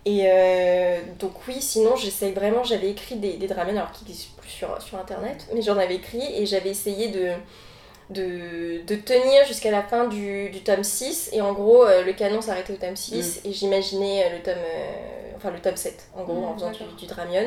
Et 0.04 0.22
euh, 0.24 0.98
donc 1.20 1.32
oui, 1.46 1.60
sinon 1.60 1.94
j'essaye 1.94 2.32
vraiment, 2.32 2.64
j'avais 2.64 2.90
écrit 2.90 3.16
des, 3.16 3.34
des 3.34 3.46
dramènes, 3.46 3.76
alors 3.76 3.92
qui 3.92 4.04
n'existent 4.04 4.32
plus 4.40 4.50
sur, 4.50 4.82
sur 4.82 4.98
internet, 4.98 5.46
mais 5.54 5.62
j'en 5.62 5.76
avais 5.78 5.94
écrit 5.96 6.24
et 6.36 6.44
j'avais 6.44 6.70
essayé 6.70 7.08
de, 7.08 7.28
de, 8.10 8.82
de 8.84 8.94
tenir 8.96 9.44
jusqu'à 9.46 9.70
la 9.70 9.82
fin 9.82 10.06
du, 10.08 10.50
du 10.50 10.60
tome 10.60 10.82
6. 10.82 11.30
Et 11.32 11.40
en 11.40 11.52
gros, 11.52 11.84
euh, 11.84 12.02
le 12.02 12.12
canon 12.14 12.40
s'arrêtait 12.40 12.72
au 12.72 12.76
tome 12.76 12.96
6 12.96 13.42
et 13.44 13.52
j'imaginais 13.52 14.24
euh, 14.26 14.36
le 14.38 14.42
tome 14.42 14.54
euh, 14.56 15.32
enfin 15.36 15.50
le 15.50 15.60
tome 15.60 15.76
7, 15.76 15.94
en 16.16 16.22
gros, 16.24 16.34
Mm, 16.40 16.44
en 16.44 16.54
faisant 16.54 16.70
du, 16.70 16.82
du 16.98 17.06
dramion. 17.06 17.46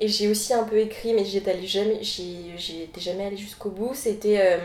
Et 0.00 0.08
j'ai 0.08 0.28
aussi 0.28 0.52
un 0.52 0.64
peu 0.64 0.78
écrit, 0.78 1.14
mais 1.14 1.24
j'y 1.24 1.38
étais 1.38 1.50
allée 1.52 1.66
jamais, 1.66 1.98
j'y 2.02 2.50
j'y 2.58 2.82
étais 2.82 3.00
jamais 3.00 3.26
allée 3.26 3.36
jusqu'au 3.36 3.70
bout. 3.70 3.92
C'était 3.94 4.38
euh, 4.40 4.58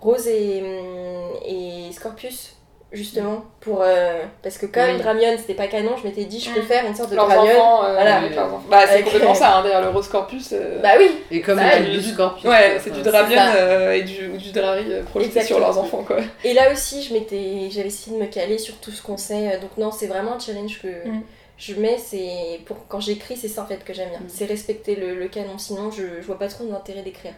Rose 0.00 0.26
et, 0.28 0.62
hum, 0.62 1.30
et 1.46 1.92
Scorpius 1.92 2.56
justement, 2.92 3.42
pour. 3.60 3.80
euh, 3.80 4.20
parce 4.42 4.58
que 4.58 4.66
comme 4.66 4.84
Oui. 4.96 4.98
Dramion 4.98 5.34
c'était 5.38 5.54
pas 5.54 5.66
canon, 5.66 5.92
je 5.96 6.06
m'étais 6.06 6.26
dit, 6.26 6.38
je 6.38 6.50
peux 6.50 6.60
Mm. 6.60 6.64
faire 6.64 6.84
une 6.86 6.94
sorte 6.94 7.08
de 7.10 7.16
Leurs 7.16 7.26
Dramion. 7.26 7.50
enfants, 7.58 7.84
euh, 7.86 7.92
voilà. 7.94 8.16
avec 8.18 8.34
leurs 8.36 8.44
enfants. 8.46 8.62
Bah, 8.70 8.80
c'est 8.84 8.92
Avec- 8.92 9.04
complètement 9.06 9.34
ça, 9.34 9.56
hein, 9.56 9.62
d'ailleurs, 9.62 9.80
le 9.80 9.88
Rose 9.88 10.08
Corpus. 10.08 10.50
euh, 10.52 10.78
Bah 10.82 10.90
oui, 10.98 11.10
Et 11.30 11.40
comme 11.40 11.56
Bah, 11.56 11.78
le 11.78 11.86
du-. 11.86 12.48
Ouais, 12.48 12.78
c'est 12.84 12.92
du 12.92 13.00
Dramion 13.00 13.40
euh, 13.56 13.92
et 13.92 14.02
du, 14.02 14.28
ou 14.28 14.36
du 14.36 14.52
Drari 14.52 14.84
euh, 14.90 15.02
projeté 15.04 15.42
sur 15.42 15.58
leurs 15.58 15.78
enfants, 15.78 16.04
quoi. 16.06 16.18
Et 16.44 16.52
là 16.52 16.70
aussi, 16.70 17.02
je 17.02 17.14
m'étais, 17.14 17.70
j'avais 17.70 17.88
essayé 17.88 18.14
de 18.16 18.22
me 18.22 18.28
caler 18.28 18.58
sur 18.58 18.74
tout 18.78 18.90
ce 18.90 19.00
qu'on 19.02 19.16
sait. 19.16 19.58
Donc 19.60 19.70
non, 19.78 19.90
c'est 19.90 20.06
vraiment 20.06 20.34
un 20.34 20.38
challenge 20.38 20.80
que 20.82 20.88
Mm. 21.08 21.22
Je 21.56 21.74
mets. 21.74 21.98
C'est 21.98 22.60
pour 22.66 22.86
quand 22.88 23.00
j'écris, 23.00 23.36
c'est 23.36 23.48
ça 23.48 23.62
en 23.62 23.66
fait 23.66 23.84
que 23.84 23.92
j'aime 23.92 24.10
bien. 24.10 24.20
Mm. 24.20 24.28
C'est 24.28 24.46
respecter 24.46 24.96
le, 24.96 25.14
le 25.14 25.28
canon. 25.28 25.58
Sinon, 25.58 25.90
je, 25.90 26.20
je 26.20 26.26
vois 26.26 26.38
pas 26.38 26.48
trop 26.48 26.64
d'intérêt 26.66 27.02
d'écrire. 27.02 27.34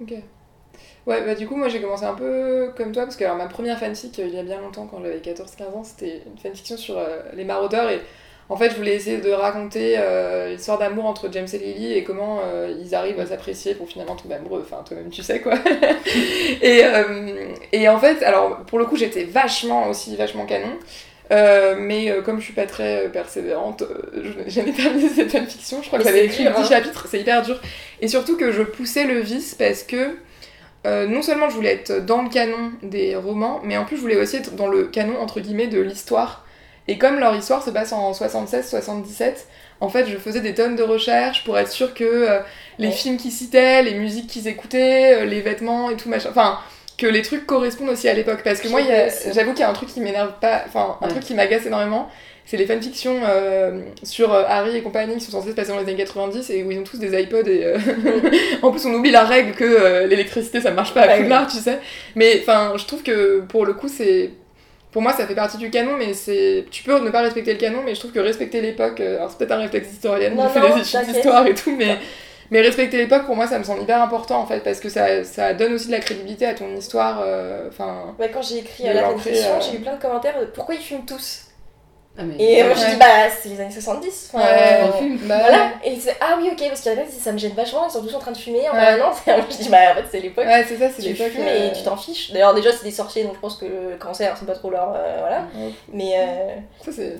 Ok. 0.00 0.14
Ouais, 1.06 1.22
bah 1.24 1.34
du 1.34 1.46
coup, 1.46 1.56
moi 1.56 1.68
j'ai 1.68 1.80
commencé 1.80 2.04
un 2.04 2.14
peu 2.14 2.72
comme 2.76 2.92
toi, 2.92 3.04
parce 3.04 3.16
que 3.16 3.24
alors, 3.24 3.36
ma 3.36 3.46
première 3.46 3.78
fanfic, 3.78 4.18
euh, 4.18 4.26
il 4.26 4.34
y 4.34 4.38
a 4.38 4.42
bien 4.42 4.60
longtemps, 4.60 4.86
quand 4.86 5.02
j'avais 5.02 5.18
14-15 5.18 5.74
ans, 5.74 5.84
c'était 5.84 6.22
une 6.26 6.38
fanfiction 6.38 6.76
sur 6.76 6.98
euh, 6.98 7.20
les 7.34 7.44
maraudeurs, 7.44 7.90
et 7.90 8.00
en 8.48 8.56
fait, 8.56 8.70
je 8.70 8.76
voulais 8.76 8.94
essayer 8.94 9.18
de 9.18 9.30
raconter 9.30 9.94
euh, 9.98 10.50
l'histoire 10.50 10.78
d'amour 10.78 11.06
entre 11.06 11.30
James 11.32 11.46
et 11.52 11.58
Lily, 11.58 11.92
et 11.94 12.04
comment 12.04 12.40
euh, 12.44 12.74
ils 12.80 12.94
arrivent 12.94 13.20
à 13.20 13.26
s'apprécier 13.26 13.74
pour 13.74 13.88
finalement 13.88 14.16
tomber 14.16 14.36
amoureux, 14.36 14.62
enfin, 14.64 14.82
toi-même 14.86 15.10
tu 15.10 15.22
sais 15.22 15.40
quoi. 15.40 15.54
et, 16.62 16.84
euh, 16.84 17.48
et 17.72 17.88
en 17.88 17.98
fait, 17.98 18.22
alors, 18.22 18.58
pour 18.66 18.78
le 18.78 18.86
coup, 18.86 18.96
j'étais 18.96 19.24
vachement 19.24 19.88
aussi, 19.88 20.16
vachement 20.16 20.46
canon, 20.46 20.72
euh, 21.30 21.76
mais 21.78 22.10
euh, 22.10 22.22
comme 22.22 22.38
je 22.40 22.44
suis 22.44 22.52
pas 22.52 22.66
très 22.66 23.06
euh, 23.06 23.08
persévérante, 23.08 23.84
je 24.14 24.30
n'ai 24.42 24.50
jamais 24.50 24.72
terminé 24.72 25.08
cette 25.14 25.30
fanfiction, 25.30 25.82
je 25.82 25.86
crois 25.86 25.98
que 25.98 26.04
j'avais 26.04 26.24
écrit 26.26 26.44
dur, 26.44 26.52
10 26.52 26.60
hein. 26.60 26.68
chapitres, 26.68 27.06
c'est 27.08 27.20
hyper 27.20 27.42
dur. 27.42 27.60
Et 28.00 28.08
surtout 28.08 28.36
que 28.36 28.50
je 28.52 28.62
poussais 28.62 29.04
le 29.04 29.20
vice 29.20 29.54
parce 29.54 29.82
que 29.82 30.16
non 30.84 31.20
seulement 31.22 31.50
je 31.50 31.54
voulais 31.56 31.74
être 31.74 32.04
dans 32.04 32.22
le 32.22 32.30
canon 32.30 32.72
des 32.82 33.14
romans, 33.14 33.60
mais 33.62 33.76
en 33.76 33.84
plus 33.84 33.96
je 33.96 34.00
voulais 34.00 34.16
aussi 34.16 34.36
être 34.36 34.54
dans 34.56 34.68
le 34.68 34.84
canon 34.84 35.20
entre 35.20 35.40
guillemets 35.40 35.66
de 35.66 35.80
l'histoire. 35.80 36.44
Et 36.88 36.98
comme 36.98 37.20
leur 37.20 37.36
histoire 37.36 37.62
se 37.62 37.70
passe 37.70 37.92
en 37.92 38.10
76-77, 38.12 39.34
en 39.80 39.88
fait 39.88 40.06
je 40.06 40.16
faisais 40.16 40.40
des 40.40 40.54
tonnes 40.54 40.74
de 40.76 40.82
recherches 40.82 41.44
pour 41.44 41.56
être 41.58 41.70
sûre 41.70 41.94
que 41.94 42.04
euh, 42.04 42.40
les 42.78 42.88
Ouais. 42.88 42.92
films 42.92 43.16
qu'ils 43.16 43.30
citaient, 43.30 43.82
les 43.82 43.94
musiques 43.94 44.26
qu'ils 44.26 44.48
écoutaient, 44.48 45.20
euh, 45.22 45.24
les 45.24 45.40
vêtements 45.40 45.90
et 45.90 45.96
tout 45.96 46.08
machin. 46.08 46.30
Enfin, 46.30 46.58
que 47.00 47.06
les 47.06 47.22
trucs 47.22 47.46
correspondent 47.46 47.88
aussi 47.90 48.08
à 48.08 48.14
l'époque. 48.14 48.40
Parce 48.44 48.60
que 48.60 48.68
moi, 48.68 48.80
j'avoue 49.32 49.52
qu'il 49.52 49.60
y 49.60 49.64
a 49.64 49.70
un 49.70 49.72
truc 49.72 49.88
qui 49.88 50.00
m'énerve 50.00 50.32
pas, 50.40 50.62
enfin, 50.66 50.96
un 51.00 51.06
Ouais. 51.06 51.10
truc 51.10 51.24
qui 51.24 51.34
m'agace 51.34 51.66
énormément. 51.66 52.08
C'est 52.46 52.56
les 52.56 52.66
fanfictions 52.66 53.20
euh, 53.28 53.80
sur 54.02 54.32
euh, 54.34 54.42
Harry 54.48 54.76
et 54.76 54.82
compagnie 54.82 55.14
qui 55.14 55.20
sont 55.20 55.30
censées 55.30 55.50
se 55.50 55.54
passer 55.54 55.70
dans 55.70 55.76
les 55.78 55.84
années 55.84 55.94
90 55.94 56.50
et 56.50 56.64
où 56.64 56.70
ils 56.72 56.80
ont 56.80 56.82
tous 56.82 56.98
des 56.98 57.20
iPods 57.22 57.46
et 57.46 57.64
euh, 57.64 57.78
en 58.62 58.72
plus 58.72 58.84
on 58.86 58.94
oublie 58.94 59.12
la 59.12 59.22
règle 59.22 59.52
que 59.52 60.04
l'électricité 60.06 60.60
ça 60.60 60.72
marche 60.72 60.92
pas 60.92 61.02
à 61.02 61.16
Poudlard, 61.16 61.46
tu 61.46 61.58
sais. 61.58 61.78
Mais 62.16 62.40
enfin, 62.42 62.72
je 62.76 62.84
trouve 62.86 63.04
que 63.04 63.40
pour 63.42 63.64
le 63.66 63.74
coup 63.74 63.86
c'est 63.86 64.30
pour 64.90 65.00
moi 65.00 65.12
ça 65.12 65.28
fait 65.28 65.36
partie 65.36 65.58
du 65.58 65.70
canon 65.70 65.92
mais 65.96 66.12
c'est 66.12 66.64
tu 66.72 66.82
peux 66.82 66.98
ne 66.98 67.10
pas 67.10 67.20
respecter 67.20 67.52
le 67.52 67.58
canon 67.60 67.82
mais 67.84 67.94
je 67.94 68.00
trouve 68.00 68.10
que 68.10 68.18
respecter 68.18 68.60
l'époque 68.60 68.98
alors 68.98 69.30
c'est 69.30 69.38
peut-être 69.38 69.52
un 69.52 69.58
réflexe 69.58 69.88
je 70.02 70.08
fais 70.08 70.30
non, 70.30 70.48
des 70.74 70.80
études 70.80 71.14
d'histoire 71.14 71.46
et 71.46 71.54
tout 71.54 71.76
mais 71.76 71.98
mais 72.50 72.60
respecter 72.60 72.96
l'époque 72.96 73.26
pour 73.26 73.36
moi 73.36 73.46
ça 73.46 73.58
me 73.58 73.64
semble 73.64 73.82
hyper 73.82 74.02
important 74.02 74.40
en 74.40 74.46
fait 74.46 74.60
parce 74.60 74.80
que 74.80 74.88
ça, 74.88 75.24
ça 75.24 75.54
donne 75.54 75.74
aussi 75.74 75.86
de 75.86 75.92
la 75.92 76.00
crédibilité 76.00 76.46
à 76.46 76.54
ton 76.54 76.74
histoire 76.76 77.20
euh, 77.24 77.68
enfin 77.68 78.14
Ouais, 78.18 78.30
quand 78.32 78.42
j'ai 78.42 78.58
écrit 78.58 78.88
euh, 78.88 78.92
la 78.92 79.04
fanfiction, 79.04 79.56
euh. 79.56 79.60
j'ai 79.60 79.76
eu 79.76 79.80
plein 79.80 79.96
de 79.96 80.00
commentaires 80.00 80.40
de 80.40 80.46
pourquoi 80.46 80.74
ils 80.74 80.80
fument 80.80 81.04
tous. 81.06 81.49
Ah, 82.20 82.24
mais- 82.24 82.34
Et 82.38 82.62
moi 82.62 82.74
Ouais. 82.74 82.78
je 82.86 82.90
dis 82.90 82.96
bah 82.96 83.06
c'est 83.42 83.48
les 83.48 83.60
années 83.60 83.72
70. 83.72 84.30
Enfin, 84.34 84.44
Ouais, 84.44 84.50
euh, 84.52 84.86
on 84.88 84.98
fume. 84.98 85.16
bah, 85.24 85.38
Voilà, 85.40 85.70
et 85.82 85.98
c'est 85.98 86.16
ah 86.20 86.36
oui, 86.38 86.50
ok, 86.52 86.68
parce 86.68 86.80
qu'il 86.82 86.92
y 86.92 86.94
en 86.96 86.98
a 86.98 87.04
ça 87.06 87.32
me 87.32 87.38
gêne 87.38 87.52
vachement, 87.54 87.86
ils 87.88 87.90
sont 87.90 88.02
tous 88.02 88.14
en 88.14 88.18
train 88.18 88.32
de 88.32 88.36
fumer 88.36 88.68
en 88.68 88.72
permanence. 88.72 89.16
Et 89.26 89.30
moi 89.30 89.44
je 89.50 89.56
dis 89.56 89.68
bah 89.70 89.78
en 89.92 89.94
fait 89.94 90.04
c'est 90.10 90.20
l'époque. 90.20 90.44
ouais 90.44 90.64
c'est 90.68 90.76
ça 90.76 90.88
c'est 90.94 91.02
tu 91.02 91.08
l'époque 91.08 91.32
fumes 91.32 91.44
euh, 91.46 91.68
et 91.70 91.72
tu 91.72 91.82
t'en 91.82 91.96
fiches. 91.96 92.32
D'ailleurs, 92.32 92.54
déjà, 92.54 92.70
c'est 92.72 92.84
des 92.84 92.90
sorciers, 92.90 93.24
donc 93.24 93.34
je 93.36 93.40
pense 93.40 93.56
que 93.56 93.64
le 93.64 93.96
cancer, 93.98 94.36
c'est 94.38 94.46
pas 94.46 94.54
trop 94.54 94.70
leur. 94.70 94.92
euh, 94.94 95.16
voilà. 95.20 95.44
Mais. 95.92 96.12
euh, 96.16 96.54
ça 96.84 96.90
c'est 96.92 97.16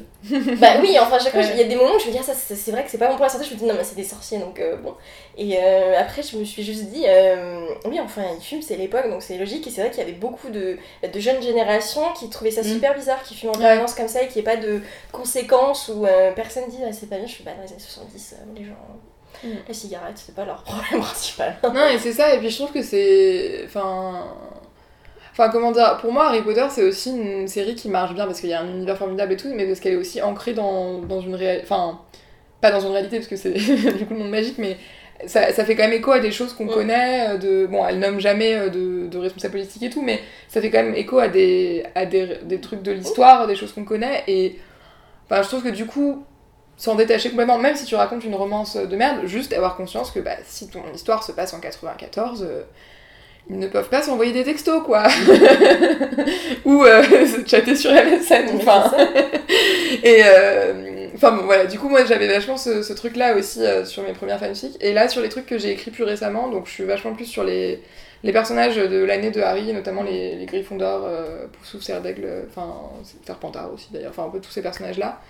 bah 0.59 0.75
oui, 0.83 0.97
enfin, 1.01 1.17
à 1.17 1.19
chaque 1.19 1.33
fois, 1.33 1.41
il 1.55 1.57
y 1.59 1.63
a 1.63 1.65
des 1.65 1.77
moments 1.77 1.95
où 1.95 1.99
je 1.99 2.07
me 2.09 2.13
dis, 2.13 2.19
ah, 2.21 2.25
ça, 2.25 2.35
c'est 2.35 2.55
c'est 2.55 2.71
vrai 2.73 2.85
que 2.85 2.91
c'est 2.91 2.99
pas 2.99 3.07
bon 3.09 3.15
pour 3.15 3.25
la 3.25 3.31
santé. 3.31 3.45
Je 3.49 3.55
me 3.55 3.59
dis, 3.59 3.65
non, 3.65 3.75
mais 3.77 3.85
c'est 3.85 3.97
des 3.97 4.05
sorciers, 4.05 4.39
donc 4.39 4.61
euh, 4.61 4.77
bon. 4.77 4.95
Et 5.39 5.57
euh, 5.59 5.99
après, 5.99 6.23
je 6.23 6.37
me 6.37 6.45
suis 6.45 6.63
juste 6.63 6.85
dit, 6.87 7.05
euh, 7.07 7.67
oui, 7.87 7.99
enfin, 8.01 8.23
ils 8.39 8.43
fument, 8.45 8.63
c'est 8.63 8.77
l'époque, 8.77 9.09
donc 9.09 9.23
c'est 9.23 9.39
logique. 9.39 9.67
Et 9.67 9.71
c'est 9.71 9.81
vrai 9.81 9.91
qu'il 9.91 10.01
y 10.01 10.03
avait 10.03 10.13
beaucoup 10.13 10.49
de, 10.51 10.77
de 11.13 11.21
jeunes 11.21 11.41
générations 11.43 12.03
qui 12.19 12.29
trouvaient 12.29 12.51
ça 12.51 12.61
Mm. 12.63 12.65
super 12.65 12.95
bizarre, 12.95 13.23
qui 13.23 13.35
fument 13.35 13.51
en 13.51 13.55
Ouais. 13.55 13.61
permanence 13.61 13.95
comme 13.95 14.09
ça 14.09 14.23
et 14.23 14.27
qu'il 14.29 14.43
n'y 14.43 14.49
ait 14.49 14.55
pas 14.55 14.61
de 14.61 14.81
conséquences 15.13 15.89
où 15.95 16.05
euh, 16.05 16.33
personne 16.33 16.65
dit, 16.69 16.79
ah, 16.87 16.93
c'est 16.93 17.09
pas 17.09 17.17
bien. 17.17 17.27
Je 17.27 17.33
suis 17.33 17.45
pas 17.45 17.53
dans 17.53 17.63
les 17.63 17.69
années 17.69 17.79
70, 17.79 18.35
euh, 18.35 18.59
les 18.59 18.65
gens. 18.67 18.73
Mm. 19.45 19.49
La 19.69 19.75
cigarette, 19.75 20.17
c'est 20.17 20.35
pas 20.35 20.45
leur 20.45 20.63
problème 20.65 21.01
principal. 21.01 21.57
Non, 21.63 21.87
et 21.89 21.99
c'est 21.99 22.13
ça, 22.13 22.35
et 22.35 22.39
puis 22.39 22.51
je 22.51 22.57
trouve 22.57 22.73
que 22.73 22.83
c'est. 22.83 23.63
Enfin. 23.65 24.25
Enfin, 25.33 25.49
comment 25.51 25.71
dire, 25.71 25.97
pour 26.01 26.13
moi, 26.13 26.27
Harry 26.27 26.43
Potter, 26.43 26.67
c'est 26.71 26.83
aussi 26.83 27.11
une 27.11 27.47
série 27.49 27.75
qui 27.77 27.89
marche 27.89 28.13
bien 28.15 28.27
parce 28.27 28.41
qu'il 28.41 28.51
y 28.51 28.53
a 28.53 28.61
un 28.61 28.69
univers 28.69 28.99
formidable 28.99 29.33
et 29.33 29.37
tout, 29.37 29.49
mais 29.55 29.65
parce 29.67 29.79
qu'elle 29.81 29.93
est 29.95 29.97
aussi 29.97 30.21
ancrée 30.21 30.53
dans, 30.53 30.99
dans 30.99 31.21
une 31.21 31.35
réalité. 31.37 31.65
Enfin, 31.65 32.01
pas 32.61 32.71
dans 32.73 32.81
une 32.81 32.91
réalité 32.93 33.17
parce 33.19 33.29
que 33.29 33.37
c'est 33.37 33.53
du 33.99 34.07
coup 34.07 34.13
le 34.15 34.19
monde 34.19 34.31
magique, 34.31 34.59
mais 34.59 34.77
ça, 35.27 35.53
ça 35.53 35.65
fait 35.65 35.75
quand 35.77 35.85
même 35.85 35.93
écho 35.93 36.13
à 36.13 36.21
des 36.21 36.33
choses 36.33 36.53
qu'on 36.53 36.65
Mm. 36.67 36.71
connaît. 36.75 37.29
euh, 37.31 37.39
De, 37.39 37.67
bon, 37.67 37.87
elle 37.87 37.99
nomme 37.99 38.21
jamais 38.21 38.55
euh, 38.55 38.69
de, 38.69 39.07
de 39.09 39.19
responsables 39.19 39.53
politiques 39.53 39.83
et 39.83 39.91
tout, 39.91 40.03
mais 40.03 40.21
ça 40.49 40.61
fait 40.61 40.71
quand 40.71 40.83
même 40.83 40.95
écho 40.95 41.19
à 41.19 41.29
des, 41.29 41.85
à 41.95 42.07
des, 42.07 42.39
des 42.45 42.61
trucs 42.61 42.83
de 42.83 42.93
l'histoire, 42.93 43.47
des 43.47 43.57
choses 43.57 43.73
qu'on 43.73 43.85
connaît, 43.85 44.25
et. 44.29 44.59
Enfin, 45.31 45.43
je 45.43 45.49
trouve 45.49 45.63
que 45.63 45.69
du 45.69 45.87
coup, 45.87 46.25
s'en 46.77 46.97
détacher 46.97 47.31
complètement, 47.31 47.59
même 47.59 47.77
si 47.77 47.85
tu 47.85 47.95
racontes 47.95 48.25
une 48.25 48.35
romance 48.35 48.77
de 48.77 48.97
merde, 48.97 49.27
juste 49.27 49.53
avoir 49.53 49.77
conscience 49.77 50.11
que 50.11 50.19
bah, 50.21 50.37
si 50.45 50.69
ton 50.69 50.83
histoire 50.95 51.23
se 51.23 51.33
passe 51.33 51.55
en 51.55 51.61
94, 51.61 52.43
euh, 52.49 52.63
ils 53.49 53.59
ne 53.59 53.67
peuvent 53.67 53.89
pas 53.89 54.03
s'envoyer 54.03 54.33
des 54.33 54.45
textos, 54.45 54.83
quoi. 54.85 55.05
Ou 56.65 56.85
euh, 56.85 57.03
se 57.27 57.47
chatter 57.49 57.75
sur 57.75 57.91
MSN, 57.93 58.57
enfin. 58.57 58.91
Et 60.03 60.23
euh, 60.25 61.09
enfin 61.15 61.33
bon, 61.33 61.43
voilà, 61.45 61.67
du 61.67 61.79
coup, 61.79 61.89
moi 61.89 62.05
j'avais 62.05 62.29
vachement 62.29 62.57
ce, 62.57 62.83
ce 62.83 62.93
truc-là 62.93 63.35
aussi 63.37 63.63
euh, 63.65 63.85
sur 63.85 64.03
mes 64.03 64.13
premières 64.13 64.39
fanfics. 64.39 64.77
Et 64.81 64.93
là, 64.93 65.09
sur 65.09 65.21
les 65.23 65.29
trucs 65.29 65.47
que 65.47 65.59
j'ai 65.59 65.71
écrits 65.71 65.91
plus 65.91 66.05
récemment, 66.05 66.49
donc 66.49 66.67
je 66.67 66.73
suis 66.73 66.85
vachement 66.85 67.13
plus 67.15 67.25
sur 67.27 67.43
les, 67.45 67.83
les 68.23 68.33
personnages 68.33 68.77
de 68.77 69.03
l'année 69.05 69.31
de 69.31 69.41
Harry, 69.41 69.73
notamment 69.73 70.03
les, 70.03 70.37
les 70.37 70.47
Gryffondor, 70.47 71.05
euh, 71.05 71.47
Poufsouffle, 71.53 71.85
Serre 71.85 72.01
d'Aigle, 72.03 72.45
enfin, 72.49 72.73
Serpentard 73.27 73.73
aussi 73.75 73.89
d'ailleurs, 73.93 74.11
enfin 74.11 74.25
un 74.27 74.31
peu 74.31 74.41
tous 74.41 74.51
ces 74.51 74.63
personnages-là. 74.63 75.21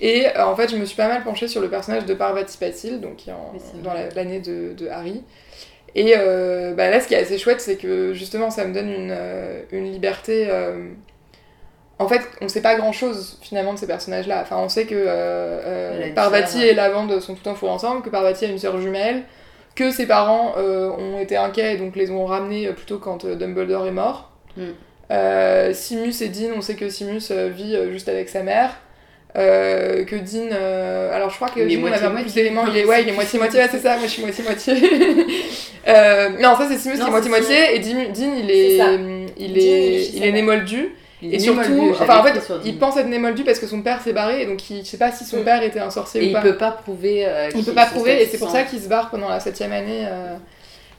Et 0.00 0.26
euh, 0.26 0.44
en 0.44 0.56
fait, 0.56 0.70
je 0.70 0.76
me 0.76 0.84
suis 0.84 0.96
pas 0.96 1.08
mal 1.08 1.22
penchée 1.22 1.48
sur 1.48 1.60
le 1.62 1.70
personnage 1.70 2.04
de 2.04 2.14
Parvati 2.14 2.58
Patil, 2.58 3.00
donc 3.00 3.16
qui 3.16 3.30
est 3.30 3.32
en- 3.32 3.50
Oui, 3.54 3.60
c'est 3.62 3.80
dans 3.82 3.94
la- 3.94 4.10
l'année 4.10 4.40
de, 4.40 4.72
de 4.74 4.88
Harry. 4.88 5.22
Et 5.94 6.14
euh, 6.16 6.74
bah 6.74 6.90
là, 6.90 7.00
ce 7.00 7.06
qui 7.08 7.14
est 7.14 7.18
assez 7.18 7.38
chouette, 7.38 7.60
c'est 7.60 7.76
que 7.76 8.12
justement, 8.14 8.50
ça 8.50 8.64
me 8.64 8.74
donne 8.74 8.90
une, 8.90 9.12
euh, 9.12 9.62
une 9.70 9.84
liberté. 9.92 10.46
euh, 10.50 10.88
En 12.00 12.08
fait, 12.08 12.22
on 12.40 12.48
sait 12.48 12.62
pas 12.62 12.74
grand 12.74 12.92
chose 12.92 13.38
finalement 13.42 13.72
de 13.74 13.78
ces 13.78 13.86
personnages-là. 13.86 14.40
Enfin, 14.42 14.56
on 14.58 14.68
sait 14.68 14.86
que 14.86 14.96
euh, 14.96 16.12
Parvati 16.14 16.62
et 16.64 16.74
Lavande 16.74 17.20
sont 17.20 17.34
tout 17.34 17.42
temps 17.44 17.54
fourrés 17.54 17.72
ensemble, 17.72 18.02
que 18.02 18.10
Parvati 18.10 18.44
a 18.44 18.48
une 18.48 18.58
sœur 18.58 18.80
jumelle, 18.80 19.22
que 19.76 19.90
ses 19.92 20.06
parents 20.06 20.54
ont 20.56 21.20
été 21.20 21.36
inquiets 21.36 21.74
et 21.74 21.76
donc 21.76 21.94
les 21.96 22.10
ont 22.10 22.26
ramenés 22.26 22.68
plutôt 22.72 22.98
quand 22.98 23.24
Dumbledore 23.26 23.86
est 23.86 23.92
mort. 23.92 24.32
Mm. 24.56 25.72
Simus 25.72 26.22
et 26.22 26.28
Dean, 26.28 26.54
on 26.56 26.60
sait 26.60 26.74
que 26.74 26.88
Simus 26.88 27.30
vit 27.30 27.76
juste 27.92 28.08
avec 28.08 28.28
sa 28.28 28.42
mère. 28.42 28.76
Euh, 29.36 30.04
que 30.04 30.14
Dean, 30.14 30.48
euh, 30.52 31.12
alors 31.12 31.28
je 31.28 31.34
crois 31.36 31.48
que 31.48 31.58
Il 31.58 31.76
Dean 31.80 31.88
on 31.88 31.92
avait 31.92 32.06
un 32.06 32.10
peu 32.10 32.22
plus 32.22 32.34
d'éléments, 32.34 32.66
il 32.68 32.76
est, 32.76 32.84
ouais, 32.84 33.02
il 33.02 33.08
est 33.08 33.12
moitié-moitié, 33.12 33.58
ouais, 33.60 33.68
c'est 33.68 33.80
ça, 33.80 33.96
moi 33.96 34.06
je 34.06 34.10
suis 34.12 34.22
moitié-moitié. 34.22 34.74
euh, 35.88 36.28
non, 36.40 36.56
ça 36.56 36.66
c'est 36.70 36.78
Simus 36.78 36.94
qui 36.94 37.00
est 37.00 37.04
c'est 37.04 37.10
moitié-moitié, 37.10 37.74
et 37.74 37.78
Dean, 37.80 38.12
Dean, 38.14 38.32
il 38.38 38.50
est, 38.50 38.76
il 39.36 39.50
il 39.50 39.58
est, 39.58 40.08
il 40.14 40.24
est 40.24 40.32
né 40.32 40.42
moldu. 40.42 40.94
Il 41.20 41.34
Et 41.34 41.38
surtout, 41.38 41.90
enfin 41.98 42.18
en 42.18 42.22
fait, 42.24 42.40
il 42.64 42.78
pense 42.78 42.96
être 42.98 43.06
né 43.08 43.18
moldu 43.18 43.44
parce 43.44 43.58
que 43.58 43.66
son 43.66 43.80
père 43.80 44.00
s'est 44.02 44.12
barré, 44.12 44.42
et 44.42 44.46
donc 44.46 44.68
il 44.70 44.84
je 44.84 44.88
sais 44.90 44.98
pas 44.98 45.10
si 45.10 45.24
son 45.24 45.38
Mm. 45.40 45.44
père 45.44 45.62
était 45.62 45.80
un 45.80 45.90
sorcier 45.90 46.20
ou 46.20 46.24
il 46.24 46.32
pas. 46.32 46.40
peut 46.42 46.56
pas 46.56 46.70
prouver. 46.70 47.24
euh, 47.26 47.48
Il 47.56 47.64
peut 47.64 47.72
pas 47.72 47.86
prouver, 47.86 48.22
et 48.22 48.26
c'est 48.26 48.38
pour 48.38 48.50
ça 48.50 48.62
qu'il 48.62 48.78
se 48.80 48.88
barre 48.88 49.10
pendant 49.10 49.28
la 49.28 49.40
septième 49.40 49.72
année. 49.72 50.06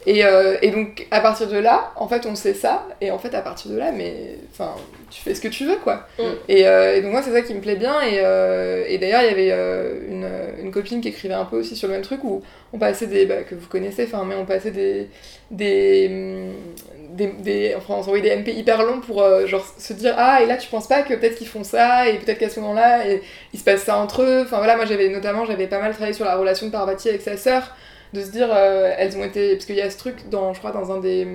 Euh, 0.07 0.11
Et, 0.11 0.25
euh, 0.25 0.57
et 0.61 0.71
donc, 0.71 1.07
à 1.11 1.21
partir 1.21 1.47
de 1.47 1.57
là, 1.57 1.91
en 1.95 2.07
fait, 2.07 2.25
on 2.25 2.35
sait 2.35 2.53
ça, 2.53 2.87
et 3.01 3.11
en 3.11 3.17
fait, 3.17 3.33
à 3.33 3.41
partir 3.41 3.71
de 3.71 3.77
là, 3.77 3.91
mais 3.91 4.37
enfin, 4.51 4.75
tu 5.09 5.21
fais 5.21 5.33
ce 5.33 5.41
que 5.41 5.47
tu 5.47 5.65
veux, 5.65 5.77
quoi. 5.77 6.07
Mm. 6.19 6.23
Et, 6.49 6.67
euh, 6.67 6.95
et 6.95 7.01
donc, 7.01 7.11
moi, 7.11 7.21
c'est 7.21 7.31
ça 7.31 7.41
qui 7.41 7.53
me 7.53 7.61
plaît 7.61 7.75
bien, 7.75 8.01
et, 8.01 8.19
euh, 8.23 8.85
et 8.87 8.97
d'ailleurs, 8.97 9.21
il 9.23 9.27
y 9.27 9.51
avait 9.51 10.07
une, 10.09 10.27
une 10.63 10.71
copine 10.71 11.01
qui 11.01 11.09
écrivait 11.09 11.33
un 11.33 11.45
peu 11.45 11.57
aussi 11.57 11.75
sur 11.75 11.87
le 11.87 11.93
même 11.93 12.03
truc, 12.03 12.23
où 12.23 12.41
on 12.73 12.77
passait 12.77 13.07
des. 13.07 13.25
Bah, 13.25 13.43
que 13.47 13.55
vous 13.55 13.67
connaissez, 13.67 14.05
enfin, 14.05 14.23
mais 14.27 14.35
on 14.35 14.45
passait 14.45 14.71
des. 14.71 15.07
des 15.51 16.07
hum, 16.09 16.53
des, 17.09 17.27
des, 17.27 17.75
enfin, 17.77 17.93
on 17.97 18.03
s'envoyait 18.03 18.23
des 18.23 18.35
MP 18.35 18.49
hyper 18.49 18.83
longs 18.83 18.99
pour 18.99 19.23
genre 19.47 19.65
se 19.77 19.93
dire 19.93 20.15
ah 20.17 20.41
et 20.43 20.47
là 20.47 20.57
tu 20.57 20.67
penses 20.67 20.87
pas 20.87 21.01
que 21.01 21.13
peut-être 21.13 21.35
qu'ils 21.35 21.47
font 21.47 21.63
ça 21.63 22.09
et 22.09 22.17
peut-être 22.17 22.39
qu'à 22.39 22.49
ce 22.49 22.59
moment-là 22.59 23.03
il 23.53 23.59
se 23.59 23.63
passe 23.63 23.83
ça 23.83 23.95
entre 23.95 24.23
eux 24.23 24.41
enfin 24.41 24.57
voilà 24.57 24.75
moi 24.75 24.85
j'avais 24.85 25.07
notamment 25.07 25.45
j'avais 25.45 25.67
pas 25.67 25.79
mal 25.79 25.93
travaillé 25.93 26.13
sur 26.13 26.25
la 26.25 26.35
relation 26.35 26.65
de 26.65 26.71
Parvati 26.73 27.07
avec 27.07 27.21
sa 27.21 27.37
sœur 27.37 27.73
de 28.13 28.21
se 28.21 28.31
dire 28.31 28.49
euh, 28.51 28.91
elles 28.97 29.17
ont 29.17 29.23
été 29.23 29.53
parce 29.53 29.65
qu'il 29.65 29.75
y 29.75 29.81
a 29.81 29.89
ce 29.89 29.97
truc 29.97 30.29
dans 30.29 30.53
je 30.53 30.59
crois 30.59 30.71
dans 30.71 30.91
un 30.91 30.99
des 30.99 31.27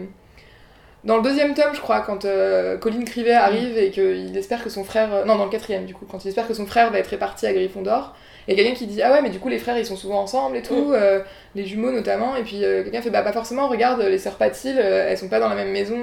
dans 1.03 1.17
le 1.17 1.23
deuxième 1.23 1.55
tome, 1.55 1.73
je 1.73 1.81
crois, 1.81 2.03
quand 2.03 2.27
euh, 2.27 2.77
Colin 2.77 3.03
Crivet 3.07 3.33
arrive 3.33 3.79
et 3.79 3.91
qu'il 3.91 4.37
espère 4.37 4.63
que 4.63 4.69
son 4.69 4.85
frère. 4.85 5.09
euh, 5.15 5.25
Non, 5.25 5.37
dans 5.37 5.47
le 5.47 5.51
quatrième, 5.51 5.87
du 5.87 5.95
coup, 5.95 6.05
quand 6.05 6.23
il 6.27 6.29
espère 6.29 6.47
que 6.47 6.53
son 6.53 6.67
frère 6.67 6.91
va 6.91 6.99
être 6.99 7.07
réparti 7.07 7.47
à 7.47 7.55
Gryffondor, 7.55 8.15
et 8.49 8.55
quelqu'un 8.55 8.75
qui 8.75 8.87
dit 8.87 9.01
Ah 9.01 9.11
ouais, 9.13 9.23
mais 9.23 9.31
du 9.31 9.39
coup, 9.39 9.49
les 9.49 9.59
frères 9.59 9.79
ils 9.79 9.87
sont 9.87 9.97
souvent 9.97 10.21
ensemble 10.21 10.59
et 10.59 10.63
tout, 10.63 10.93
euh, 10.93 11.21
les 11.55 11.65
jumeaux 11.65 11.91
notamment, 11.91 12.37
et 12.37 12.43
puis 12.43 12.61
quelqu'un 12.61 13.01
fait 13.01 13.09
Bah, 13.09 13.23
pas 13.23 13.33
forcément, 13.33 13.67
regarde, 13.69 14.03
les 14.03 14.19
sœurs 14.19 14.35
Patil, 14.37 14.79
elles 14.79 15.17
sont 15.17 15.31
pas 15.31 15.41
dans 15.41 15.49
la 15.49 15.55
même 15.55 15.71
maison. 15.71 15.97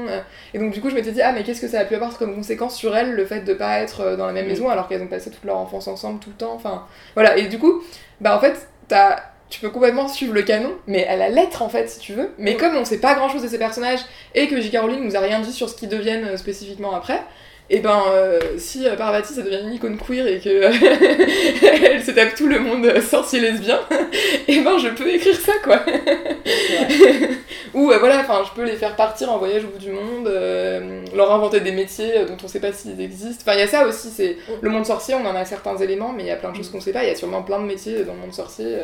Et 0.56 0.58
donc, 0.58 0.72
du 0.74 0.82
coup, 0.82 0.90
je 0.90 0.96
m'étais 0.96 1.12
dit 1.12 1.22
Ah, 1.22 1.32
mais 1.32 1.44
qu'est-ce 1.44 1.62
que 1.62 1.68
ça 1.68 1.82
a 1.82 1.86
pu 1.86 1.94
avoir 1.94 2.18
comme 2.18 2.34
conséquence 2.34 2.76
sur 2.76 2.98
elles, 2.98 3.12
le 3.14 3.26
fait 3.28 3.42
de 3.42 3.54
pas 3.54 3.78
être 3.82 4.16
dans 4.16 4.26
la 4.26 4.34
même 4.34 4.46
Mm. 4.46 4.50
maison 4.50 4.70
alors 4.70 4.88
qu'elles 4.88 5.04
ont 5.04 5.08
passé 5.08 5.30
toute 5.30 5.44
leur 5.44 5.58
enfance 5.58 5.88
ensemble 5.88 6.20
tout 6.20 6.30
le 6.32 6.38
temps 6.38 6.54
Enfin, 6.56 6.86
voilà, 7.14 7.38
et 7.38 7.48
du 7.50 7.60
coup, 7.60 7.84
bah, 8.20 8.36
en 8.36 8.40
fait, 8.40 8.68
t'as 8.88 9.18
tu 9.50 9.60
peux 9.62 9.70
complètement 9.70 10.08
suivre 10.08 10.34
le 10.34 10.42
canon, 10.42 10.72
mais 10.88 11.06
à 11.08 11.16
la 11.16 11.30
lettre 11.30 11.62
en 11.62 11.70
fait, 11.70 11.90
si 11.90 12.00
tu 12.00 12.14
veux. 12.14 12.32
Mais 12.38 12.54
Mm. 12.54 12.58
comme 12.58 12.76
on 12.78 12.86
sait 12.86 13.00
pas 13.00 13.14
grand 13.16 13.30
chose 13.30 13.44
de 13.44 13.48
ces 13.48 13.58
personnages 13.60 14.02
et 14.36 14.48
que 14.48 14.60
J.K. 14.60 14.78
Rowling 14.80 15.04
nous 15.04 15.16
a 15.16 15.20
rien 15.20 15.40
dit 15.40 15.54
sur 15.54 15.70
ce 15.70 15.76
qu'ils 15.76 15.90
deviennent 15.90 16.26
euh, 16.26 16.38
spécifiquement 16.38 16.94
après, 16.96 17.22
et 17.70 17.80
ben 17.80 18.02
euh, 18.12 18.40
si 18.58 18.88
euh, 18.88 18.96
Parvati 18.96 19.34
ça 19.34 19.42
devient 19.42 19.60
une 19.64 19.74
icône 19.74 19.98
queer 19.98 20.26
et 20.28 20.40
que 20.40 20.50
elle 21.86 22.02
se 22.04 22.12
tape 22.12 22.34
tout 22.36 22.48
le 22.48 22.60
monde 22.60 23.00
sorcier 23.02 23.40
lesbien, 23.42 23.80
et 24.48 24.60
ben 24.62 24.78
je 24.78 24.88
peux 24.90 25.08
écrire 25.10 25.36
ça 25.40 25.54
quoi. 25.64 25.82
Ou 27.74 27.92
euh, 27.92 27.98
voilà, 28.00 28.20
enfin 28.20 28.44
je 28.46 28.52
peux 28.56 28.66
les 28.66 28.76
faire 28.78 28.96
partir 28.96 29.32
en 29.32 29.38
voyage 29.38 29.64
au 29.66 29.68
bout 29.68 29.78
du 29.80 29.92
monde, 29.92 30.28
euh, 30.28 31.02
leur 31.16 31.32
inventer 31.32 31.60
des 31.60 31.72
métiers 31.74 32.26
dont 32.28 32.38
on 32.44 32.48
sait 32.48 32.60
pas 32.62 32.72
s'ils 32.72 33.00
existent. 33.02 33.44
Enfin 33.46 33.58
il 33.58 33.60
y 33.60 33.64
a 33.64 33.68
ça 33.68 33.86
aussi, 33.86 34.10
c'est 34.10 34.38
le 34.62 34.70
monde 34.70 34.86
sorcier, 34.86 35.16
on 35.16 35.26
en 35.26 35.36
a 35.36 35.46
certains 35.46 35.78
éléments, 35.78 36.14
mais 36.16 36.24
il 36.24 36.28
y 36.28 36.32
a 36.32 36.38
plein 36.38 36.52
de 36.52 36.56
choses 36.56 36.70
qu'on 36.70 36.82
sait 36.82 36.94
pas. 36.94 37.04
Il 37.04 37.10
y 37.10 37.12
a 37.12 37.16
sûrement 37.16 37.44
plein 37.44 37.60
de 37.60 37.66
métiers 37.66 38.04
dans 38.04 38.14
le 38.14 38.20
monde 38.20 38.34
sorcier. 38.34 38.78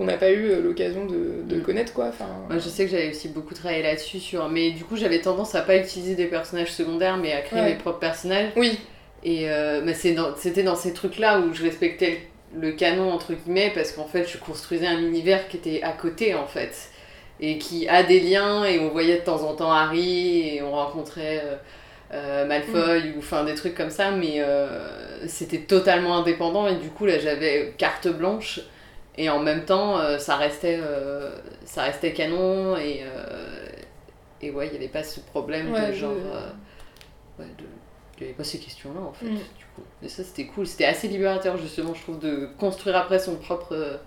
Qu'on 0.00 0.06
n'a 0.06 0.16
pas 0.16 0.30
eu 0.30 0.46
euh, 0.50 0.62
l'occasion 0.62 1.04
de, 1.04 1.42
de 1.44 1.56
Mm. 1.56 1.62
connaître 1.62 1.92
quoi. 1.92 2.06
Enfin, 2.08 2.24
Moi, 2.48 2.58
je 2.58 2.68
sais 2.70 2.86
que 2.86 2.90
j'avais 2.90 3.10
aussi 3.10 3.28
beaucoup 3.28 3.52
travaillé 3.52 3.82
là-dessus, 3.82 4.18
sur... 4.18 4.48
mais 4.48 4.70
du 4.70 4.82
coup, 4.84 4.96
j'avais 4.96 5.20
tendance 5.20 5.54
à 5.54 5.60
pas 5.60 5.76
utiliser 5.76 6.14
des 6.14 6.24
personnages 6.24 6.72
secondaires, 6.72 7.18
mais 7.18 7.32
à 7.34 7.42
créer 7.42 7.60
Ouais. 7.60 7.68
mes 7.72 7.74
propres 7.76 7.98
personnages. 7.98 8.50
Oui, 8.56 8.78
Et 9.22 9.50
euh, 9.50 9.82
dans- 10.16 10.34
c'était 10.36 10.62
dans 10.62 10.74
ces 10.76 10.94
trucs-là 10.94 11.40
où 11.40 11.52
je 11.52 11.62
respectais 11.62 12.22
le 12.58 12.72
canon, 12.72 13.12
entre 13.12 13.34
guillemets, 13.34 13.70
parce 13.74 13.92
qu'en 13.92 14.06
fait, 14.06 14.26
je 14.26 14.38
construisais 14.38 14.86
un 14.86 14.98
univers 14.98 15.46
qui 15.48 15.58
était 15.58 15.82
à 15.82 15.92
côté, 15.92 16.34
en 16.34 16.46
fait. 16.46 16.88
Et 17.38 17.58
qui 17.58 17.86
a 17.86 18.02
des 18.02 18.20
liens, 18.20 18.64
et 18.64 18.78
on 18.78 18.88
voyait 18.88 19.16
de 19.18 19.24
temps 19.24 19.42
en 19.42 19.54
temps 19.54 19.70
Harry, 19.70 20.56
et 20.56 20.62
on 20.62 20.70
rencontrait 20.72 21.42
euh, 21.44 21.56
euh, 22.14 22.46
Malfoy, 22.46 23.12
ou 23.14 23.18
enfin 23.18 23.44
des 23.44 23.54
trucs 23.54 23.74
comme 23.74 23.90
ça, 23.90 24.10
mais 24.12 24.42
c'était 25.26 25.58
totalement 25.58 26.16
indépendant, 26.16 26.66
et 26.68 26.76
du 26.76 26.88
coup, 26.88 27.04
là, 27.04 27.18
j'avais 27.18 27.74
carte 27.76 28.08
blanche. 28.08 28.60
Et 29.18 29.28
en 29.28 29.40
même 29.40 29.64
temps, 29.64 29.98
euh, 29.98 30.18
ça, 30.18 30.36
restait, 30.36 30.78
euh, 30.82 31.30
ça 31.64 31.82
restait 31.82 32.12
canon, 32.12 32.76
et, 32.76 33.00
euh, 33.02 33.66
et 34.40 34.50
ouais, 34.50 34.66
il 34.68 34.70
n'y 34.72 34.76
avait 34.78 34.88
pas 34.88 35.02
ce 35.02 35.20
problème 35.20 35.72
Ouais, 35.72 35.88
de 35.88 35.92
genre. 35.92 36.12
ouais, 37.38 37.44
de, 37.58 37.64
il 38.18 38.22
n'y 38.24 38.28
avait 38.28 38.36
pas 38.36 38.44
ces 38.44 38.58
questions-là 38.58 39.00
en 39.00 39.12
fait, 39.12 39.26
Mm. 39.26 39.34
du 39.36 39.64
coup. 39.74 39.82
Et 40.02 40.08
ça, 40.08 40.22
c'était 40.24 40.46
cool. 40.46 40.66
C'était 40.66 40.84
assez 40.84 41.08
libérateur, 41.08 41.56
justement, 41.56 41.94
je 41.94 42.02
trouve, 42.02 42.18
de 42.18 42.48
construire 42.58 42.96
après 42.96 43.18
son 43.18 43.36
propre, 43.36 43.98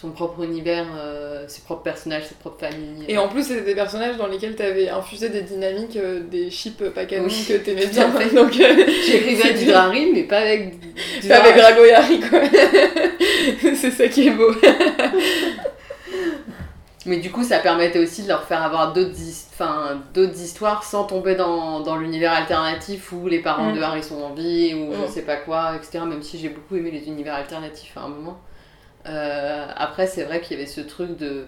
son 0.00 0.10
propre 0.10 0.44
univers, 0.44 0.86
euh, 0.96 1.44
ses 1.48 1.62
propres 1.62 1.82
personnages, 1.82 2.26
ses 2.26 2.36
propres 2.36 2.60
familles. 2.60 3.04
et 3.08 3.18
en 3.18 3.26
plus 3.28 3.42
c'était 3.42 3.62
des 3.62 3.74
personnages 3.74 4.16
dans 4.16 4.28
lesquels 4.28 4.54
t'avais 4.54 4.88
infusé 4.88 5.28
des 5.28 5.42
dynamiques, 5.42 5.96
euh, 5.96 6.20
des 6.20 6.50
chips 6.50 6.84
pas 6.94 7.04
canons 7.04 7.24
Oui, 7.26 7.44
que 7.48 7.54
t'aimais 7.54 7.86
bien. 7.86 8.08
fait. 8.12 8.32
Donc 8.34 8.52
euh, 8.60 8.84
c'est 9.04 9.58
du. 9.58 9.66
Drarry, 9.66 10.12
mais 10.12 10.22
pas 10.22 10.38
avec 10.38 10.78
du 10.78 11.28
Pas 11.28 11.36
avec. 11.40 11.56
Drago 11.56 11.84
et 11.84 11.94
Harry 11.94 12.20
quoi. 12.20 12.40
c'est 13.74 13.90
ça 13.90 14.06
qui 14.08 14.28
est 14.28 14.30
beau. 14.30 14.52
Mais 17.06 17.18
du 17.18 17.30
coup, 17.30 17.42
ça 17.42 17.58
permettait 17.60 18.00
aussi 18.00 18.22
de 18.24 18.28
leur 18.28 18.44
faire 18.44 18.62
avoir 18.62 18.92
d'autres 18.92 19.14
his- 19.18 19.46
enfin, 19.54 20.02
d'autres 20.12 20.38
histoires 20.42 20.84
sans 20.84 21.04
tomber 21.04 21.36
dans, 21.36 21.80
dans 21.80 21.96
l'univers 21.96 22.32
alternatif 22.32 23.12
où 23.12 23.28
les 23.28 23.38
parents 23.38 23.70
Mm. 23.72 23.76
de 23.76 23.80
Harry 23.82 24.02
sont 24.02 24.20
en 24.20 24.34
vie 24.34 24.74
ou 24.74 24.92
je 24.92 25.06
Mm. 25.06 25.08
sais 25.08 25.22
pas 25.22 25.36
quoi, 25.36 25.72
etc. 25.76 26.04
Même 26.06 26.22
si 26.22 26.38
j'ai 26.38 26.50
beaucoup 26.50 26.76
aimé 26.76 26.90
les 26.90 27.06
univers 27.06 27.34
alternatifs 27.34 27.96
à 27.96 28.00
un 28.02 28.08
moment. 28.08 28.38
Euh, 29.08 29.66
après, 29.76 30.06
c'est 30.06 30.24
vrai 30.24 30.40
qu'il 30.40 30.56
y 30.56 30.60
avait 30.60 30.68
ce 30.68 30.80
truc 30.80 31.16
de 31.16 31.46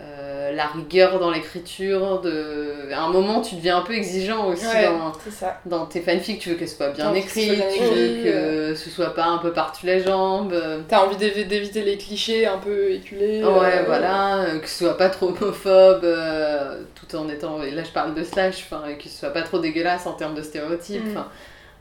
euh, 0.00 0.52
la 0.52 0.66
rigueur 0.66 1.18
dans 1.20 1.30
l'écriture. 1.30 2.20
De... 2.20 2.90
À 2.92 3.02
un 3.02 3.08
moment, 3.10 3.40
tu 3.42 3.54
deviens 3.56 3.78
un 3.78 3.82
peu 3.82 3.92
exigeant 3.94 4.46
aussi 4.48 4.66
Ouais, 4.66 4.84
dans, 4.86 5.12
c'est 5.22 5.30
ça. 5.30 5.60
dans 5.66 5.86
tes 5.86 6.00
fanfics. 6.00 6.40
Tu 6.40 6.50
veux 6.50 6.54
qu'elles 6.56 6.68
soient 6.68 6.90
bien 6.90 7.12
écrites, 7.14 7.62
tu 7.76 7.82
veux 7.82 8.22
que 8.24 8.74
ce 8.74 8.90
soit 8.90 9.14
pas 9.14 9.26
un 9.26 9.38
peu 9.38 9.52
les 9.84 10.00
jambes. 10.00 10.52
euh, 10.52 10.80
T'as 10.88 11.04
envie 11.04 11.16
d'évi- 11.16 11.44
d'éviter 11.44 11.82
les 11.82 11.96
clichés 11.96 12.46
un 12.46 12.58
peu 12.58 12.90
éculés. 12.92 13.44
Ouais, 13.44 13.50
euh, 13.80 13.82
voilà, 13.86 14.38
euh, 14.38 14.58
que 14.58 14.68
ce 14.68 14.78
soit 14.84 14.96
pas 14.96 15.10
trop 15.10 15.28
homophobe, 15.28 16.04
euh, 16.04 16.82
tout 16.94 17.14
en 17.16 17.28
étant. 17.28 17.62
Et 17.62 17.70
là, 17.70 17.84
je 17.84 17.90
parle 17.90 18.14
de 18.14 18.24
slash, 18.24 18.68
que 18.68 19.04
ce 19.08 19.18
soit 19.18 19.30
pas 19.30 19.42
trop 19.42 19.58
dégueulasse 19.58 20.06
en 20.06 20.14
termes 20.14 20.34
de 20.34 20.42
stéréotypes. 20.42 21.14
Mm. 21.14 21.24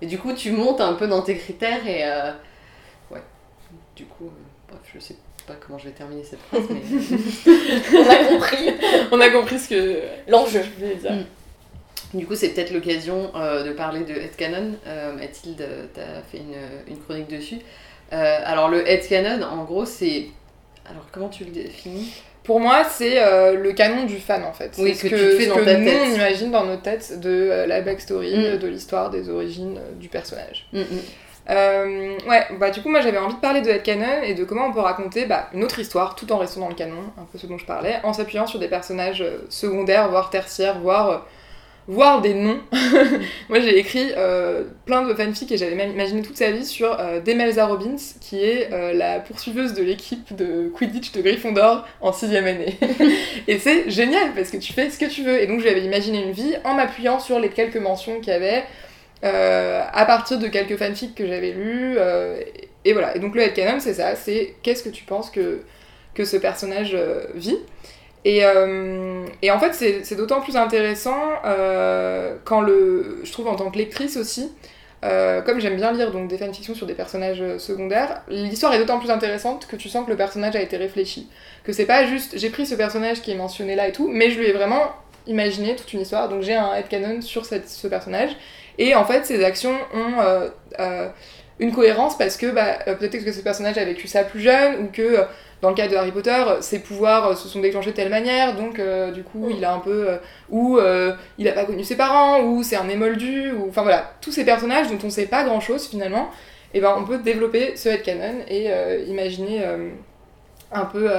Et 0.02 0.06
du 0.06 0.20
coup, 0.20 0.34
tu 0.34 0.52
montes 0.52 0.82
un 0.82 0.94
peu 0.94 1.08
dans 1.08 1.22
tes 1.22 1.38
critères 1.38 1.88
et. 1.88 2.04
euh, 2.06 2.32
ouais. 3.12 3.22
Du 3.96 4.06
coup, 4.06 4.26
euh, 4.26 4.53
je 4.94 5.00
sais 5.00 5.16
pas 5.48 5.54
comment 5.66 5.78
je 5.78 5.86
vais 5.86 5.92
terminer 5.92 6.24
cette 6.24 6.40
phrase, 6.40 6.64
mais. 6.70 6.82
On 7.98 8.10
a 8.10 8.16
compris 8.38 8.70
On 9.12 9.20
a 9.20 9.30
compris 9.30 9.60
ce 9.60 9.70
que 9.70 10.02
l'enjeu. 10.28 10.62
je 10.64 10.82
voulais 10.84 10.96
dire. 10.96 11.12
Mm. 11.12 12.18
Du 12.18 12.28
coup, 12.28 12.36
c'est 12.36 12.50
peut-être 12.50 12.72
l'occasion 12.72 13.32
euh, 13.36 13.64
de 13.64 13.72
parler 13.74 14.02
de 14.02 14.14
headcanon. 14.14 14.74
Euh, 14.88 15.14
Mathilde, 15.14 15.66
t'as 15.96 16.22
fait 16.32 16.38
une, 16.38 16.56
une 16.94 17.00
chronique 17.02 17.28
dessus. 17.28 17.58
Euh, 18.14 18.40
alors, 18.46 18.70
le 18.70 18.88
headcanon, 18.88 19.44
en 19.44 19.64
gros, 19.64 19.86
c'est. 19.86 20.28
Alors, 20.90 21.08
comment 21.12 21.30
tu 21.30 21.44
le 21.46 21.52
définis? 21.52 22.14
Pour 22.44 22.60
moi, 22.60 22.84
c'est 22.84 23.24
euh, 23.24 23.54
le 23.56 23.72
canon 23.72 24.04
du 24.04 24.18
fan 24.18 24.44
en 24.44 24.52
fait. 24.52 24.74
Oui, 24.78 24.94
C'est 24.96 25.10
que 25.10 25.18
ce 25.18 25.24
tu 25.32 25.38
fais 25.38 25.44
ce 25.46 25.50
dans 25.50 25.56
que 25.56 25.64
ta 25.64 25.78
nous 25.78 25.86
tête. 25.86 26.02
on 26.06 26.14
imagine 26.16 26.52
dans 26.52 26.66
nos 26.66 26.76
têtes 26.76 27.20
de 27.22 27.64
la 27.66 27.80
backstory, 27.82 28.36
Mm. 28.36 28.58
de 28.60 28.68
l'histoire, 28.68 29.10
des 29.10 29.30
origines 29.30 29.80
du 29.98 30.10
personnage. 30.10 30.68
Mm, 30.74 30.80
mm. 30.82 30.86
Euh, 31.50 32.18
ouais, 32.28 32.48
bah 32.58 32.70
du 32.70 32.82
coup 32.82 32.90
moi 32.90 33.02
j'avais 33.02 33.18
envie 33.18 33.36
de 33.36 33.40
parler 33.40 33.62
de 33.62 33.70
headcanon 33.70 34.24
et 34.24 34.34
de 34.34 34.46
comment 34.46 34.68
on 34.68 34.72
peut 34.72 34.80
raconter 34.80 35.26
bah, 35.26 35.50
une 35.54 35.64
autre 35.64 35.80
histoire 35.80 36.16
tout 36.16 36.32
en 36.32 36.38
restant 36.38 36.62
dans 36.62 36.70
le 36.70 36.76
canon, 36.76 37.04
un 37.18 37.26
peu 37.32 37.38
ce 37.38 37.48
dont 37.48 37.58
je 37.58 37.66
parlais, 37.66 38.00
en 38.04 38.14
s'appuyant 38.14 38.48
sur 38.48 38.60
des 38.60 38.70
personnages 38.70 39.22
euh, 39.22 39.46
secondaires, 39.50 40.10
voire 40.10 40.30
tertiaires, 40.30 40.80
voire, 40.80 41.10
euh, 41.10 41.18
voire 41.90 42.22
des 42.22 42.34
noms. 42.34 42.62
moi 43.50 43.60
j'ai 43.60 43.78
écrit 43.78 44.14
euh, 44.16 44.64
plein 44.86 45.02
de 45.06 45.14
fanfics 45.14 45.52
et 45.52 45.58
j'avais 45.58 45.76
même 45.76 45.92
imaginé 45.92 46.22
toute 46.22 46.38
sa 46.38 46.50
vie 46.50 46.66
sur 46.66 46.98
euh, 46.98 47.20
Demelza 47.20 47.66
Robbins 47.66 47.98
qui 48.22 48.42
est 48.42 48.70
la 48.94 49.20
poursuiveuse 49.20 49.74
de 49.74 49.84
l'équipe 49.84 50.34
de 50.34 50.72
Quidditch 50.74 51.12
de 51.12 51.22
Gryffondor 51.22 51.86
en 52.00 52.14
sixième 52.14 52.46
année. 52.46 52.78
et 53.50 53.60
c'est 53.60 53.90
génial 53.90 54.32
parce 54.34 54.50
que 54.50 54.58
tu 54.58 54.72
fais 54.72 54.90
ce 54.90 54.98
que 54.98 55.08
tu 55.08 55.24
veux. 55.24 55.42
Et 55.42 55.48
donc 55.48 55.60
j'avais 55.60 55.84
imaginé 55.84 56.24
une 56.24 56.32
vie 56.32 56.56
en 56.64 56.74
m'appuyant 56.76 57.20
sur 57.20 57.38
les 57.38 57.50
quelques 57.50 57.76
mentions 57.76 58.22
qu'il 58.22 58.32
y 58.32 58.36
avait 58.36 58.64
à 59.24 60.06
partir 60.06 60.40
de 60.40 60.48
quelques 60.48 60.78
fanfics 60.78 61.16
que 61.16 61.26
j'avais 61.28 61.52
lus. 61.52 61.96
euh, 61.98 62.40
et, 62.86 62.94
voilà. 62.94 63.16
Et 63.16 63.20
donc 63.20 63.36
le 63.36 63.42
headcanon, 63.44 63.80
c'est 63.80 63.94
ça, 63.96 64.16
c'est 64.16 64.56
qu'est-ce 64.64 64.84
que 64.84 64.90
tu 64.90 65.04
penses 65.06 65.30
que, 65.30 65.62
que 66.14 66.26
ce 66.26 66.38
personnage 66.38 66.92
euh, 66.96 67.24
vit. 67.36 67.58
Et, 68.26 68.46
euh, 68.46 69.26
en 69.52 69.60
fait, 69.60 69.74
c'est 70.04 70.16
d'autant 70.16 70.42
plus 70.42 70.56
intéressant 70.58 71.20
euh, 71.46 72.36
quand 72.46 72.62
le. 72.62 73.20
Je 73.24 73.32
trouve 73.32 73.48
en 73.48 73.56
tant 73.56 73.70
que 73.72 73.78
lectrice 73.78 74.18
aussi. 74.18 74.52
euh, 75.04 75.42
comme 75.42 75.60
j'aime 75.60 75.76
bien 75.76 75.92
lire 75.92 76.12
donc 76.12 76.30
des 76.30 76.38
fanfictions 76.38 76.74
sur 76.76 76.86
des 76.88 76.94
personnages 76.94 77.42
euh, 77.42 77.60
secondaires, 77.60 78.22
l'histoire 78.30 78.74
est 78.74 78.80
d'autant 78.80 79.00
plus 79.00 79.12
intéressante 79.12 79.68
que 79.68 79.76
tu 79.76 79.90
sens 79.90 80.06
que 80.06 80.12
le 80.12 80.16
personnage 80.18 80.56
a 80.56 80.62
été 80.62 80.78
réfléchi. 80.78 81.30
Que 81.66 81.74
c'est 81.74 81.86
pas 81.86 82.06
juste 82.06 82.38
j'ai 82.38 82.50
pris 82.50 82.66
ce 82.66 82.76
personnage 82.76 83.22
qui 83.22 83.32
est 83.32 83.36
mentionné 83.36 83.76
là 83.76 83.88
et 83.90 83.92
tout, 83.92 84.08
mais 84.10 84.32
je 84.32 84.40
lui 84.40 84.48
ai 84.48 84.54
vraiment 84.54 84.84
imaginé 85.28 85.76
toute 85.76 85.92
une 85.94 86.02
histoire. 86.02 86.30
Donc 86.30 86.42
j'ai 86.42 86.54
un 86.56 86.74
headcanon 86.76 87.22
sur 87.22 87.46
ce 87.46 87.88
personnage. 87.88 88.32
Et 88.78 88.96
en 88.96 89.06
fait, 89.06 89.26
ses 89.26 89.44
actions 89.44 89.76
ont 89.94 90.22
euh, 90.22 90.50
euh, 90.80 91.10
une 91.60 91.72
cohérence 91.72 92.18
parce 92.18 92.38
que 92.38 92.48
bah, 92.48 92.80
euh, 92.88 92.96
peut-être 92.96 93.24
que 93.24 93.32
ce 93.32 93.42
personnage 93.42 93.78
a 93.78 93.86
vécu 93.86 94.08
ça 94.08 94.24
plus 94.24 94.40
jeune 94.42 94.84
ou 94.84 94.88
que 94.92 95.20
dans 95.62 95.70
le 95.70 95.76
cas 95.76 95.88
de 95.88 95.96
Harry 95.96 96.12
Potter, 96.12 96.44
ses 96.60 96.80
pouvoirs 96.80 97.38
se 97.38 97.48
sont 97.48 97.62
déclenchés 97.62 97.92
de 97.92 97.96
telle 97.96 98.10
manière, 98.10 98.54
donc 98.58 98.80
euh, 98.80 99.12
du 99.12 99.24
coup 99.24 99.48
il 99.50 99.64
a 99.64 99.74
un 99.74 99.80
peu. 99.80 100.10
euh, 100.10 100.18
ou 100.50 100.78
euh, 100.78 101.14
il 101.38 101.48
a 101.48 101.54
pas 101.54 101.64
connu 101.64 101.86
ses 101.86 101.96
parents, 101.96 102.42
ou 102.42 102.64
c'est 102.64 102.76
un 102.76 102.90
émoldu, 102.90 103.54
ou. 103.54 103.70
Enfin 103.70 103.84
voilà, 103.84 104.12
tous 104.20 104.32
ces 104.34 104.44
personnages 104.44 104.90
dont 104.90 104.98
on 105.06 105.10
sait 105.10 105.26
pas 105.28 105.46
grand 105.46 105.62
chose 105.62 105.88
finalement, 105.88 106.30
et 106.74 106.82
ben 106.82 106.94
on 107.00 107.06
peut 107.06 107.18
développer 107.20 107.78
ce 107.78 107.88
headcanon 107.88 108.44
et 108.50 108.70
imaginer 109.08 109.64
un 110.74 110.86
peu. 110.86 111.10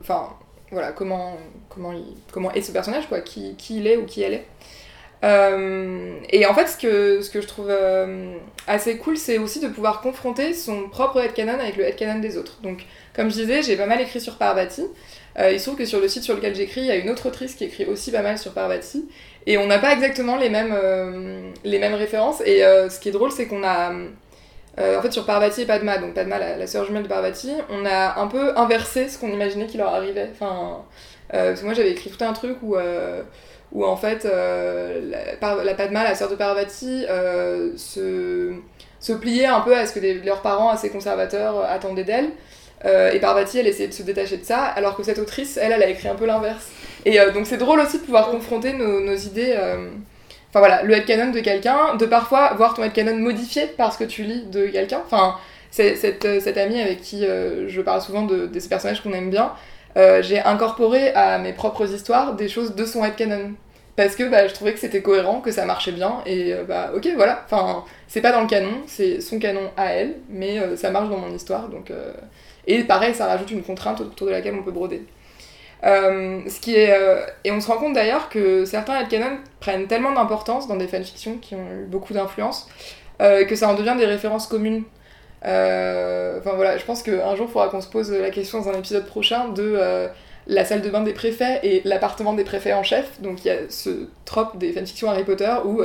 Enfin 0.00 0.28
voilà, 0.70 0.92
comment, 0.92 1.36
comment, 1.68 1.92
il, 1.92 2.16
comment 2.32 2.50
est 2.52 2.62
ce 2.62 2.72
personnage, 2.72 3.06
quoi, 3.08 3.20
qui, 3.20 3.56
qui 3.56 3.76
il 3.76 3.86
est 3.86 3.98
ou 3.98 4.06
qui 4.06 4.22
elle 4.22 4.32
est. 4.32 4.46
Euh, 5.24 6.16
et 6.30 6.46
en 6.46 6.54
fait, 6.54 6.66
ce 6.66 6.76
que, 6.76 7.20
ce 7.20 7.30
que 7.30 7.40
je 7.40 7.46
trouve 7.46 7.68
euh, 7.70 8.34
assez 8.66 8.96
cool, 8.98 9.16
c'est 9.16 9.38
aussi 9.38 9.60
de 9.60 9.68
pouvoir 9.68 10.00
confronter 10.00 10.52
son 10.52 10.88
propre 10.88 11.20
headcanon 11.20 11.58
avec 11.60 11.76
le 11.76 11.84
headcanon 11.84 12.18
des 12.18 12.36
autres. 12.36 12.58
Donc, 12.62 12.84
comme 13.14 13.30
je 13.30 13.36
disais, 13.36 13.62
j'ai 13.62 13.76
pas 13.76 13.86
mal 13.86 14.00
écrit 14.00 14.20
sur 14.20 14.36
Parvati. 14.36 14.84
Euh, 15.38 15.52
il 15.52 15.60
se 15.60 15.66
trouve 15.66 15.78
que 15.78 15.84
sur 15.84 16.00
le 16.00 16.08
site 16.08 16.24
sur 16.24 16.34
lequel 16.34 16.54
j'écris, 16.54 16.80
il 16.80 16.86
y 16.86 16.90
a 16.90 16.96
une 16.96 17.08
autre 17.08 17.26
autrice 17.26 17.54
qui 17.54 17.64
écrit 17.64 17.84
aussi 17.84 18.10
pas 18.10 18.22
mal 18.22 18.36
sur 18.36 18.52
Parvati. 18.52 19.08
Et 19.46 19.58
on 19.58 19.66
n'a 19.66 19.78
pas 19.78 19.92
exactement 19.92 20.36
les 20.36 20.50
mêmes, 20.50 20.74
euh, 20.74 21.50
les 21.64 21.78
mêmes 21.78 21.94
références. 21.94 22.40
Et 22.44 22.60
ce 22.60 22.98
qui 23.00 23.08
est 23.08 23.12
drôle, 23.12 23.30
c'est 23.30 23.46
qu'on 23.46 23.62
a. 23.62 23.92
en 23.92 25.02
fait, 25.02 25.12
sur 25.12 25.24
Parvati 25.24 25.62
et 25.62 25.66
Padma, 25.66 25.98
donc 25.98 26.14
Padma, 26.14 26.38
la, 26.38 26.56
la 26.56 26.66
sœur 26.66 26.84
jumelle 26.84 27.04
de 27.04 27.08
Parvati, 27.08 27.52
on 27.70 27.86
a 27.86 28.20
un 28.20 28.26
peu 28.26 28.56
inversé 28.58 29.08
ce 29.08 29.18
qu'on 29.18 29.32
imaginait 29.32 29.66
qui 29.66 29.78
leur 29.78 29.94
arrivait. 29.94 30.30
Enfin. 30.32 30.84
parce 31.30 31.60
que 31.60 31.64
moi 31.64 31.74
j'avais 31.74 31.92
écrit 31.92 32.10
tout 32.10 32.24
un 32.24 32.32
truc 32.32 32.58
où, 32.62 32.76
où 33.72 33.84
en 33.84 33.96
fait 33.96 34.24
la, 34.24 35.64
la, 35.64 35.74
Padma, 35.74 36.04
la 36.04 36.14
sœur 36.14 36.28
de 36.28 36.34
Parvati, 36.34 37.04
se, 37.76 38.52
se 39.00 39.12
pliait 39.12 39.46
un 39.46 39.60
peu 39.60 39.76
à 39.76 39.86
ce 39.86 39.98
que 39.98 40.24
leurs 40.24 40.42
parents 40.42 40.68
assez 40.70 40.90
conservateurs 40.90 41.64
attendaient 41.64 42.04
d'elle. 42.04 42.30
et 42.84 43.18
Parvati, 43.18 43.58
elle 43.58 43.66
essayait 43.66 43.88
de 43.88 43.94
se 43.94 44.02
détacher 44.02 44.36
de 44.36 44.44
ça, 44.44 44.62
alors 44.62 44.96
que 44.96 45.02
cette 45.02 45.18
autrice, 45.18 45.56
elle, 45.56 45.72
elle 45.72 45.82
a 45.82 45.88
écrit 45.88 46.08
un 46.08 46.14
peu 46.14 46.26
l'inverse. 46.26 46.68
Et 47.04 47.18
donc 47.32 47.46
c'est 47.46 47.56
drôle 47.56 47.80
aussi 47.80 47.98
de 47.98 48.04
pouvoir 48.04 48.30
confronter 48.30 48.74
nos, 48.74 49.16
idées 49.16 49.56
Enfin 50.52 50.58
voilà, 50.58 50.82
le 50.82 50.92
headcanon 50.92 51.30
de 51.30 51.40
quelqu'un, 51.40 51.94
de 51.94 52.04
parfois 52.04 52.52
voir 52.52 52.74
ton 52.74 52.82
headcanon 52.82 53.16
modifié 53.16 53.68
parce 53.78 53.96
que 53.96 54.04
tu 54.04 54.22
lis 54.22 54.44
de 54.44 54.66
quelqu'un. 54.66 55.00
Enfin, 55.06 55.36
cette, 55.70 56.26
euh, 56.26 56.40
cette 56.40 56.58
amie 56.58 56.78
avec 56.78 57.00
qui 57.00 57.24
euh, 57.24 57.66
je 57.70 57.80
parle 57.80 58.02
souvent 58.02 58.26
de, 58.26 58.50
ces 58.58 58.68
personnages 58.68 59.02
qu'on 59.02 59.14
aime 59.14 59.30
bien, 59.30 59.52
euh, 59.96 60.20
j'ai 60.22 60.40
incorporé 60.40 61.08
à 61.14 61.38
mes 61.38 61.54
propres 61.54 61.90
histoires 61.94 62.34
des 62.34 62.50
choses 62.50 62.74
de 62.74 62.84
son 62.84 63.02
headcanon. 63.02 63.52
Parce 63.96 64.16
que 64.16 64.24
bah, 64.30 64.48
je 64.48 64.54
trouvais 64.54 64.72
que 64.72 64.78
c'était 64.78 65.02
cohérent, 65.02 65.40
que 65.40 65.50
ça 65.50 65.66
marchait 65.66 65.92
bien, 65.92 66.22
et 66.24 66.54
bah 66.66 66.92
ok 66.96 67.08
voilà, 67.14 67.42
enfin 67.44 67.84
c'est 68.08 68.22
pas 68.22 68.32
dans 68.32 68.40
le 68.40 68.46
canon, 68.46 68.82
c'est 68.86 69.20
son 69.20 69.38
canon 69.38 69.70
à 69.76 69.92
elle, 69.92 70.14
mais 70.30 70.76
ça 70.76 70.90
marche 70.90 71.10
dans 71.10 71.18
mon 71.18 71.34
histoire, 71.34 71.68
donc... 71.68 71.92
Et 72.66 72.84
pareil, 72.84 73.14
ça 73.14 73.26
rajoute 73.26 73.50
une 73.50 73.62
contrainte 73.62 74.00
autour 74.00 74.28
de 74.28 74.32
laquelle 74.32 74.54
on 74.54 74.62
peut 74.62 74.70
broder. 74.70 75.02
Euh, 75.84 76.40
ce 76.48 76.60
qui 76.60 76.76
est, 76.76 76.92
euh, 76.92 77.26
et 77.42 77.50
on 77.50 77.60
se 77.60 77.66
rend 77.66 77.78
compte 77.78 77.94
d'ailleurs 77.94 78.28
que 78.28 78.64
certains 78.64 79.00
headcanons 79.00 79.38
prennent 79.58 79.88
tellement 79.88 80.12
d'importance 80.12 80.68
dans 80.68 80.76
des 80.76 80.86
fanfictions 80.86 81.38
qui 81.38 81.56
ont 81.56 81.66
eu 81.72 81.86
beaucoup 81.86 82.12
d'influence 82.12 82.68
euh, 83.20 83.44
que 83.44 83.56
ça 83.56 83.68
en 83.68 83.74
devient 83.74 83.96
des 83.98 84.06
références 84.06 84.46
communes. 84.46 84.84
Enfin 85.42 86.52
voilà, 86.54 86.76
je 86.78 86.84
pense 86.84 87.02
qu'un 87.02 87.34
jour 87.34 87.46
il 87.48 87.52
faudra 87.52 87.68
qu'on 87.68 87.80
se 87.80 87.88
pose 87.88 88.12
la 88.12 88.30
question 88.30 88.60
dans 88.60 88.68
un 88.68 88.74
épisode 88.74 89.06
prochain 89.06 89.48
de 89.48 90.08
la 90.46 90.64
salle 90.64 90.82
de 90.82 90.90
bain 90.90 91.02
des 91.02 91.12
préfets 91.12 91.60
et 91.62 91.82
l'appartement 91.84 92.32
des 92.32 92.44
préfets 92.44 92.72
en 92.72 92.82
chef. 92.82 93.20
Donc 93.20 93.44
il 93.44 93.48
y 93.48 93.50
a 93.50 93.58
ce 93.68 94.08
trope 94.24 94.58
des 94.58 94.72
fanfictions 94.72 95.10
Harry 95.10 95.24
Potter 95.24 95.54
où 95.64 95.82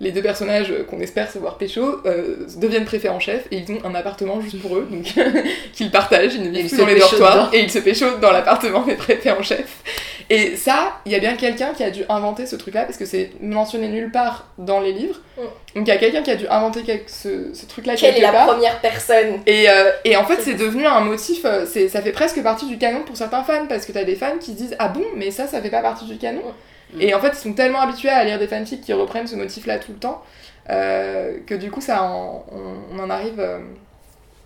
les 0.00 0.12
deux 0.12 0.22
personnages 0.22 0.72
qu'on 0.88 1.00
espère 1.00 1.30
savoir 1.30 1.58
pécho 1.58 2.00
euh, 2.06 2.36
deviennent 2.56 2.86
préfets 2.86 3.10
en 3.10 3.20
chef 3.20 3.46
et 3.50 3.58
ils 3.58 3.72
ont 3.72 3.84
un 3.84 3.94
appartement 3.94 4.40
juste 4.40 4.60
pour 4.60 4.76
eux, 4.76 4.88
donc 4.90 5.04
qu'ils 5.74 5.90
partagent, 5.90 6.34
ils 6.34 6.42
ne 6.42 6.48
vivent 6.48 6.68
plus 6.68 6.78
dans 6.78 6.86
les 6.86 6.98
dortoirs 6.98 7.50
et 7.52 7.60
ils 7.60 7.70
se 7.70 7.78
pécho 7.78 8.06
dans 8.20 8.32
l'appartement 8.32 8.82
des 8.82 8.94
préfets 8.94 9.30
en 9.30 9.42
chef. 9.42 9.82
Et 10.30 10.54
ça, 10.56 11.00
il 11.06 11.12
y 11.12 11.16
a 11.16 11.18
bien 11.18 11.34
quelqu'un 11.34 11.72
qui 11.74 11.82
a 11.82 11.90
dû 11.90 12.04
inventer 12.08 12.46
ce 12.46 12.54
truc-là 12.54 12.84
parce 12.84 12.96
que 12.96 13.04
c'est 13.04 13.32
mentionné 13.40 13.88
nulle 13.88 14.12
part 14.12 14.46
dans 14.58 14.78
les 14.78 14.92
livres. 14.92 15.16
Mm. 15.36 15.40
Donc 15.74 15.86
il 15.86 15.88
y 15.88 15.90
a 15.90 15.96
quelqu'un 15.96 16.22
qui 16.22 16.30
a 16.30 16.36
dû 16.36 16.46
inventer 16.48 17.04
ce, 17.08 17.52
ce 17.52 17.66
truc-là 17.66 17.96
Quelle 17.96 18.16
est 18.16 18.20
la 18.20 18.32
première 18.46 18.80
personne? 18.80 19.40
Et, 19.46 19.68
euh, 19.68 19.90
et, 20.04 20.16
en 20.16 20.24
fait, 20.24 20.40
c'est 20.40 20.54
devenu 20.54 20.86
un 20.86 21.00
motif, 21.00 21.44
euh, 21.44 21.66
ça 21.66 22.00
fait 22.00 22.12
presque 22.12 22.40
partie 22.44 22.66
du 22.66 22.78
canon 22.78 23.02
pour 23.04 23.16
certains 23.16 23.42
fans 23.42 23.66
parce 23.68 23.84
que 23.84 23.92
t'as 23.92 24.04
des 24.04 24.14
fans 24.14 24.38
qui 24.40 24.52
disent 24.52 24.76
Ah 24.78 24.86
bon, 24.86 25.02
mais 25.16 25.32
ça, 25.32 25.48
ça 25.48 25.60
fait 25.60 25.68
pas 25.68 25.82
partie 25.82 26.04
du 26.04 26.16
canon? 26.16 26.40
Mm. 26.40 26.69
Et 26.98 27.14
en 27.14 27.20
fait, 27.20 27.28
ils 27.28 27.36
sont 27.36 27.52
tellement 27.52 27.80
habitués 27.80 28.08
à 28.08 28.24
lire 28.24 28.38
des 28.38 28.48
fanfics 28.48 28.80
qui 28.80 28.92
reprennent 28.92 29.26
ce 29.26 29.36
motif-là 29.36 29.78
tout 29.78 29.92
le 29.92 29.98
temps 29.98 30.22
euh, 30.68 31.38
que 31.46 31.54
du 31.54 31.70
coup, 31.70 31.80
ça 31.80 32.04
on, 32.04 32.98
en 32.98 33.10
arrive 33.10 33.40
euh, 33.40 33.58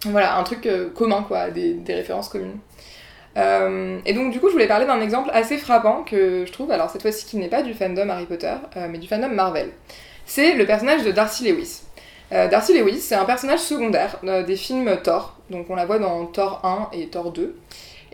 voilà, 0.07 0.39
un 0.39 0.43
truc 0.43 0.67
euh, 0.67 0.91
commun, 0.91 1.25
quoi, 1.27 1.51
des, 1.51 1.75
des 1.75 1.95
références 1.95 2.29
communes. 2.29 2.59
et 3.37 4.13
donc, 4.13 4.33
du 4.33 4.41
coup, 4.41 4.49
je 4.49 4.53
voulais 4.53 4.69
parler 4.69 4.87
d'un 4.87 5.01
exemple 5.01 5.31
assez 5.33 5.59
frappant 5.59 6.03
que 6.05 6.45
je 6.47 6.53
trouve, 6.53 6.71
alors 6.71 6.91
cette 6.91 7.03
fois-ci 7.03 7.27
qui 7.27 7.37
n'est 7.37 7.49
pas 7.49 7.63
du 7.63 7.75
fandom 7.75 8.09
Harry 8.09 8.27
Potter, 8.27 8.55
mais 8.91 8.99
du 8.99 9.09
fandom 9.09 9.29
Marvel. 9.29 9.71
C'est 10.25 10.55
le 10.55 10.65
personnage 10.67 11.05
de 11.05 11.11
Darcy 11.11 11.51
Lewis. 11.51 11.83
Darcy 12.31 12.79
Lewis, 12.79 13.01
c'est 13.01 13.15
un 13.15 13.25
personnage 13.25 13.61
secondaire 13.61 14.19
des 14.47 14.57
films 14.57 14.99
Thor, 15.03 15.37
donc 15.51 15.69
on 15.69 15.75
la 15.75 15.85
voit 15.85 15.99
dans 15.99 16.25
Thor 16.27 16.61
1 16.65 16.97
et 16.97 17.09
Thor 17.09 17.33
2. 17.33 17.57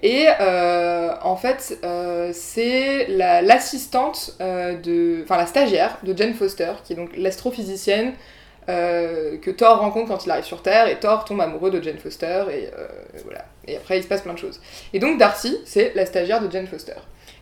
Et 0.03 0.27
euh, 0.41 1.15
en 1.23 1.37
fait, 1.37 1.79
euh, 1.85 2.31
c'est 2.33 3.07
l'assistante 3.09 4.35
euh, 4.41 4.77
de. 4.77 5.21
Enfin, 5.25 5.37
la 5.37 5.47
stagiaire 5.47 5.99
de 6.03 6.17
Jane 6.17 6.35
Foster, 6.35 6.73
qui 6.85 6.95
est 6.95 6.97
donc 6.97 7.11
l'astrophysicienne 7.17 8.15
que 8.67 9.51
Thor 9.51 9.81
rencontre 9.81 10.07
quand 10.07 10.25
il 10.27 10.31
arrive 10.31 10.45
sur 10.45 10.63
Terre, 10.63 10.87
et 10.87 11.01
Thor 11.01 11.25
tombe 11.25 11.41
amoureux 11.41 11.73
de 11.73 11.83
Jane 11.83 11.99
Foster, 11.99 12.45
et 12.53 12.71
voilà. 13.25 13.45
Et 13.67 13.77
après, 13.77 13.99
il 13.99 14.03
se 14.05 14.07
passe 14.07 14.21
plein 14.21 14.35
de 14.35 14.39
choses. 14.39 14.61
Et 14.93 15.01
donc, 15.01 15.19
Darcy, 15.19 15.59
c'est 15.65 15.93
la 15.97 16.07
stagiaire 16.07 16.41
de 16.41 16.49
Jane 16.49 16.69
Foster. 16.69 16.95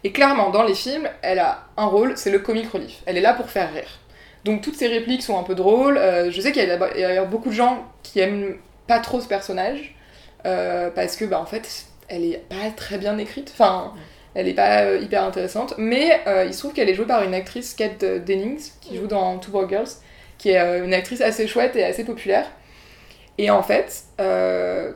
Et 0.04 0.12
clairement, 0.12 0.48
dans 0.48 0.62
les 0.62 0.74
films, 0.74 1.06
elle 1.20 1.38
a 1.38 1.66
un 1.76 1.84
rôle, 1.84 2.14
c'est 2.16 2.30
le 2.30 2.38
comic 2.38 2.70
relief. 2.70 3.02
Elle 3.04 3.18
est 3.18 3.20
là 3.20 3.34
pour 3.34 3.50
faire 3.50 3.70
rire. 3.70 3.98
Donc, 4.46 4.62
toutes 4.62 4.76
ses 4.76 4.86
répliques 4.86 5.22
sont 5.22 5.38
un 5.38 5.42
peu 5.42 5.54
drôles. 5.54 6.00
je 6.30 6.40
sais 6.40 6.50
qu'il 6.50 6.66
y 6.66 6.70
a 6.70 6.78
d'ailleurs 6.78 7.26
beaucoup 7.26 7.50
de 7.50 7.54
gens 7.54 7.84
qui 8.02 8.20
aiment 8.20 8.56
pas 8.86 8.98
trop 8.98 9.20
ce 9.20 9.28
personnage. 9.28 9.96
parce 10.44 11.14
que, 11.14 11.26
bah, 11.26 11.40
en 11.40 11.46
fait, 11.46 11.87
elle 12.08 12.24
est 12.24 12.42
pas 12.48 12.70
très 12.74 12.98
bien 12.98 13.18
écrite, 13.18 13.50
enfin, 13.52 13.94
elle 14.34 14.48
est 14.48 14.54
pas 14.54 14.82
euh, 14.82 14.98
hyper 14.98 15.24
intéressante, 15.24 15.74
mais 15.78 16.20
euh, 16.26 16.44
il 16.46 16.54
se 16.54 16.60
trouve 16.60 16.72
qu'elle 16.72 16.88
est 16.88 16.94
jouée 16.94 17.06
par 17.06 17.22
une 17.22 17.34
actrice, 17.34 17.74
Kate 17.74 18.04
Dennings, 18.04 18.70
qui 18.80 18.96
joue 18.96 19.06
dans 19.06 19.38
Two 19.38 19.50
Broke 19.50 19.70
Girls, 19.70 19.88
qui 20.38 20.50
est 20.50 20.60
euh, 20.60 20.84
une 20.84 20.94
actrice 20.94 21.20
assez 21.20 21.46
chouette 21.46 21.76
et 21.76 21.84
assez 21.84 22.04
populaire. 22.04 22.46
Et 23.40 23.50
en 23.50 23.62
fait, 23.62 24.02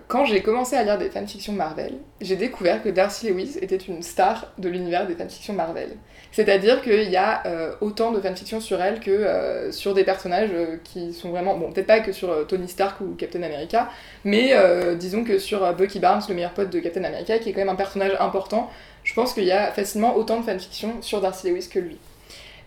quand 0.09 0.25
j'ai 0.25 0.43
commencé 0.43 0.75
à 0.75 0.83
lire 0.83 0.99
des 0.99 1.11
fanfictions 1.11 1.53
Marvel, 1.53 1.95
j'ai 2.21 2.35
découvert 2.35 2.83
que 2.83 2.89
Darcy 2.89 3.29
Lewis 3.29 3.57
était 3.63 3.77
une 3.77 4.03
star 4.03 4.53
de 4.59 4.69
l'univers 4.69 5.07
des 5.07 5.15
fanfictions 5.15 5.55
Marvel. 5.55 5.91
C'est-à-dire 6.33 6.81
qu'il 6.81 7.11
y 7.11 7.17
a 7.17 7.43
euh, 7.45 7.75
autant 7.83 8.11
de 8.11 8.19
fanfiction 8.19 8.59
sur 8.59 8.81
elle 8.81 9.01
que 9.01 9.11
euh, 9.11 9.71
sur 9.71 9.93
des 9.93 10.03
personnages 10.03 10.49
euh, 10.55 10.79
qui 10.83 11.13
sont 11.13 11.31
vraiment. 11.31 11.57
Bon, 11.57 11.71
peut-être 11.71 11.87
pas 11.87 12.01
que 12.01 12.11
sur 12.11 12.47
Tony 12.47 12.69
Stark 12.69 13.03
ou 13.03 13.15
Captain 13.17 13.43
America, 13.43 13.91
mais 14.25 14.55
disons 14.97 15.25
que 15.25 15.39
sur 15.39 15.73
Bucky 15.75 16.01
Barnes, 16.01 16.23
le 16.29 16.35
meilleur 16.35 16.53
pote 16.53 16.71
de 16.71 16.81
Captain 16.81 17.05
America, 17.05 17.39
qui 17.39 17.51
est 17.51 17.53
quand 17.53 17.61
même 17.61 17.69
un 17.69 17.75
personnage 17.77 18.17
important, 18.19 18.71
je 19.05 19.13
pense 19.13 19.35
qu'il 19.35 19.45
y 19.45 19.53
a 19.53 19.71
facilement 19.73 20.17
autant 20.17 20.41
de 20.41 20.45
fanfiction 20.45 21.03
sur 21.03 21.21
Darcy 21.21 21.51
Lewis 21.51 21.69
que 21.71 21.79
lui. 21.79 21.99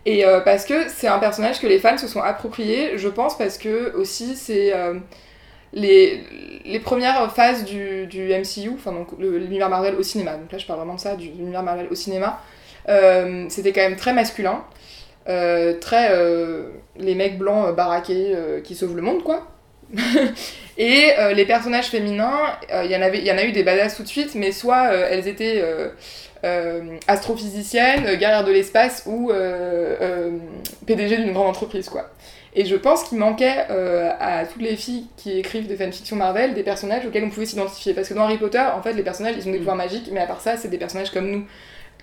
Et 0.04 0.24
parce 0.44 0.64
que 0.64 0.88
c'est 0.88 1.08
un 1.08 1.18
personnage 1.18 1.60
que 1.60 1.66
les 1.66 1.80
fans 1.80 1.98
se 1.98 2.06
sont 2.06 2.20
appropriés, 2.20 2.96
je 2.96 3.08
pense, 3.08 3.36
parce 3.36 3.58
que 3.58 3.94
aussi 3.96 4.36
c'est. 4.36 4.72
Les, 5.72 6.22
les, 6.64 6.78
premières 6.78 7.30
phases 7.34 7.64
du, 7.64 8.06
du 8.06 8.28
MCU, 8.28 8.70
enfin 8.74 8.92
donc 8.92 9.08
l'univers 9.18 9.68
Marvel 9.68 9.96
au 9.96 10.02
cinéma, 10.02 10.36
donc 10.36 10.50
là 10.50 10.58
je 10.58 10.64
parle 10.64 10.78
vraiment 10.78 10.94
de 10.94 11.00
ça, 11.00 11.16
du 11.16 11.26
l'univers 11.28 11.62
Marvel 11.62 11.88
au 11.90 11.94
cinéma, 11.94 12.40
c'était 13.48 13.72
quand 13.72 13.82
même 13.82 13.96
très 13.96 14.12
masculin. 14.12 14.64
Euh, 15.28 15.74
très 15.80 16.10
euh, 16.12 16.68
les 16.96 17.16
mecs 17.16 17.36
blancs 17.36 17.74
baraqués 17.74 18.36
qui 18.64 18.74
sauvent 18.74 18.96
le 18.96 19.02
monde, 19.02 19.22
quoi. 19.22 19.48
et 20.78 21.12
les 21.34 21.44
personnages 21.44 21.86
féminins, 21.86 22.38
il 22.84 22.90
y, 22.90 22.96
en 22.96 23.02
avait, 23.02 23.22
y 23.22 23.30
en 23.30 23.38
a 23.38 23.44
eu 23.44 23.52
des 23.52 23.62
badass 23.62 23.96
tout 23.96 24.02
de 24.02 24.08
suite, 24.08 24.34
mais 24.34 24.50
soit 24.50 24.92
elles 24.92 25.28
étaient 25.28 25.62
astrophysiciennes, 27.06 28.16
guerrières 28.16 28.44
de 28.44 28.52
l'espace 28.52 29.04
ou 29.06 29.30
PDG 30.86 31.18
d'une 31.18 31.32
grande 31.32 31.48
entreprise, 31.48 31.88
quoi. 31.88 32.10
Et 32.58 32.64
je 32.64 32.74
pense 32.74 33.04
qu'il 33.04 33.18
manquait 33.18 33.66
à 34.18 34.44
toutes 34.46 34.62
les 34.62 34.76
filles 34.76 35.06
qui 35.16 35.38
écrivent 35.38 35.66
des 35.66 35.76
fanfictions 35.76 36.16
Marvel 36.16 36.54
des 36.54 36.62
personnages 36.62 37.04
auxquels 37.06 37.24
on 37.24 37.30
pouvait 37.30 37.46
s'identifier. 37.46 37.92
Parce 37.92 38.08
que 38.08 38.14
dans 38.14 38.22
Harry 38.22 38.38
Potter, 38.38 38.64
en 38.74 38.82
fait, 38.82 38.94
les 38.94 39.02
personnages, 39.02 39.34
ils 39.36 39.46
ont 39.46 39.52
des 39.52 39.58
mm. 39.58 39.60
pouvoirs 39.60 39.76
magiques, 39.76 40.08
mais 40.10 40.20
à 40.20 40.26
part 40.26 40.40
ça, 40.40 40.56
c'est 40.56 40.68
des 40.68 40.78
personnages 40.78 41.10
comme 41.10 41.30
nous 41.30 41.46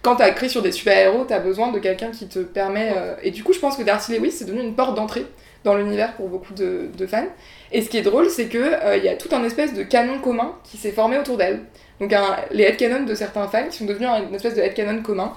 quand 0.03 0.17
t'as 0.17 0.29
écrit 0.29 0.49
sur 0.49 0.61
des 0.61 0.73
super-héros, 0.73 1.23
t'as 1.25 1.39
besoin 1.39 1.71
de 1.71 1.79
quelqu'un 1.79 2.11
qui 2.11 2.27
te 2.27 2.39
permet. 2.39 2.91
Euh, 2.95 3.15
et 3.23 3.31
du 3.31 3.41
coup, 3.43 3.53
je 3.53 3.59
pense 3.59 3.77
que 3.77 3.83
Darcy 3.83 4.15
Lewis, 4.15 4.31
c'est 4.31 4.45
devenu 4.45 4.61
une 4.61 4.75
porte 4.75 4.95
d'entrée 4.95 5.25
dans 5.63 5.75
l'univers 5.75 6.13
pour 6.15 6.27
beaucoup 6.27 6.53
de, 6.53 7.07
fans. 7.07 7.23
Et 7.71 7.81
ce 7.81 7.89
qui 7.89 7.97
est 7.97 8.01
drôle, 8.01 8.29
c'est 8.29 8.49
qu'il 8.49 8.59
euh, 8.59 8.97
y 8.97 9.07
a 9.07 9.15
tout 9.15 9.29
un 9.33 9.43
espèce 9.45 9.73
de 9.73 9.81
canon 9.81 10.19
commun 10.19 10.55
qui 10.65 10.75
s'est 10.75 10.91
formé 10.91 11.17
autour 11.17 11.37
d'elle. 11.37 11.61
Donc, 12.01 12.11
un, 12.11 12.35
les 12.51 12.65
headcanons 12.65 13.05
de 13.05 13.15
certains 13.15 13.47
fans 13.47 13.69
qui 13.69 13.77
sont 13.77 13.85
devenus 13.85 14.09
une 14.27 14.35
espèce 14.35 14.55
de 14.55 14.61
headcanon 14.61 15.01
commun. 15.01 15.31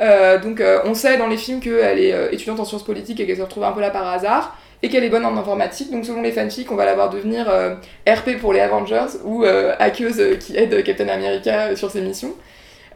Euh, 0.00 0.38
donc, 0.38 0.62
on 0.84 0.94
sait 0.94 1.18
dans 1.18 1.26
les 1.26 1.36
films 1.36 1.58
qu'elle 1.58 1.98
est 1.98 2.32
étudiante 2.32 2.60
en 2.60 2.64
sciences 2.64 2.84
politiques 2.84 3.18
et 3.18 3.26
qu'elle 3.26 3.36
se 3.36 3.42
retrouve 3.42 3.64
un 3.64 3.72
peu 3.72 3.80
là 3.80 3.90
par 3.90 4.06
hasard 4.06 4.56
et 4.84 4.88
qu'elle 4.88 5.02
est 5.02 5.10
bonne 5.10 5.26
en 5.26 5.36
informatique. 5.36 5.90
Donc 5.90 6.04
selon 6.04 6.22
les 6.22 6.32
fanfics, 6.32 6.70
on 6.70 6.76
va 6.76 6.84
la 6.84 6.94
voir 6.94 7.10
devenir 7.10 7.46
RP 8.08 8.38
pour 8.40 8.52
les 8.52 8.60
Avengers 8.60 9.18
ou 9.24 9.44
hackeuse 9.44 10.38
qui 10.38 10.56
aide 10.56 10.82
Captain 10.84 11.08
America 11.08 11.74
sur 11.76 11.90
ses 11.90 12.00
missions. 12.00 12.34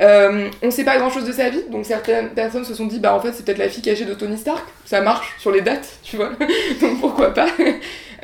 Euh, 0.00 0.50
on 0.62 0.70
sait 0.70 0.84
pas 0.84 0.98
grand 0.98 1.10
chose 1.10 1.24
de 1.24 1.32
sa 1.32 1.48
vie, 1.48 1.62
donc 1.70 1.86
certaines 1.86 2.30
personnes 2.30 2.64
se 2.64 2.74
sont 2.74 2.86
dit, 2.86 3.00
bah 3.00 3.14
en 3.14 3.20
fait 3.20 3.32
c'est 3.32 3.44
peut-être 3.44 3.58
la 3.58 3.68
fille 3.68 3.82
cachée 3.82 4.04
de 4.04 4.14
Tony 4.14 4.36
Stark, 4.36 4.64
ça 4.84 5.00
marche 5.00 5.34
sur 5.38 5.50
les 5.50 5.62
dates, 5.62 5.98
tu 6.02 6.16
vois, 6.16 6.30
donc 6.80 7.00
pourquoi 7.00 7.32
pas. 7.32 7.48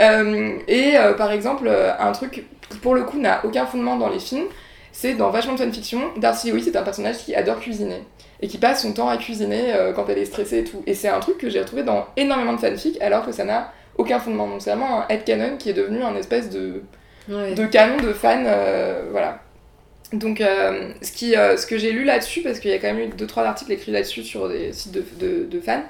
Euh, 0.00 0.56
et 0.68 0.96
euh, 0.96 1.12
par 1.12 1.32
exemple, 1.32 1.70
un 1.98 2.12
truc 2.12 2.46
qui 2.70 2.78
pour 2.78 2.94
le 2.94 3.02
coup 3.02 3.18
n'a 3.18 3.44
aucun 3.44 3.66
fondement 3.66 3.96
dans 3.96 4.08
les 4.08 4.18
films, 4.18 4.46
c'est 4.90 5.12
dans 5.12 5.28
vachement 5.28 5.52
de 5.52 5.58
fanfiction, 5.58 6.00
Darcy 6.16 6.50
Lewis 6.50 6.62
c'est 6.64 6.76
un 6.76 6.82
personnage 6.82 7.18
qui 7.18 7.34
adore 7.34 7.60
cuisiner 7.60 8.02
et 8.40 8.48
qui 8.48 8.56
passe 8.56 8.82
son 8.82 8.94
temps 8.94 9.10
à 9.10 9.18
cuisiner 9.18 9.74
quand 9.94 10.06
elle 10.08 10.16
est 10.16 10.24
stressée 10.24 10.60
et 10.60 10.64
tout. 10.64 10.82
Et 10.86 10.94
c'est 10.94 11.08
un 11.08 11.20
truc 11.20 11.36
que 11.36 11.50
j'ai 11.50 11.60
retrouvé 11.60 11.82
dans 11.82 12.06
énormément 12.16 12.54
de 12.54 12.58
fanfics 12.58 13.00
alors 13.02 13.26
que 13.26 13.32
ça 13.32 13.44
n'a 13.44 13.70
aucun 13.98 14.18
fondement. 14.18 14.48
Donc 14.48 14.62
c'est 14.62 14.70
vraiment 14.70 15.02
un 15.02 15.08
headcanon 15.10 15.58
qui 15.58 15.68
est 15.68 15.74
devenu 15.74 16.02
un 16.02 16.16
espèce 16.16 16.48
de, 16.48 16.82
de 17.28 17.66
canon 17.66 17.98
de 17.98 18.14
fans, 18.14 18.44
voilà. 19.10 19.40
Donc, 20.12 20.40
euh, 20.40 20.90
ce, 21.00 21.10
qui, 21.12 21.36
euh, 21.36 21.56
ce 21.56 21.66
que 21.66 21.78
j'ai 21.78 21.90
lu 21.92 22.04
là-dessus, 22.04 22.42
parce 22.42 22.58
qu'il 22.60 22.70
y 22.70 22.74
a 22.74 22.78
quand 22.78 22.92
même 22.92 22.98
eu 23.00 23.08
2-3 23.08 23.44
articles 23.46 23.72
écrits 23.72 23.92
là-dessus 23.92 24.22
sur 24.22 24.48
des 24.48 24.72
sites 24.72 24.92
de, 24.92 25.02
de, 25.18 25.44
de 25.46 25.60
fans, 25.60 25.82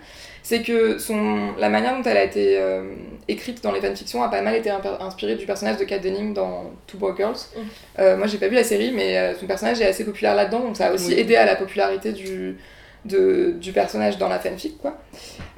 c'est 0.45 0.63
que 0.63 0.99
son, 0.99 1.53
la 1.59 1.69
manière 1.69 1.97
dont 1.97 2.03
elle 2.09 2.17
a 2.17 2.25
été 2.25 2.57
euh, 2.59 2.85
écrite 3.29 3.63
dans 3.63 3.73
les 3.73 3.81
fanfictions 3.81 4.23
a 4.23 4.29
pas 4.29 4.43
mal 4.43 4.55
été 4.57 4.71
inspirée 4.71 5.35
du 5.37 5.47
personnage 5.47 5.77
de 5.77 5.85
Kat 5.85 5.99
Denning 5.99 6.35
dans 6.35 6.71
Two 6.87 6.99
Broke 6.99 7.17
Girls. 7.17 7.37
Mm. 7.57 8.17
Moi, 8.19 8.27
j'ai 8.27 8.39
pas 8.39 8.49
vu 8.49 8.55
la 8.57 8.65
série, 8.65 8.93
mais 8.93 9.35
son 9.41 9.47
personnage 9.47 9.81
est 9.81 9.87
assez 9.87 10.05
populaire 10.05 10.35
là-dedans, 10.35 10.61
donc 10.61 10.77
ça 10.77 10.87
a 10.89 10.93
aussi 10.93 11.09
Oui. 11.15 11.21
aidé 11.21 11.37
à 11.37 11.45
la 11.45 11.55
popularité 11.57 12.13
du, 12.13 12.57
de, 13.05 13.55
du 13.61 13.73
personnage 13.73 14.19
dans 14.19 14.29
la 14.29 14.39
fanfic, 14.41 14.79
quoi. 14.79 14.99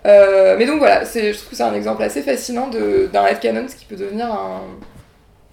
Mais 0.05 0.67
donc 0.67 0.79
voilà, 0.79 1.05
je 1.05 1.33
trouve 1.33 1.51
que 1.51 1.57
c'est 1.57 1.63
un 1.63 1.75
exemple 1.75 2.03
assez 2.03 2.21
fascinant 2.23 2.69
d'un 2.69 3.27
headcanon, 3.27 3.67
ce 3.69 3.77
qui 3.77 3.85
peut 3.87 3.97
devenir 3.97 4.27
un- 4.27 4.63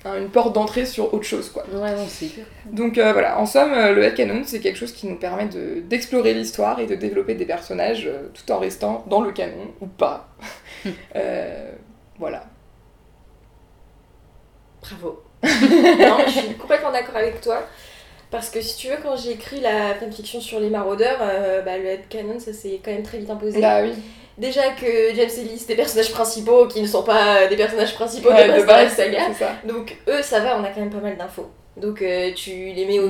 une 0.06 0.30
porte 0.30 0.54
d'entrée 0.54 0.86
sur 0.86 1.14
autre 1.14 1.24
chose, 1.26 1.50
quoi. 1.50 1.64
Ouais, 1.72 1.96
non. 1.96 2.08
Donc 2.72 2.98
euh, 2.98 3.14
voilà, 3.14 3.40
en 3.40 3.46
somme, 3.46 3.72
euh, 3.74 3.94
le 3.94 4.04
headcanon, 4.04 4.42
c'est 4.46 4.60
quelque 4.60 4.78
chose 4.78 4.92
qui 4.94 5.08
nous 5.08 5.18
permet 5.18 5.46
de- 5.46 5.82
d'explorer 5.82 6.34
l'histoire 6.34 6.80
et 6.80 6.88
de 6.88 6.96
développer 6.96 7.36
des 7.36 7.46
personnages 7.46 8.08
euh, 8.08 8.30
tout 8.34 8.52
en 8.52 8.58
restant 8.60 9.06
dans 9.08 9.22
le 9.22 9.32
canon, 9.32 9.74
ou 9.80 9.88
pas. 9.88 10.28
Euh, 11.16 11.72
voilà. 12.18 12.44
Bravo. 14.82 15.22
non, 15.44 16.18
je 16.26 16.32
suis 16.32 16.54
complètement 16.56 16.92
d'accord 16.92 17.16
avec 17.16 17.40
toi. 17.42 17.62
Parce 18.32 18.50
que 18.50 18.62
si 18.62 18.78
tu 18.78 18.88
veux, 18.88 18.96
quand 19.04 19.16
j'ai 19.18 19.32
écrit 19.34 19.60
la 19.60 19.94
fanfiction 19.96 20.40
sur 20.42 20.60
les 20.60 20.70
maraudeurs, 20.70 21.20
bah, 21.66 21.78
le 21.78 21.86
headcanon, 21.86 22.40
ça 22.40 22.54
s'est 22.54 22.80
quand 22.84 22.92
même 22.92 23.04
très 23.04 23.20
vite 23.20 23.30
imposé. 23.30 23.62
Bah 23.62 23.82
oui, 23.84 23.92
Déjà 24.38 24.70
que 24.72 25.14
James 25.16 25.30
et 25.38 25.42
Lee, 25.44 25.58
c'est 25.60 25.68
des 25.68 25.76
personnages 25.76 26.12
principaux 26.12 26.68
qui 26.68 26.82
ne 26.82 26.88
sont 26.88 27.04
pas 27.04 27.48
des 27.48 27.56
personnages 27.58 27.94
principaux 27.94 28.30
Ouais, 28.30 28.48
de, 28.48 28.62
de 28.62 28.66
base 28.66 28.94
saga. 28.94 29.20
Donc 29.66 29.98
eux, 30.08 30.22
ça 30.22 30.40
va, 30.40 30.58
on 30.58 30.64
a 30.64 30.70
quand 30.70 30.80
même 30.80 30.90
pas 30.90 30.98
mal 30.98 31.18
d'infos. 31.18 31.50
Donc 31.78 32.02
euh, 32.02 32.32
tu 32.34 32.52
les 32.52 32.86
mets 32.86 33.00
au 33.00 33.10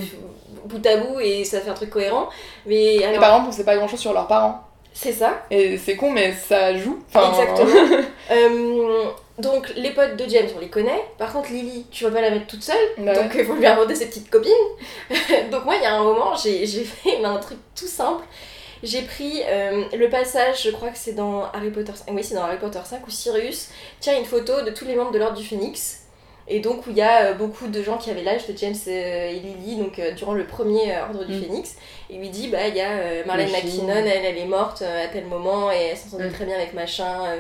bout 0.66 0.86
à 0.86 0.98
bout 0.98 1.20
et 1.20 1.44
ça 1.44 1.60
fait 1.62 1.70
un 1.70 1.74
truc 1.74 1.90
cohérent. 1.90 2.28
Mais 2.66 2.96
Et 2.96 3.06
alors, 3.06 3.20
par 3.20 3.30
exemple, 3.32 3.50
on 3.50 3.52
sait 3.52 3.64
pas 3.64 3.76
grand 3.78 3.88
chose 3.88 4.00
sur 4.00 4.14
leurs 4.14 4.28
parents. 4.28 4.62
c'est 4.94 5.12
ça, 5.14 5.42
Et 5.50 5.78
c'est 5.78 5.96
con, 5.96 6.12
mais 6.12 6.34
ça 6.34 6.76
joue. 6.78 7.00
Enfin, 7.14 7.32
exactement. 7.32 7.98
Euh, 8.32 9.10
donc 9.40 9.74
les 9.76 9.92
potes 9.92 10.16
de 10.16 10.24
James, 10.30 10.48
on 10.56 10.60
les 10.62 10.70
connaît. 10.70 11.04
Par 11.18 11.34
contre, 11.34 11.50
Lily, 11.52 11.86
tu 11.92 12.06
vas 12.06 12.12
pas 12.12 12.22
la 12.22 12.30
mettre 12.32 12.48
toute 12.48 12.64
seule. 12.64 12.76
bah. 13.00 13.14
Donc 13.14 13.32
il 13.36 13.44
faut 13.44 13.56
lui 13.56 13.66
inventer 13.66 13.94
ses 13.96 14.06
petites 14.08 14.30
copines. 14.30 14.52
Donc 15.52 15.66
moi, 15.66 15.76
il 15.76 15.82
y 15.84 15.86
a 15.86 15.96
un 15.96 16.04
moment, 16.04 16.34
j'ai 16.42 16.66
j'ai 16.66 16.84
fait 16.86 17.22
un 17.22 17.36
truc 17.40 17.58
tout 17.78 17.88
simple. 17.88 18.24
J'ai 18.84 19.04
pris 19.04 19.42
euh, 19.48 19.84
le 19.96 20.10
passage, 20.10 20.64
je 20.64 20.72
crois 20.72 20.90
que 20.90 20.98
c'est 20.98 21.14
dans 21.14 21.44
Harry 21.54 21.70
Potter 21.70 21.92
5, 21.94 22.12
oui 22.14 22.24
c'est 22.24 22.36
dans 22.36 22.44
Harry 22.44 22.58
Potter 22.58 22.80
5, 22.84 23.06
où 23.06 23.10
Sirius 23.12 23.70
tient 24.00 24.18
une 24.18 24.26
photo 24.26 24.62
de 24.64 24.72
tous 24.72 24.86
les 24.86 24.96
membres 24.96 25.12
de 25.12 25.20
l'Ordre 25.20 25.38
du 25.38 25.44
Phénix. 25.46 26.00
Et 26.48 26.60
donc 26.60 26.88
où 26.88 26.90
il 26.90 26.98
y 26.98 27.02
a 27.02 27.28
euh, 27.28 27.34
beaucoup 27.34 27.68
de 27.68 27.84
gens 27.84 27.98
qui 27.98 28.10
avaient 28.10 28.24
l'âge 28.24 28.48
de 28.48 28.58
James 28.58 28.76
euh, 28.88 29.30
et 29.30 29.40
Lily, 29.40 29.78
donc 29.78 30.02
durant 30.18 30.34
le 30.34 30.46
premier 30.46 30.98
Ordre 31.00 31.24
du 31.24 31.36
Mm. 31.38 31.42
Phénix. 31.44 31.76
Et 32.10 32.16
il 32.16 32.20
lui 32.20 32.30
dit, 32.30 32.48
bah 32.48 32.68
il 32.68 32.76
y 32.76 32.82
a 32.82 33.24
Marlène. 33.26 33.50
McKinnon, 33.52 33.90
elle, 33.96 34.08
elle 34.26 34.38
est 34.38 34.46
morte 34.46 34.82
à 34.82 35.08
tel 35.08 35.26
moment 35.26 35.72
et 35.72 35.90
elle 35.92 35.98
s'entendait 35.98 36.30
Mm. 36.30 36.34
très 36.34 36.46
bien 36.46 36.56
avec 36.56 36.74
machin. 36.74 37.24
Euh, 37.26 37.40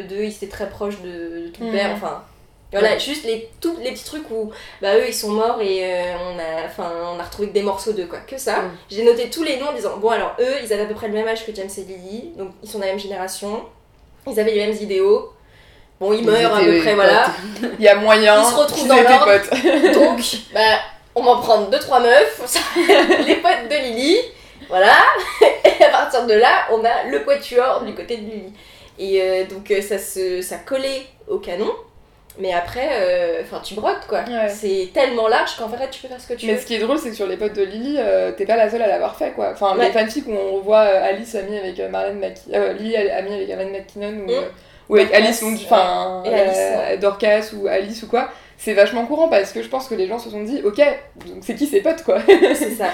eux 0.00 0.02
deux, 0.02 0.24
ils 0.24 0.34
étaient 0.34 0.48
très 0.48 0.68
proches 0.68 1.00
de, 1.00 1.44
de 1.44 1.48
ton 1.56 1.68
Mm. 1.68 1.72
père, 1.72 1.90
enfin... 1.94 2.24
Voilà, 2.72 2.98
juste 2.98 3.24
les, 3.24 3.50
tous 3.60 3.76
les 3.78 3.90
petits 3.90 4.04
trucs 4.04 4.30
où 4.30 4.52
bah 4.80 4.96
eux 4.96 5.08
ils 5.08 5.14
sont 5.14 5.30
morts 5.30 5.60
et 5.60 5.80
euh, 5.84 6.12
on 6.24 6.38
a 6.38 6.66
enfin 6.66 6.88
on 7.16 7.18
a 7.18 7.24
retrouvé 7.24 7.48
que 7.48 7.54
des 7.54 7.62
morceaux 7.62 7.92
d'eux 7.92 8.06
quoi. 8.06 8.20
Que 8.20 8.38
ça. 8.38 8.60
Mm. 8.60 8.70
j'ai 8.90 9.04
noté 9.04 9.28
tous 9.28 9.42
les 9.42 9.56
noms 9.58 9.68
en 9.68 9.72
disant 9.72 9.96
bon 9.96 10.10
alors 10.10 10.36
eux 10.38 10.54
ils 10.62 10.72
avaient 10.72 10.84
à 10.84 10.86
peu 10.86 10.94
près 10.94 11.08
le 11.08 11.14
même 11.14 11.26
âge 11.26 11.44
que 11.44 11.52
James 11.54 11.70
et 11.76 11.80
Lily 11.80 12.32
donc 12.36 12.52
ils 12.62 12.68
sont 12.68 12.78
de 12.78 12.84
la 12.84 12.90
même 12.90 13.00
génération. 13.00 13.64
Ils 14.28 14.38
avaient 14.38 14.52
les 14.52 14.66
mêmes 14.66 14.76
idéaux. 14.80 15.32
Bon 15.98 16.12
ils, 16.12 16.24
meurent 16.24 16.54
à 16.54 16.60
peu 16.60 16.78
près 16.78 16.94
potes. 16.94 16.94
voilà 16.94 17.26
Il 17.78 17.84
y 17.84 17.88
a 17.88 17.96
moyen. 17.96 18.40
Ils 18.40 18.46
se 18.46 18.54
retrouvent 18.54 18.78
qu'ils 18.78 18.88
dans 18.88 19.02
l'ordre. 19.02 19.92
donc 19.92 20.20
bah 20.54 20.78
on 21.16 21.22
va 21.24 21.36
prendre 21.42 21.70
deux 21.70 21.80
trois 21.80 21.98
meufs. 21.98 22.60
Les 23.26 23.36
potes 23.36 23.68
de 23.68 23.82
Lily. 23.82 24.16
Voilà. 24.68 24.96
Et 25.42 25.82
à 25.82 25.88
partir 25.88 26.24
de 26.24 26.34
là 26.34 26.68
on 26.70 26.84
a 26.84 27.02
le 27.10 27.18
quatuor 27.20 27.82
du 27.82 27.94
côté 27.94 28.18
de 28.18 28.30
Lily. 28.30 28.52
Et 29.00 29.20
euh, 29.20 29.44
donc 29.46 29.68
euh, 29.72 29.82
ça 29.82 29.98
se 29.98 30.40
ça 30.40 30.58
collait 30.58 31.06
au 31.26 31.38
canon 31.38 31.72
mais 32.40 32.52
après 32.52 32.88
euh, 32.92 33.42
enfin 33.42 33.60
tu 33.62 33.74
brodes 33.74 34.04
quoi 34.08 34.20
Ouais. 34.28 34.48
c'est 34.48 34.90
tellement 34.94 35.28
large 35.28 35.56
qu'en 35.56 35.68
fait 35.68 35.88
tu 35.90 36.00
peux 36.02 36.08
faire 36.08 36.20
ce 36.20 36.26
que 36.28 36.34
tu 36.34 36.46
Mais 36.46 36.54
veux 36.54 36.60
ce 36.60 36.66
qui 36.66 36.74
est 36.74 36.78
drôle, 36.78 36.98
c'est 36.98 37.10
que 37.10 37.16
sur 37.16 37.26
les 37.26 37.36
potes 37.36 37.52
de 37.54 37.62
Lily, 37.62 37.96
euh, 37.98 38.32
t'es 38.32 38.46
pas 38.46 38.56
la 38.56 38.70
seule 38.70 38.82
à 38.82 38.86
l'avoir 38.88 39.16
fait, 39.16 39.30
quoi. 39.32 39.50
Enfin, 39.52 39.76
Ouais. 39.76 39.86
les 39.86 39.92
fanfics 39.92 40.26
où 40.26 40.32
on 40.32 40.56
revoit 40.56 40.80
euh, 40.80 41.04
Alice 41.08 41.34
amie 41.34 41.58
avec 41.58 41.78
Marlène 41.90 42.18
McKinnon, 42.18 42.54
euh, 42.58 42.72
Lily 42.72 42.96
amie 42.96 43.34
avec 43.34 43.48
Marlène 43.48 43.72
McKinnon, 43.72 44.24
ou, 44.26 44.30
Mm. 44.30 44.44
ou 44.88 44.94
avec 44.96 45.08
Dorcas, 45.08 45.16
Alice, 45.24 45.40
donc, 45.42 45.58
enfin, 45.64 46.22
euh, 46.26 46.96
Dorcas 46.96 47.50
ou 47.54 47.66
Alice 47.68 48.02
ou 48.02 48.08
quoi. 48.08 48.28
C'est 48.58 48.74
vachement 48.74 49.06
courant 49.06 49.28
parce 49.28 49.52
que 49.52 49.62
je 49.62 49.68
pense 49.68 49.88
que 49.88 49.94
les 49.94 50.06
gens 50.06 50.18
se 50.18 50.28
sont 50.30 50.42
dit, 50.42 50.60
ok, 50.62 50.76
donc 51.26 51.38
c'est 51.42 51.54
qui 51.54 51.66
ces 51.66 51.80
potes, 51.80 52.02
quoi? 52.04 52.18
c'est 52.54 52.72
ça, 52.74 52.88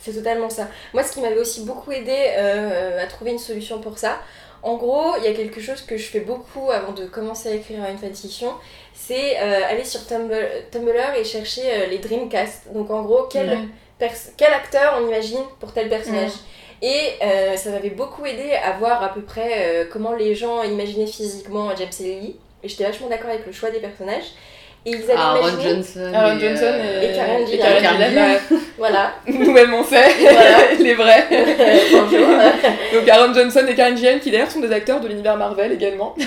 c'est 0.00 0.12
totalement 0.14 0.50
ça. 0.50 0.66
Moi, 0.94 1.04
ce 1.04 1.12
qui 1.12 1.20
m'avait 1.20 1.38
aussi 1.38 1.64
beaucoup 1.64 1.92
aidé 1.92 2.16
euh, 2.36 3.00
à 3.00 3.06
trouver 3.06 3.30
une 3.30 3.38
solution 3.38 3.78
pour 3.80 3.98
ça, 3.98 4.18
en 4.64 4.76
gros, 4.76 5.14
il 5.18 5.24
y 5.24 5.28
a 5.28 5.32
quelque 5.32 5.60
chose 5.60 5.80
que 5.82 5.96
je 5.96 6.04
fais 6.04 6.20
beaucoup 6.20 6.70
avant 6.70 6.92
de 6.92 7.04
commencer 7.06 7.48
à 7.50 7.52
écrire 7.54 7.78
une 7.88 7.98
fanfiction, 7.98 8.52
c'est 8.94 9.38
euh, 9.38 9.68
aller 9.68 9.84
sur 9.84 10.06
Tumblr, 10.06 10.36
Tumblr 10.70 11.14
et 11.18 11.24
chercher 11.24 11.62
euh, 11.64 11.86
les 11.86 11.98
Dreamcast. 11.98 12.72
Donc, 12.72 12.90
en 12.90 13.02
gros, 13.02 13.24
quel, 13.24 13.68
acteur 14.40 14.98
on 15.00 15.06
imagine 15.06 15.42
pour 15.60 15.72
tel 15.72 15.88
personnage. 15.88 16.32
Et 16.82 17.12
euh, 17.22 17.56
ça 17.56 17.70
m'avait 17.70 17.90
beaucoup 17.90 18.26
aidé 18.26 18.52
à 18.52 18.72
voir 18.72 19.02
à 19.02 19.14
peu 19.14 19.22
près 19.22 19.88
comment 19.92 20.14
les 20.14 20.34
gens 20.34 20.64
imaginaient 20.64 21.06
physiquement 21.06 21.74
James 21.76 21.88
Lily. 22.00 22.36
Et 22.62 22.68
j'étais 22.68 22.84
vachement 22.84 23.08
d'accord 23.08 23.30
avec 23.30 23.46
le 23.46 23.52
choix 23.52 23.70
des 23.70 23.78
personnages. 23.78 24.32
Et 24.84 24.90
ils 24.90 25.02
avaient 25.04 25.12
Aaron 25.14 25.48
imaginé... 25.48 25.62
Johnson. 25.74 26.12
Aaron 26.12 26.36
et, 26.36 26.40
Johnson 26.40 26.64
euh, 26.64 27.02
et, 27.02 27.10
et 27.10 27.14
Karen 27.14 27.46
Gillan. 27.46 27.64
Karen. 27.82 28.40
Voilà. 28.78 29.12
Nous-mêmes 29.28 29.74
on 29.74 29.84
sait, 29.84 30.12
Voilà. 30.20 30.72
les 30.80 30.94
vrais. 30.94 31.26
Bonjour. 31.92 32.26
Donc 32.94 33.08
Aaron 33.08 33.32
Johnson 33.32 33.64
et 33.68 33.74
Karen 33.76 33.96
Gillan, 33.96 34.18
qui 34.20 34.30
d'ailleurs 34.32 34.50
sont 34.50 34.58
des 34.60 34.72
acteurs 34.72 35.00
de 35.00 35.06
l'univers 35.06 35.36
Marvel 35.36 35.70
également. 35.72 36.16
Et 36.18 36.24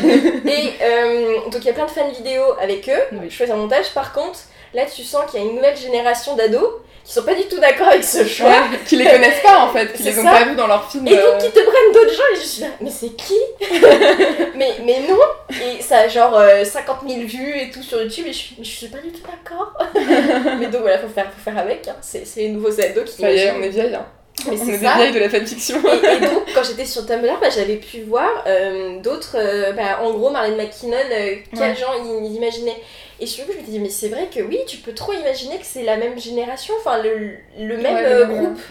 euh, 0.81 1.35
donc 1.51 1.57
il 1.61 1.65
y 1.65 1.69
a 1.69 1.73
plein 1.73 1.85
de 1.85 1.91
fan 1.91 2.09
vidéo 2.11 2.43
avec 2.61 2.87
eux, 2.87 3.17
Oui. 3.21 3.27
je 3.29 3.35
fais 3.35 3.51
un 3.51 3.57
montage. 3.57 3.89
Par 3.93 4.13
contre, 4.13 4.39
là 4.75 4.85
tu 4.85 5.03
sens 5.03 5.23
qu'il 5.31 5.39
y 5.39 5.43
a 5.43 5.45
une 5.47 5.55
nouvelle 5.55 5.77
génération 5.77 6.35
d'ados 6.35 6.69
qui 7.03 7.13
sont 7.13 7.21
pas 7.23 7.35
du 7.35 7.43
tout 7.43 7.59
d'accord 7.59 7.89
avec 7.89 8.03
ce 8.03 8.25
choix. 8.25 8.47
Ouais, 8.49 8.79
qui 8.87 8.95
les 8.95 9.05
connaissent 9.05 9.41
pas 9.43 9.59
en 9.59 9.71
fait, 9.71 9.93
qui 9.93 10.01
les 10.03 10.17
ont 10.19 10.23
pas 10.23 10.43
vus 10.45 10.55
dans 10.55 10.65
leur 10.67 10.89
film. 10.89 11.07
Et 11.07 11.11
donc 11.11 11.19
euh, 11.19 11.37
ils 11.43 11.51
te 11.51 11.59
prennent 11.59 11.91
d'autres 11.93 12.13
gens 12.13 12.23
et 12.33 12.35
je 12.35 12.41
suis 12.41 12.61
là, 12.63 12.67
mais 12.81 12.89
c'est 12.89 13.09
qui 13.15 13.35
mais, 14.55 14.71
mais 14.83 15.01
non 15.07 15.17
Et 15.51 15.81
ça 15.81 15.99
a 15.99 16.07
genre 16.07 16.35
euh, 16.37 16.63
50 16.63 16.97
000 17.07 17.21
vues 17.21 17.59
et 17.61 17.69
tout 17.69 17.83
sur 17.83 18.01
YouTube 18.01 18.25
et 18.27 18.33
je 18.33 18.37
suis, 18.37 18.55
mais 18.57 18.63
je 18.65 18.69
suis 18.71 18.87
pas 18.87 18.97
du 18.99 19.11
tout 19.11 19.21
d'accord. 19.21 19.73
mais 20.59 20.65
donc 20.67 20.81
voilà, 20.81 20.97
faut 20.99 21.07
faire, 21.09 21.25
faut 21.31 21.43
faire 21.51 21.57
avec, 21.59 21.87
hein. 21.87 21.95
c'est 22.01 22.25
c'est 22.25 22.41
les 22.41 22.49
nouveaux 22.49 22.79
ados 22.81 23.05
qui 23.15 23.21
Ça 23.21 23.31
y 23.31 23.37
est, 23.37 23.43
imaginent. 23.49 23.59
on 23.59 23.63
est 23.63 23.69
vieilles. 23.69 23.95
Hein. 23.95 24.05
Mais 24.49 24.57
On 24.61 24.67
est 24.67 24.71
des 24.71 24.77
vieilles 24.77 25.11
de 25.13 25.19
la 25.19 25.29
fanfiction. 25.29 25.77
Et, 25.77 26.15
et 26.17 26.19
donc, 26.19 26.43
quand 26.53 26.63
j'étais 26.63 26.83
sur 26.85 27.05
Tumblr, 27.05 27.37
bah, 27.39 27.49
j'avais 27.49 27.77
pu 27.77 28.01
voir 28.01 28.43
euh, 28.47 28.99
d'autres. 28.99 29.37
euh, 29.39 29.71
bah, 29.71 30.01
en 30.03 30.11
gros, 30.11 30.29
Marlène 30.29 30.57
McKinnon, 30.57 30.97
euh, 30.97 31.35
quels 31.51 31.59
Ouais. 31.59 31.75
gens 31.75 31.93
ils 32.03 32.35
imaginaient. 32.35 32.75
Et 33.19 33.25
sur 33.25 33.45
le 33.45 33.53
coup, 33.53 33.59
je 33.59 33.65
me 33.65 33.71
dis, 33.71 33.79
mais 33.79 33.89
c'est 33.89 34.09
vrai 34.09 34.27
que 34.33 34.41
oui, 34.41 34.59
tu 34.67 34.77
peux 34.77 34.93
trop 34.93 35.13
imaginer 35.13 35.57
que 35.57 35.65
c'est 35.65 35.83
la 35.83 35.95
même 35.97 36.19
génération, 36.19 36.73
enfin, 36.79 37.01
le, 37.01 37.37
le 37.57 37.77
même 37.77 37.95
Ouais, 37.95 38.01
le 38.01 38.15
euh, 38.15 38.27
même, 38.27 38.45
groupe 38.45 38.61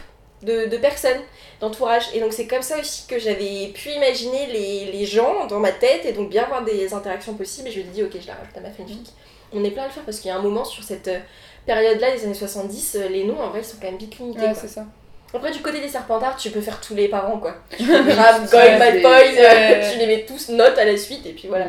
de, 0.42 0.66
de 0.66 0.76
personnes 0.76 1.20
d'entourage. 1.60 2.04
Et 2.14 2.20
donc, 2.20 2.32
c'est 2.32 2.46
comme 2.46 2.62
ça 2.62 2.78
aussi 2.78 3.06
que 3.06 3.18
j'avais 3.18 3.68
pu 3.74 3.90
imaginer 3.90 4.46
les, 4.46 4.92
les 4.92 5.06
gens 5.06 5.46
dans 5.46 5.60
ma 5.60 5.72
tête 5.72 6.04
et 6.04 6.12
donc 6.12 6.28
bien 6.28 6.44
voir 6.46 6.62
des 6.62 6.92
interactions 6.92 7.34
possibles. 7.34 7.68
Et 7.68 7.72
je 7.72 7.80
me 7.80 7.84
dis, 7.84 8.02
ok, 8.02 8.12
je 8.20 8.26
la 8.26 8.34
rajoute 8.34 8.56
à 8.56 8.60
ma 8.60 8.70
fanfic. 8.70 9.08
On 9.52 9.64
est 9.64 9.70
plein 9.70 9.84
à 9.84 9.86
le 9.86 9.92
faire 9.92 10.02
parce 10.02 10.18
qu'il 10.20 10.28
y 10.28 10.32
a 10.32 10.36
un 10.36 10.42
moment 10.42 10.64
sur 10.64 10.82
cette 10.82 11.08
euh, 11.08 11.18
période-là, 11.64 12.14
des 12.14 12.24
années 12.24 12.34
70, 12.34 12.96
euh, 12.96 13.08
les 13.08 13.24
noms 13.24 13.40
en 13.40 13.50
vrai 13.50 13.60
ils 13.60 13.64
sont 13.64 13.76
quand 13.80 13.86
même 13.86 13.98
vite 13.98 14.18
limités. 14.18 14.40
Ouais, 14.40 14.54
c'est 14.54 14.68
ça. 14.68 14.84
Après, 15.32 15.50
du 15.50 15.60
côté 15.60 15.80
des 15.80 15.88
Serpentards, 15.88 16.36
tu 16.36 16.50
peux 16.50 16.60
faire 16.60 16.80
tous 16.80 16.94
les 16.94 17.08
parents, 17.08 17.38
quoi. 17.38 17.56
Tu 17.76 17.84
peux 17.84 18.02
grave, 18.02 18.48
Bad 18.52 19.02
Boys, 19.02 19.90
tu 19.92 19.98
les 19.98 20.06
mets 20.06 20.24
tous 20.26 20.50
notes 20.50 20.78
à 20.78 20.84
la 20.84 20.96
suite, 20.96 21.26
et 21.26 21.32
puis 21.32 21.48
voilà. 21.48 21.66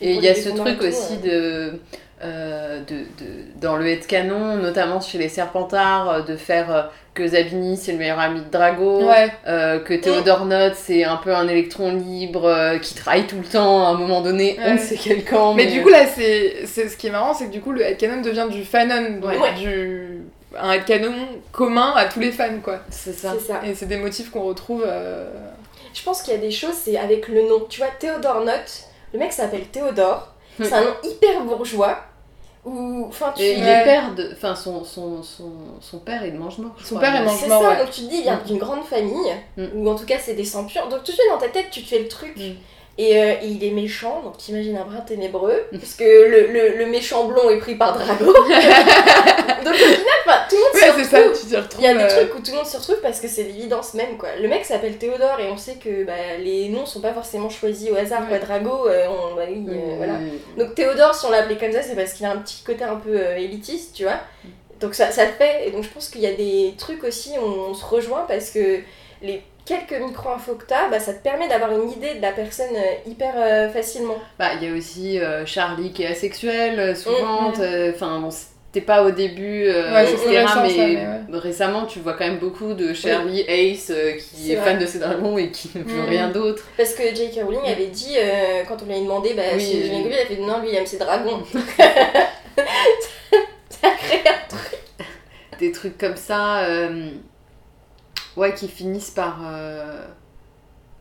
Et 0.00 0.14
il 0.14 0.22
y 0.22 0.28
a 0.28 0.34
ce 0.34 0.50
truc 0.50 0.80
aussi 0.82 1.18
de, 1.18 1.80
euh, 2.22 2.80
de, 2.80 2.96
de- 2.96 3.60
dans 3.60 3.76
le 3.76 3.86
headcanon, 3.88 4.56
notamment 4.56 5.00
chez 5.00 5.18
les 5.18 5.28
Serpentards, 5.28 6.08
euh, 6.10 6.20
de 6.22 6.36
faire 6.36 6.74
euh, 6.74 6.82
que 7.14 7.26
Zabini 7.26 7.76
c'est 7.76 7.92
le 7.92 7.98
meilleur 7.98 8.18
ami 8.20 8.40
de 8.40 8.50
Drago, 8.50 9.04
Ouais. 9.08 9.30
euh, 9.46 9.80
que 9.80 9.94
Théodore 9.94 10.44
Note 10.46 10.74
c'est 10.76 11.04
un 11.04 11.16
peu 11.16 11.34
un 11.34 11.48
électron 11.48 11.92
libre 11.94 12.44
euh, 12.46 12.78
qui 12.78 12.94
travaille 12.94 13.26
tout 13.26 13.38
le 13.38 13.44
temps 13.46 13.84
à 13.86 13.88
un 13.90 13.94
moment 13.94 14.20
donné, 14.20 14.56
on 14.60 14.64
Ouais. 14.64 14.72
ne 14.74 14.78
sait 14.78 14.96
quel 14.96 15.24
camp. 15.24 15.54
Mais 15.54 15.66
du 15.66 15.82
coup, 15.82 15.88
là, 15.88 16.06
c'est 16.06 16.66
c'est- 16.66 16.88
ce 16.88 16.96
qui 16.96 17.06
est 17.08 17.10
marrant, 17.10 17.32
c'est 17.34 17.46
que 17.46 17.52
du 17.52 17.60
coup, 17.60 17.72
le 17.72 17.82
headcanon 17.82 18.20
devient 18.22 18.46
du 18.50 18.64
fanon, 18.64 19.18
donc 19.20 19.30
Ouais. 19.40 19.54
du 19.58 20.22
un 20.58 20.72
headcanon 20.72 21.12
commun 21.52 21.92
à 21.96 22.06
tous 22.06 22.20
les 22.20 22.32
fans, 22.32 22.60
quoi. 22.62 22.80
c'est 22.90 23.12
ça. 23.12 23.34
C'est 23.38 23.46
ça. 23.52 23.60
Et 23.64 23.74
c'est 23.74 23.86
des 23.86 23.96
motifs 23.96 24.30
qu'on 24.30 24.42
retrouve. 24.42 24.84
euh, 24.86 25.30
Je 25.94 26.02
pense 26.02 26.22
qu'il 26.22 26.34
y 26.34 26.36
a 26.36 26.40
des 26.40 26.50
choses, 26.50 26.74
c'est 26.74 26.96
avec 26.98 27.28
le 27.28 27.42
nom. 27.48 27.64
Tu 27.68 27.80
vois, 27.80 27.90
Théodore 27.98 28.44
Note, 28.44 28.84
le 29.12 29.18
mec 29.18 29.32
s'appelle 29.32 29.62
Théodore, 29.72 30.34
Hmm. 30.58 30.64
c'est 30.64 30.72
un 30.74 30.80
nom 30.82 30.94
hyper 31.04 31.40
bourgeois, 31.44 31.98
ou. 32.64 33.06
Enfin, 33.08 33.32
tu. 33.36 33.42
Et 33.42 33.54
il 33.58 33.62
Ouais. 33.64 33.70
est 33.70 33.84
père 33.84 34.14
de. 34.14 34.30
Enfin, 34.32 34.54
son, 34.54 34.84
son, 34.84 35.22
son, 35.22 35.50
son 35.80 35.98
père 35.98 36.22
est 36.24 36.30
de 36.32 36.38
mange-mort. 36.38 36.72
Son 36.82 36.96
crois. 36.96 37.00
père 37.08 37.16
est 37.20 37.24
mange- 37.24 37.36
C'est 37.38 37.48
mange-mort, 37.48 37.70
ça, 37.72 37.78
ouais. 37.78 37.84
donc 37.84 37.90
tu 37.92 38.02
te 38.02 38.06
dis, 38.10 38.16
il 38.18 38.22
vient 38.22 38.40
d'une 38.46 38.58
grande 38.58 38.84
famille, 38.84 39.32
Mm. 39.56 39.64
ou 39.74 39.88
en 39.88 39.94
tout 39.94 40.06
cas 40.06 40.18
c'est 40.18 40.34
des 40.34 40.44
sang 40.44 40.64
purs. 40.64 40.88
Donc 40.88 41.00
tout 41.04 41.12
de 41.12 41.16
suite 41.16 41.30
dans 41.30 41.38
ta 41.38 41.48
tête, 41.48 41.66
tu 41.70 41.82
te 41.82 41.88
fais 41.88 41.98
le 42.00 42.08
truc. 42.08 42.36
Mm. 42.36 42.52
Et, 43.02 43.16
euh, 43.18 43.32
et 43.42 43.46
il 43.46 43.64
est 43.64 43.70
méchant, 43.70 44.20
donc 44.22 44.36
t'imagines 44.36 44.76
un 44.76 44.84
brin 44.84 45.00
ténébreux, 45.00 45.62
parce 45.72 45.94
que 45.94 46.04
le, 46.04 46.48
le, 46.52 46.76
le 46.76 46.86
méchant 46.86 47.24
blond 47.24 47.48
est 47.48 47.56
pris 47.58 47.74
par 47.76 47.94
Drago. 47.96 48.26
donc 49.64 49.72
au 49.74 49.76
final, 49.76 50.04
enfin, 50.26 50.38
tout 50.48 50.56
le 50.56 50.60
monde 50.62 50.74
Ouais, 50.74 51.04
ça, 51.04 51.18
retrouve. 51.18 51.56
retrouves. 51.56 51.80
Il 51.80 51.84
y 51.84 51.86
a 51.88 51.94
des 51.94 52.02
euh, 52.02 52.08
trucs 52.26 52.34
où 52.34 52.38
tout 52.42 52.50
le 52.50 52.56
monde 52.58 52.66
se 52.66 52.76
retrouve 52.76 53.00
parce 53.00 53.20
que 53.20 53.28
c'est 53.28 53.44
l'évidence 53.44 53.94
même 53.94 54.18
quoi. 54.18 54.28
Le 54.40 54.48
mec 54.48 54.64
s'appelle 54.64 54.98
Théodore 54.98 55.40
et 55.40 55.48
on 55.50 55.56
sait 55.56 55.76
que 55.76 56.04
bah, 56.04 56.12
les 56.42 56.68
noms 56.68 56.84
sont 56.84 57.00
pas 57.00 57.12
forcément 57.14 57.48
choisis 57.48 57.90
au 57.90 57.96
hasard. 57.96 58.28
Quoi. 58.28 58.38
Drago, 58.38 58.88
euh, 58.88 59.06
on, 59.08 59.34
bah 59.34 59.42
oui, 59.48 59.64
euh, 59.68 59.94
Mm. 59.94 59.96
voilà. 59.96 60.14
Donc 60.58 60.74
Théodore, 60.74 61.14
si 61.14 61.24
on 61.26 61.30
l'a 61.30 61.38
appelé 61.38 61.56
comme 61.56 61.72
ça, 61.72 61.82
c'est 61.82 61.94
parce 61.96 62.12
qu'il 62.12 62.26
a 62.26 62.32
un 62.32 62.36
petit 62.38 62.62
côté 62.64 62.84
un 62.84 62.96
peu 62.96 63.16
élitiste, 63.36 63.94
tu 63.96 64.02
vois. 64.04 64.20
Donc 64.80 64.94
ça, 64.94 65.10
ça 65.10 65.24
le 65.24 65.32
fait. 65.32 65.68
Et 65.68 65.70
donc 65.70 65.84
je 65.84 65.88
pense 65.88 66.08
qu'il 66.08 66.20
y 66.22 66.26
a 66.26 66.32
des 66.34 66.74
trucs 66.78 67.04
aussi 67.04 67.30
où 67.38 67.44
on 67.44 67.74
se 67.74 67.84
rejoint 67.84 68.24
parce 68.28 68.50
que 68.50 68.80
les 69.22 69.42
quelques 69.70 70.02
micro-infos 70.02 70.54
que 70.54 70.64
bah, 70.68 70.98
ça 71.00 71.12
te 71.12 71.22
permet 71.22 71.48
d'avoir 71.48 71.70
une 71.72 71.90
idée 71.90 72.14
de 72.14 72.22
la 72.22 72.32
personne 72.32 72.74
euh, 72.74 73.08
hyper 73.10 73.32
euh, 73.36 73.68
facilement. 73.68 74.16
Bah, 74.38 74.48
il 74.60 74.68
y 74.68 74.72
a 74.72 74.76
aussi 74.76 75.18
euh, 75.20 75.46
Charlie 75.46 75.92
qui 75.92 76.02
est 76.02 76.08
asexuel, 76.08 76.78
euh, 76.78 76.94
souvent. 76.94 77.50
Mm, 77.50 77.52
t'as- 77.52 77.90
Enfin, 77.90 78.18
bon, 78.20 78.30
c'était 78.30 78.84
pas 78.84 79.02
au 79.04 79.10
début, 79.12 79.64
euh, 79.66 79.92
Ouais, 79.94 80.06
c'est 80.06 80.14
etc. 80.14 80.38
récent, 80.38 80.62
mais, 80.62 80.70
ça, 80.70 80.86
mais 81.28 81.38
récemment, 81.38 81.86
tu 81.86 82.00
vois 82.00 82.14
quand 82.14 82.24
même 82.26 82.38
beaucoup 82.38 82.74
de 82.74 82.92
Charlie 82.94 83.44
Ace 83.48 83.90
euh, 83.90 84.12
qui 84.16 84.52
est, 84.52 84.56
fan 84.56 84.78
de 84.78 84.86
ces 84.86 84.98
dragons 84.98 85.38
et 85.38 85.50
qui 85.50 85.70
ne 85.76 85.82
veut 85.84 86.02
Mm. 86.02 86.08
rien 86.08 86.28
d'autre. 86.30 86.64
Parce 86.76 86.94
que 86.94 87.02
J.K. 87.14 87.42
Rowling 87.44 87.66
avait 87.66 87.86
dit, 87.86 88.14
euh, 88.16 88.62
quand 88.68 88.76
on 88.82 88.86
lui 88.86 88.94
a 88.94 89.00
demandé 89.00 89.34
bah, 89.34 89.42
Oui, 89.54 89.60
si 89.60 89.80
elle 89.80 90.12
a 90.12 90.26
fait 90.26 90.36
non, 90.36 90.60
lui 90.60 90.70
il 90.70 90.74
aime 90.76 90.86
ses 90.86 90.98
dragons. 90.98 91.42
ça 93.70 93.88
a 93.88 93.90
créé 93.96 94.20
un 94.26 94.48
truc. 94.48 94.78
Des 95.58 95.72
trucs 95.72 95.98
comme 95.98 96.16
ça, 96.16 96.60
euh, 96.64 97.10
ouais, 98.36 98.54
qui 98.54 98.68
finissent 98.68 99.10
par, 99.10 99.40
euh, 99.46 100.02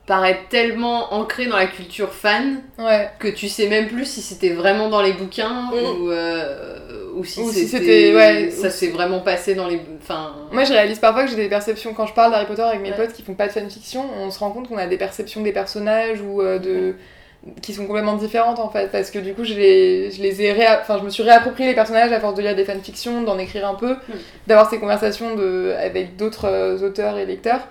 par 0.07 0.25
être 0.25 0.49
tellement 0.49 1.13
ancrés 1.13 1.45
dans 1.45 1.55
la 1.57 1.67
culture 1.67 2.11
fan 2.13 2.61
Ouais. 2.79 3.09
que 3.19 3.27
tu 3.27 3.47
sais 3.47 3.67
même 3.67 3.87
plus 3.87 4.05
si 4.05 4.21
c'était 4.21 4.49
vraiment 4.53 4.89
dans 4.89 5.01
les 5.01 5.13
bouquins 5.13 5.69
Mm. 5.71 5.75
ou, 6.01 6.09
euh, 6.11 7.11
ou 7.15 7.23
si 7.23 7.41
Ou 7.41 7.51
si 7.51 7.67
c'était 7.67 8.15
ouais, 8.15 8.49
ça 8.49 8.67
ou 8.67 8.71
s'est 8.71 8.89
vraiment 8.89 9.19
passé 9.19 9.53
dans 9.53 9.67
les 9.67 9.79
enfin 10.01 10.33
Moi, 10.51 10.63
je 10.63 10.71
réalise 10.73 10.97
parfois 10.99 11.25
que 11.25 11.29
j'ai 11.29 11.35
des 11.35 11.49
perceptions. 11.49 11.93
Quand 11.93 12.07
je 12.07 12.13
parle 12.13 12.31
d'Harry 12.31 12.45
Potter 12.47 12.61
avec 12.63 12.81
mes 12.81 12.89
Ouais. 12.91 12.95
potes 12.95 13.13
qui 13.13 13.21
font 13.23 13.35
pas 13.35 13.47
de 13.47 13.51
fanfiction, 13.51 14.03
on 14.17 14.31
se 14.31 14.39
rend 14.39 14.49
compte 14.51 14.67
qu'on 14.67 14.77
a 14.77 14.87
des 14.87 14.97
perceptions 14.97 15.41
des 15.41 15.51
personnages 15.53 16.21
ou 16.21 16.41
euh, 16.41 16.57
de. 16.59 16.95
Qui 17.61 17.73
sont 17.73 17.85
complètement 17.87 18.15
différentes 18.15 18.59
en 18.59 18.69
fait. 18.69 18.91
Parce 18.91 19.11
que 19.11 19.19
du 19.19 19.33
coup, 19.33 19.43
je 19.43 19.53
les, 19.53 20.11
je 20.11 20.21
les 20.21 20.41
ai 20.41 20.53
réa- 20.53 20.79
Enfin, 20.81 20.97
je 20.99 21.03
me 21.03 21.09
suis 21.09 21.23
réapproprié 21.23 21.69
les 21.69 21.75
personnages 21.75 22.11
à 22.11 22.19
force 22.19 22.35
de 22.35 22.41
lire 22.41 22.55
des 22.55 22.65
fanfictions, 22.65 23.21
d'en 23.23 23.37
écrire 23.37 23.67
un 23.67 23.75
peu, 23.75 23.95
d'avoir 24.47 24.69
ces 24.69 24.79
conversations 24.79 25.35
de... 25.35 25.73
avec 25.79 26.15
d'autres 26.17 26.45
euh, 26.47 26.77
auteurs 26.85 27.17
et 27.17 27.25
lecteurs. 27.25 27.61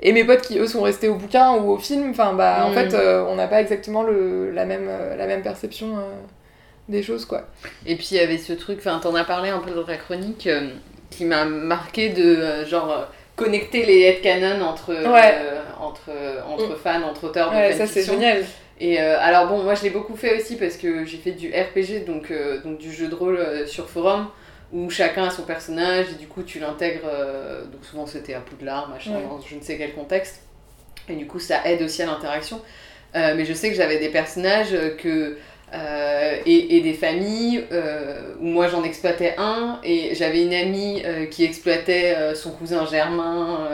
Et 0.00 0.12
mes 0.12 0.24
potes 0.24 0.42
qui 0.42 0.58
eux 0.58 0.66
sont 0.68 0.82
restés 0.82 1.08
au 1.08 1.16
bouquin 1.16 1.54
ou 1.54 1.72
au 1.72 1.78
film, 1.78 2.10
enfin 2.10 2.32
bah 2.32 2.64
en 2.64 2.70
Mm. 2.70 2.74
fait 2.74 2.94
euh, 2.94 3.24
on 3.28 3.34
n'a 3.34 3.48
pas 3.48 3.60
exactement 3.60 4.02
le, 4.04 4.50
la, 4.52 4.64
même, 4.64 4.86
euh, 4.88 5.16
la 5.16 5.26
même 5.26 5.42
perception 5.42 5.96
euh, 5.98 6.02
des 6.88 7.02
choses 7.02 7.24
quoi. 7.24 7.42
Et 7.84 7.96
puis 7.96 8.06
il 8.12 8.16
y 8.16 8.20
avait 8.20 8.38
ce 8.38 8.52
truc, 8.52 8.78
enfin 8.78 9.00
t'en 9.02 9.14
as 9.16 9.24
parlé 9.24 9.50
un 9.50 9.58
peu 9.58 9.72
dans 9.72 9.82
ta 9.82 9.96
chronique, 9.96 10.46
euh, 10.46 10.68
qui 11.10 11.24
m'a 11.24 11.44
marqué 11.46 12.10
de 12.10 12.64
genre 12.64 13.08
connecter 13.34 13.84
les 13.86 14.02
headcanons 14.02 14.64
entre, 14.64 14.92
Ouais. 14.92 15.34
entre, 15.80 16.10
entre 16.48 16.76
fans, 16.78 17.02
entre 17.02 17.24
auteurs 17.24 17.50
de 17.50 17.56
Ouais, 17.56 17.72
ça 17.72 17.86
c'est 17.88 18.04
génial. 18.04 18.44
Et 18.80 19.00
euh, 19.00 19.18
alors 19.20 19.48
bon, 19.48 19.62
moi 19.62 19.74
je 19.74 19.82
l'ai 19.82 19.90
beaucoup 19.90 20.14
fait 20.16 20.36
aussi 20.38 20.56
parce 20.56 20.76
que 20.76 21.04
j'ai 21.04 21.16
fait 21.18 21.32
du 21.32 21.48
RPG, 21.48 22.04
donc, 22.06 22.30
euh, 22.30 22.60
donc 22.62 22.78
du 22.78 22.92
jeu 22.92 23.08
de 23.08 23.14
rôle 23.14 23.36
euh, 23.36 23.66
sur 23.66 23.88
forum, 23.90 24.28
où 24.72 24.88
chacun 24.88 25.24
a 25.24 25.30
son 25.30 25.42
personnage 25.42 26.06
et 26.12 26.14
du 26.14 26.28
coup 26.28 26.42
tu 26.42 26.58
l'intègres, 26.60 27.10
donc 27.72 27.84
souvent 27.84 28.06
c'était 28.06 28.34
à 28.34 28.40
Poudlard, 28.40 28.88
machin, 28.88 29.12
Ouais. 29.16 29.22
dans 29.22 29.40
je 29.40 29.54
ne 29.56 29.60
sais 29.62 29.78
quel 29.78 29.94
contexte. 29.94 30.42
Et 31.08 31.14
du 31.14 31.26
coup 31.26 31.38
ça 31.40 31.62
aide 31.64 31.82
aussi 31.82 32.02
à 32.02 32.06
l'interaction. 32.06 32.60
Mais 33.14 33.46
je 33.46 33.54
sais 33.54 33.70
que 33.70 33.74
j'avais 33.76 33.98
des 33.98 34.10
personnages 34.10 34.76
que... 34.98 35.38
et, 36.44 36.76
et 36.76 36.80
des 36.82 36.92
familles 36.92 37.64
où 38.40 38.44
moi 38.44 38.68
j'en 38.68 38.84
exploitais 38.84 39.34
un 39.38 39.80
et 39.82 40.14
j'avais 40.14 40.42
une 40.44 40.52
amie 40.52 41.02
qui 41.30 41.44
exploitait 41.44 42.34
son 42.34 42.50
cousin 42.52 42.84
Germain 42.84 43.66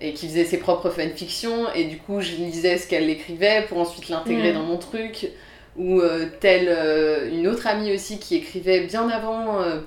et 0.00 0.12
qui 0.12 0.26
faisait 0.28 0.44
ses 0.44 0.58
propres 0.58 0.90
fanfictions 0.90 1.72
et 1.74 1.84
du 1.84 1.96
coup 1.98 2.20
je 2.20 2.32
lisais 2.32 2.76
ce 2.78 2.86
qu'elle 2.86 3.08
écrivait 3.08 3.64
pour 3.68 3.78
ensuite 3.78 4.08
l'intégrer 4.08 4.50
Mm. 4.52 4.54
dans 4.54 4.62
mon 4.62 4.76
truc 4.76 5.28
ou 5.76 6.00
euh, 6.00 6.26
telle 6.40 6.68
euh, 6.68 7.30
une 7.30 7.46
autre 7.48 7.66
amie 7.66 7.92
aussi 7.94 8.18
qui 8.18 8.36
écrivait 8.36 8.80
bien 8.80 9.08
avant 9.08 9.60
euh, 9.60 9.80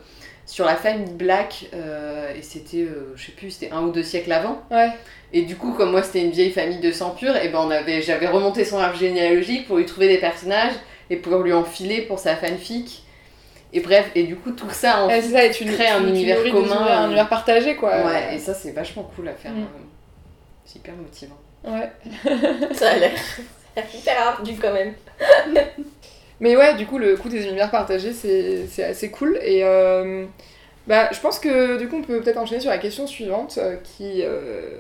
sur 0.46 0.66
la 0.66 0.76
famille 0.76 1.14
Black 1.14 1.66
et 2.36 2.42
c'était 2.42 2.88
je 3.16 3.24
sais 3.26 3.32
plus 3.34 3.52
c'était 3.52 3.72
un 3.72 3.82
ou 3.84 3.92
deux 3.92 4.02
siècles 4.04 4.32
avant 4.32 4.62
Ouais. 4.72 4.90
et 5.32 5.44
du 5.44 5.56
coup 5.56 5.74
comme 5.74 5.92
moi 5.92 6.02
c'était 6.02 6.22
une 6.22 6.32
vieille 6.32 6.52
famille 6.52 6.80
de 6.80 6.92
sang 6.92 7.12
pur 7.12 7.36
et 7.36 7.50
ben 7.50 7.60
on 7.64 7.70
avait 7.70 8.02
j'avais 8.02 8.28
remonté 8.28 8.66
son 8.66 8.80
arbre 8.80 8.98
généalogique 8.98 9.68
pour 9.68 9.78
lui 9.78 9.86
trouver 9.86 10.08
des 10.08 10.18
personnages 10.18 10.74
et 11.12 11.18
pour 11.18 11.38
lui 11.44 11.54
enfiler 11.54 12.02
pour 12.02 12.18
sa 12.18 12.36
fanfic 12.36 13.04
et 13.74 13.80
bref 13.82 14.10
et 14.16 14.24
du 14.24 14.36
coup 14.36 14.50
tout 14.52 14.70
ça 14.72 15.04
en 15.06 15.10
c'est 15.10 15.22
ça, 15.22 15.46
et 15.46 15.52
tu 15.52 15.66
crée 15.66 15.88
un 15.88 16.08
univers 16.08 16.42
commun, 16.52 16.82
un 16.88 17.06
univers 17.08 17.30
partagé 17.30 17.76
quoi. 17.76 17.92
ouais 18.08 18.36
et 18.36 18.40
ça 18.40 18.56
c'est 18.56 18.72
vachement 18.72 19.04
cool 19.16 19.28
à 19.28 19.34
faire 19.34 19.52
Mm. 19.52 19.68
C'est 20.72 20.80
hyper 20.80 20.96
motivant 20.96 21.38
Ouais. 21.64 21.90
Ça 22.74 22.92
a 22.92 22.96
l'air 22.98 23.12
ça 23.18 23.42
a 23.76 23.82
l'air 23.82 23.96
hyper 23.96 24.28
ardu 24.28 24.54
quand 24.62 24.74
même. 24.74 24.94
Mais 26.40 26.56
ouais, 26.56 26.76
du 26.76 26.86
coup, 26.86 26.98
le 26.98 27.18
coup 27.18 27.28
des 27.30 27.46
univers 27.46 27.70
partagés, 27.72 28.14
c'est 28.14 28.66
c'est 28.68 28.84
assez 28.84 29.12
cool. 29.12 29.38
Et 29.44 29.64
euh, 29.64 30.26
bah, 30.88 31.10
je 31.12 31.20
pense 31.20 31.40
que 31.40 31.78
du 31.78 31.88
coup, 31.90 31.98
on 31.98 32.02
peut 32.02 32.22
peut-être 32.22 32.38
enchaîner 32.38 32.62
sur 32.62 32.72
la 32.72 32.78
question 32.78 33.08
suivante 33.08 33.58
euh, 33.58 33.76
qui. 33.84 34.22
euh, 34.24 34.80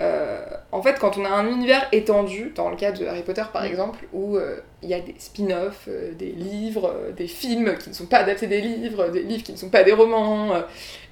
euh, 0.00 0.40
en 0.72 0.80
fait, 0.82 0.98
quand 1.00 1.18
on 1.18 1.24
a 1.24 1.28
un 1.30 1.48
univers 1.48 1.88
étendu, 1.92 2.52
dans 2.54 2.70
le 2.70 2.76
cas 2.76 2.92
de 2.92 3.04
Harry 3.06 3.22
Potter 3.22 3.42
par 3.52 3.62
Mm. 3.62 3.66
exemple, 3.66 4.06
où 4.12 4.36
euh, 4.36 4.56
il 4.82 4.88
y 4.88 4.94
a 4.94 5.00
des 5.00 5.14
spin-offs, 5.18 5.86
euh, 5.88 6.12
des 6.14 6.30
livres, 6.32 6.94
euh, 6.96 7.12
des 7.12 7.26
films 7.28 7.76
qui 7.78 7.90
ne 7.90 7.94
sont 7.94 8.06
pas 8.06 8.18
adaptés 8.18 8.46
des 8.46 8.60
livres, 8.60 9.08
des 9.08 9.22
livres 9.22 9.42
qui 9.44 9.52
ne 9.52 9.56
sont 9.58 9.70
pas 9.70 9.82
des 9.84 9.92
romans, 9.92 10.54
euh, 10.54 10.60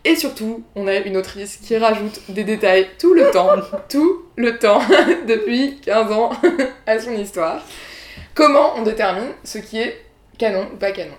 et 0.06 0.16
surtout, 0.16 0.62
on 0.74 0.86
a 0.86 0.94
une 0.96 1.16
autrice 1.16 1.56
qui 1.56 1.76
rajoute 1.76 2.20
des 2.28 2.44
détails 2.44 2.88
tout 2.98 3.12
le 3.14 3.30
temps, 3.30 3.50
tout 3.88 4.22
le 4.36 4.58
temps, 4.58 4.80
depuis 5.28 5.78
15 5.84 6.12
ans, 6.12 6.30
à 6.86 6.98
son 6.98 7.12
histoire. 7.12 7.60
Comment 8.34 8.74
on 8.76 8.82
détermine 8.82 9.30
ce 9.44 9.58
qui 9.58 9.80
est 9.80 10.00
canon 10.38 10.66
ou 10.72 10.76
pas 10.76 10.92
canon? 10.92 11.14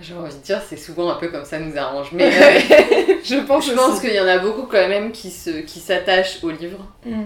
J'ai 0.00 0.14
envie 0.14 0.34
de 0.34 0.40
dire 0.40 0.60
c'est 0.66 0.78
souvent 0.78 1.10
un 1.10 1.16
peu 1.16 1.28
comme 1.28 1.44
ça 1.44 1.58
nous 1.58 1.76
arrange 1.76 2.12
mais 2.12 2.24
euh, 2.24 3.14
Je 3.22 3.36
pense 3.46 3.66
je 3.68 3.74
pense 3.74 4.00
qu'il 4.00 4.14
y 4.14 4.18
en 4.20 4.26
a 4.26 4.38
beaucoup 4.38 4.62
quand 4.62 4.88
même 4.88 5.12
qui 5.12 5.30
se 5.30 5.50
qui 5.50 5.80
s'attachent 5.80 6.42
aux 6.42 6.50
livres 6.50 6.78
Mm. 7.04 7.24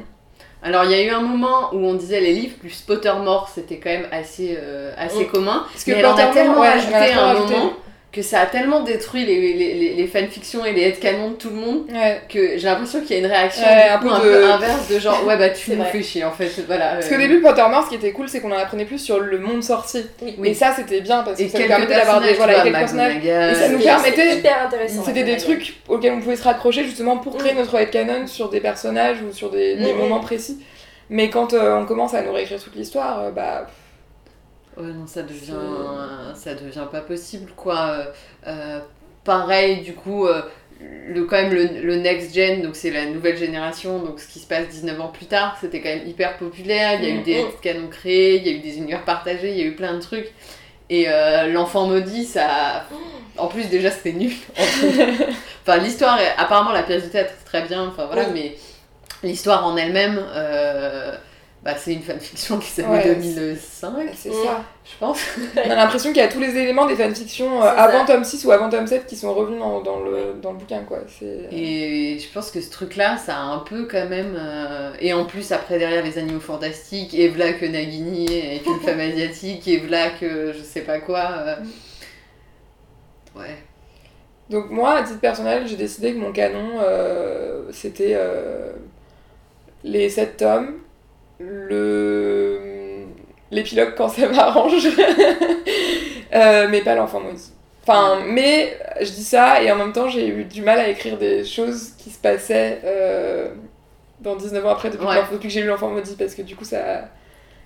alors 0.65 0.83
il 0.85 0.91
y 0.91 0.95
a 0.95 1.03
eu 1.03 1.11
un 1.11 1.21
moment 1.21 1.71
où 1.73 1.77
on 1.77 1.95
disait 1.95 2.21
les 2.21 2.33
livres 2.33 2.57
plus 2.59 2.81
Pottermore 2.81 3.49
c'était 3.55 3.79
quand 3.79 3.91
même 3.91 4.09
assez 4.11 4.59
euh, 4.61 4.93
assez 4.99 5.25
Mm. 5.27 5.29
commun 5.29 5.65
Parce 5.71 5.85
que 5.85 5.93
mais 5.93 6.05
en 6.05 6.17
a 6.17 6.27
tellement 6.27 6.61
ouais, 6.61 6.71
rajouté 6.71 6.93
elle 6.93 7.19
en 7.19 7.29
a 7.29 7.35
trop 7.35 7.45
à 7.45 7.45
un 7.45 7.47
moment 7.61 7.73
que 8.17 8.23
ça 8.23 8.41
a 8.41 8.47
tellement 8.47 8.81
détruit 8.81 9.25
les, 9.27 9.39
les, 9.53 9.75
les, 9.75 9.95
les 9.95 10.07
fanfictions 10.07 10.65
et 10.65 10.73
les 10.73 10.83
headcanons 10.85 11.31
de 11.31 11.35
tout 11.35 11.51
le 11.51 11.57
monde 11.57 11.83
Ouais. 11.93 12.21
que 12.29 12.57
j'ai 12.57 12.67
l'impression 12.67 13.01
qu'il 13.03 13.11
y 13.11 13.15
a 13.15 13.19
une 13.19 13.27
réaction 13.31 13.63
Ouais, 13.63 13.89
un 13.91 13.99
peu 13.99 14.09
un 14.11 14.19
de- 14.19 14.25
peu 14.25 14.51
inverse 14.53 14.89
de 14.89 14.99
genre 14.99 15.25
ouais 15.27 15.37
bah 15.37 15.51
tu 15.51 15.73
nous 15.77 15.85
fais 15.85 16.03
chier 16.03 16.25
en 16.25 16.33
fait 16.33 16.51
voilà 16.67 16.95
Parce 16.95 17.07
euh, 17.07 17.11
qu'au 17.11 17.19
début, 17.19 17.41
Pottermore, 17.41 17.85
ce 17.85 17.91
qui 17.91 17.95
était 17.97 18.13
cool, 18.13 18.29
c'est 18.29 18.41
qu'on 18.41 18.51
en 18.53 18.57
apprenait 18.59 18.87
plus 18.87 18.99
sur 18.99 19.21
le 19.21 19.39
monde 19.39 19.63
sorcier. 19.63 20.07
Oui. 20.23 20.35
Et 20.49 20.55
ça, 20.55 20.73
c'était 20.75 21.01
bien 21.03 21.23
parce 21.23 21.37
que 21.39 21.43
et 21.45 21.49
ça 21.49 21.59
nous 21.59 21.67
permettait 21.67 21.95
d'avoir 21.95 22.21
des 22.21 22.29
personnages, 22.29 22.37
voilà, 22.55 22.63
quelques 22.65 22.77
personnages. 22.77 23.17
Et 23.25 23.55
ça 23.55 23.69
nous 23.69 23.79
permettait- 23.79 24.37
hyper 24.39 24.67
intéressant. 24.67 25.03
C'était 25.05 25.25
des 25.25 25.37
trucs 25.37 25.75
auxquels 25.89 26.13
on 26.15 26.21
pouvait 26.21 26.37
se 26.37 26.43
raccrocher 26.45 26.85
justement 26.85 27.19
pour 27.19 27.37
créer 27.37 27.53
Mm. 27.53 27.59
notre 27.59 27.75
headcanon 27.79 28.27
sur 28.27 28.49
des 28.49 28.61
personnages 28.61 29.19
ou 29.23 29.33
sur 29.35 29.51
des, 29.51 29.77
des 29.77 29.93
Mm, 29.93 29.97
mm. 29.97 29.99
moments 29.99 30.21
précis. 30.21 30.59
Mais 31.11 31.29
quand 31.31 31.53
euh, 31.53 31.77
on 31.79 31.85
commence 31.85 32.15
à 32.15 32.23
nous 32.23 32.33
réécrire 32.33 32.63
toute 32.63 32.75
l'histoire, 32.77 33.21
euh, 33.25 33.31
bah. 33.31 33.67
Ouais, 34.77 34.85
non, 34.93 35.07
ça 35.07 35.23
devient, 35.23 35.55
ça 36.35 36.55
devient 36.55 36.87
pas 36.91 37.01
possible, 37.01 37.51
quoi. 37.57 37.89
Euh, 37.91 38.05
euh, 38.47 38.81
pareil, 39.25 39.81
du 39.83 39.95
coup, 39.95 40.27
euh, 40.27 40.43
le, 40.81 41.25
quand 41.25 41.37
même, 41.37 41.53
le, 41.55 41.65
le 41.83 41.97
next 41.97 42.35
gen, 42.35 42.61
donc 42.63 42.77
c'est 42.77 42.91
la 42.91 43.07
nouvelle 43.07 43.39
génération, 43.39 44.01
donc 44.01 44.21
ce 44.21 44.29
qui 44.29 44.39
se 44.39 44.47
passe 44.47 44.69
19 44.69 45.01
ans 45.01 45.09
plus 45.09 45.27
tard, 45.27 45.57
c'était 45.61 45.81
quand 45.81 45.89
même 45.89 46.07
hyper 46.07 46.37
populaire. 46.37 47.01
Il 47.01 47.09
y 47.09 47.11
a 47.11 47.15
eu 47.15 47.21
Mm, 47.21 47.23
des 47.23 47.43
mm. 47.45 47.61
canons 47.63 47.89
créés, 47.89 48.37
il 48.37 48.47
y 48.47 48.51
a 48.51 48.53
eu 48.53 48.61
des 48.61 48.77
univers 48.77 49.05
partagés, 49.05 49.51
il 49.53 49.57
y 49.59 49.63
a 49.63 49.65
eu 49.65 49.75
plein 49.77 49.95
de 49.95 50.01
trucs. 50.01 50.31
Et 50.91 51.07
euh, 51.09 51.49
l'enfant 51.49 51.87
maudit, 51.89 52.25
ça. 52.27 52.87
En 53.39 53.49
plus, 53.49 53.69
déjà, 53.69 53.91
c'était 53.91 54.13
nul. 54.13 54.33
enfin, 55.63 55.79
l'histoire, 55.79 56.19
apparemment, 56.39 56.73
la 56.73 56.83
pièce 56.83 57.05
de 57.05 57.09
théâtre, 57.09 57.33
c'est 57.39 57.45
très 57.45 57.63
bien, 57.63 57.87
enfin 57.89 58.07
voilà, 58.07 58.27
Oui. 58.27 58.33
mais 58.33 58.57
l'histoire 59.23 59.67
en 59.67 59.77
elle-même, 59.77 60.23
euh, 60.35 61.17
bah, 61.67 61.75
c'est 61.77 61.93
une 61.95 62.03
fanfiction 62.03 62.59
qui 62.59 62.69
s'appelle 62.69 62.93
Ouais, 62.93 63.15
2005, 63.17 63.93
C'est 64.15 64.31
ça. 64.33 64.65
je 64.85 64.97
pense. 65.01 65.19
On 65.57 65.71
a 65.71 65.75
l'impression 65.75 66.11
qu'il 66.13 66.23
y 66.23 66.25
a 66.25 66.29
tous 66.29 66.41
les 66.41 66.57
éléments 66.57 66.87
des 66.87 66.95
fanfictions 66.97 67.61
euh, 67.63 67.69
C'est 67.71 67.77
ça. 67.77 67.83
avant 67.83 68.05
tome 68.07 68.25
6 68.25 68.45
ou 68.45 68.53
avant 68.53 68.71
tome 68.71 68.87
7 68.87 69.07
qui 69.07 69.17
sont 69.17 69.35
revenus 69.35 69.59
dans, 69.59 69.81
dans 69.83 69.99
le, 70.01 70.35
dans 70.41 70.53
le 70.53 70.59
bouquin, 70.59 70.85
quoi. 70.85 71.01
C'est. 71.19 71.49
Et 71.53 72.19
je 72.21 72.33
pense 72.33 72.51
que 72.53 72.61
ce 72.61 72.71
truc-là, 72.71 73.17
ça 73.19 73.37
a 73.37 73.41
un 73.41 73.59
peu 73.59 73.87
quand 73.91 74.09
même. 74.09 74.35
euh, 74.39 74.93
Et 75.01 75.13
en 75.13 75.25
plus, 75.27 75.53
après, 75.53 75.79
derrière 75.79 76.05
les 76.05 76.19
animaux 76.19 76.41
fantastiques, 76.41 77.15
et 77.15 77.29
voilà 77.29 77.53
que 77.55 77.67
Nagini 77.67 78.27
est 78.33 78.65
une 78.65 78.81
femme 78.81 79.01
asiatique, 79.11 79.67
et 79.69 79.79
voilà 79.79 80.11
que 80.11 80.53
je 80.53 80.63
sais 80.63 80.83
pas 80.83 81.01
quoi. 81.01 81.31
euh, 81.47 81.57
Ouais. 83.35 83.57
Donc 84.49 84.71
moi, 84.71 84.93
à 84.99 85.03
titre 85.03 85.21
personnel, 85.21 85.67
j'ai 85.67 85.77
décidé 85.77 86.13
que 86.15 86.19
mon 86.19 86.33
canon, 86.33 86.79
euh, 86.81 87.65
c'était 87.73 88.13
euh, 88.15 88.73
les 89.85 90.09
7 90.09 90.37
tomes, 90.37 90.75
le 91.39 93.05
l'épilogue 93.51 93.95
quand 93.97 94.09
ça 94.09 94.29
m'arrange. 94.33 94.89
Euh, 96.35 96.67
mais 96.71 96.81
pas 96.81 96.95
l'enfant 96.95 97.21
maudit. 97.21 97.53
Enfin, 97.87 98.19
mais 98.27 98.77
je 99.01 99.11
dis 99.11 99.23
ça 99.23 99.63
et 99.63 99.71
en 99.71 99.77
même 99.77 99.93
temps 99.93 100.09
j'ai 100.09 100.27
eu 100.27 100.45
du 100.45 100.61
mal 100.63 100.79
à 100.81 100.89
écrire 100.89 101.17
des 101.19 101.45
choses 101.45 101.91
qui 101.99 102.11
se 102.11 102.19
passaient 102.19 102.81
euh, 102.85 103.49
dans 104.21 104.35
19 104.35 104.67
ans 104.67 104.71
après 104.71 104.91
depuis, 104.91 105.07
Ouais. 105.07 105.15
que- 105.29 105.35
depuis 105.35 105.47
que 105.49 105.55
j'ai 105.55 105.61
lu 105.63 105.69
l'enfant 105.69 105.89
maudit 105.91 106.17
parce 106.19 106.35
que 106.35 106.43
du 106.43 106.57
coup 106.57 106.65
ça, 106.65 107.03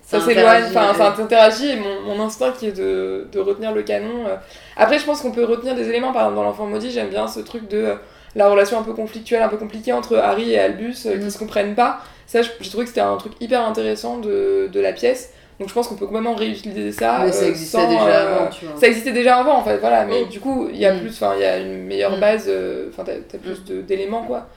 ça 0.03 0.19
s'éloigne, 0.21 0.65
enfin 0.69 0.93
ça 0.93 1.15
interagit 1.17 1.69
et 1.71 1.75
mon, 1.75 2.01
mon 2.01 2.23
instinct 2.23 2.51
qui 2.51 2.67
est 2.67 2.71
de, 2.77 3.27
de 3.31 3.39
retenir 3.39 3.71
le 3.71 3.81
canon. 3.81 4.27
euh. 4.27 4.35
Après 4.77 4.99
je 4.99 5.05
pense 5.05 5.21
qu'on 5.21 5.31
peut 5.31 5.43
retenir 5.45 5.73
des 5.73 5.89
éléments, 5.89 6.13
par 6.13 6.21
exemple 6.23 6.35
dans 6.35 6.43
l'enfant 6.43 6.67
maudit 6.67 6.91
j'aime 6.91 7.09
bien 7.09 7.27
ce 7.27 7.39
truc 7.39 7.67
de 7.67 7.77
euh, 7.77 7.95
la 8.35 8.47
relation 8.47 8.77
un 8.79 8.83
peu 8.83 8.93
conflictuelle, 8.93 9.41
un 9.41 9.49
peu 9.49 9.57
compliquée 9.57 9.91
entre 9.91 10.17
Harry 10.17 10.51
et 10.51 10.59
Albus 10.59 11.05
Mhm. 11.05 11.19
qui 11.19 11.31
se 11.31 11.39
comprennent 11.39 11.73
pas. 11.73 11.99
Ça 12.31 12.41
je- 12.41 12.49
j'ai 12.61 12.69
trouvé 12.69 12.83
que 12.85 12.89
c'était 12.89 13.01
un 13.01 13.17
truc 13.17 13.33
hyper 13.41 13.65
intéressant 13.65 14.17
de, 14.17 14.69
de 14.71 14.79
la 14.79 14.93
pièce. 14.93 15.33
Donc 15.59 15.67
je 15.67 15.73
pense 15.73 15.89
qu'on 15.89 15.95
peut 15.95 16.05
complètement 16.05 16.33
réutiliser 16.33 16.93
ça. 16.93 17.19
Mais 17.25 17.31
ça 17.33 17.43
euh, 17.43 17.49
existait 17.49 17.77
sans, 17.77 17.89
déjà 17.89 18.05
euh, 18.07 18.35
avant, 18.37 18.47
tu 18.49 18.65
vois. 18.65 18.79
ça 18.79 18.87
existait 18.87 19.11
déjà 19.11 19.35
avant 19.37 19.57
en 19.57 19.63
fait, 19.63 19.77
voilà, 19.79 20.05
mais 20.05 20.21
Mm. 20.23 20.29
du 20.29 20.39
coup 20.39 20.69
il 20.71 20.79
y 20.79 20.85
a 20.85 20.93
Mm. 20.93 20.99
plus, 21.01 21.09
enfin 21.09 21.33
il 21.35 21.41
y 21.41 21.45
a 21.45 21.57
une 21.57 21.83
meilleure 21.83 22.15
Mm. 22.15 22.19
base, 22.21 22.45
euh, 22.47 22.87
enfin 22.89 23.03
t'as, 23.05 23.17
t'as 23.29 23.37
plus 23.37 23.65
de- 23.65 23.81
d'éléments 23.81 24.23
quoi. 24.23 24.47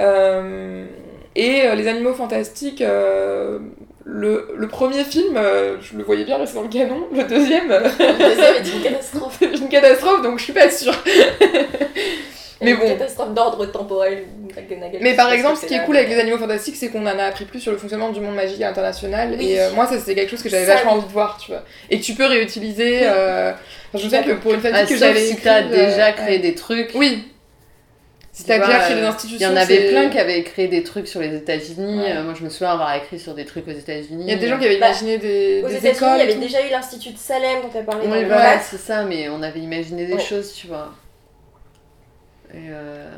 Euh, 0.00 0.86
et 1.36 1.66
euh, 1.66 1.74
les 1.74 1.86
animaux 1.86 2.14
fantastiques, 2.14 2.80
euh, 2.80 3.58
le, 4.04 4.48
le 4.56 4.68
premier 4.68 5.04
film, 5.04 5.36
euh, 5.36 5.76
je 5.82 5.96
le 5.98 6.02
voyais 6.04 6.24
bien 6.24 6.38
rester 6.38 6.56
dans 6.56 6.62
le 6.62 6.68
canon, 6.68 7.06
le 7.14 7.24
deuxième, 7.24 7.70
euh, 7.70 7.80
Le 7.98 8.18
deuxième 8.18 8.54
est 8.56 8.74
une 8.76 8.82
catastrophe. 8.90 9.36
c'est 9.38 9.52
une 9.58 9.68
catastrophe 9.68 10.22
donc 10.22 10.38
je 10.38 10.44
suis 10.44 10.52
pas 10.54 10.70
sûre. 10.70 10.94
Mais 12.62 12.70
Une 12.72 12.76
bon. 12.78 12.86
catastrophe 12.88 13.34
d'ordre 13.34 13.66
temporel. 13.66 14.24
Mais 15.00 15.14
par 15.14 15.30
sais 15.30 15.36
exemple, 15.36 15.56
ce 15.56 15.62
c'est 15.62 15.66
qui 15.68 15.74
est 15.74 15.84
cool 15.84 15.96
avec 15.96 16.08
les 16.10 16.18
animaux 16.20 16.38
fantastiques, 16.38 16.76
c'est 16.76 16.88
qu'on 16.88 17.02
en 17.06 17.18
a 17.18 17.24
appris 17.24 17.44
plus 17.46 17.60
sur 17.60 17.72
le 17.72 17.78
fonctionnement 17.78 18.10
du 18.10 18.20
monde 18.20 18.34
magique 18.34 18.60
international. 18.62 19.34
Oui. 19.38 19.52
Et 19.52 19.60
euh, 19.60 19.70
moi, 19.74 19.86
ça, 19.86 19.98
c'était 19.98 20.14
quelque 20.14 20.30
chose 20.30 20.42
que 20.42 20.48
j'avais 20.48 20.66
vachement 20.66 20.92
envie 20.92 21.06
de 21.06 21.12
voir, 21.12 21.38
tu 21.42 21.50
vois. 21.52 21.62
Et 21.90 21.98
que 21.98 22.04
tu 22.04 22.14
peux 22.14 22.26
réutiliser. 22.26 23.00
euh, 23.04 23.50
enfin, 23.52 23.58
je 23.94 23.98
souviens 23.98 24.22
que 24.22 24.32
pour 24.32 24.52
une 24.54 24.60
Ah, 24.64 24.70
fanfic 24.70 24.88
que 24.90 24.96
j'avais 24.96 25.20
si 25.20 25.36
t'as 25.36 25.62
euh, 25.62 25.68
déjà 25.68 26.12
créé 26.12 26.38
des 26.38 26.54
trucs. 26.54 26.90
Oui. 26.94 27.28
Si 28.34 28.44
t'as 28.44 28.58
déjà 28.58 28.78
créé 28.78 28.96
des 28.96 29.02
institutions. 29.02 29.38
Il 29.48 29.50
y 29.50 29.52
en 29.52 29.56
avait 29.60 29.76
c'est- 29.76 29.88
plein 29.90 30.08
qui 30.08 30.18
avaient 30.18 30.42
créé 30.42 30.66
des 30.68 30.82
trucs 30.82 31.06
sur 31.06 31.20
les 31.20 31.34
États-Unis. 31.34 31.98
Ouais. 32.00 32.12
Euh, 32.16 32.22
moi, 32.22 32.32
je 32.38 32.42
me 32.44 32.48
souviens 32.48 32.72
avoir 32.72 32.94
écrit 32.96 33.18
sur 33.18 33.34
des 33.34 33.44
trucs 33.44 33.68
aux 33.68 33.72
États-Unis. 33.72 34.24
Il 34.26 34.30
y 34.30 34.34
a 34.34 34.38
des 34.38 34.48
gens 34.48 34.58
qui 34.58 34.64
avaient 34.64 34.78
Bah, 34.78 34.88
imaginé 34.88 35.18
des, 35.18 35.62
Aux 35.64 35.68
des 35.68 35.76
États-Unis, 35.76 36.10
il 36.14 36.18
y 36.18 36.22
avait 36.22 36.34
déjà 36.36 36.66
eu 36.66 36.70
l'Institut 36.70 37.10
de 37.10 37.18
Salem 37.18 37.60
dont 37.62 37.68
tu 37.70 37.76
as 37.76 37.82
parlé 37.82 38.06
dans 38.06 38.12
Oui, 38.12 38.24
voilà, 38.24 38.58
c'est 38.60 38.78
ça, 38.78 39.02
mais 39.04 39.28
on 39.28 39.42
avait 39.42 39.60
imaginé 39.60 40.06
des 40.06 40.14
Ouais. 40.14 40.20
choses, 40.20 40.54
tu 40.54 40.66
vois. 40.66 40.92
Et 42.54 42.68
euh, 42.70 43.10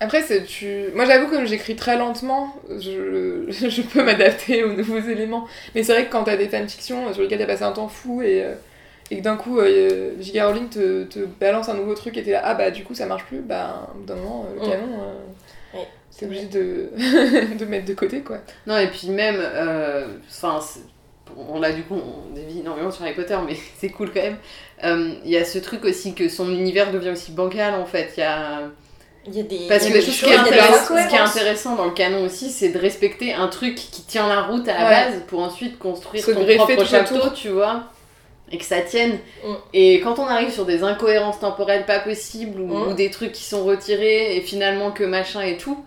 Après, 0.00 0.22
c'est 0.22 0.44
tu. 0.44 0.86
Moi, 0.94 1.04
j'avoue, 1.04 1.28
comme 1.28 1.46
j'écris 1.46 1.76
très 1.76 1.96
lentement, 1.96 2.54
je, 2.70 3.44
je 3.50 3.82
peux 3.82 4.02
m'adapter 4.04 4.64
aux 4.64 4.74
nouveaux 4.74 5.00
éléments. 5.00 5.46
Mais 5.74 5.82
c'est 5.82 5.92
vrai 5.92 6.06
que 6.06 6.12
quand 6.12 6.24
t'as 6.24 6.36
des 6.36 6.48
fanfictions 6.48 7.12
sur 7.12 7.22
lesquelles 7.22 7.38
t'as 7.40 7.46
passé 7.46 7.62
un 7.64 7.72
temps 7.72 7.88
fou 7.88 8.22
et, 8.22 8.42
euh, 8.44 8.54
et 9.10 9.18
que 9.18 9.22
d'un 9.22 9.36
coup, 9.36 9.58
euh, 9.58 10.12
J.K. 10.20 10.38
Rowling 10.42 10.68
te, 10.68 11.04
te 11.04 11.18
balance 11.40 11.68
un 11.68 11.74
nouveau 11.74 11.94
truc 11.94 12.16
et 12.16 12.22
t'es 12.22 12.32
là, 12.32 12.40
ah 12.44 12.54
bah 12.54 12.70
du 12.70 12.82
coup 12.84 12.94
ça 12.94 13.06
marche 13.06 13.24
plus, 13.24 13.40
bah 13.40 13.90
au 13.94 13.98
bout 13.98 14.04
d'un 14.06 14.14
moment, 14.16 14.46
euh, 14.48 14.54
le 14.54 14.60
canon, 14.70 15.00
euh, 15.02 15.78
Ouais, 15.78 15.88
c'est 16.10 16.26
obligé 16.26 16.46
de... 16.46 16.90
de 17.58 17.64
mettre 17.66 17.86
de 17.86 17.94
côté 17.94 18.20
quoi. 18.20 18.38
Non, 18.66 18.78
et 18.78 18.86
puis 18.88 19.10
même, 19.10 19.36
euh, 19.38 20.06
enfin, 20.28 20.60
on 21.48 21.60
l'a 21.60 21.72
du 21.72 21.82
coup, 21.82 21.96
on 21.96 22.34
dévie 22.34 22.60
énormément 22.60 22.90
sur 22.90 23.04
Harry 23.04 23.14
Potter, 23.14 23.36
mais 23.46 23.56
c'est 23.78 23.88
cool 23.90 24.12
quand 24.12 24.22
même. 24.22 24.38
Euh, 24.84 25.14
Il 25.24 25.30
y 25.30 25.36
a 25.36 25.44
ce 25.44 25.58
truc 25.58 25.84
aussi 25.84 26.14
que 26.14 26.28
son 26.28 26.50
univers 26.50 26.90
devient 26.92 27.10
aussi 27.10 27.32
bancal 27.32 27.74
en 27.74 27.86
fait. 27.86 28.12
Il 28.16 28.20
y 28.20 28.24
a... 28.24 28.60
Il 29.24 29.36
y 29.36 29.40
a 29.40 29.44
des. 29.44 29.68
Parce 29.68 29.88
y 29.88 29.92
que 29.92 29.98
a 29.98 30.00
ce 30.00 30.06
des 30.06 30.12
qui, 30.12 30.18
choses, 30.18 30.32
a 30.32 30.44
ce 30.44 31.08
qui 31.08 31.14
est 31.14 31.18
intéressant 31.18 31.76
dans 31.76 31.84
le 31.84 31.92
canon 31.92 32.24
aussi, 32.24 32.50
c'est 32.50 32.70
de 32.70 32.78
respecter 32.78 33.32
un 33.32 33.46
truc 33.46 33.76
qui 33.76 34.02
tient 34.02 34.26
la 34.28 34.42
route 34.42 34.66
à 34.68 34.72
la 34.76 34.84
Ouais. 34.84 34.90
base 35.12 35.22
pour 35.28 35.38
ensuite 35.40 35.78
construire 35.78 36.24
greffer 36.26 36.56
propre 36.56 36.84
château, 36.84 37.30
tu 37.32 37.50
vois, 37.50 37.84
et 38.50 38.58
que 38.58 38.64
ça 38.64 38.80
tienne. 38.80 39.20
Mm. 39.46 39.52
Et 39.74 40.00
quand 40.00 40.18
on 40.18 40.26
arrive 40.26 40.50
sur 40.50 40.64
des 40.64 40.82
incohérences 40.82 41.38
temporelles 41.38 41.86
pas 41.86 42.00
possibles 42.00 42.60
ou, 42.60 42.66
Mm. 42.66 42.88
ou 42.88 42.94
des 42.94 43.10
trucs 43.12 43.30
qui 43.30 43.44
sont 43.44 43.62
retirés 43.64 44.36
et 44.36 44.40
finalement 44.40 44.90
que 44.90 45.04
machin 45.04 45.42
et 45.42 45.56
tout, 45.56 45.78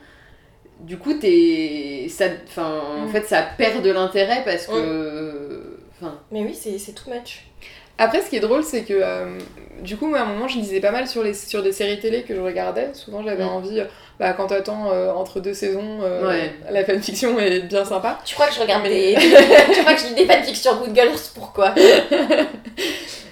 du 0.85 0.97
coup, 0.97 1.13
t'es. 1.15 2.07
Ça... 2.09 2.25
Enfin, 2.47 2.81
en 3.01 3.05
Mm. 3.05 3.09
fait, 3.09 3.23
ça 3.25 3.43
perd 3.57 3.81
de 3.83 3.91
l'intérêt 3.91 4.41
parce 4.45 4.67
que. 4.67 5.77
Enfin, 5.99 6.15
Mais 6.31 6.41
oui, 6.41 6.53
c'est 6.53 6.77
c'est 6.77 6.91
too 6.93 7.09
much. 7.09 7.45
Après, 7.97 8.21
ce 8.21 8.29
qui 8.29 8.35
est 8.35 8.41
drôle, 8.41 8.61
c'est 8.63 8.83
que 8.83 8.93
euh, 8.93 9.37
du 9.81 9.95
coup, 9.95 10.07
moi 10.07 10.19
à 10.19 10.23
un 10.23 10.25
moment, 10.25 10.49
je 10.49 10.57
lisais 10.57 10.81
pas 10.81 10.91
mal 10.91 11.07
sur, 11.07 11.23
les, 11.23 11.33
sur 11.33 11.63
des 11.63 11.71
séries 11.71 11.97
télé 11.99 12.23
que 12.23 12.35
je 12.35 12.41
regardais. 12.41 12.89
Souvent, 12.93 13.23
j'avais 13.23 13.45
Mm. 13.45 13.49
envie, 13.49 13.79
euh, 13.79 13.85
bah, 14.19 14.33
quand 14.33 14.47
t'attends 14.47 14.91
euh, 14.91 15.13
entre 15.13 15.39
deux 15.39 15.53
saisons, 15.53 15.99
euh, 16.03 16.27
Ouais. 16.27 16.53
la 16.69 16.83
fanfiction 16.83 17.39
est 17.39 17.61
bien 17.61 17.85
sympa. 17.85 18.19
Tu 18.25 18.35
crois 18.35 18.47
que 18.47 18.53
je 18.55 18.59
regarde 18.59 18.83
Mais- 18.83 19.15
des. 19.15 19.15
tu 19.73 19.79
crois 19.81 19.93
que 19.93 20.01
je 20.01 20.07
lis 20.07 20.15
des 20.15 20.25
fanfics 20.25 20.57
sur 20.57 20.75
Good 20.77 20.93
Girls 20.93 21.17
Pourquoi 21.33 21.73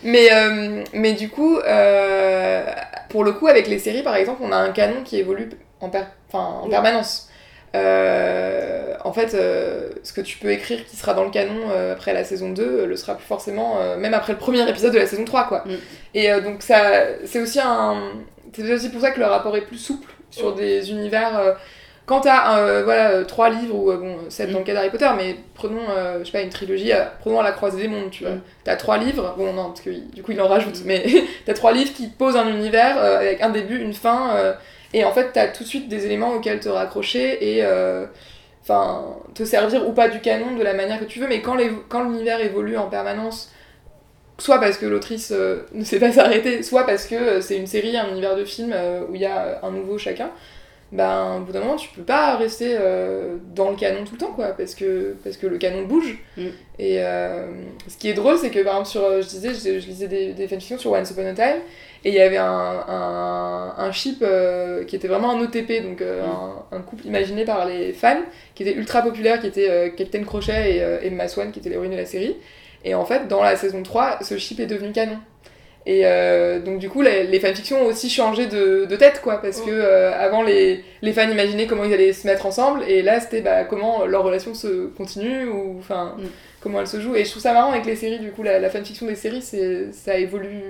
Mais, 0.03 0.29
euh, 0.33 0.83
mais 0.93 1.13
du 1.13 1.29
coup, 1.29 1.57
euh, 1.59 2.65
pour 3.09 3.23
le 3.23 3.31
coup, 3.33 3.47
avec 3.47 3.67
les 3.67 3.79
séries, 3.79 4.03
par 4.03 4.15
exemple, 4.15 4.41
on 4.43 4.51
a 4.51 4.57
un 4.57 4.71
canon 4.71 5.01
qui 5.03 5.17
évolue 5.17 5.49
en, 5.79 5.89
per- 5.89 6.03
enfin, 6.31 6.59
en 6.63 6.69
permanence. 6.69 7.29
Euh, 7.75 8.93
en 9.03 9.11
fait, 9.13 9.33
euh, 9.33 9.89
ce 10.03 10.13
que 10.13 10.21
tu 10.21 10.37
peux 10.37 10.51
écrire 10.51 10.85
qui 10.85 10.95
sera 10.95 11.13
dans 11.13 11.23
le 11.23 11.31
canon 11.31 11.69
euh, 11.71 11.93
après 11.93 12.13
la 12.13 12.23
saison 12.23 12.49
2 12.51 12.63
euh, 12.63 12.85
le 12.85 12.95
sera 12.95 13.15
plus 13.15 13.25
forcément, 13.25 13.77
même 13.97 14.13
après 14.13 14.33
le 14.33 14.39
premier 14.39 14.67
épisode 14.69 14.93
de 14.93 14.99
la 14.99 15.07
saison 15.07 15.25
3, 15.25 15.47
quoi. 15.47 15.63
Mm. 15.65 15.71
Et 16.15 16.41
donc, 16.41 16.61
ça, 16.61 16.77
c'est 17.25 17.41
aussi 17.41 17.59
un. 17.59 17.95
C'est 18.55 18.71
aussi 18.71 18.89
pour 18.89 19.01
ça 19.01 19.11
que 19.11 19.19
le 19.19 19.25
rapport 19.25 19.55
est 19.57 19.61
plus 19.61 19.77
souple 19.77 20.11
sur 20.29 20.53
Mm. 20.53 20.55
des 20.57 20.91
univers. 20.91 21.55
quand 22.05 22.19
t'as 22.21 22.83
voilà, 22.83 23.23
trois 23.25 23.49
livres, 23.49 23.75
ou 23.75 23.85
bon, 23.97 24.17
sept 24.29 24.49
dans 24.51 24.57
Mm. 24.57 24.61
le 24.61 24.65
cas 24.65 24.73
d'Harry 24.73 24.89
Potter, 24.89 25.09
mais 25.17 25.35
prenons, 25.55 25.81
je 26.19 26.25
sais 26.25 26.31
pas, 26.31 26.41
une 26.41 26.49
trilogie, 26.49 26.91
prenons 27.21 27.39
à 27.39 27.43
la 27.43 27.51
croisée 27.53 27.81
des 27.81 27.87
mondes, 27.87 28.11
tu 28.11 28.23
vois. 28.23 28.33
Mm. 28.33 28.41
T'as 28.63 28.75
trois 28.75 28.97
livres, 28.97 29.33
bon 29.37 29.53
non, 29.53 29.67
parce 29.69 29.81
que 29.81 29.89
du 29.89 30.21
coup 30.21 30.31
il 30.31 30.41
en 30.41 30.47
rajoute, 30.47 30.81
mais 30.85 31.05
t'as 31.45 31.53
trois 31.53 31.71
livres 31.71 31.93
qui 31.93 32.07
posent 32.07 32.35
un 32.35 32.47
univers 32.47 32.97
avec 32.97 33.41
un 33.41 33.49
début, 33.49 33.79
une 33.79 33.93
fin, 33.93 34.53
et 34.93 35.03
en 35.03 35.11
fait 35.11 35.31
t'as 35.33 35.47
tout 35.47 35.63
de 35.63 35.67
suite 35.67 35.87
des 35.89 36.05
éléments 36.05 36.33
auxquels 36.33 36.59
te 36.59 36.69
raccrocher 36.69 37.57
et 37.57 37.63
euh, 37.63 38.05
te 39.33 39.43
servir 39.43 39.87
ou 39.87 39.91
pas 39.93 40.07
du 40.07 40.19
canon 40.19 40.55
de 40.55 40.63
la 40.63 40.73
manière 40.73 40.99
que 40.99 41.05
tu 41.05 41.19
veux, 41.19 41.27
mais 41.27 41.41
quand 41.41 41.55
l'univers 42.03 42.39
évolue 42.39 42.77
en 42.77 42.87
permanence, 42.87 43.51
soit 44.37 44.59
parce 44.59 44.77
que 44.77 44.85
l'autrice 44.85 45.31
euh, 45.31 45.63
ne 45.73 45.83
sait 45.83 45.99
pas 45.99 46.11
s'arrêter, 46.13 46.63
soit 46.63 46.85
parce 46.85 47.05
que 47.05 47.15
euh, 47.15 47.41
c'est 47.41 47.57
une 47.57 47.67
série, 47.67 47.97
un 47.97 48.09
univers 48.09 48.35
de 48.35 48.45
film 48.45 48.73
où 49.09 49.15
il 49.15 49.21
y 49.21 49.25
a 49.25 49.59
un 49.63 49.71
nouveau 49.71 49.97
chacun, 49.97 50.31
ben 50.93 51.37
au 51.37 51.39
bout 51.41 51.51
d'un 51.51 51.59
moment 51.61 51.75
tu 51.75 51.89
peux 51.89 52.03
pas 52.03 52.37
rester 52.37 52.75
euh, 52.79 53.37
dans 53.55 53.71
le 53.71 53.75
canon 53.75 54.05
tout 54.05 54.13
le 54.13 54.19
temps 54.19 54.31
quoi, 54.31 54.49
parce 54.49 54.75
que, 54.75 55.15
parce 55.23 55.37
que 55.37 55.47
le 55.47 55.57
canon 55.57 55.83
bouge. 55.85 56.17
Mm. 56.37 56.41
Et 56.79 57.03
euh, 57.03 57.47
ce 57.87 57.97
qui 57.97 58.09
est 58.09 58.13
drôle, 58.13 58.37
c'est 58.37 58.51
que 58.51 58.59
par 58.63 58.73
exemple, 58.79 58.89
sur, 58.89 59.03
euh, 59.03 59.21
je 59.21 59.27
disais, 59.27 59.49
je, 59.53 59.79
je 59.79 59.87
lisais 59.87 60.07
des, 60.07 60.33
des 60.33 60.47
fanfictions 60.47 60.77
sur 60.77 60.91
Once 60.91 61.09
Upon 61.11 61.25
a 61.25 61.33
Time, 61.33 61.61
et 62.05 62.09
il 62.09 62.15
y 62.15 62.19
avait 62.19 62.37
un, 62.37 62.83
un, 62.87 63.73
un 63.77 63.91
ship 63.91 64.19
euh, 64.21 64.83
qui 64.85 64.95
était 64.95 65.07
vraiment 65.07 65.31
un 65.31 65.41
OTP, 65.41 65.83
donc 65.83 66.01
Mm. 66.01 66.05
un, 66.71 66.77
un 66.77 66.81
couple 66.81 67.07
imaginé 67.07 67.43
par 67.43 67.65
les 67.65 67.91
fans, 67.93 68.21
qui 68.53 68.63
était 68.63 68.73
ultra 68.77 69.01
populaire, 69.01 69.41
qui 69.41 69.47
était 69.47 69.93
Captain 69.97 70.23
Crochet 70.23 70.77
et 70.77 71.07
Emma 71.07 71.27
Swan, 71.27 71.51
qui 71.51 71.59
était 71.59 71.69
l'héroïne 71.69 71.91
de 71.91 71.97
la 71.97 72.05
série. 72.05 72.35
Et 72.85 72.93
en 72.95 73.05
fait, 73.05 73.27
dans 73.27 73.41
la 73.41 73.55
saison 73.55 73.81
3, 73.81 74.19
ce 74.21 74.37
ship 74.37 74.59
est 74.59 74.65
devenu 74.67 74.91
canon. 74.91 75.17
Et 75.85 76.01
euh, 76.05 76.59
donc 76.59 76.79
du 76.79 76.87
coup, 76.89 77.01
les, 77.01 77.23
les 77.25 77.39
fanfictions 77.41 77.81
ont 77.81 77.87
aussi 77.87 78.09
changé 78.09 78.45
de, 78.47 78.85
de 78.85 78.95
tête, 78.95 79.19
quoi, 79.21 79.41
parce 79.41 79.61
Mm. 79.61 79.65
que 79.65 79.71
euh, 79.71 80.13
avant, 80.17 80.41
les, 80.41 80.83
les 81.01 81.11
fans 81.13 81.29
imaginaient 81.29 81.67
comment 81.67 81.83
ils 81.83 81.93
allaient 81.93 82.13
se 82.13 82.25
mettre 82.25 82.45
ensemble, 82.45 82.83
et 82.87 83.01
là, 83.01 83.19
c'était 83.19 83.41
bah, 83.41 83.65
comment 83.65 84.05
leur 84.05 84.23
relation 84.23 84.53
se 84.53 84.87
continue, 84.95 85.45
ou 85.47 85.75
enfin, 85.79 86.15
Mm. 86.17 86.23
comment 86.61 86.79
elle 86.79 86.87
se 86.87 87.01
joue. 87.01 87.15
Et 87.15 87.25
je 87.25 87.29
trouve 87.31 87.41
ça 87.43 87.51
marrant 87.53 87.71
avec 87.71 87.85
les 87.85 87.97
séries, 87.97 88.19
du 88.19 88.31
coup, 88.31 88.43
la, 88.43 88.59
la 88.59 88.69
fanfiction 88.69 89.05
des 89.07 89.15
séries, 89.15 89.41
c'est 89.41 89.91
ça 89.91 90.17
évolue. 90.17 90.61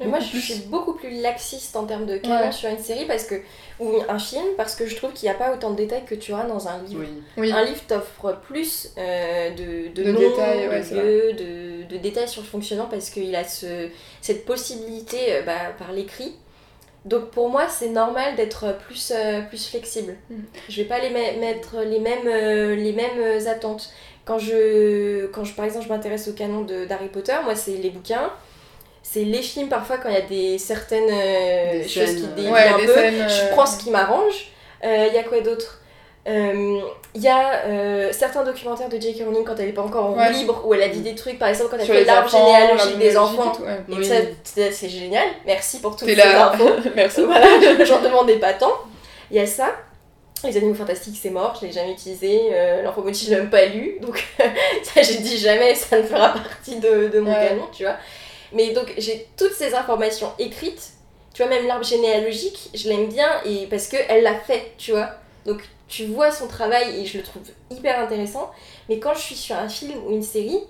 Mais 0.00 0.06
moi, 0.06 0.18
je 0.18 0.28
plus. 0.30 0.40
suis 0.40 0.54
beaucoup 0.64 0.94
plus 0.94 1.20
laxiste 1.20 1.76
en 1.76 1.84
termes 1.86 2.04
de 2.06 2.16
canon 2.16 2.46
Ouais. 2.46 2.52
sur 2.52 2.68
une 2.68 2.78
série 2.82 3.04
parce 3.06 3.24
que 3.24 3.36
ou 3.78 3.90
un 4.08 4.18
film 4.18 4.44
parce 4.56 4.74
que 4.74 4.86
je 4.86 4.96
trouve 4.96 5.12
qu'il 5.12 5.28
n'y 5.28 5.34
a 5.34 5.38
pas 5.38 5.52
autant 5.54 5.70
de 5.70 5.76
détails 5.76 6.04
que 6.04 6.16
tu 6.16 6.32
auras 6.32 6.46
dans 6.46 6.66
un 6.66 6.82
livre. 6.82 7.00
oui. 7.02 7.22
Oui. 7.36 7.52
Un 7.52 7.64
livre 7.64 7.80
t'offre 7.86 8.40
plus 8.46 8.90
euh, 8.98 9.50
de, 9.50 9.94
de, 9.94 10.02
De 10.02 10.10
noms, 10.12 10.18
détails, 10.18 10.68
ouais, 10.68 10.80
de 10.82 10.94
lieux, 10.96 11.32
de, 11.34 11.94
de 11.94 11.96
détails 11.98 12.28
sur 12.28 12.42
le 12.42 12.48
fonctionnement 12.48 12.86
parce 12.90 13.08
qu'il 13.10 13.34
a 13.36 13.44
ce, 13.44 13.88
cette 14.20 14.44
possibilité 14.44 15.18
euh, 15.30 15.42
bah, 15.42 15.72
par 15.78 15.92
l'écrit. 15.92 16.34
Donc 17.04 17.30
pour 17.30 17.48
moi, 17.50 17.68
c'est 17.68 17.90
normal 17.90 18.34
d'être 18.34 18.76
plus, 18.78 19.12
euh, 19.14 19.42
plus 19.42 19.68
flexible. 19.68 20.16
Mm. 20.30 20.34
Je 20.70 20.76
vais 20.82 20.88
pas 20.88 20.98
les 20.98 21.10
me- 21.10 21.38
mettre 21.38 21.76
les 21.84 22.00
mêmes, 22.00 22.26
euh, 22.26 22.74
les 22.74 22.92
mêmes 22.92 23.46
attentes. 23.46 23.90
Quand 24.24 24.38
je, 24.38 25.26
quand 25.26 25.44
je, 25.44 25.52
par 25.54 25.66
exemple, 25.66 25.84
je 25.84 25.90
m'intéresse 25.92 26.26
au 26.28 26.32
canon 26.32 26.62
de- 26.62 26.84
d'Harry 26.86 27.08
Potter, 27.08 27.34
moi, 27.44 27.54
c'est 27.54 27.76
les 27.76 27.90
bouquins. 27.90 28.32
C'est 29.06 29.20
les 29.24 29.42
films, 29.42 29.68
parfois, 29.68 29.98
quand 29.98 30.08
il 30.08 30.14
y 30.14 30.18
a 30.18 30.22
des 30.22 30.58
certaines 30.58 31.08
euh, 31.10 31.82
Des 31.82 31.88
choses 31.88 32.06
scènes, 32.06 32.16
qui 32.16 32.24
euh, 32.24 32.34
dévient 32.36 32.50
Ouais, 32.50 32.68
un 32.68 32.78
peu. 32.78 32.94
scènes, 32.94 33.28
Je 33.28 33.42
euh, 33.42 33.50
prends 33.52 33.66
ce 33.66 33.78
qui 33.78 33.90
m'arrange. 33.90 34.48
Il 34.82 35.12
y 35.14 35.18
a 35.18 35.22
quoi 35.22 35.40
d'autre? 35.40 35.80
Euh, 36.26 36.80
Il 37.14 37.22
y 37.22 37.28
a 37.28 37.64
euh, 37.66 38.08
certains 38.12 38.42
documentaires 38.44 38.88
de 38.88 38.98
J.K. 38.98 39.24
Rowling 39.26 39.44
quand 39.44 39.54
elle 39.58 39.66
n'est 39.66 39.72
pas 39.72 39.82
encore 39.82 40.06
en 40.06 40.16
Ouais. 40.16 40.32
libre, 40.32 40.62
où 40.66 40.72
elle 40.74 40.82
a 40.82 40.88
dit 40.88 41.00
des 41.00 41.14
trucs, 41.14 41.38
par 41.38 41.48
exemple 41.48 41.70
quand 41.70 41.76
elle 41.78 41.84
sur 41.84 41.94
fait 41.94 42.04
l'arbre 42.04 42.30
généalogique 42.30 42.98
des 42.98 43.16
enfants. 43.16 43.52
et 43.52 43.56
tout, 43.56 43.62
ouais. 43.62 43.78
Et 43.90 43.94
Oui. 43.94 44.72
c'est 44.72 44.88
génial, 44.88 45.26
merci 45.46 45.80
pour 45.80 45.96
toutes 45.96 46.08
T'es 46.08 46.14
ces 46.14 46.20
là. 46.28 46.50
infos. 46.52 46.70
Merci. 46.96 47.22
voilà, 47.26 47.46
j'en 47.84 48.00
demandais 48.00 48.38
pas 48.38 48.54
tant. 48.54 48.72
Il 49.30 49.36
y 49.36 49.40
a 49.40 49.46
ça. 49.46 49.74
Les 50.44 50.56
animaux 50.56 50.74
fantastiques, 50.74 51.18
c'est 51.22 51.30
mort, 51.30 51.56
je 51.60 51.66
l'ai 51.66 51.72
jamais 51.72 51.92
utilisé. 51.92 52.40
Euh, 52.52 52.82
maudit, 52.96 53.24
je 53.26 53.30
l'ai 53.30 53.36
même 53.36 53.50
pas 53.50 53.64
lu. 53.66 53.96
Donc, 54.02 54.22
ça, 54.82 55.02
j'ai 55.02 55.18
dit 55.18 55.38
jamais, 55.38 55.74
ça 55.74 55.98
ne 55.98 56.02
fera 56.02 56.30
partie 56.34 56.76
de, 56.76 57.08
de 57.08 57.20
mon 57.20 57.32
Ouais. 57.32 57.48
canon, 57.48 57.66
tu 57.72 57.84
vois. 57.84 57.96
Mais 58.54 58.72
donc, 58.72 58.94
j'ai 58.98 59.26
toutes 59.36 59.52
ces 59.52 59.74
informations 59.74 60.32
écrites. 60.38 60.90
Tu 61.34 61.42
vois, 61.42 61.50
même 61.50 61.66
l'arbre 61.66 61.84
généalogique, 61.84 62.70
je 62.74 62.88
l'aime 62.88 63.08
bien 63.08 63.28
et 63.44 63.66
parce 63.66 63.88
qu'elle 63.88 64.22
l'a 64.22 64.36
fait, 64.36 64.72
tu 64.78 64.92
vois. 64.92 65.10
Donc, 65.44 65.62
tu 65.88 66.06
vois 66.06 66.30
son 66.30 66.46
travail 66.46 67.00
et 67.00 67.04
je 67.06 67.18
le 67.18 67.24
trouve 67.24 67.42
hyper 67.70 67.98
intéressant. 67.98 68.50
Mais 68.88 68.98
quand 69.00 69.14
je 69.14 69.20
suis 69.20 69.34
sur 69.34 69.56
un 69.56 69.68
film 69.68 69.92
ou 70.06 70.12
une 70.12 70.22
série, 70.22 70.60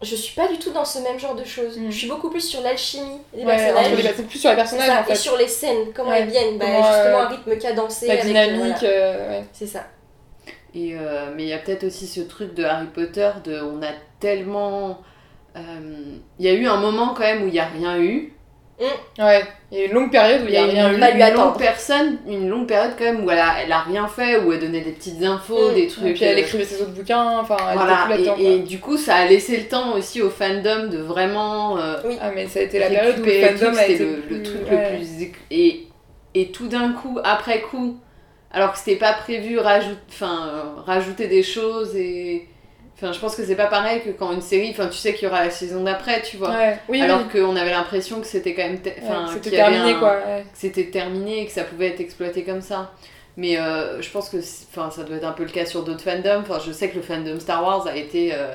je 0.00 0.14
suis 0.14 0.34
pas 0.36 0.46
du 0.46 0.58
tout 0.58 0.70
dans 0.70 0.84
ce 0.84 1.00
même 1.00 1.18
genre 1.18 1.34
de 1.34 1.42
choses. 1.44 1.76
Mm. 1.76 1.90
Je 1.90 1.98
suis 1.98 2.06
beaucoup 2.08 2.30
plus 2.30 2.40
sur 2.42 2.60
l'alchimie 2.60 3.18
des 3.34 3.40
Ouais, 3.44 3.56
personnages. 3.56 3.96
personnes- 4.02 4.26
plus 4.26 4.38
sur 4.38 4.50
les 4.50 4.56
personnages 4.56 4.90
en 4.90 5.04
fait. 5.04 5.12
Et 5.12 5.16
sur 5.16 5.36
les 5.36 5.48
scènes, 5.48 5.92
comment 5.92 6.10
Ouais. 6.10 6.20
elles 6.20 6.28
viennent. 6.30 6.58
Bah, 6.58 6.66
Comment, 6.66 6.82
justement, 6.84 7.18
euh, 7.18 7.24
un 7.24 7.28
rythme 7.28 7.58
cadencé. 7.58 8.06
La 8.06 8.12
avec, 8.12 8.24
euh, 8.24 8.28
dynamique, 8.28 8.76
voilà. 8.78 8.94
euh, 8.94 9.30
ouais. 9.40 9.44
C'est 9.52 9.66
ça. 9.66 9.84
Et 10.74 10.94
euh, 10.94 11.32
mais 11.34 11.42
il 11.42 11.48
y 11.48 11.52
a 11.52 11.58
peut-être 11.58 11.82
aussi 11.84 12.06
ce 12.06 12.20
truc 12.20 12.54
de 12.54 12.62
Harry 12.62 12.86
Potter, 12.86 13.30
de 13.44 13.60
on 13.60 13.82
a 13.82 13.90
tellement. 14.20 14.98
Euh, 15.58 16.16
Il 16.38 16.44
y 16.46 16.48
a 16.48 16.52
eu 16.54 16.66
un 16.66 16.76
moment 16.78 17.14
quand 17.14 17.22
même 17.24 17.42
où 17.42 17.46
il 17.46 17.52
n'y 17.52 17.60
a 17.60 17.66
rien 17.66 17.98
eu. 18.00 18.32
Ouais, 19.18 19.42
il 19.72 19.78
y 19.78 19.80
a 19.80 19.84
eu 19.84 19.88
une 19.88 19.92
longue 19.94 20.12
période 20.12 20.42
où 20.42 20.46
il 20.46 20.52
y 20.54 20.56
a 20.56 20.64
eu 20.64 20.70
rien 20.70 20.88
une, 20.90 20.96
eu. 20.98 21.00
Pas 21.00 21.10
lui 21.10 21.16
une 21.16 21.22
attendre. 21.22 21.46
longue 21.46 21.58
personne, 21.58 22.18
une 22.28 22.48
longue 22.48 22.68
période 22.68 22.92
quand 22.96 23.04
même 23.04 23.24
où 23.24 23.30
elle 23.32 23.40
a, 23.40 23.60
elle 23.64 23.72
a 23.72 23.80
rien 23.80 24.06
fait, 24.06 24.38
où 24.38 24.52
elle 24.52 24.60
donnait 24.60 24.82
des 24.82 24.92
petites 24.92 25.20
infos, 25.24 25.72
Mm. 25.72 25.74
des 25.74 25.82
Et 25.82 25.86
trucs. 25.88 26.14
puis 26.14 26.24
elle 26.24 26.36
euh, 26.36 26.40
écrivait 26.42 26.62
ses 26.64 26.80
autres 26.82 26.92
bouquins, 26.92 27.40
enfin, 27.40 27.56
elle 27.72 27.76
Voilà, 27.76 28.08
était 28.16 28.40
et, 28.40 28.54
et 28.54 28.58
du 28.60 28.78
coup 28.78 28.96
ça 28.96 29.16
a 29.16 29.26
laissé 29.26 29.56
le 29.56 29.64
temps 29.64 29.94
aussi 29.96 30.22
au 30.22 30.30
fandom 30.30 30.86
de 30.88 30.98
vraiment 30.98 31.76
euh, 31.78 32.00
quoi. 32.02 32.10
Ah, 32.20 32.30
mais 32.32 32.46
ça 32.46 32.60
a 32.60 32.62
été 32.62 32.78
la 32.78 32.88
période 32.88 33.18
où 33.18 33.24
le 33.24 33.32
fandom 33.32 33.70
a 33.70 33.74
c'était 33.74 33.94
été 33.94 34.04
le, 34.04 34.20
plus... 34.20 34.36
le 34.36 34.42
truc 34.44 34.70
ouais. 34.70 34.90
le 34.92 34.96
plus 34.98 35.26
et, 35.50 35.86
et 36.34 36.52
tout 36.52 36.68
d'un 36.68 36.92
coup, 36.92 37.18
après 37.24 37.60
coup, 37.62 37.96
alors 38.52 38.72
que 38.74 38.78
c'était 38.78 38.94
pas 38.96 39.12
prévu, 39.14 39.58
rajoute, 39.58 39.98
enfin, 40.08 40.50
euh, 40.52 40.80
rajouter 40.86 41.26
des 41.26 41.42
choses 41.42 41.96
et... 41.96 42.46
Enfin, 43.00 43.12
je 43.12 43.20
pense 43.20 43.36
que 43.36 43.44
c'est 43.44 43.54
pas 43.54 43.66
pareil 43.68 44.02
que 44.02 44.10
quand 44.10 44.32
une 44.32 44.40
série, 44.42 44.70
enfin, 44.70 44.88
tu 44.88 44.96
sais 44.98 45.14
qu'il 45.14 45.28
y 45.28 45.30
aura 45.30 45.44
la 45.44 45.50
saison 45.50 45.84
d'après, 45.84 46.20
tu 46.22 46.36
vois. 46.36 46.50
Ouais, 46.50 46.78
oui, 46.88 47.00
alors 47.00 47.20
oui. 47.32 47.40
qu'on 47.40 47.54
avait 47.54 47.70
l'impression 47.70 48.20
que 48.20 48.26
c'était 48.26 48.54
quand 48.54 48.64
même... 48.64 48.80
Ouais, 48.84 48.94
Enfin, 49.02 49.26
que 49.28 49.34
c'était 49.34 49.56
terminé 49.56 49.92
un- 49.92 49.98
quoi. 50.00 50.14
ouais. 50.26 50.44
c'était 50.52 50.86
terminé 50.86 51.42
et 51.42 51.46
que 51.46 51.52
ça 51.52 51.62
pouvait 51.62 51.86
être 51.88 52.00
exploité 52.00 52.42
comme 52.42 52.60
ça. 52.60 52.92
Mais 53.36 53.56
euh, 53.56 54.02
je 54.02 54.10
pense 54.10 54.28
que 54.30 54.38
enfin, 54.38 54.90
ça 54.90 55.04
doit 55.04 55.16
être 55.16 55.24
un 55.28 55.30
peu 55.32 55.44
le 55.44 55.50
cas 55.50 55.64
sur 55.64 55.84
d'autres 55.84 56.02
fandoms. 56.02 56.40
Enfin, 56.40 56.58
je 56.66 56.72
sais 56.72 56.88
que 56.88 56.96
le 56.96 57.02
fandom 57.02 57.38
Star 57.38 57.62
Wars 57.62 57.86
a 57.86 57.94
été 57.96 58.32
euh, 58.34 58.52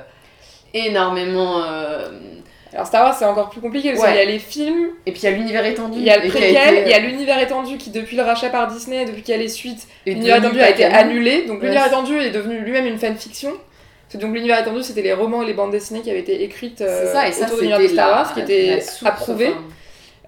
énormément... 0.74 1.64
euh, 1.64 2.10
Alors 2.74 2.88
Star 2.88 3.04
Wars 3.06 3.16
c'est 3.18 3.26
encore 3.26 3.50
plus 3.50 3.62
compliqué 3.62 3.92
parce 3.92 4.02
Ouais. 4.04 4.10
qu'il 4.10 4.18
y 4.18 4.22
a 4.22 4.26
les 4.26 4.40
films, 4.40 4.90
Et 5.06 5.12
puis 5.12 5.22
il 5.22 5.26
y 5.26 5.28
a 5.28 5.32
l'univers 5.38 5.66
étendu. 5.66 6.00
il 6.00 6.04
y 6.04 6.10
a 6.10 6.18
le 6.18 6.30
préquel, 6.30 6.84
il 6.86 6.90
y 6.90 6.94
a 6.94 7.00
l'univers 7.00 7.40
étendu 7.40 7.78
qui 7.78 7.92
depuis 7.92 8.18
le 8.18 8.24
rachat 8.24 8.50
par 8.50 8.68
Disney, 8.68 9.06
depuis 9.06 9.22
qu'il 9.22 9.34
y 9.34 9.38
a 9.38 9.42
les 9.42 9.48
suites, 9.50 9.88
l'univers 10.06 10.38
étendu 10.38 10.60
a 10.62 10.70
été 10.70 10.84
annulé. 10.86 11.44
Donc 11.44 11.60
Ouais, 11.62 11.68
l'univers 11.68 11.88
étendu 11.88 12.18
est 12.20 12.32
devenu 12.32 12.60
lui-même 12.60 12.88
une 12.88 12.98
fanfiction. 13.00 13.52
Donc 14.20 14.34
l'univers 14.34 14.60
étendu 14.60 14.84
c'était 14.84 15.02
les 15.02 15.14
romans 15.14 15.42
et 15.42 15.46
les 15.48 15.54
bandes 15.54 15.72
dessinées 15.72 16.02
qui 16.02 16.12
avaient 16.12 16.20
été 16.20 16.44
écrites 16.44 16.82
euh, 16.82 17.12
ça, 17.12 17.28
et 17.28 17.32
ça 17.32 17.46
autour 17.46 17.58
de 17.58 17.62
l'univers 17.62 17.80
de 17.82 17.88
Star 17.88 18.10
Wars 18.12 18.34
qui 18.34 18.42
étaient 18.42 18.80
approuvés. 19.06 19.48
enfin. 19.50 19.64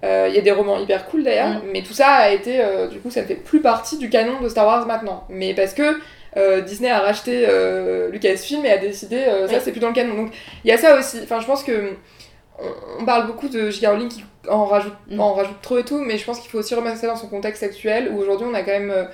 Euh, 0.04 0.26
Il 0.28 0.34
y 0.34 0.38
a 0.38 0.42
des 0.42 0.50
romans 0.50 0.78
hyper 0.78 1.06
cool 1.06 1.22
d'ailleurs, 1.22 1.48
Mm. 1.48 1.60
mais 1.72 1.82
tout 1.82 1.92
ça 1.94 2.08
a 2.08 2.30
été, 2.30 2.60
euh, 2.60 2.86
du 2.88 2.98
coup, 2.98 3.10
ça 3.10 3.22
ne 3.22 3.26
fait 3.26 3.34
plus 3.36 3.60
partie 3.60 3.96
du 3.96 4.10
canon 4.10 4.40
de 4.42 4.48
Star 4.48 4.66
Wars 4.66 4.86
maintenant. 4.86 5.24
Mais 5.30 5.54
parce 5.54 5.72
que 5.72 5.98
euh, 6.36 6.60
Disney 6.60 6.90
a 6.90 6.98
racheté 7.00 7.46
Lucasfilm 8.10 8.64
et 8.66 8.70
a 8.72 8.78
décidé, 8.78 9.24
ça 9.48 9.60
c'est 9.60 9.70
plus 9.70 9.80
dans 9.80 9.88
le 9.88 9.94
canon. 9.94 10.14
Donc 10.14 10.32
il 10.64 10.68
y 10.68 10.72
a 10.72 10.78
ça 10.78 10.98
aussi. 10.98 11.18
Enfin, 11.22 11.40
je 11.40 11.46
pense 11.46 11.62
que 11.64 11.92
on, 12.58 13.02
on 13.02 13.04
parle 13.04 13.26
beaucoup 13.26 13.48
de 13.48 13.70
J.K. 13.70 13.86
Rowling 13.86 14.08
qui 14.08 14.24
en 14.48 14.64
rajoute, 14.64 14.94
Mm. 15.10 15.20
en 15.20 15.32
rajoute 15.34 15.60
trop 15.62 15.78
et 15.78 15.84
tout, 15.84 15.98
mais 15.98 16.18
je 16.18 16.24
pense 16.24 16.40
qu'il 16.40 16.50
faut 16.50 16.58
aussi 16.58 16.74
remettre 16.74 16.96
ça 16.98 17.06
dans 17.06 17.16
son 17.16 17.28
contexte 17.28 17.62
actuel 17.62 18.10
où 18.12 18.18
aujourd'hui 18.18 18.46
on 18.50 18.54
a 18.54 18.62
quand 18.62 18.72
même. 18.72 19.08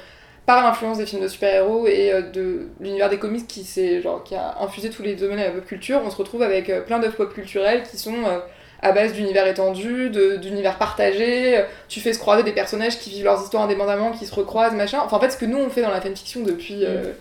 Par 0.47 0.65
l'influence 0.65 0.99
des 0.99 1.07
films 1.07 1.23
de 1.23 1.29
super-héros 1.29 1.87
et 1.87 2.13
euh, 2.13 2.23
de 2.23 2.69
l'univers 2.81 3.09
des 3.09 3.19
comics 3.19 3.47
qui, 3.47 3.65
genre, 4.03 4.25
qui 4.25 4.35
a 4.35 4.57
infusé 4.61 4.91
tous 4.91 5.03
les 5.03 5.15
domaines 5.15 5.39
de 5.39 5.45
la 5.45 5.51
pop 5.51 5.65
culture, 5.67 6.01
on 6.05 6.11
se 6.11 6.17
retrouve 6.17 6.43
avec 6.43 6.69
euh, 6.71 6.81
plein 6.81 6.99
d'œuvres 6.99 7.17
pop 7.17 7.33
culturelles 7.33 7.83
qui 7.85 7.97
sont 7.97 8.15
euh, 8.27 8.39
à 8.83 8.93
base 8.93 9.13
d'univers 9.13 9.47
étendus, 9.47 10.11
de- 10.11 10.37
d'univers 10.37 10.79
partagés. 10.79 11.59
euh, 11.59 11.63
Tu 11.89 12.01
fais 12.01 12.13
se 12.13 12.19
croiser 12.19 12.43
des 12.43 12.53
personnages 12.53 12.99
qui 12.99 13.11
vivent 13.11 13.25
leurs 13.25 13.43
histoires 13.43 13.63
indépendamment, 13.65 14.11
qui 14.13 14.27
se 14.27 14.35
recroisent, 14.35 14.75
machin. 14.75 15.01
Enfin, 15.05 15.17
en 15.19 15.21
fait, 15.21 15.31
ce 15.31 15.37
que 15.37 15.47
nous 15.47 15.59
on 15.59 15.71
fait 15.71 15.83
dans 15.83 15.91
la 15.91 16.01
fanfiction 16.01 16.43
depuis, 16.43 16.85
euh, 16.85 17.13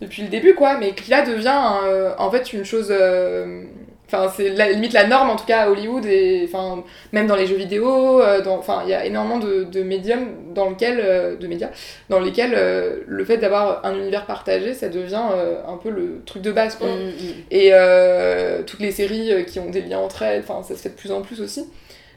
depuis 0.00 0.22
le 0.22 0.28
début, 0.28 0.54
quoi, 0.54 0.76
mais 0.78 0.94
qui 0.94 1.10
là 1.10 1.22
devient 1.24 1.62
euh, 1.84 2.12
en 2.18 2.30
fait 2.30 2.52
une 2.52 2.64
chose. 2.64 2.88
euh, 2.90 3.62
Enfin, 4.14 4.32
c'est 4.36 4.50
la, 4.50 4.70
limite 4.70 4.92
la 4.92 5.06
norme 5.06 5.30
en 5.30 5.36
tout 5.36 5.44
cas 5.46 5.62
à 5.62 5.70
Hollywood 5.70 6.04
et 6.06 6.44
enfin 6.48 6.82
même 7.12 7.26
dans 7.26 7.36
les 7.36 7.46
jeux 7.46 7.56
vidéo. 7.56 8.20
euh, 8.22 8.40
dans- 8.42 8.56
Enfin, 8.58 8.82
il 8.84 8.90
y 8.90 8.94
a 8.94 9.04
énormément 9.04 9.38
de, 9.38 9.64
de 9.64 9.82
médiums 9.82 10.28
dans 10.54 10.70
lequel, 10.70 11.00
euh, 11.02 11.36
de 11.36 11.46
médias 11.46 11.68
dans 12.08 12.20
lesquels 12.20 12.54
euh, 12.56 13.00
le 13.06 13.24
fait 13.24 13.36
d'avoir 13.38 13.84
un 13.84 13.94
univers 13.96 14.26
partagé, 14.26 14.74
ça 14.74 14.88
devient 14.88 15.20
euh, 15.34 15.56
un 15.68 15.76
peu 15.76 15.90
le 15.90 16.22
truc 16.26 16.42
de 16.42 16.52
base, 16.52 16.76
quoi. 16.76 16.88
Mm, 16.88 16.90
mm. 17.08 17.12
Et 17.50 17.70
euh, 17.72 18.62
toutes 18.64 18.80
les 18.80 18.90
séries 18.92 19.44
qui 19.46 19.58
ont 19.60 19.70
des 19.70 19.82
liens 19.82 19.98
entre 19.98 20.22
elles, 20.22 20.40
enfin 20.46 20.62
ça 20.62 20.74
se 20.76 20.80
fait 20.82 20.88
de 20.90 20.94
plus 20.94 21.12
en 21.12 21.20
plus 21.22 21.40
aussi. 21.40 21.66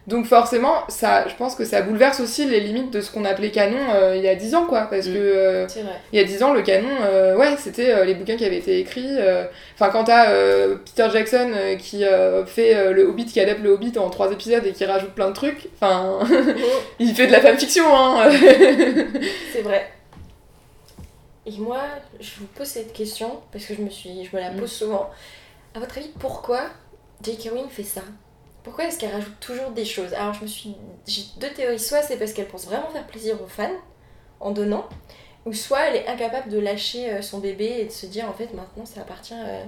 Donc 0.08 0.26
forcément, 0.26 0.86
ça, 0.88 1.28
je 1.28 1.36
pense 1.36 1.54
que 1.54 1.66
ça 1.66 1.82
bouleverse 1.82 2.22
aussi 2.22 2.46
les 2.46 2.62
limites 2.62 2.92
de 2.92 3.02
ce 3.02 3.12
qu'on 3.12 3.26
appelait 3.26 3.52
canon 3.52 3.78
euh, 3.94 4.16
il 4.16 4.24
y 4.24 4.30
a 4.30 4.36
10 4.36 4.56
ans, 4.56 4.66
quoi. 4.66 4.88
Parce 4.90 5.06
Mm. 5.06 5.14
que 5.14 5.18
euh, 5.20 5.68
il 6.14 6.18
y 6.18 6.22
a 6.22 6.24
10 6.24 6.44
ans, 6.44 6.54
le 6.54 6.62
canon, 6.62 6.88
euh, 7.04 7.36
ouais, 7.36 7.56
c'était 7.58 8.06
les 8.06 8.14
bouquins 8.16 8.38
qui 8.38 8.46
avaient 8.46 8.58
été 8.58 8.80
écrits. 8.80 9.18
Enfin, 9.76 9.90
quand 9.92 10.06
t'as 10.06 10.28
Peter 10.78 11.08
Jackson 11.12 11.52
qui 11.78 12.06
fait 12.46 12.94
le 12.94 13.04
Hobbit, 13.08 13.26
qui 13.26 13.42
adapte 13.42 13.60
le 13.62 13.72
Hobbit 13.72 13.98
en 13.98 14.10
3 14.10 14.32
épisodes 14.32 14.66
et 14.66 14.72
qui 14.72 14.86
rajoute 14.86 15.12
plein 15.12 15.28
de 15.28 15.34
trucs, 15.36 15.68
enfin, 15.76 16.20
il 17.00 17.14
fait 17.14 17.28
de 17.28 17.34
la 17.34 17.42
fanfiction, 17.42 17.84
hein. 17.94 18.30
C'est 19.54 19.62
vrai. 19.62 19.92
Et 21.46 21.52
moi, 21.60 21.80
je 22.20 22.32
vous 22.40 22.48
pose 22.56 22.68
cette 22.68 22.94
question 22.94 23.40
parce 23.52 23.66
que 23.66 23.74
je 23.76 23.82
me 23.82 23.90
suis, 23.90 24.24
je 24.30 24.36
me 24.36 24.42
la 24.42 24.52
pose 24.52 24.72
souvent. 24.72 25.10
À 25.76 25.80
votre 25.80 25.98
avis, 25.98 26.12
pourquoi 26.20 26.62
J.K. 27.24 27.50
Rowling 27.52 27.70
fait 27.70 27.84
ça? 27.84 28.02
Pourquoi 28.68 28.84
est-ce 28.86 29.00
qu'elle 29.00 29.14
rajoute 29.14 29.40
toujours 29.40 29.72
des 29.72 29.86
choses? 29.86 30.14
Alors, 30.14 30.34
je 30.34 30.42
me 30.42 30.48
suis, 30.48 30.76
j'ai 31.08 31.22
deux 31.40 31.50
théories. 31.50 31.80
Soit 31.80 32.02
c'est 32.02 32.18
parce 32.18 32.34
qu'elle 32.34 32.48
pense 32.48 32.66
vraiment 32.66 32.90
faire 32.90 33.08
plaisir 33.08 33.42
aux 33.42 33.48
fans 33.48 33.70
en 34.42 34.52
donnant, 34.52 34.86
ou 35.46 35.54
soit 35.54 35.80
elle 35.88 35.96
est 35.96 36.08
incapable 36.08 36.50
de 36.50 36.60
lâcher 36.60 37.10
euh, 37.14 37.22
son 37.22 37.40
bébé 37.40 37.78
et 37.80 37.86
de 37.86 37.92
se 37.92 38.06
dire 38.08 38.28
en 38.30 38.34
fait 38.34 38.54
maintenant 38.54 38.86
ça 38.86 39.02
appartient. 39.02 39.34
euh, 39.34 39.64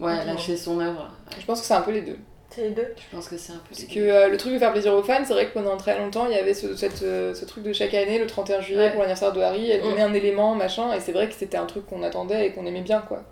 Ouais, 0.00 0.24
lâcher 0.24 0.56
son 0.56 0.80
œuvre. 0.80 1.08
je 1.38 1.44
pense 1.46 1.60
que 1.60 1.66
c'est 1.66 1.74
un 1.74 1.82
peu 1.82 1.92
les 1.92 2.02
deux. 2.02 2.18
C'est 2.50 2.62
les 2.64 2.70
deux? 2.70 2.92
Je 2.96 3.16
pense 3.16 3.28
que 3.28 3.36
c'est 3.38 3.52
un 3.52 3.58
peu. 3.58 3.68
Parce 3.70 3.84
que 3.84 4.00
euh, 4.00 4.28
le 4.28 4.36
truc 4.36 4.52
de 4.54 4.58
faire 4.58 4.72
plaisir 4.72 4.92
aux 4.94 5.02
fans, 5.04 5.22
c'est 5.24 5.32
vrai 5.34 5.46
que 5.46 5.52
pendant 5.54 5.76
très 5.76 5.96
longtemps, 5.96 6.26
il 6.26 6.32
y 6.32 6.38
avait 6.38 6.52
ce, 6.54 6.74
cette, 6.74 7.02
euh, 7.02 7.32
ce 7.32 7.44
truc 7.44 7.62
de 7.62 7.72
chaque 7.72 7.94
année, 7.94 8.18
le 8.18 8.26
31 8.26 8.60
juillet, 8.60 8.80
Ouais. 8.80 8.90
pour 8.90 9.00
l'anniversaire 9.02 9.32
de 9.32 9.40
Harry, 9.40 9.70
elle 9.70 9.80
Mm. 9.82 9.84
donnait 9.84 10.02
un 10.02 10.12
élément, 10.14 10.56
machin, 10.56 10.92
et 10.92 10.98
c'est 10.98 11.12
vrai 11.12 11.28
que 11.28 11.34
c'était 11.34 11.56
un 11.58 11.66
truc 11.66 11.86
qu'on 11.86 12.02
attendait 12.02 12.46
et 12.46 12.52
qu'on 12.52 12.66
aimait 12.66 12.80
bien, 12.80 13.00
quoi. 13.06 13.22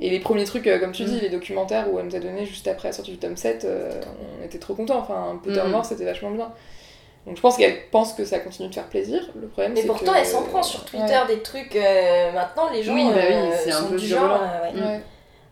Et 0.00 0.10
les 0.10 0.20
premiers 0.20 0.44
trucs, 0.44 0.66
euh, 0.66 0.78
comme 0.78 0.92
tu 0.92 1.02
Mm. 1.02 1.06
dis, 1.06 1.20
les 1.20 1.28
documentaires 1.28 1.92
où 1.92 1.98
elle 1.98 2.06
nous 2.06 2.14
a 2.16 2.20
donné 2.20 2.46
juste 2.46 2.68
après 2.68 2.88
la 2.88 2.92
sortie 2.92 3.10
du 3.12 3.18
tome 3.18 3.36
7, 3.36 3.64
euh, 3.64 3.90
on 4.40 4.44
était 4.44 4.58
trop 4.58 4.74
contents. 4.74 4.98
Enfin, 4.98 5.40
Potter 5.42 5.60
Mm. 5.64 5.70
mort, 5.70 5.84
c'était 5.84 6.04
vachement 6.04 6.30
bien. 6.30 6.50
Donc 7.26 7.36
je 7.36 7.42
pense 7.42 7.56
qu'elle 7.56 7.76
pense 7.90 8.12
que 8.14 8.24
ça 8.24 8.38
continue 8.38 8.68
de 8.68 8.74
faire 8.74 8.86
plaisir. 8.86 9.20
Le 9.38 9.48
problème, 9.48 9.72
Mais 9.74 9.82
pourtant, 9.82 10.12
que- 10.12 10.18
elle 10.18 10.24
s'en 10.26 10.42
prend 10.44 10.62
sur 10.62 10.84
Twitter 10.84 11.04
Ouais. 11.28 11.34
des 11.36 11.42
trucs. 11.42 11.74
euh, 11.76 12.32
maintenant, 12.32 12.70
les 12.72 12.82
gens 12.82 12.94
Oui, 12.94 13.04
bah 13.12 13.20
oui, 13.28 13.34
euh, 13.34 13.50
c'est 13.62 13.72
un 13.72 13.80
sont 13.80 13.88
peu 13.88 13.96
du 13.96 14.06
genre 14.06 14.40
ouais, 14.72 14.80
Ouais. 14.80 15.00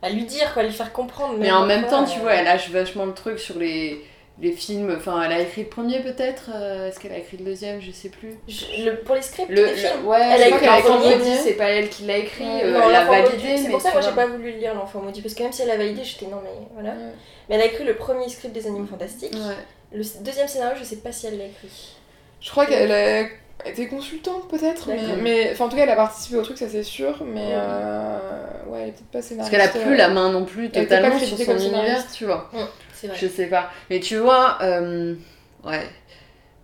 à 0.03 0.09
lui 0.11 0.25
dire, 0.25 0.53
quoi, 0.55 0.63
à 0.63 0.65
lui 0.65 0.73
faire 0.73 0.93
comprendre. 0.93 1.35
Mais 1.39 1.51
en 1.51 1.67
même 1.67 1.87
temps, 1.87 2.05
tu 2.05 2.19
vois, 2.21 2.35
elle 2.35 2.45
lâche 2.45 2.71
vachement 2.71 3.05
le 3.05 3.13
truc 3.15 3.39
sur 3.39 3.59
les, 3.59 4.03
les 4.41 4.53
films. 4.53 4.95
Enfin, 4.99 5.23
elle 5.23 5.33
a 5.33 5.41
écrit 5.41 5.63
le 5.63 5.69
premier 5.69 6.01
peut-être 6.01 6.51
euh, 6.55 6.89
Est-ce 6.89 7.01
qu'elle 7.01 7.13
a 7.13 7.19
écrit 7.19 7.39
le 7.39 7.45
deuxième 7.45 7.81
Je 7.81 7.91
sais 7.91 8.11
plus. 8.11 8.35
je- 8.49 8.85
le- 8.85 8.97
pour 9.01 9.15
les 9.15 9.23
scripts, 9.23 9.49
Le, 9.49 9.57
des 9.57 9.69
films. 9.75 9.91
le- 10.03 10.09
ouais, 10.09 10.19
Elle 10.21 10.43
a 10.43 10.49
écrit 10.49 10.67
crois 10.67 10.77
le 10.77 10.83
qu'elle 10.83 10.93
a 10.93 10.97
premier. 10.99 11.15
écrit, 11.15 11.37
c'est 11.43 11.53
pas 11.55 11.65
elle 11.71 11.89
qui 11.89 12.05
l'a 12.05 12.17
écrit, 12.19 12.45
Ouais. 12.45 12.61
euh, 12.65 12.73
Non, 12.79 12.89
elle 12.89 12.95
a 12.97 13.01
l'enfant 13.05 13.23
maudit, 13.23 13.37
validé. 13.37 13.57
C'est 13.63 13.71
pour 13.71 13.81
ça 13.81 13.89
que 13.91 13.95
moi 13.95 14.03
j'ai 14.03 14.15
pas 14.15 14.27
voulu 14.27 14.53
le 14.53 14.59
lire 14.59 14.75
l'enfant 14.75 15.01
maudit 15.01 15.23
parce 15.23 15.35
que 15.35 15.43
même 15.43 15.53
si 15.53 15.63
elle 15.63 15.71
a 15.71 15.77
validé, 15.77 16.05
j'étais 16.05 16.27
non 16.27 16.41
mais 16.45 16.51
voilà. 16.75 16.91
Ouais. 16.91 17.13
Mais 17.49 17.55
elle 17.55 17.61
a 17.63 17.67
écrit 17.67 17.85
le 17.85 17.95
premier 17.95 18.29
script 18.29 18.53
des 18.55 18.67
animaux 18.67 18.87
fantastiques. 18.87 19.33
Ouais. 19.35 19.55
Le 19.93 20.03
deuxième 20.23 20.49
scénario, 20.49 20.77
je 20.79 20.85
sais 20.85 20.97
pas 20.97 21.13
si 21.13 21.27
elle 21.29 21.39
l'a 21.39 21.45
écrit. 21.45 21.95
Je 22.41 22.51
crois 22.51 22.67
qu'elle 22.67 22.93
a 22.93 23.21
été 23.67 23.89
consultante 23.89 24.49
peut-être, 24.51 24.89
mais, 24.91 24.97
D'accord. 25.01 25.17
mais 25.23 25.51
enfin 25.53 25.65
en 25.65 25.69
tout 25.71 25.77
cas 25.77 25.85
elle 25.85 25.91
a 25.91 25.97
participé 25.97 26.37
au 26.37 26.43
truc, 26.43 26.59
ça 26.59 26.69
c'est 26.69 26.83
sûr, 26.83 27.25
mais 27.25 27.41
Mhm. 27.47 27.53
euh, 27.55 28.19
ouais, 28.69 28.79
elle 28.83 28.89
est 28.89 28.93
peut-être 28.93 29.07
pas 29.07 29.13
Parce 29.13 29.27
scénariste. 29.27 29.51
qu'elle 29.51 29.61
a 29.63 29.69
plus 29.69 29.97
la 29.97 30.09
main 30.09 30.31
non 30.31 30.45
plus 30.45 30.71
totalement 30.71 31.19
sur 31.19 31.39
son 31.39 31.57
univers, 31.59 32.05
tu 32.13 32.27
vois. 32.27 32.51
Vrai. 33.05 33.17
Je 33.21 33.27
sais 33.27 33.47
pas. 33.47 33.71
Mais 33.91 34.01
tu 34.01 34.17
vois, 34.17 34.59
euh, 34.63 35.15
ouais. 35.65 35.83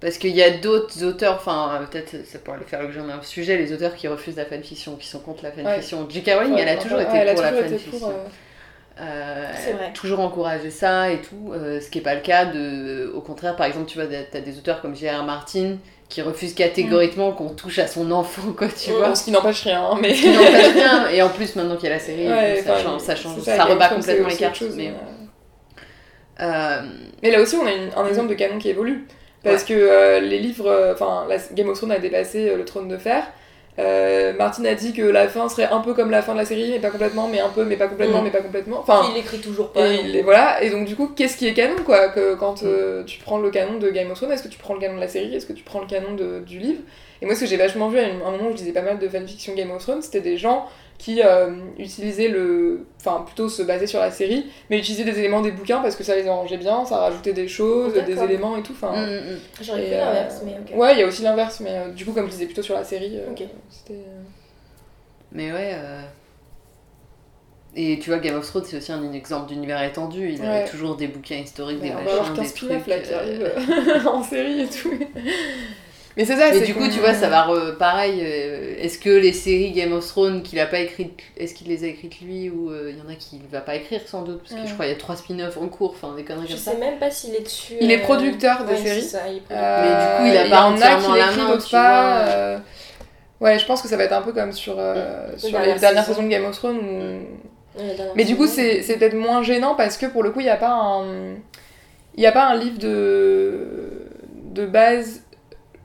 Parce 0.00 0.18
qu'il 0.18 0.34
y 0.34 0.42
a 0.42 0.50
d'autres 0.50 1.04
auteurs, 1.04 1.34
enfin, 1.36 1.80
peut-être 1.90 2.26
ça 2.26 2.38
pourrait 2.40 2.58
le 2.58 2.64
faire 2.64 2.82
l'objet 2.82 2.98
d'un 3.00 3.22
sujet, 3.22 3.56
les 3.56 3.72
auteurs 3.72 3.94
qui 3.94 4.08
refusent 4.08 4.36
la 4.36 4.44
fanfiction, 4.46 4.96
qui 4.96 5.06
sont 5.06 5.20
contre 5.20 5.44
la 5.44 5.52
fanfiction. 5.52 6.06
J.K. 6.10 6.30
Rowling, 6.38 6.56
elle 6.58 6.68
a 6.68 6.72
Ouais, 6.72 6.78
toujours 6.78 6.98
ouais, 6.98 7.04
été 7.04 7.16
elle 7.18 7.28
a 7.28 7.34
pour 7.34 7.42
la 7.42 7.52
fanfiction. 7.52 7.90
pour, 7.98 8.08
euh, 8.08 8.12
Euh, 9.00 9.46
toujours 9.94 10.20
encouragé 10.20 10.70
ça 10.70 11.10
et 11.10 11.18
tout, 11.22 11.52
euh, 11.52 11.80
ce 11.80 11.88
qui 11.88 11.98
n'est 11.98 12.04
pas 12.04 12.14
le 12.14 12.20
cas 12.20 12.44
de. 12.46 13.10
Au 13.14 13.20
contraire, 13.20 13.56
par 13.56 13.66
exemple, 13.66 13.86
tu 13.86 13.98
vois, 13.98 14.06
t'as 14.30 14.40
des 14.40 14.58
auteurs 14.58 14.82
comme 14.82 14.94
J.R. 14.94 15.24
Martin 15.24 15.76
qui 16.10 16.20
refusent 16.20 16.52
catégoriquement 16.54 17.32
qu'on 17.32 17.48
touche 17.50 17.78
à 17.78 17.86
son 17.86 18.10
enfant, 18.10 18.52
quoi, 18.56 18.68
tu 18.68 18.90
Mm. 18.90 18.94
vois. 18.96 19.14
Ce 19.14 19.24
qui 19.24 19.30
n'empêche 19.30 19.62
rien, 19.62 19.82
hein, 19.82 19.98
mais. 20.00 20.14
Ce 20.14 20.20
qui 20.22 20.28
n'empêche 20.30 20.72
rien. 20.74 21.08
Et 21.08 21.22
en 21.22 21.30
plus, 21.30 21.56
maintenant 21.56 21.76
qu'il 21.76 21.88
y 21.88 21.92
a 21.92 21.94
la 21.94 22.00
série, 22.00 22.28
Ouais, 22.28 22.60
ça 22.62 22.74
enfin, 22.74 22.82
change, 22.82 23.00
ça, 23.00 23.16
change, 23.16 23.40
ça, 23.40 23.64
rebat 23.64 23.88
complètement 23.88 24.28
les 24.28 24.36
cartes. 24.36 24.56
autre 24.60 24.66
chose, 24.66 24.76
mais. 24.76 24.92
Euh, 26.42 26.82
Mais 27.22 27.30
là 27.30 27.40
aussi, 27.40 27.56
on 27.56 27.66
a 27.66 27.72
une- 27.72 27.90
un 27.96 28.06
exemple 28.06 28.28
de 28.28 28.34
canon 28.34 28.58
qui 28.58 28.68
évolue. 28.70 29.04
Parce 29.44 29.64
que 29.64 29.74
euh, 29.74 30.20
les 30.20 30.38
livres, 30.38 30.68
euh, 30.68 30.92
enfin, 30.94 31.26
Game 31.54 31.68
of 31.68 31.76
Thrones 31.76 31.90
a 31.92 31.98
dépassé 31.98 32.48
euh, 32.50 32.56
le 32.56 32.64
trône 32.64 32.86
de 32.88 32.96
fer. 32.96 33.24
Euh, 33.78 34.34
Martin 34.34 34.64
a 34.66 34.74
dit 34.74 34.92
que 34.92 35.00
la 35.02 35.28
fin 35.28 35.48
serait 35.48 35.64
un 35.64 35.80
peu 35.80 35.94
comme 35.94 36.10
la 36.10 36.20
fin 36.20 36.34
de 36.34 36.38
la 36.38 36.44
série, 36.44 36.70
mais 36.70 36.78
pas 36.78 36.90
complètement, 36.90 37.26
mais 37.26 37.40
un 37.40 37.48
peu, 37.48 37.64
mais 37.64 37.76
pas 37.76 37.88
complètement, 37.88 38.20
Mm. 38.20 38.24
mais 38.24 38.30
pas 38.30 38.40
complètement. 38.42 38.80
Enfin, 38.80 39.02
il 39.12 39.18
écrit 39.18 39.38
toujours 39.38 39.70
pas. 39.72 39.86
et, 39.86 39.96
donc- 39.96 40.04
il- 40.04 40.16
et 40.16 40.22
voilà, 40.22 40.62
et 40.62 40.68
donc 40.70 40.84
du 40.84 40.94
coup, 40.94 41.08
qu'est-ce 41.08 41.36
qui 41.38 41.48
est 41.48 41.54
canon 41.54 41.76
quoi? 41.84 42.08
Que 42.10 42.34
Quand 42.34 42.62
euh, 42.64 43.02
tu 43.04 43.18
prends 43.20 43.38
le 43.38 43.50
canon 43.50 43.78
de 43.78 43.88
Game 43.90 44.10
of 44.10 44.18
Thrones, 44.18 44.30
est-ce 44.32 44.42
que 44.42 44.48
tu 44.48 44.58
prends 44.58 44.74
le 44.74 44.80
canon 44.80 44.96
de 44.96 45.00
la 45.00 45.08
série? 45.08 45.34
Est-ce 45.34 45.46
que 45.46 45.54
tu 45.54 45.64
prends 45.64 45.80
le 45.80 45.86
canon 45.86 46.12
de- 46.14 46.40
du 46.40 46.58
livre? 46.58 46.80
Et 47.22 47.26
moi, 47.26 47.34
ce 47.34 47.40
que 47.40 47.46
j'ai 47.46 47.56
vachement 47.56 47.88
vu 47.88 47.98
à 47.98 48.02
un 48.04 48.30
moment 48.30 48.48
où 48.48 48.52
je 48.52 48.58
lisais 48.58 48.72
pas 48.72 48.82
mal 48.82 48.98
de 48.98 49.08
fanfiction 49.08 49.54
Game 49.54 49.70
of 49.70 49.80
Thrones, 49.82 50.02
c'était 50.02 50.20
des 50.20 50.36
gens 50.36 50.66
qui 51.02 51.20
euh, 51.20 51.50
utilisaient 51.78 52.28
le. 52.28 52.86
Enfin, 53.00 53.24
plutôt 53.26 53.48
se 53.48 53.62
basaient 53.62 53.88
sur 53.88 53.98
la 53.98 54.12
série, 54.12 54.46
mais 54.70 54.78
utilisaient 54.78 55.02
des 55.04 55.18
éléments 55.18 55.40
des 55.40 55.50
bouquins 55.50 55.80
parce 55.82 55.96
que 55.96 56.04
ça 56.04 56.14
les 56.14 56.28
arrangeait 56.28 56.58
bien, 56.58 56.84
ça 56.84 56.98
rajoutait 56.98 57.32
des 57.32 57.48
choses, 57.48 57.94
des 57.94 58.22
éléments 58.22 58.56
et 58.56 58.62
tout. 58.62 58.72
Enfin, 58.72 58.92
Mm, 58.92 59.16
mm. 59.32 59.38
J'aurais 59.62 59.82
fait 59.86 59.98
l'inverse, 59.98 60.42
mais 60.44 60.52
ok. 60.52 60.78
Ouais, 60.78 60.92
il 60.94 61.00
y 61.00 61.02
a 61.02 61.06
aussi 61.06 61.22
l'inverse, 61.22 61.58
mais 61.60 61.70
euh, 61.72 61.88
du 61.90 62.04
coup, 62.04 62.12
comme 62.12 62.26
je 62.26 62.30
disais 62.32 62.46
plutôt 62.46 62.62
sur 62.62 62.74
la 62.76 62.84
série, 62.84 63.16
euh, 63.18 63.30
Ok. 63.32 63.42
c'était. 63.68 63.94
euh, 63.94 64.20
Mais 65.32 65.50
ouais. 65.52 65.72
euh, 65.74 66.02
Et 67.74 67.98
tu 67.98 68.10
vois, 68.10 68.18
Game 68.20 68.36
of 68.36 68.46
Thrones, 68.46 68.64
c'est 68.66 68.76
aussi 68.76 68.92
un 68.92 69.12
exemple 69.12 69.48
d'univers 69.48 69.82
étendu. 69.82 70.30
Il 70.34 70.40
Ouais. 70.40 70.46
avait 70.46 70.68
toujours 70.70 70.94
des 70.94 71.08
bouquins 71.08 71.38
historiques, 71.38 71.80
des 71.80 71.90
on 71.90 71.94
machins, 71.94 72.06
va 72.06 72.12
avoir 72.12 72.30
des 72.32 72.40
15 72.42 72.48
spin-offs 72.50 72.82
trucs. 72.82 72.86
là 72.86 72.98
qui 73.00 73.12
euh, 73.12 73.18
arrivent 73.18 74.06
en 74.08 74.22
série 74.22 74.60
et 74.60 74.66
tout. 74.68 74.92
Mais 76.16 76.24
c'est 76.26 76.36
ça, 76.36 76.50
Mais 76.52 76.60
du 76.60 76.74
coup, 76.74 76.86
tu 76.88 76.98
vois, 77.00 77.14
ça 77.14 77.28
va 77.30 77.46
re- 77.46 77.76
pareil. 77.78 78.20
euh, 78.22 78.74
Est-ce 78.78 78.98
que 78.98 79.08
les 79.08 79.32
séries 79.32 79.70
Game 79.72 79.92
of 79.94 80.06
Thrones 80.06 80.42
qu'il 80.42 80.60
a 80.60 80.66
pas 80.66 80.80
écrites, 80.80 81.18
est-ce 81.38 81.54
qu'il 81.54 81.68
les 81.68 81.84
a 81.84 81.86
écrites 81.86 82.20
lui 82.20 82.50
ou 82.50 82.70
euh, 82.70 82.90
il 82.92 82.98
y 82.98 83.00
en 83.00 83.10
a 83.10 83.14
qui 83.14 83.40
va 83.50 83.60
pas 83.62 83.76
écrire 83.76 84.02
sans 84.06 84.22
doute 84.22 84.40
parce 84.40 84.52
que 84.54 84.60
Ouais. 84.60 84.66
je 84.66 84.72
crois 84.74 84.84
qu'il 84.84 84.92
y 84.92 84.96
a 84.96 84.98
trois 84.98 85.16
spin-offs 85.16 85.56
en 85.56 85.68
cours, 85.68 85.94
enfin 85.96 86.14
des 86.14 86.22
conneries 86.24 86.46
Je 86.48 86.52
comme 86.52 86.58
ça. 86.62 86.72
sais 86.72 86.76
même 86.76 86.98
pas 86.98 87.10
s'il 87.10 87.34
est 87.34 87.40
dessus. 87.42 87.74
Il 87.80 87.90
est 87.90 88.00
euh, 88.00 88.04
producteur 88.04 88.64
de 88.64 88.70
ouais, 88.72 88.76
séries. 88.76 89.00
c'est 89.02 89.08
ça, 89.08 89.22
il. 89.28 89.40
Euh, 89.50 89.82
Mais 89.82 89.88
du 90.28 90.30
coup, 90.30 90.34
il 90.34 90.38
a 90.38 90.46
y 90.46 90.50
pas 90.50 90.62
en 90.64 90.72
a 90.72 90.74
entièrement 90.74 91.12
qui 91.12 91.18
la 91.18 91.26
l'écrit, 91.28 91.40
main, 91.42 91.58
pas. 91.70 92.24
vois. 92.24 92.34
euh, 92.34 92.58
Ouais, 93.40 93.58
je 93.58 93.64
pense 93.66 93.80
que 93.82 93.88
ça 93.88 93.96
va 93.96 94.04
être 94.04 94.12
un 94.12 94.22
peu 94.22 94.32
comme 94.32 94.52
sur, 94.52 94.76
euh, 94.78 95.28
sur 95.38 95.58
les 95.60 95.74
dernières 95.78 96.04
saisons. 96.04 96.22
de 96.22 96.28
Game 96.28 96.44
of 96.44 96.54
Thrones. 96.56 96.78
où- 96.78 97.80
Mais 98.14 98.24
du 98.24 98.36
coup, 98.36 98.46
c'est 98.46 98.82
peut-être 98.98 99.14
moins 99.16 99.42
gênant 99.42 99.74
parce 99.74 99.96
que 99.96 100.06
pour 100.06 100.22
le 100.22 100.30
coup, 100.30 100.40
il 100.40 100.44
n'y 100.44 100.50
a 100.50 100.56
pas 100.56 100.70
un. 100.70 101.04
Il 102.14 102.20
n'y 102.20 102.26
a 102.26 102.32
pas 102.32 102.44
un 102.48 102.56
livre 102.56 102.78
de. 102.78 103.66
de 104.52 104.66
base. 104.66 105.22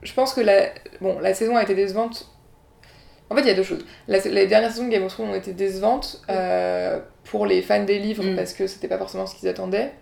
Je 0.02 0.12
pense 0.14 0.32
que 0.34 0.40
la. 0.40 0.68
Bon, 1.00 1.18
la 1.20 1.34
saison 1.34 1.56
a 1.56 1.62
été 1.62 1.74
décevante. 1.74 2.28
En 3.30 3.34
fait, 3.34 3.42
il 3.42 3.48
y 3.48 3.50
a 3.50 3.54
deux 3.54 3.62
choses. 3.62 3.84
La- 4.06 4.18
les 4.20 4.46
dernières 4.46 4.70
saisons 4.70 4.86
de 4.86 4.90
Game 4.90 5.02
of 5.04 5.12
Thrones 5.12 5.28
ont 5.30 5.34
été 5.34 5.52
décevantes 5.52 6.22
euh, 6.30 6.98
pour 7.24 7.44
les 7.46 7.60
fans 7.62 7.84
des 7.84 7.98
livres 7.98 8.24
Mm. 8.24 8.36
parce 8.36 8.54
que 8.54 8.66
c'était 8.66 8.88
pas 8.88 8.96
forcément 8.98 9.26
ce 9.26 9.34
qu'ils 9.34 9.48
attendaient. 9.48 9.92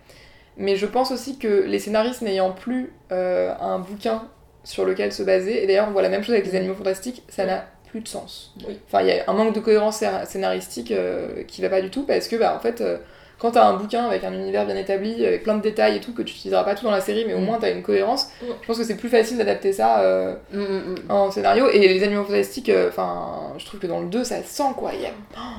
Mais 0.55 0.75
je 0.75 0.85
pense 0.85 1.11
aussi 1.11 1.37
que 1.37 1.63
les 1.65 1.79
scénaristes 1.79 2.21
n'ayant 2.21 2.51
plus 2.51 2.93
euh, 3.11 3.53
un 3.59 3.79
bouquin 3.79 4.27
sur 4.63 4.85
lequel 4.85 5.11
se 5.11 5.23
baser, 5.23 5.63
et 5.63 5.67
d'ailleurs 5.67 5.87
on 5.89 5.91
voit 5.91 6.01
la 6.01 6.09
même 6.09 6.23
chose 6.23 6.33
avec 6.35 6.45
les 6.45 6.53
Mm. 6.53 6.55
animaux 6.57 6.75
fantastiques, 6.75 7.23
ça 7.29 7.45
n'a 7.45 7.65
plus 7.89 7.99
de 8.01 8.07
sens. 8.07 8.53
Oui. 8.67 8.79
Enfin, 8.87 9.01
il 9.01 9.07
y 9.07 9.11
a 9.19 9.23
un 9.27 9.33
manque 9.33 9.53
de 9.53 9.59
cohérence 9.59 10.01
scé- 10.01 10.25
scénaristique 10.25 10.91
euh, 10.91 11.43
qui 11.43 11.61
va 11.61 11.69
pas 11.69 11.81
du 11.81 11.89
tout 11.89 12.03
parce 12.05 12.27
que, 12.27 12.35
bah, 12.37 12.55
en 12.55 12.59
fait, 12.59 12.81
euh, 12.81 12.97
quand 13.39 13.51
t'as 13.51 13.65
un 13.65 13.73
bouquin 13.73 14.05
avec 14.05 14.23
un 14.23 14.33
univers 14.33 14.65
bien 14.65 14.75
établi, 14.75 15.23
avec 15.25 15.43
plein 15.43 15.55
de 15.55 15.61
détails 15.61 15.97
et 15.97 15.99
tout, 15.99 16.11
que 16.13 16.23
tu 16.23 16.33
utiliseras 16.33 16.63
pas 16.63 16.73
tout 16.73 16.85
dans 16.85 16.91
la 16.91 17.01
série, 17.01 17.23
mais 17.27 17.35
au 17.35 17.39
Mm. 17.39 17.43
moins 17.45 17.57
t'as 17.61 17.71
une 17.71 17.83
cohérence, 17.83 18.29
Mm. 18.41 18.45
je 18.61 18.67
pense 18.67 18.77
que 18.79 18.83
c'est 18.83 18.97
plus 18.97 19.09
facile 19.09 19.37
d'adapter 19.37 19.73
ça 19.73 19.99
euh, 19.99 20.33
Mm, 20.51 20.95
en 21.11 21.29
scénario. 21.29 21.69
Et 21.69 21.79
les 21.87 22.03
animaux 22.03 22.23
fantastiques, 22.23 22.69
euh, 22.69 22.89
enfin, 22.89 23.53
je 23.59 23.65
trouve 23.65 23.79
que 23.79 23.85
dans 23.87 23.99
le 23.99 24.07
2, 24.07 24.23
ça 24.23 24.41
sent 24.43 24.63
quoi. 24.75 24.91
Il 24.95 25.01
y 25.01 25.05
a... 25.05 25.09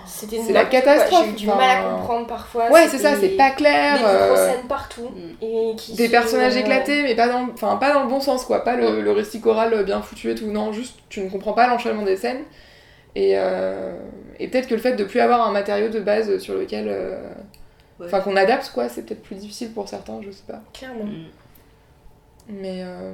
C'était 0.07 0.41
c'est 0.45 0.53
la 0.53 0.64
catastrophe, 0.64 1.26
J'ai 1.26 1.31
eu 1.31 1.37
du 1.37 1.47
mal 1.47 1.61
à 1.87 1.91
comprendre 1.91 2.26
parfois. 2.26 2.68
Ouais, 2.70 2.89
c'est 2.89 2.99
ça, 2.99 3.11
c'est 3.20 3.37
pas 3.37 3.51
clair. 3.51 3.99
Des 3.99 4.05
euh, 4.05 4.51
scènes 4.53 4.66
partout. 4.68 5.11
Et 5.41 5.74
qui 5.76 5.95
des 5.95 6.09
personnages 6.09 6.57
éclatés, 6.57 7.03
mais 7.03 7.14
pas 7.14 7.29
dans, 7.29 7.47
le- 7.47 7.53
enfin, 7.53 7.76
pas 7.76 7.93
dans 7.93 8.03
le 8.03 8.09
bon 8.09 8.20
sens, 8.20 8.45
quoi. 8.45 8.64
Pas 8.64 8.74
le, 8.74 9.01
le 9.03 9.12
récit 9.12 9.41
choral 9.41 9.85
bien 9.85 10.03
foutu 10.03 10.31
et 10.31 10.35
tout. 10.35 10.47
Non, 10.49 10.72
juste, 10.72 10.97
tu 11.11 11.20
ne 11.20 11.31
comprends 11.31 11.53
pas 11.53 11.68
l'enchaînement 11.68 12.03
des 12.03 12.16
scènes. 12.16 12.43
Et, 13.14 13.33
euh, 13.37 13.93
et 14.41 14.49
peut-être 14.49 14.68
que 14.68 14.74
le 14.74 14.81
fait 14.81 14.93
de 14.95 15.05
plus 15.05 15.20
avoir 15.20 15.47
un 15.47 15.53
matériau 15.53 15.89
de 15.91 16.01
base 16.01 16.39
sur 16.39 16.55
lequel. 16.55 16.89
Ouais. 18.01 18.07
Enfin, 18.07 18.20
qu'on 18.20 18.36
adapte, 18.36 18.70
quoi, 18.74 18.88
c'est 18.88 19.03
peut-être 19.03 19.22
plus 19.22 19.34
difficile 19.36 19.70
pour 19.72 19.88
certains, 19.88 20.20
je 20.24 20.30
sais 20.30 20.44
pas. 20.46 20.61
Clairement. 20.72 21.05
Mm. 21.05 21.24
Mais. 22.49 22.82
euh, 22.82 23.12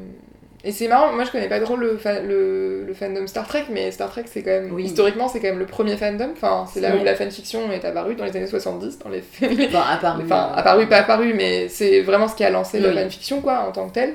Et 0.62 0.72
c'est 0.72 0.89
marrant, 0.89 1.12
moi 1.12 1.24
je 1.24 1.30
connais 1.30 1.49
pas 1.49 1.61
trop 1.61 1.76
le, 1.76 1.97
fa- 1.99 2.20
le, 2.20 2.85
le 2.85 2.95
fandom 2.95 3.26
Star 3.26 3.47
Trek, 3.47 3.64
mais 3.70 3.91
Star 3.91 4.11
Trek 4.11 4.24
c'est 4.26 4.43
quand 4.43 4.51
même. 4.51 4.72
Oui. 4.72 4.85
Historiquement, 4.85 5.28
c'est 5.28 5.41
quand 5.41 5.49
même 5.49 5.59
le 5.59 5.66
premier 5.66 5.97
fandom. 5.97 6.30
Enfin, 6.32 6.66
c'est 6.72 6.80
là 6.80 6.97
où 6.97 7.05
la 7.05 7.14
fanfiction 7.14 7.70
est 7.72 7.85
apparue 7.85 8.14
dans 8.14 8.24
les 8.24 8.37
années 8.37 8.47
70, 8.47 8.99
dans 9.01 9.11
les. 9.11 9.22
Enfin, 9.66 9.85
apparu. 9.91 10.22
Enfin, 10.24 10.53
apparu, 10.55 10.87
pas 10.87 10.99
apparu, 10.99 11.35
mais 11.35 11.68
c'est 11.68 12.01
vraiment 12.03 12.28
ce 12.28 12.35
qui 12.37 12.45
a 12.45 12.51
lancé 12.51 12.78
la 12.80 12.93
fanfiction, 13.03 13.41
quoi, 13.41 13.61
en 13.61 13.72
tant 13.72 13.89
que 13.89 13.95
tel. 13.95 14.14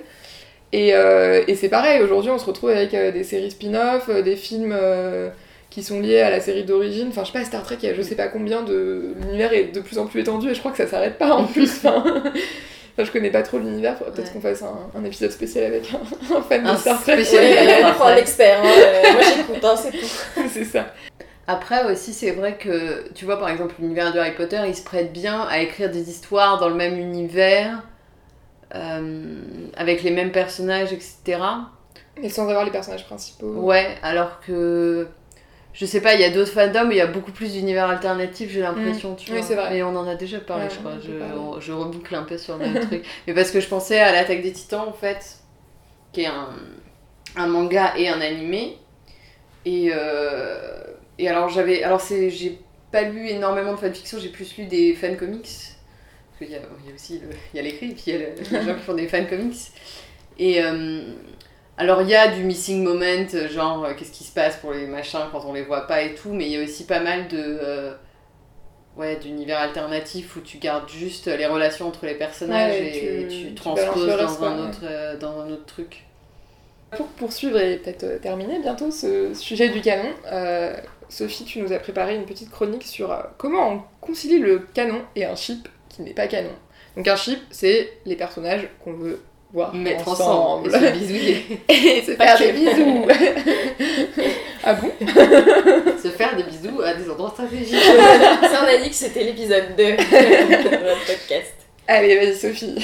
Et, 0.71 0.93
euh, 0.93 1.43
et 1.47 1.55
c'est 1.55 1.69
pareil, 1.69 2.01
aujourd'hui, 2.01 2.29
on 2.31 2.37
se 2.37 2.45
retrouve 2.45 2.69
avec 2.69 2.93
euh, 2.93 3.11
des 3.11 3.23
séries 3.23 3.49
spin-off, 3.51 4.07
euh, 4.09 4.21
des 4.21 4.35
films 4.35 4.71
euh, 4.71 5.29
qui 5.69 5.83
sont 5.83 5.99
liés 5.99 6.19
à 6.21 6.29
la 6.29 6.39
série 6.39 6.63
d'origine. 6.63 7.09
Enfin, 7.09 7.23
je 7.23 7.31
sais 7.31 7.39
pas, 7.39 7.45
Star 7.45 7.63
Trek, 7.63 7.77
il 7.83 7.89
y 7.89 7.91
a 7.91 7.95
je 7.95 8.01
sais 8.01 8.15
pas 8.15 8.27
combien 8.27 8.63
de. 8.63 9.13
L'univers 9.21 9.53
est 9.53 9.65
de 9.65 9.79
plus 9.81 9.97
en 9.99 10.05
plus 10.07 10.21
étendu 10.21 10.49
et 10.49 10.53
je 10.53 10.59
crois 10.59 10.71
que 10.71 10.77
ça 10.77 10.87
s'arrête 10.87 11.17
pas 11.17 11.31
en 11.31 11.45
plus. 11.45 11.69
Enfin, 11.77 12.03
enfin, 12.05 13.03
je 13.03 13.11
connais 13.11 13.29
pas 13.29 13.43
trop 13.43 13.59
l'univers, 13.59 13.97
peut-être 13.97 14.17
Ouais. 14.27 14.33
qu'on 14.33 14.41
fasse 14.41 14.61
un, 14.63 14.77
un 14.97 15.03
épisode 15.03 15.31
spécial 15.31 15.65
avec 15.65 15.83
un, 15.93 16.35
un 16.37 16.41
fan 16.41 16.65
Un 16.65 16.73
de 16.73 16.77
Star 16.79 17.01
Trek. 17.01 17.13
spécial. 17.23 17.43
Ouais, 17.43 17.65
Ouais, 17.65 17.81
on 17.85 17.93
prend 17.93 18.05
un 18.07 18.15
expert. 18.15 18.59
hein, 18.63 18.67
euh, 18.67 19.13
Moi 19.13 19.21
j'écoute, 19.35 19.63
hein, 19.63 19.75
c'est 19.77 19.91
tout. 19.91 20.41
c'est 20.51 20.65
ça. 20.65 20.87
Après 21.47 21.91
aussi, 21.91 22.13
c'est 22.13 22.31
vrai 22.31 22.57
que, 22.57 23.11
tu 23.15 23.25
vois, 23.25 23.39
par 23.39 23.49
exemple, 23.49 23.73
l'univers 23.79 24.13
de 24.13 24.19
Harry 24.19 24.33
Potter, 24.35 24.59
il 24.67 24.75
se 24.75 24.83
prête 24.83 25.11
bien 25.11 25.41
à 25.49 25.59
écrire 25.59 25.89
des 25.89 26.07
histoires 26.09 26.59
dans 26.59 26.69
le 26.69 26.75
même 26.75 26.95
univers, 26.99 27.81
euh, 28.75 29.41
avec 29.75 30.03
les 30.03 30.11
mêmes 30.11 30.31
personnages, 30.31 30.93
etc. 30.93 31.39
Mais 32.21 32.29
sans 32.29 32.47
avoir 32.49 32.65
les 32.65 32.71
personnages 32.71 33.05
principaux. 33.05 33.47
Ouais, 33.47 33.87
alors 34.03 34.39
que, 34.45 35.07
je 35.79 35.85
sais 35.85 36.01
pas, 36.01 36.13
il 36.13 36.19
y 36.19 36.25
a 36.25 36.29
d'autres 36.29 36.51
fandoms 36.51 36.89
où 36.89 36.91
il 36.91 36.97
y 36.97 37.01
a 37.01 37.07
beaucoup 37.07 37.31
plus 37.31 37.53
d'univers 37.53 37.87
alternatifs, 37.89 38.51
j'ai 38.51 38.59
l'impression, 38.59 39.15
tu. 39.15 39.31
Oui, 39.31 39.37
vois. 39.37 39.45
vrai. 39.55 39.69
Mais 39.75 39.81
on 39.83 39.95
en 39.95 40.05
a 40.05 40.15
déjà 40.15 40.39
parlé, 40.41 40.65
Ouais, 40.65 40.69
je 40.69 40.75
crois. 40.79 40.97
Je, 41.01 41.11
on- 41.37 41.59
reboucle 41.71 42.13
un 42.15 42.23
peu 42.23 42.37
sur 42.37 42.57
le 42.57 42.65
même 42.67 42.85
truc. 42.87 43.05
Mais 43.25 43.33
parce 43.33 43.49
que 43.49 43.61
je 43.61 43.67
pensais 43.69 43.97
à 43.97 44.11
l'attaque 44.11 44.41
des 44.41 44.51
titans, 44.51 44.85
en 44.89 44.91
fait, 44.91 45.37
qui 46.11 46.23
est 46.23 46.27
un, 46.27 46.49
un 47.37 47.47
manga 47.47 47.93
et 47.97 48.09
un 48.09 48.19
animé. 48.19 48.77
Et, 49.65 49.91
euh, 49.93 50.83
et 51.17 51.29
alors, 51.29 51.47
j'avais. 51.47 51.81
Alors, 51.83 52.01
j'ai 52.09 52.59
pas 52.91 53.03
lu 53.03 53.27
énormément 53.29 53.71
de 53.73 53.77
fanfiction, 53.77 54.19
j'ai 54.19 54.29
plus 54.29 54.57
lu 54.57 54.65
des 54.65 54.93
fancomics. 54.95 55.43
Parce 56.39 56.39
qu'il 56.39 56.49
y 56.49 56.51
y 56.53 56.55
a 56.91 56.95
aussi 56.95 57.19
le- 57.19 57.29
il 57.53 57.57
y 57.57 57.59
a 57.59 57.63
l'écrit, 57.63 57.89
puis 57.93 58.03
il 58.07 58.13
y 58.13 58.15
a 58.17 58.19
le- 58.19 58.35
les 58.35 58.65
gens 58.65 58.75
qui 58.75 58.81
font 58.83 58.95
des 58.95 59.07
fancomics. 59.07 59.71
Et. 60.37 60.61
euh, 60.61 61.01
alors 61.79 62.01
il 62.03 62.09
y 62.09 62.15
a 62.15 62.27
du 62.27 62.43
missing 62.43 62.83
moment, 62.83 63.27
genre 63.49 63.85
euh, 63.85 63.93
qu'est-ce 63.97 64.11
qui 64.11 64.23
se 64.23 64.31
passe 64.33 64.57
pour 64.57 64.71
les 64.73 64.85
machins 64.85 65.21
quand 65.31 65.43
on 65.45 65.53
les 65.53 65.63
voit 65.63 65.87
pas 65.87 66.01
et 66.03 66.13
tout, 66.13 66.29
mais 66.33 66.45
il 66.45 66.51
y 66.51 66.57
a 66.57 66.63
aussi 66.63 66.85
pas 66.85 66.99
mal 66.99 67.27
de 67.27 67.37
euh, 67.39 67.93
ouais 68.97 69.15
d'univers 69.15 69.59
alternatifs 69.59 70.35
où 70.35 70.41
tu 70.41 70.57
gardes 70.57 70.89
juste 70.89 71.27
les 71.27 71.45
relations 71.47 71.87
entre 71.87 72.05
les 72.05 72.15
personnages 72.15 72.71
Ouais, 72.73 73.23
et 73.23 73.27
tu- 73.27 73.35
tu, 73.35 73.47
tu 73.49 73.55
transposes 73.55 74.07
dans 74.07 74.15
reste, 74.27 74.41
un 74.43 74.57
ouais. 74.63 74.69
autre 74.69 74.79
euh, 74.83 75.17
dans 75.17 75.39
un 75.41 75.49
autre 75.49 75.65
truc. 75.65 76.03
Pour 76.97 77.05
poursuivre 77.07 77.59
et 77.59 77.77
peut-être 77.77 78.03
euh, 78.03 78.17
terminer 78.19 78.59
bientôt 78.59 78.89
ce 78.91 79.33
sujet 79.35 79.69
du 79.69 79.79
canon, 79.79 80.09
euh, 80.31 80.75
Sophie, 81.07 81.45
tu 81.45 81.59
nous 81.61 81.71
as 81.71 81.77
préparé 81.79 82.15
une 82.15 82.25
petite 82.25 82.49
chronique 82.49 82.83
sur 82.83 83.11
euh, 83.11 83.21
comment 83.37 83.69
on 83.73 83.81
concilie 84.05 84.39
le 84.39 84.59
canon 84.73 85.01
et 85.15 85.23
un 85.25 85.35
chip 85.35 85.69
qui 85.89 86.01
n'est 86.01 86.13
pas 86.15 86.27
canon. 86.27 86.49
Donc 86.97 87.07
un 87.07 87.15
chip, 87.15 87.39
c'est 87.51 87.93
les 88.05 88.15
personnages 88.15 88.67
qu'on 88.83 88.93
veut 88.93 89.21
voir 89.51 89.73
Mettre 89.73 90.07
ensemble. 90.07 90.69
ensemble, 90.69 90.85
et 90.85 90.93
se 90.93 90.99
bisouiller, 90.99 91.61
et 91.69 92.01
se 92.03 92.11
faire 92.15 92.37
des 92.37 92.51
bisous. 92.53 93.05
ah 94.63 94.73
bon? 94.73 94.91
Se 96.01 96.09
faire 96.09 96.35
des 96.35 96.43
bisous 96.43 96.81
à 96.81 96.93
des 96.93 97.09
endroits 97.09 97.31
stratégiques. 97.31 97.75
Ça, 98.41 98.63
on 98.63 98.67
a 98.67 98.77
dit 98.77 98.89
que 98.89 98.95
c'était 98.95 99.23
l'épisode 99.23 99.75
2 99.75 99.83
de 99.83 100.85
notre 100.85 101.05
podcast. 101.05 101.53
Allez, 101.87 102.15
vas-y 102.17 102.35
Sophie. 102.35 102.75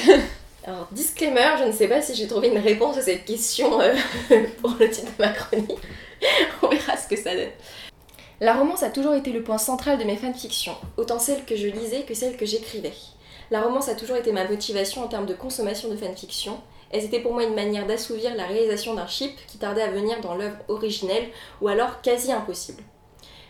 Alors, 0.66 0.88
disclaimer, 0.90 1.56
je 1.60 1.64
ne 1.64 1.72
sais 1.72 1.86
pas 1.86 2.02
si 2.02 2.14
j'ai 2.16 2.26
trouvé 2.26 2.48
une 2.48 2.58
réponse 2.58 2.98
à 2.98 3.02
cette 3.02 3.24
question 3.24 3.80
euh, 3.80 3.94
pour 4.60 4.74
le 4.80 4.90
titre 4.90 5.12
de 5.16 5.22
ma 5.22 5.28
chronique. 5.28 5.78
On 6.62 6.68
verra 6.68 6.96
ce 6.96 7.06
que 7.06 7.16
ça 7.16 7.34
donne. 7.34 7.50
La 8.40 8.54
romance 8.54 8.82
a 8.82 8.90
toujours 8.90 9.14
été 9.14 9.30
le 9.30 9.42
point 9.42 9.58
central 9.58 9.96
de 9.96 10.04
mes 10.04 10.16
fanfictions, 10.16 10.76
autant 10.96 11.20
celles 11.20 11.44
que 11.44 11.56
je 11.56 11.68
lisais 11.68 12.02
que 12.02 12.14
celles 12.14 12.36
que 12.36 12.44
j'écrivais. 12.44 12.92
La 13.50 13.62
romance 13.62 13.88
a 13.88 13.94
toujours 13.94 14.16
été 14.16 14.32
ma 14.32 14.48
motivation 14.48 15.04
en 15.04 15.08
termes 15.08 15.26
de 15.26 15.34
consommation 15.34 15.88
de 15.88 15.96
fanfiction, 15.96 16.58
et 16.92 17.00
c'était 17.00 17.20
pour 17.20 17.32
moi 17.32 17.44
une 17.44 17.54
manière 17.54 17.86
d'assouvir 17.86 18.34
la 18.34 18.46
réalisation 18.46 18.94
d'un 18.94 19.06
chip 19.06 19.32
qui 19.46 19.58
tardait 19.58 19.82
à 19.82 19.90
venir 19.90 20.20
dans 20.20 20.34
l'œuvre 20.34 20.58
originelle, 20.68 21.28
ou 21.60 21.68
alors 21.68 22.00
quasi 22.02 22.32
impossible. 22.32 22.82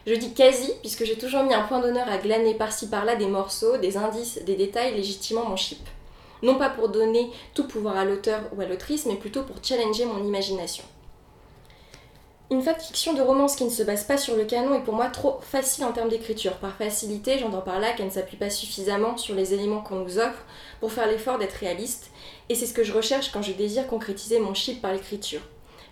Je 0.06 0.14
dis 0.14 0.34
quasi 0.34 0.72
puisque 0.82 1.04
j'ai 1.04 1.18
toujours 1.18 1.42
mis 1.42 1.54
un 1.54 1.62
point 1.62 1.80
d'honneur 1.80 2.08
à 2.08 2.18
glaner 2.18 2.54
par-ci 2.54 2.88
par-là 2.88 3.16
des 3.16 3.26
morceaux, 3.26 3.76
des 3.76 3.96
indices, 3.96 4.38
des 4.44 4.54
détails 4.54 4.94
légitimant 4.94 5.44
mon 5.44 5.56
chip. 5.56 5.80
Non 6.42 6.56
pas 6.56 6.70
pour 6.70 6.90
donner 6.90 7.30
tout 7.54 7.66
pouvoir 7.66 7.96
à 7.96 8.04
l'auteur 8.04 8.40
ou 8.54 8.60
à 8.60 8.66
l'autrice, 8.66 9.06
mais 9.06 9.16
plutôt 9.16 9.42
pour 9.42 9.56
challenger 9.64 10.04
mon 10.04 10.22
imagination. 10.22 10.84
Une 12.48 12.62
fanfiction 12.62 13.12
de 13.12 13.22
romance 13.22 13.56
qui 13.56 13.64
ne 13.64 13.70
se 13.70 13.82
base 13.82 14.04
pas 14.04 14.16
sur 14.16 14.36
le 14.36 14.44
canon 14.44 14.76
est 14.76 14.84
pour 14.84 14.94
moi 14.94 15.08
trop 15.08 15.40
facile 15.40 15.84
en 15.84 15.90
termes 15.90 16.08
d'écriture. 16.08 16.58
Par 16.58 16.76
facilité, 16.76 17.40
j'entends 17.40 17.60
par 17.60 17.80
là 17.80 17.92
qu'elle 17.92 18.06
ne 18.06 18.10
s'appuie 18.10 18.36
pas 18.36 18.50
suffisamment 18.50 19.16
sur 19.16 19.34
les 19.34 19.52
éléments 19.52 19.80
qu'on 19.80 19.96
nous 19.96 20.18
offre 20.18 20.44
pour 20.78 20.92
faire 20.92 21.08
l'effort 21.08 21.38
d'être 21.38 21.54
réaliste, 21.54 22.12
et 22.48 22.54
c'est 22.54 22.66
ce 22.66 22.72
que 22.72 22.84
je 22.84 22.92
recherche 22.92 23.32
quand 23.32 23.42
je 23.42 23.50
désire 23.50 23.88
concrétiser 23.88 24.38
mon 24.38 24.54
chip 24.54 24.80
par 24.80 24.92
l'écriture. 24.92 25.40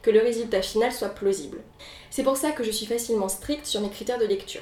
que 0.02 0.10
le 0.10 0.20
résultat 0.20 0.60
final 0.60 0.92
soit 0.92 1.08
plausible. 1.08 1.62
C'est 2.10 2.22
pour 2.22 2.36
ça 2.36 2.50
que 2.50 2.62
je 2.62 2.70
suis 2.70 2.84
facilement 2.84 3.28
stricte 3.28 3.64
sur 3.64 3.80
mes 3.80 3.88
critères 3.88 4.18
de 4.18 4.26
lecture. 4.26 4.60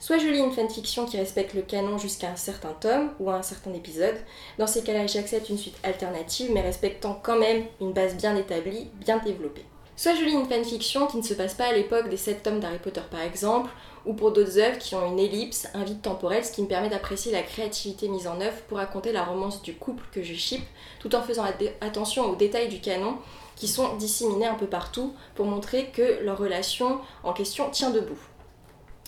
Soit 0.00 0.18
je 0.18 0.26
lis 0.26 0.40
une 0.40 0.50
fanfiction 0.50 1.06
qui 1.06 1.16
respecte 1.16 1.54
le 1.54 1.62
canon 1.62 1.98
jusqu'à 1.98 2.30
un 2.30 2.36
certain 2.36 2.72
tome 2.80 3.12
ou 3.20 3.30
à 3.30 3.36
un 3.36 3.42
certain 3.42 3.72
épisode, 3.72 4.16
dans 4.58 4.66
ces 4.66 4.82
cas-là 4.82 5.06
j'accepte 5.06 5.48
une 5.48 5.58
suite 5.58 5.78
alternative 5.84 6.50
mais 6.52 6.62
respectant 6.62 7.18
quand 7.22 7.38
même 7.38 7.64
une 7.80 7.92
base 7.92 8.16
bien 8.16 8.34
établie, 8.34 8.90
bien 8.96 9.18
développée. 9.18 9.64
Soit 9.94 10.14
je 10.14 10.24
lis 10.24 10.32
une 10.32 10.48
fanfiction 10.48 11.06
qui 11.06 11.18
ne 11.18 11.22
se 11.22 11.34
passe 11.34 11.54
pas 11.54 11.66
à 11.66 11.72
l'époque 11.72 12.08
des 12.08 12.16
7 12.16 12.42
tomes 12.42 12.60
d'Harry 12.60 12.78
Potter 12.78 13.02
par 13.10 13.20
exemple, 13.20 13.70
ou 14.06 14.14
pour 14.14 14.32
d'autres 14.32 14.58
œuvres 14.58 14.78
qui 14.78 14.94
ont 14.94 15.06
une 15.06 15.18
ellipse, 15.18 15.68
un 15.74 15.84
vide 15.84 16.00
temporel, 16.00 16.44
ce 16.44 16.50
qui 16.50 16.62
me 16.62 16.66
permet 16.66 16.88
d'apprécier 16.88 17.30
la 17.30 17.42
créativité 17.42 18.08
mise 18.08 18.26
en 18.26 18.40
œuvre 18.40 18.56
pour 18.68 18.78
raconter 18.78 19.12
la 19.12 19.22
romance 19.22 19.62
du 19.62 19.74
couple 19.74 20.04
que 20.10 20.22
je 20.22 20.34
ship, 20.34 20.62
tout 20.98 21.14
en 21.14 21.22
faisant 21.22 21.44
attention 21.80 22.24
aux 22.30 22.36
détails 22.36 22.68
du 22.68 22.80
canon 22.80 23.18
qui 23.54 23.68
sont 23.68 23.96
disséminés 23.96 24.46
un 24.46 24.54
peu 24.54 24.66
partout 24.66 25.14
pour 25.34 25.46
montrer 25.46 25.90
que 25.92 26.24
leur 26.24 26.38
relation 26.38 26.98
en 27.22 27.32
question 27.32 27.70
tient 27.70 27.90
debout. 27.90 28.18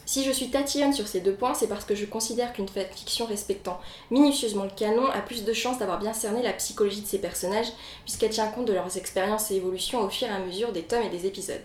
Si 0.06 0.22
je 0.22 0.31
suis 0.31 0.51
tatillonne 0.51 0.93
sur 0.93 1.09
ces 1.09 1.20
deux 1.20 1.35
points, 1.35 1.55
c'est 1.55 1.66
parce 1.66 1.86
que 1.86 1.94
je 1.94 2.05
considère 2.05 2.52
qu'une 2.52 2.68
fiction 2.68 3.24
respectant 3.24 3.81
minutieusement 4.10 4.64
le 4.64 4.70
canon 4.70 5.06
a 5.06 5.20
plus 5.20 5.44
de 5.44 5.52
chances 5.55 5.78
d'avoir 5.78 5.98
bien 5.98 6.12
cerné 6.12 6.43
la 6.43 6.52
psychologie 6.52 7.01
de 7.01 7.06
ses 7.06 7.18
personnages, 7.18 7.72
puisqu'elle 8.05 8.31
tient 8.31 8.48
compte 8.48 8.66
de 8.66 8.74
leurs 8.74 8.98
expériences 8.98 9.51
et 9.51 9.56
évolutions 9.56 10.01
au 10.01 10.10
fur 10.10 10.28
et 10.28 10.31
à 10.31 10.40
mesure 10.40 10.72
des 10.72 10.82
tomes 10.82 11.02
et 11.02 11.09
des 11.09 11.26
épisodes. 11.26 11.62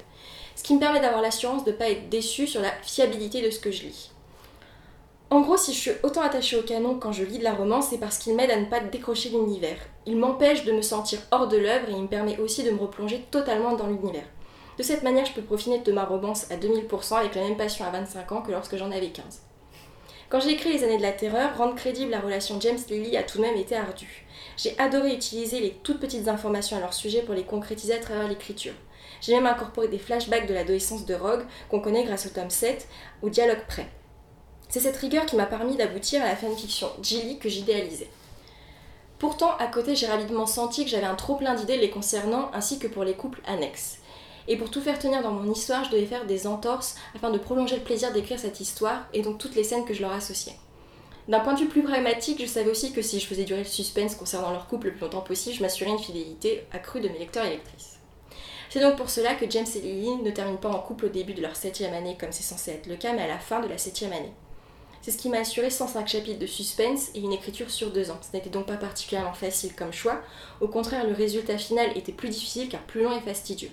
Ce 0.55 0.63
qui 0.63 0.73
me 0.73 0.79
permet 0.79 1.01
d'avoir 1.01 1.21
l'assurance 1.21 1.65
de 1.65 1.71
ne 1.71 1.75
pas 1.75 1.89
être 1.89 2.09
déçue 2.09 2.47
sur 2.47 2.61
la 2.61 2.71
fiabilité 2.81 3.41
de 3.41 3.49
ce 3.49 3.59
que 3.59 3.71
je 3.71 3.83
lis. 3.83 4.11
En 5.31 5.41
gros, 5.41 5.57
si 5.57 5.73
je 5.73 5.79
suis 5.79 5.91
autant 6.01 6.21
attachée 6.21 6.57
au 6.57 6.63
canon 6.63 6.97
quand 6.97 7.11
je 7.11 7.23
lis 7.23 7.37
de 7.37 7.43
la 7.43 7.53
romance, 7.53 7.89
c'est 7.89 7.99
parce 7.99 8.17
qu'il 8.17 8.35
m'aide 8.35 8.49
à 8.49 8.59
ne 8.59 8.65
pas 8.65 8.79
décrocher 8.79 9.29
l'univers. 9.29 9.77
Il 10.07 10.15
m'empêche 10.15 10.65
de 10.65 10.71
me 10.71 10.81
sentir 10.81 11.19
hors 11.31 11.47
de 11.47 11.57
l'œuvre 11.57 11.89
et 11.89 11.93
il 11.93 12.01
me 12.01 12.07
permet 12.07 12.39
aussi 12.39 12.63
de 12.63 12.71
me 12.71 12.79
replonger 12.79 13.25
totalement 13.29 13.75
dans 13.75 13.87
l'univers. 13.87 14.25
De 14.79 14.83
cette 14.83 15.03
manière, 15.03 15.25
je 15.25 15.33
peux 15.33 15.41
profiter 15.41 15.79
de 15.79 15.91
ma 15.91 16.05
romance 16.05 16.49
à 16.51 16.55
2000% 16.55 17.15
avec 17.17 17.35
la 17.35 17.43
même 17.43 17.57
passion 17.57 17.83
à 17.83 17.89
25 17.89 18.31
ans 18.31 18.41
que 18.41 18.51
lorsque 18.51 18.77
j'en 18.77 18.91
avais 18.91 19.09
15. 19.09 19.41
Quand 20.29 20.39
j'ai 20.39 20.51
écrit 20.51 20.71
Les 20.71 20.85
années 20.85 20.95
de 20.95 21.01
la 21.01 21.11
terreur, 21.11 21.57
rendre 21.57 21.75
crédible 21.75 22.11
la 22.11 22.21
relation 22.21 22.61
James-Lily 22.61 23.17
a 23.17 23.23
tout 23.23 23.39
de 23.39 23.41
même 23.41 23.57
été 23.57 23.75
ardu. 23.75 24.25
J'ai 24.55 24.79
adoré 24.79 25.13
utiliser 25.13 25.59
les 25.59 25.71
toutes 25.83 25.99
petites 25.99 26.29
informations 26.29 26.77
à 26.77 26.79
leur 26.79 26.93
sujet 26.93 27.23
pour 27.23 27.35
les 27.35 27.43
concrétiser 27.43 27.93
à 27.93 27.99
travers 27.99 28.29
l'écriture. 28.29 28.71
J'ai 29.19 29.33
même 29.33 29.47
incorporé 29.47 29.89
des 29.89 29.99
flashbacks 29.99 30.47
de 30.47 30.53
l'adolescence 30.53 31.05
de 31.05 31.13
Rogue 31.13 31.45
qu'on 31.69 31.81
connaît 31.81 32.05
grâce 32.05 32.27
au 32.27 32.29
tome 32.29 32.49
7, 32.49 32.87
au 33.21 33.29
dialogue 33.29 33.65
près. 33.67 33.89
C'est 34.69 34.79
cette 34.79 34.95
rigueur 34.95 35.25
qui 35.25 35.35
m'a 35.35 35.45
permis 35.45 35.75
d'aboutir 35.75 36.23
à 36.23 36.27
la 36.27 36.37
fanfiction 36.37 36.87
Jilly 37.03 37.37
que 37.37 37.49
j'idéalisais. 37.49 38.09
Pourtant, 39.17 39.57
à 39.57 39.67
côté, 39.67 39.93
j'ai 39.93 40.07
rapidement 40.07 40.45
senti 40.45 40.85
que 40.85 40.89
j'avais 40.89 41.05
un 41.05 41.15
trop 41.15 41.35
plein 41.35 41.53
d'idées 41.53 41.75
les 41.75 41.89
concernant 41.89 42.49
ainsi 42.53 42.79
que 42.79 42.87
pour 42.87 43.03
les 43.03 43.15
couples 43.15 43.41
annexes. 43.45 43.99
Et 44.49 44.57
pour 44.57 44.71
tout 44.71 44.81
faire 44.81 44.97
tenir 44.97 45.21
dans 45.21 45.31
mon 45.31 45.51
histoire, 45.51 45.83
je 45.83 45.91
devais 45.91 46.07
faire 46.07 46.25
des 46.25 46.47
entorses 46.47 46.95
afin 47.15 47.29
de 47.29 47.37
prolonger 47.37 47.75
le 47.75 47.83
plaisir 47.83 48.11
d'écrire 48.11 48.39
cette 48.39 48.59
histoire 48.59 49.05
et 49.13 49.21
donc 49.21 49.37
toutes 49.37 49.55
les 49.55 49.63
scènes 49.63 49.85
que 49.85 49.93
je 49.93 50.01
leur 50.01 50.11
associais. 50.11 50.55
D'un 51.27 51.41
point 51.41 51.53
de 51.53 51.59
vue 51.59 51.67
plus 51.67 51.83
pragmatique, 51.83 52.41
je 52.41 52.47
savais 52.47 52.71
aussi 52.71 52.91
que 52.91 53.03
si 53.03 53.19
je 53.19 53.27
faisais 53.27 53.43
durer 53.43 53.59
le 53.59 53.65
suspense 53.65 54.15
concernant 54.15 54.49
leur 54.49 54.65
couple 54.65 54.87
le 54.87 54.93
plus 54.93 55.01
longtemps 55.01 55.21
possible, 55.21 55.55
je 55.55 55.61
m'assurais 55.61 55.91
une 55.91 55.99
fidélité 55.99 56.65
accrue 56.71 56.99
de 56.99 57.09
mes 57.09 57.19
lecteurs 57.19 57.45
et 57.45 57.51
lectrices. 57.51 57.99
C'est 58.71 58.79
donc 58.79 58.97
pour 58.97 59.11
cela 59.11 59.35
que 59.35 59.47
James 59.47 59.67
et 59.75 59.81
Lily 59.81 60.15
ne 60.23 60.31
terminent 60.31 60.57
pas 60.57 60.69
en 60.69 60.79
couple 60.79 61.05
au 61.05 61.09
début 61.09 61.35
de 61.35 61.43
leur 61.43 61.55
septième 61.55 61.93
année 61.93 62.17
comme 62.19 62.31
c'est 62.31 62.41
censé 62.41 62.71
être 62.71 62.87
le 62.87 62.95
cas, 62.95 63.13
mais 63.13 63.21
à 63.21 63.27
la 63.27 63.37
fin 63.37 63.59
de 63.59 63.67
la 63.67 63.77
septième 63.77 64.13
année. 64.13 64.33
C'est 65.03 65.11
ce 65.11 65.17
qui 65.17 65.29
m'a 65.29 65.41
assuré 65.41 65.69
105 65.69 66.07
chapitres 66.07 66.39
de 66.39 66.47
suspense 66.47 67.09
et 67.13 67.19
une 67.19 67.33
écriture 67.33 67.69
sur 67.69 67.91
deux 67.91 68.09
ans. 68.09 68.19
Ce 68.21 68.35
n'était 68.35 68.49
donc 68.49 68.65
pas 68.65 68.77
particulièrement 68.77 69.33
facile 69.33 69.75
comme 69.75 69.93
choix. 69.93 70.21
Au 70.59 70.67
contraire, 70.67 71.05
le 71.05 71.13
résultat 71.13 71.59
final 71.59 71.95
était 71.95 72.11
plus 72.11 72.29
difficile 72.29 72.67
car 72.67 72.81
plus 72.81 73.03
long 73.03 73.15
et 73.15 73.21
fastidieux. 73.21 73.69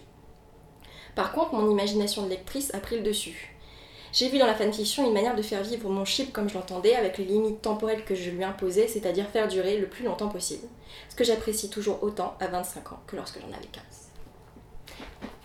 Par 1.17 1.33
contre, 1.33 1.55
mon 1.55 1.69
imagination 1.69 2.23
de 2.23 2.29
lectrice 2.29 2.73
a 2.75 2.79
pris 2.79 2.97
le 2.97 3.03
dessus. 3.03 3.57
J'ai 4.13 4.29
vu 4.29 4.39
dans 4.39 4.47
la 4.47 4.55
fanfiction 4.55 5.07
une 5.07 5.15
manière 5.15 5.35
de 5.35 5.43
faire 5.43 5.63
vivre 5.63 5.89
mon 5.91 6.05
chip 6.05 6.33
comme 6.33 6.49
je 6.49 6.55
l'entendais, 6.55 6.95
avec 6.95 7.19
les 7.19 7.25
limites 7.25 7.63
temporelles 7.63 8.05
que 8.05 8.15
je 8.15 8.31
lui 8.31 8.45
imposais, 8.45 8.87
c'est-à-dire 8.87 9.27
faire 9.29 9.49
durer 9.49 9.79
le 9.79 9.87
plus 9.87 10.05
longtemps 10.05 10.29
possible. 10.29 10.67
Ce 11.09 11.17
que 11.17 11.25
j'apprécie 11.25 11.71
toujours 11.71 12.03
autant 12.03 12.37
à 12.39 12.47
25 12.47 12.93
ans 12.93 13.01
que 13.07 13.17
lorsque 13.17 13.41
j'en 13.41 13.49
avais 13.49 13.67
15. 13.73 13.83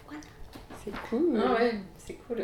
Voilà. 0.08 0.22
C'est 0.84 0.92
cool. 1.10 1.42
Ah 1.42 1.54
ouais, 1.54 1.74
c'est 1.98 2.18
cool. 2.28 2.44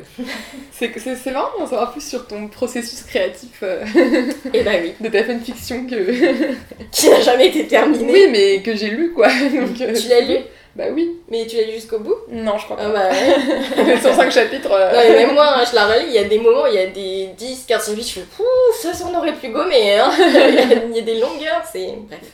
c'est 0.71 1.31
marrant 1.31 1.59
d'en 1.59 1.67
savoir 1.67 1.91
plus 1.91 2.07
sur 2.07 2.27
ton 2.27 2.47
processus 2.47 3.03
créatif. 3.03 3.59
Euh, 3.63 3.85
Et 3.85 4.49
eh 4.53 4.63
bah 4.63 4.71
oui. 4.81 4.93
De 5.01 5.09
ta 5.09 5.23
fanfiction 5.25 5.85
que. 5.85 6.53
qui 6.91 7.09
n'a 7.09 7.21
jamais 7.21 7.47
été 7.47 7.67
terminée. 7.67 8.11
Oui, 8.11 8.27
mais 8.31 8.61
que 8.61 8.75
j'ai 8.75 8.89
lu 8.89 9.11
quoi. 9.13 9.27
Donc, 9.43 9.81
euh, 9.81 9.93
tu 9.93 10.07
l'as 10.07 10.21
lu? 10.21 10.37
Bah 10.77 10.85
oui. 10.93 11.19
Mais 11.27 11.47
tu 11.47 11.55
l'as 11.55 11.63
lu 11.63 11.71
jusqu'au 11.71 11.97
bout? 11.97 12.15
Non, 12.29 12.55
je 12.59 12.65
crois 12.65 12.77
pas. 12.77 12.83
Ah 12.85 13.09
bah... 13.09 13.97
105 13.99 14.31
chapitres. 14.31 14.71
Euh. 14.71 14.91
Non, 14.91 14.99
mais 14.99 15.25
même 15.25 15.33
moi, 15.33 15.55
hein, 15.55 15.63
je 15.67 15.73
la 15.73 15.87
relis, 15.87 16.05
il 16.09 16.13
y 16.13 16.19
a 16.19 16.25
des 16.25 16.37
moments, 16.37 16.67
il 16.67 16.75
y 16.75 16.77
a 16.77 16.85
des 16.85 17.31
10, 17.35 17.65
15 17.65 17.89
chapitres, 17.89 18.07
je 18.07 18.19
fais 18.19 18.43
ça, 18.79 18.93
ça 18.93 19.05
on 19.11 19.17
aurait 19.17 19.33
pu 19.33 19.49
gommer. 19.49 19.97
Hein. 19.97 20.11
il 20.89 20.95
y 20.95 20.99
a 20.99 21.01
des 21.01 21.19
longueurs, 21.19 21.63
c'est. 21.65 21.95
Bref. 22.07 22.31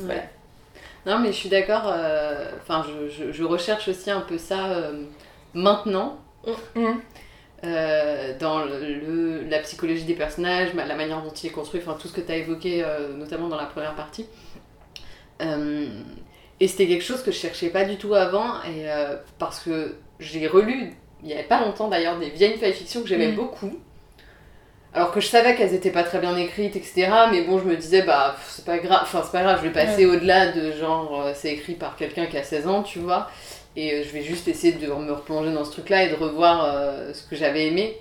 Voilà. 0.00 0.22
Non, 1.06 1.20
mais 1.20 1.28
je 1.28 1.36
suis 1.36 1.48
d'accord. 1.48 1.84
Euh, 1.86 2.50
enfin, 2.60 2.84
je, 3.08 3.30
je, 3.30 3.44
recherche 3.44 3.86
aussi 3.86 4.10
un 4.10 4.20
peu 4.20 4.36
ça 4.36 4.70
euh, 4.70 5.04
maintenant. 5.54 6.18
Mm. 6.74 6.94
dans 8.40 8.64
le, 8.64 9.44
la 9.48 9.60
psychologie 9.60 10.04
des 10.04 10.14
personnages, 10.14 10.74
la 10.74 10.96
manière 10.96 11.22
dont 11.22 11.30
il 11.30 11.46
est 11.46 11.52
construit, 11.52 11.80
enfin 11.80 11.96
tout 12.00 12.08
ce 12.08 12.14
que 12.14 12.20
tu 12.20 12.32
as 12.32 12.36
évoqué, 12.36 12.84
notamment 13.16 13.46
dans 13.46 13.56
la 13.58 13.66
première 13.66 13.94
partie. 13.94 14.26
Et 16.60 16.68
c'était 16.68 16.86
quelque 16.86 17.04
chose 17.04 17.22
que 17.22 17.32
je 17.32 17.38
cherchais 17.38 17.70
pas 17.70 17.84
du 17.84 17.96
tout 17.96 18.14
avant, 18.14 18.62
et 18.64 18.88
euh, 18.88 19.16
parce 19.38 19.60
que 19.60 19.96
j'ai 20.18 20.46
relu, 20.46 20.92
il 21.22 21.30
y 21.30 21.32
avait 21.32 21.44
pas 21.44 21.64
longtemps 21.64 21.88
d'ailleurs, 21.88 22.18
des 22.18 22.28
vieilles 22.28 22.58
fanfictions 22.58 23.00
que 23.00 23.08
j'aimais 23.08 23.32
mm. 23.32 23.36
beaucoup. 23.36 23.78
Alors 24.92 25.12
que 25.12 25.20
je 25.20 25.28
savais 25.28 25.54
qu'elles 25.54 25.72
étaient 25.72 25.92
pas 25.92 26.02
très 26.02 26.18
bien 26.18 26.36
écrites, 26.36 26.76
etc. 26.76 27.08
Mais 27.30 27.42
bon, 27.42 27.58
je 27.58 27.64
me 27.64 27.76
disais, 27.76 28.02
bah, 28.02 28.36
c'est 28.46 28.64
pas 28.64 28.78
grave, 28.78 29.00
enfin, 29.02 29.22
c'est 29.24 29.32
pas 29.32 29.42
grave, 29.42 29.58
je 29.62 29.68
vais 29.68 29.72
passer 29.72 30.04
au-delà 30.04 30.48
de 30.48 30.72
genre, 30.72 31.22
euh, 31.22 31.32
c'est 31.34 31.52
écrit 31.52 31.74
par 31.74 31.96
quelqu'un 31.96 32.26
qui 32.26 32.36
a 32.36 32.42
16 32.42 32.66
ans, 32.66 32.82
tu 32.82 32.98
vois. 32.98 33.30
Et 33.76 33.94
euh, 33.94 34.02
je 34.04 34.10
vais 34.10 34.22
juste 34.22 34.46
essayer 34.48 34.74
de 34.74 34.86
me 34.86 35.12
replonger 35.12 35.52
dans 35.52 35.64
ce 35.64 35.70
truc-là 35.70 36.04
et 36.04 36.10
de 36.10 36.16
revoir 36.16 36.66
ce 37.14 37.22
que 37.22 37.36
j'avais 37.36 37.68
aimé. 37.68 37.96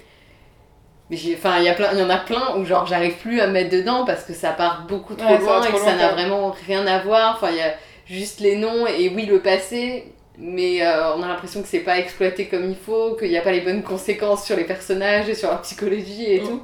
Mais 1.10 1.18
enfin, 1.34 1.60
il 1.60 1.66
y, 1.66 2.04
en 2.04 2.10
a 2.10 2.18
plein 2.18 2.56
où 2.58 2.66
genre 2.66 2.86
j'arrive 2.86 3.16
plus 3.18 3.40
à 3.40 3.48
me 3.48 3.54
mettre 3.54 3.72
dedans 3.72 4.06
parce 4.06 4.24
que 4.26 4.34
ça 4.34 4.52
part 4.52 4.86
beaucoup 4.88 5.16
trop 5.16 5.38
loin 5.38 5.64
et 5.64 5.72
que 5.72 5.80
ça 5.80 5.96
n'a 5.96 6.10
vraiment 6.10 6.54
rien 6.68 6.86
à 6.86 7.00
voir. 7.00 7.36
Enfin, 7.36 7.50
il 7.52 7.58
y 7.58 7.62
a 7.62 7.74
juste 8.10 8.40
les 8.40 8.56
noms 8.56 8.88
et 8.88 9.10
oui 9.10 9.26
le 9.26 9.40
passé, 9.40 10.14
mais 10.38 10.86
euh, 10.86 11.14
on 11.16 11.24
a 11.24 11.28
l'impression 11.28 11.62
que 11.62 11.68
c'est 11.68 11.80
pas 11.80 12.00
exploité 12.00 12.48
comme 12.48 12.70
il 12.70 12.76
faut, 12.76 13.16
qu'il 13.16 13.30
n'y 13.30 13.38
a 13.38 13.42
pas 13.42 13.52
les 13.52 13.62
bonnes 13.62 13.84
conséquences 13.84 14.46
sur 14.46 14.56
les 14.56 14.64
personnages 14.64 15.30
et 15.30 15.36
sur 15.36 15.50
leur 15.50 15.62
psychologie 15.62 16.26
et 16.26 16.42
mm. 16.42 16.48
tout. 16.48 16.62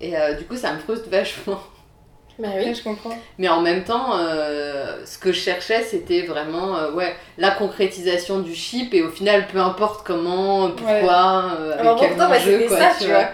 Et 0.00 0.16
euh, 0.16 0.34
du 0.34 0.44
coup, 0.44 0.56
ça 0.56 0.72
me 0.72 0.78
frustre 0.78 1.08
vachement. 1.10 1.60
Bah 2.38 2.48
oui, 2.56 2.74
je 2.74 2.82
comprends. 2.82 3.14
Mais 3.36 3.48
en 3.48 3.60
même 3.60 3.84
temps, 3.84 4.16
euh, 4.16 5.04
ce 5.04 5.18
que 5.18 5.30
je 5.30 5.40
cherchais, 5.40 5.82
c'était 5.82 6.22
vraiment 6.22 6.88
ouais, 6.94 7.14
la 7.36 7.50
concrétisation 7.50 8.38
du 8.38 8.54
chip 8.54 8.94
et 8.94 9.02
au 9.02 9.10
final, 9.10 9.46
peu 9.46 9.58
importe 9.58 10.06
comment, 10.06 10.70
pourquoi, 10.70 11.50
avec 11.78 11.98
quel 11.98 12.16
bah, 12.16 12.30
enjeu, 12.30 12.64
quoi, 12.66 12.78
ça, 12.78 12.92
tu 12.98 13.08
vois. 13.08 13.28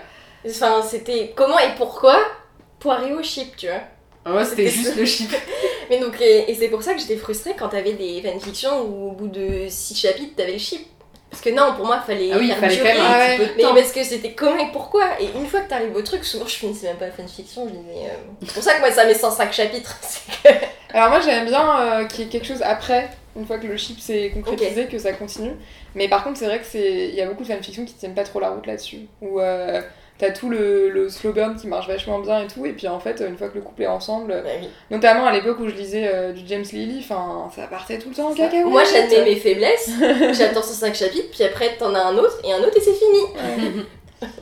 Enfin, 0.49 0.83
c'était 0.83 1.33
comment 1.37 1.59
et 1.59 1.75
pourquoi 1.77 2.19
pour 2.81 2.93
arriver 2.93 3.15
au 3.15 3.23
chip, 3.23 3.57
tu 3.57 3.69
vois. 3.69 3.83
Ouais, 4.27 4.45
c'était 4.45 4.69
juste 4.69 4.97
le 4.97 5.05
chip. 5.05 5.31
Mais 5.91 6.01
donc, 6.01 6.21
et, 6.21 6.53
c'est 6.59 6.69
pour 6.69 6.83
ça 6.83 6.95
que 6.95 7.01
j'étais 7.01 7.17
frustrée 7.17 7.55
quand 7.57 7.69
t'avais 7.69 7.93
des 7.93 8.21
fanfictions 8.23 8.83
où 8.83 9.11
au 9.11 9.13
bout 9.13 9.29
de 9.29 9.67
6 9.69 9.95
chapitres, 9.95 10.35
t'avais 10.37 10.55
le 10.55 10.59
chip. 10.59 10.87
Parce 11.31 11.43
que 11.43 11.51
non, 11.51 11.75
pour 11.77 11.87
moi, 11.87 12.01
fallait. 12.01 12.31
Ah 12.33 12.39
oui, 12.39 12.49
il 12.49 12.55
fallait 12.55 12.79
quand 12.79 12.85
même 12.85 13.01
un 13.01 13.37
petit 13.37 13.39
peu 13.39 13.45
de 13.45 13.57
Mais 13.57 13.81
parce 13.81 13.93
que 13.93 14.03
c'était 14.03 14.33
comment 14.33 14.59
et 14.59 14.73
pourquoi? 14.73 15.21
Et 15.21 15.27
une 15.37 15.47
fois 15.47 15.61
que 15.61 15.69
t'arrives 15.69 15.95
au 15.95 16.03
truc, 16.03 16.25
souvent 16.25 16.47
je 16.47 16.55
finissais 16.55 16.87
même 16.87 16.97
pas 16.97 17.07
la 17.07 17.13
fanfiction. 17.13 17.69
Je 17.69 17.75
disais. 17.75 18.07
Euh, 18.07 18.17
c'est 18.43 18.55
pour 18.55 18.63
ça 18.63 18.75
que 18.75 18.81
moi, 18.81 18.91
ça 18.91 19.05
met 19.05 19.15
105 19.15 19.53
chapitres. 19.53 19.99
Alors, 20.95 21.11
moi, 21.11 21.21
j'aime 21.21 21.47
bien 21.47 21.81
euh, 21.81 22.05
qu'il 22.07 22.25
y 22.25 22.27
ait 22.27 22.31
quelque 22.31 22.47
chose 22.47 22.63
après, 22.63 23.11
une 23.37 23.45
fois 23.45 23.59
que 23.59 23.67
le 23.67 23.77
chip 23.77 24.01
s'est 24.01 24.31
concrétisé, 24.33 24.87
que 24.87 24.99
ça 24.99 25.13
continue. 25.13 25.53
Mais 25.95 26.09
par 26.09 26.25
contre, 26.25 26.39
c'est 26.39 26.47
vrai 26.47 26.61
qu'il 26.61 27.15
y 27.15 27.21
a 27.21 27.27
beaucoup 27.27 27.43
de 27.43 27.49
fanfictions 27.49 27.85
qui 27.85 27.95
tiennent 27.95 28.15
pas 28.15 28.25
trop 28.25 28.41
la 28.41 28.51
route 28.51 28.67
là-dessus. 28.67 29.01
Ou. 29.21 29.41
Euh, 29.41 29.83
t'as 30.19 30.31
tout 30.31 30.49
le, 30.49 30.89
le, 30.89 31.09
slow 31.09 31.33
burn 31.33 31.57
qui 31.57 31.67
marche 31.67 31.89
vachement 31.89 32.19
bien 32.21 32.43
et 32.43 32.47
tout, 32.47 32.65
et 32.65 32.73
puis 32.73 32.89
en 32.89 32.99
fait, 32.99 33.23
une 33.27 33.37
fois 33.37 33.49
que 33.49 33.57
le 33.57 33.61
couple 33.61 33.83
est 33.83 33.87
ensemble, 33.87 34.33
bah 34.43 34.51
notamment 34.91 35.27
à 35.27 35.33
l'époque 35.33 35.61
où 35.61 35.69
je 35.69 35.75
lisais 35.75 36.11
euh, 36.13 36.33
du 36.33 36.43
James 36.47 36.65
Lily, 36.73 37.01
enfin, 37.01 37.51
ça 37.55 37.67
partait 37.67 37.99
tout 37.99 38.09
le 38.09 38.15
temps 38.15 38.31
en 38.31 38.35
cacahuète. 38.35 38.67
Moi, 38.67 38.83
j'admets 38.85 39.25
mes 39.25 39.37
faiblesses, 39.37 39.91
j'attends 40.33 40.63
ces 40.63 40.75
5 40.75 40.95
chapitres, 40.95 41.29
puis 41.33 41.45
après, 41.45 41.77
t'en 41.79 41.95
as 41.95 42.01
un 42.01 42.17
autre, 42.17 42.39
et 42.45 42.53
un 42.53 42.59
autre, 42.59 42.77
et 42.77 42.81
c'est 42.81 42.95
fini. 42.95 43.83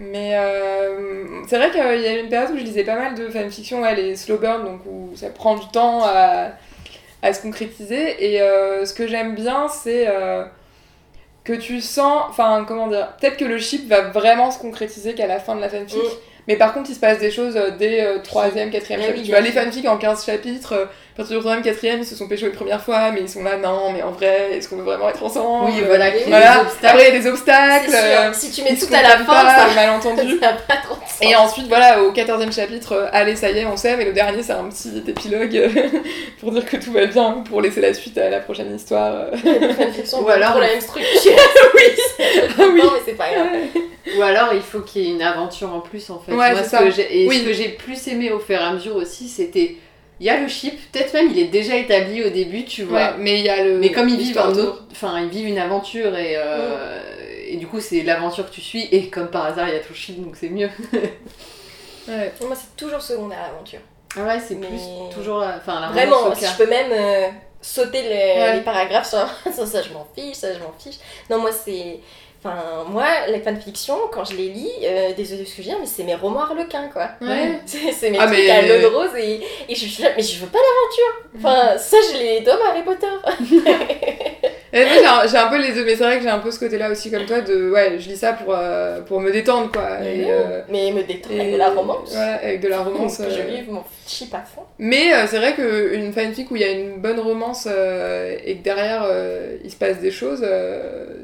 Mais 0.00 0.38
euh, 0.38 1.42
c'est 1.48 1.56
vrai 1.56 1.70
qu'il 1.70 1.80
y 1.80 2.06
a 2.06 2.18
une 2.20 2.28
période 2.28 2.52
où 2.52 2.56
je 2.56 2.62
lisais 2.62 2.84
pas 2.84 2.94
mal 2.94 3.14
de 3.14 3.28
fanfiction, 3.28 3.82
ouais, 3.82 3.96
les 3.96 4.14
slow 4.14 4.38
burn, 4.38 4.64
donc 4.64 4.80
où 4.86 5.10
ça 5.16 5.28
prend 5.30 5.56
du 5.56 5.66
temps 5.68 6.04
à, 6.04 6.50
à 7.22 7.32
se 7.32 7.42
concrétiser, 7.42 8.32
et 8.32 8.40
euh, 8.40 8.84
ce 8.84 8.94
que 8.94 9.08
j'aime 9.08 9.34
bien, 9.34 9.68
c'est 9.68 10.06
que 11.48 11.54
tu 11.54 11.80
sens, 11.80 12.24
enfin 12.28 12.66
comment 12.68 12.88
dire, 12.88 13.08
peut-être 13.18 13.38
que 13.38 13.44
le 13.46 13.56
chip 13.56 13.88
va 13.88 14.02
vraiment 14.02 14.50
se 14.50 14.58
concrétiser 14.58 15.14
qu'à 15.14 15.26
la 15.26 15.40
fin 15.40 15.56
de 15.56 15.62
la 15.62 15.70
fanfic, 15.70 15.96
mm. 15.96 16.16
mais 16.46 16.56
par 16.56 16.74
contre 16.74 16.90
il 16.90 16.94
se 16.94 17.00
passe 17.00 17.18
des 17.20 17.30
choses 17.30 17.56
euh, 17.56 17.70
dès 17.70 18.04
3ème, 18.18 18.68
euh, 18.68 18.70
4ème 18.70 19.00
chapitre. 19.00 19.24
tu 19.24 19.30
vois, 19.30 19.40
les 19.40 19.52
fanfics 19.52 19.88
en 19.88 19.96
15 19.96 20.26
chapitres, 20.26 20.72
euh, 20.74 20.84
partir 21.18 21.36
du 21.36 21.40
troisième, 21.40 21.62
quatrième, 21.64 21.98
ils 22.00 22.06
se 22.06 22.14
sont 22.14 22.26
pécho 22.28 22.46
une 22.46 22.52
première 22.52 22.80
fois, 22.80 23.10
mais 23.10 23.20
ils 23.20 23.28
sont 23.28 23.42
là, 23.42 23.56
non, 23.58 23.92
mais 23.92 24.02
en 24.02 24.12
vrai, 24.12 24.52
est-ce 24.52 24.68
qu'on 24.68 24.76
veut 24.76 24.84
vraiment 24.84 25.08
être 25.10 25.22
ensemble 25.22 25.66
Oui, 25.70 25.82
voilà, 25.86 26.10
qu'il 26.10 26.26
y 26.26 26.30
Voilà. 26.30 26.54
des 26.54 26.60
obstacles. 26.60 26.86
Après, 26.86 27.02
il 27.08 27.14
y 27.14 27.16
a 27.16 27.20
des 27.20 27.26
obstacles. 27.28 27.90
Euh, 27.94 28.32
sûr, 28.32 28.34
si 28.40 28.50
tu 28.52 28.62
mets 28.62 28.76
tout 28.78 28.92
à 28.94 29.02
la 29.02 29.08
fin, 29.18 29.24
pas, 29.24 29.56
ça 29.56 29.68
le 29.68 29.74
malentendu. 29.76 30.38
ça 30.40 30.48
a 30.48 30.52
pas 30.54 30.76
trop 30.82 30.94
de 30.94 31.00
sens. 31.00 31.18
Et 31.20 31.34
ensuite, 31.36 31.66
voilà, 31.68 32.02
au 32.02 32.12
14e 32.12 32.52
chapitre, 32.54 32.92
euh, 32.92 33.06
allez, 33.12 33.36
ça 33.36 33.50
y 33.50 33.58
est, 33.58 33.66
on 33.66 33.76
s'aime. 33.76 34.00
Et 34.00 34.04
le 34.04 34.12
dernier, 34.12 34.42
c'est 34.42 34.52
un 34.52 34.64
petit 34.68 35.02
épilogue 35.06 35.56
euh, 35.56 35.68
pour 36.40 36.52
dire 36.52 36.64
que 36.64 36.76
tout 36.76 36.92
va 36.92 37.04
bien, 37.06 37.42
pour 37.48 37.60
laisser 37.60 37.80
la 37.80 37.92
suite 37.94 38.16
à 38.16 38.30
la 38.30 38.40
prochaine 38.40 38.74
histoire. 38.74 39.26
Ou 40.22 40.28
alors- 40.28 40.52
pour 40.52 40.60
la 40.60 40.68
même 40.68 40.80
structure. 40.80 41.32
Ah 41.36 41.62
oui. 41.74 41.82
Non, 42.58 42.72
mais 42.94 43.00
c'est 43.04 43.12
pas 43.16 43.32
grave. 43.34 43.48
Ou 44.16 44.22
alors 44.22 44.54
il 44.54 44.62
faut 44.62 44.80
qu'il 44.80 45.02
y 45.02 45.08
ait 45.10 45.14
une 45.14 45.22
aventure 45.22 45.72
en 45.74 45.80
plus 45.80 46.08
en 46.10 46.18
fait. 46.18 46.32
Ouais, 46.32 46.52
Moi, 46.52 46.58
c'est 46.58 46.64
ce 46.64 46.70
ça. 46.70 46.78
que 46.82 46.90
j'ai- 46.90 47.24
et 47.24 47.28
Oui. 47.28 47.40
ce 47.40 47.44
que 47.44 47.52
j'ai 47.52 47.68
plus 47.68 48.08
aimé 48.08 48.30
au 48.30 48.38
fur 48.38 48.56
et 48.58 48.62
à 48.64 48.72
mesure 48.72 48.96
aussi, 48.96 49.28
c'était. 49.28 49.76
Il 50.20 50.26
y 50.26 50.30
a 50.30 50.40
le 50.40 50.48
ship, 50.48 50.74
peut-être 50.90 51.12
même 51.14 51.30
il 51.30 51.38
est 51.38 51.44
déjà 51.48 51.76
établi 51.76 52.24
au 52.24 52.30
début, 52.30 52.64
tu 52.64 52.82
vois. 52.82 52.98
Ouais, 52.98 53.10
mais 53.18 53.38
il 53.38 53.44
y 53.44 53.48
a 53.48 53.62
le. 53.62 53.78
Mais 53.78 53.92
comme 53.92 54.08
ils 54.08 54.18
vivent 54.18 54.38
un 54.38 54.50
autre, 54.52 54.84
enfin 54.90 55.20
ils 55.20 55.28
vivent 55.28 55.46
une 55.48 55.58
aventure 55.58 56.16
et, 56.16 56.34
euh, 56.36 56.98
et 57.46 57.56
du 57.56 57.66
coup 57.68 57.80
c'est 57.80 58.02
l'aventure 58.02 58.46
que 58.48 58.54
tu 58.54 58.60
suis 58.60 58.88
et 58.90 59.08
comme 59.10 59.28
par 59.28 59.44
hasard 59.46 59.68
il 59.68 59.74
y 59.74 59.76
a 59.76 59.80
ton 59.80 59.94
ship 59.94 60.20
donc 60.20 60.36
c'est 60.36 60.48
mieux. 60.48 60.70
Ouais. 62.08 62.32
Moi, 62.40 62.56
c'est 62.56 62.74
toujours 62.74 63.02
secondaire 63.02 63.38
l'aventure. 63.52 63.80
Ah 64.16 64.24
ouais 64.24 64.40
c'est 64.40 64.54
Mais- 64.54 64.66
plus 64.66 64.80
toujours 65.14 65.40
la, 65.40 65.56
enfin 65.58 65.78
la 65.80 65.88
Vraiment, 65.88 66.34
si 66.34 66.46
je 66.46 66.56
peux 66.56 66.66
même 66.68 66.90
euh, 66.90 67.28
sauter 67.60 68.00
les 68.02 68.60
paragraphes 68.62 69.08
sur 69.10 69.18
ça, 69.52 69.66
ça, 69.66 69.82
je 69.82 69.92
m'en 69.92 70.06
fiche, 70.14 70.36
ça, 70.36 70.54
je 70.54 70.58
m'en 70.58 70.72
fiche. 70.78 70.96
Non, 71.28 71.38
moi, 71.38 71.50
c'est. 71.52 72.00
Enfin, 72.40 72.84
moi, 72.88 73.04
les 73.28 73.40
fanfictions, 73.40 73.98
quand 74.12 74.24
je 74.24 74.36
les 74.36 74.48
lis, 74.50 74.70
euh, 74.84 75.12
désolé 75.16 75.42
de 75.42 75.48
ce 75.48 75.56
que 75.56 75.62
je 75.62 75.68
dis, 75.70 75.74
mais 75.80 75.86
c'est 75.86 76.04
mes 76.04 76.14
romans 76.14 76.42
harlequins, 76.42 76.88
quoi. 76.92 77.08
Ouais. 77.20 77.58
C'est 77.92 78.10
mes 78.10 78.18
Ah, 78.20 78.26
trucs 78.26 78.38
mais- 78.38 78.50
à 78.50 78.62
l'eau 78.62 78.80
de 78.80 78.94
rose 78.94 79.10
et, 79.18 79.40
et 79.68 79.74
je 79.74 79.86
suis 79.86 80.02
là, 80.04 80.10
mais 80.16 80.22
je 80.22 80.38
veux 80.38 80.46
pas 80.46 80.58
d'aventure. 80.58 81.28
Enfin, 81.36 81.76
ça, 81.78 81.96
je 82.12 82.16
les 82.18 82.40
donne 82.42 82.58
à 82.64 82.70
Harry 82.70 82.82
Potter. 82.82 83.06
Et 84.70 84.84
moi, 84.84 84.92
j'ai 85.00 85.06
un, 85.06 85.26
j'ai 85.26 85.36
un 85.38 85.48
peu 85.48 85.56
les 85.60 85.72
deux, 85.72 85.82
mais 85.84 85.96
c'est 85.96 86.04
vrai 86.04 86.18
que 86.18 86.22
j'ai 86.22 86.28
un 86.28 86.40
peu 86.40 86.50
ce 86.50 86.58
côté-là 86.60 86.90
aussi, 86.90 87.10
comme 87.10 87.24
toi, 87.24 87.40
de. 87.40 87.70
Ouais, 87.70 87.96
je 87.98 88.06
lis 88.10 88.18
ça 88.18 88.34
pour, 88.34 88.54
euh, 88.54 89.00
pour 89.00 89.18
me 89.18 89.32
détendre, 89.32 89.72
quoi. 89.72 90.04
Et, 90.04 90.26
euh, 90.28 90.60
mais 90.68 90.92
me 90.92 91.02
détendre 91.04 91.34
et- 91.36 91.40
avec 91.40 91.52
de 91.54 91.58
la 91.58 91.70
romance. 91.70 92.10
Voilà, 92.12 92.34
avec 92.34 92.60
de 92.60 92.68
la 92.68 92.82
romance. 92.82 93.16
Que 93.16 93.30
je 93.30 93.38
euh, 93.40 93.42
vive 93.44 93.70
mon 93.72 93.82
chip 94.08 94.34
à 94.34 94.40
fond. 94.40 94.62
Mais 94.78 95.12
euh, 95.12 95.26
c'est 95.28 95.38
vrai 95.38 95.54
qu'une 95.54 96.12
fanfic 96.12 96.50
où 96.50 96.56
il 96.56 96.62
y 96.62 96.64
a 96.64 96.70
une 96.70 97.00
bonne 97.00 97.20
romance 97.20 97.68
euh, 97.70 98.36
et 98.44 98.56
que 98.56 98.62
derrière 98.62 99.02
euh, 99.04 99.56
il 99.64 99.70
se 99.70 99.76
passe 99.76 99.98
des 99.98 100.10
choses, 100.10 100.46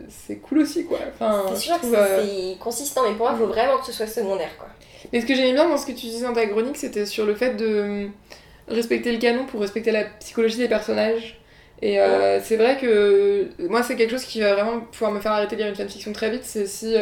c'est 0.08 0.36
cool 0.36 0.60
aussi 0.60 0.84
quoi. 0.84 0.98
Enfin, 1.12 1.44
C'est 1.50 1.60
sûr 1.60 1.76
que 1.76 1.86
trouve, 1.86 1.96
c'est 1.96 2.26
c'est 2.26 2.58
consistant, 2.58 3.02
mais 3.08 3.14
pour 3.14 3.26
moi, 3.26 3.34
il 3.34 3.38
faut 3.38 3.46
vraiment 3.46 3.78
que 3.78 3.86
ce 3.86 3.92
soit 3.92 4.06
secondaire, 4.06 4.56
quoi. 4.58 4.68
Mais 5.12 5.20
ce 5.20 5.26
que 5.26 5.34
j'aimais 5.34 5.52
bien 5.52 5.68
dans 5.68 5.76
ce 5.76 5.86
que 5.86 5.92
tu 5.92 6.06
disais 6.06 6.24
dans 6.24 6.32
ta 6.32 6.46
chronique, 6.46 6.76
c'était 6.76 7.06
sur 7.06 7.26
le 7.26 7.34
fait 7.34 7.54
de 7.54 8.08
respecter 8.68 9.12
le 9.12 9.18
canon 9.18 9.44
pour 9.44 9.60
respecter 9.60 9.90
la 9.90 10.04
psychologie 10.04 10.58
des 10.58 10.68
personnages. 10.68 11.38
Et 11.82 11.98
c'est 12.42 12.56
vrai 12.56 12.78
que 12.80 13.50
moi, 13.58 13.82
c'est 13.82 13.96
quelque 13.96 14.12
chose 14.12 14.24
qui 14.24 14.40
va 14.40 14.54
vraiment 14.54 14.80
pouvoir 14.80 15.12
me 15.12 15.20
faire 15.20 15.32
arrêter 15.32 15.56
de 15.56 15.60
lire 15.60 15.68
une 15.68 15.76
fanfiction 15.76 16.12
très 16.12 16.30
vite. 16.30 16.44
C'est 16.44 16.66
si 16.66 16.94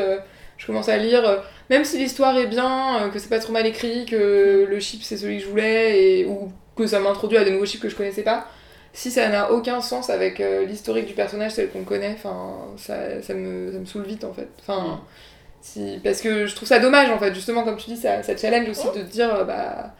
je 0.58 0.66
commence 0.66 0.88
à 0.88 0.96
lire, 0.96 1.44
même 1.72 1.84
si 1.84 1.98
l'histoire 1.98 2.36
est 2.38 2.46
bien, 2.46 3.02
euh, 3.02 3.08
que 3.10 3.18
c'est 3.18 3.28
pas 3.28 3.38
trop 3.40 3.52
mal 3.52 3.66
écrit, 3.66 4.06
que 4.06 4.66
le 4.68 4.80
chip 4.80 5.02
c'est 5.02 5.16
celui 5.16 5.38
que 5.38 5.44
je 5.44 5.48
voulais, 5.48 6.20
et, 6.20 6.26
ou 6.26 6.52
que 6.76 6.86
ça 6.86 7.00
m'introduit 7.00 7.38
à 7.38 7.44
des 7.44 7.50
nouveaux 7.50 7.66
chips 7.66 7.80
que 7.82 7.88
je 7.88 7.96
connaissais 7.96 8.22
pas. 8.22 8.46
Si 8.94 9.10
ça 9.10 9.28
n'a 9.28 9.50
aucun 9.52 9.80
sens 9.80 10.10
avec 10.10 10.40
euh, 10.40 10.66
l'historique 10.66 11.06
du 11.06 11.14
personnage 11.14 11.54
tel 11.54 11.70
qu'on 11.70 11.84
connaît, 11.84 12.16
ça, 12.76 13.22
ça, 13.22 13.34
me, 13.34 13.72
ça 13.72 13.78
me 13.78 13.86
saoule 13.86 14.04
vite 14.04 14.24
en 14.24 14.32
fait. 14.34 14.48
Enfin, 14.60 15.00
Mm. 15.76 15.94
si, 15.96 16.00
parce 16.04 16.20
que 16.20 16.46
je 16.46 16.54
trouve 16.56 16.68
ça 16.68 16.78
dommage 16.80 17.10
en 17.10 17.18
fait, 17.18 17.34
justement, 17.34 17.64
comme 17.64 17.76
tu 17.76 17.90
dis, 17.90 17.96
ça, 17.96 18.22
ça 18.22 18.36
challenge 18.36 18.68
aussi 18.68 18.86
de 18.88 19.02
te 19.02 19.10
dire, 19.10 19.34
euh, 19.34 19.44
bah, 19.44 19.94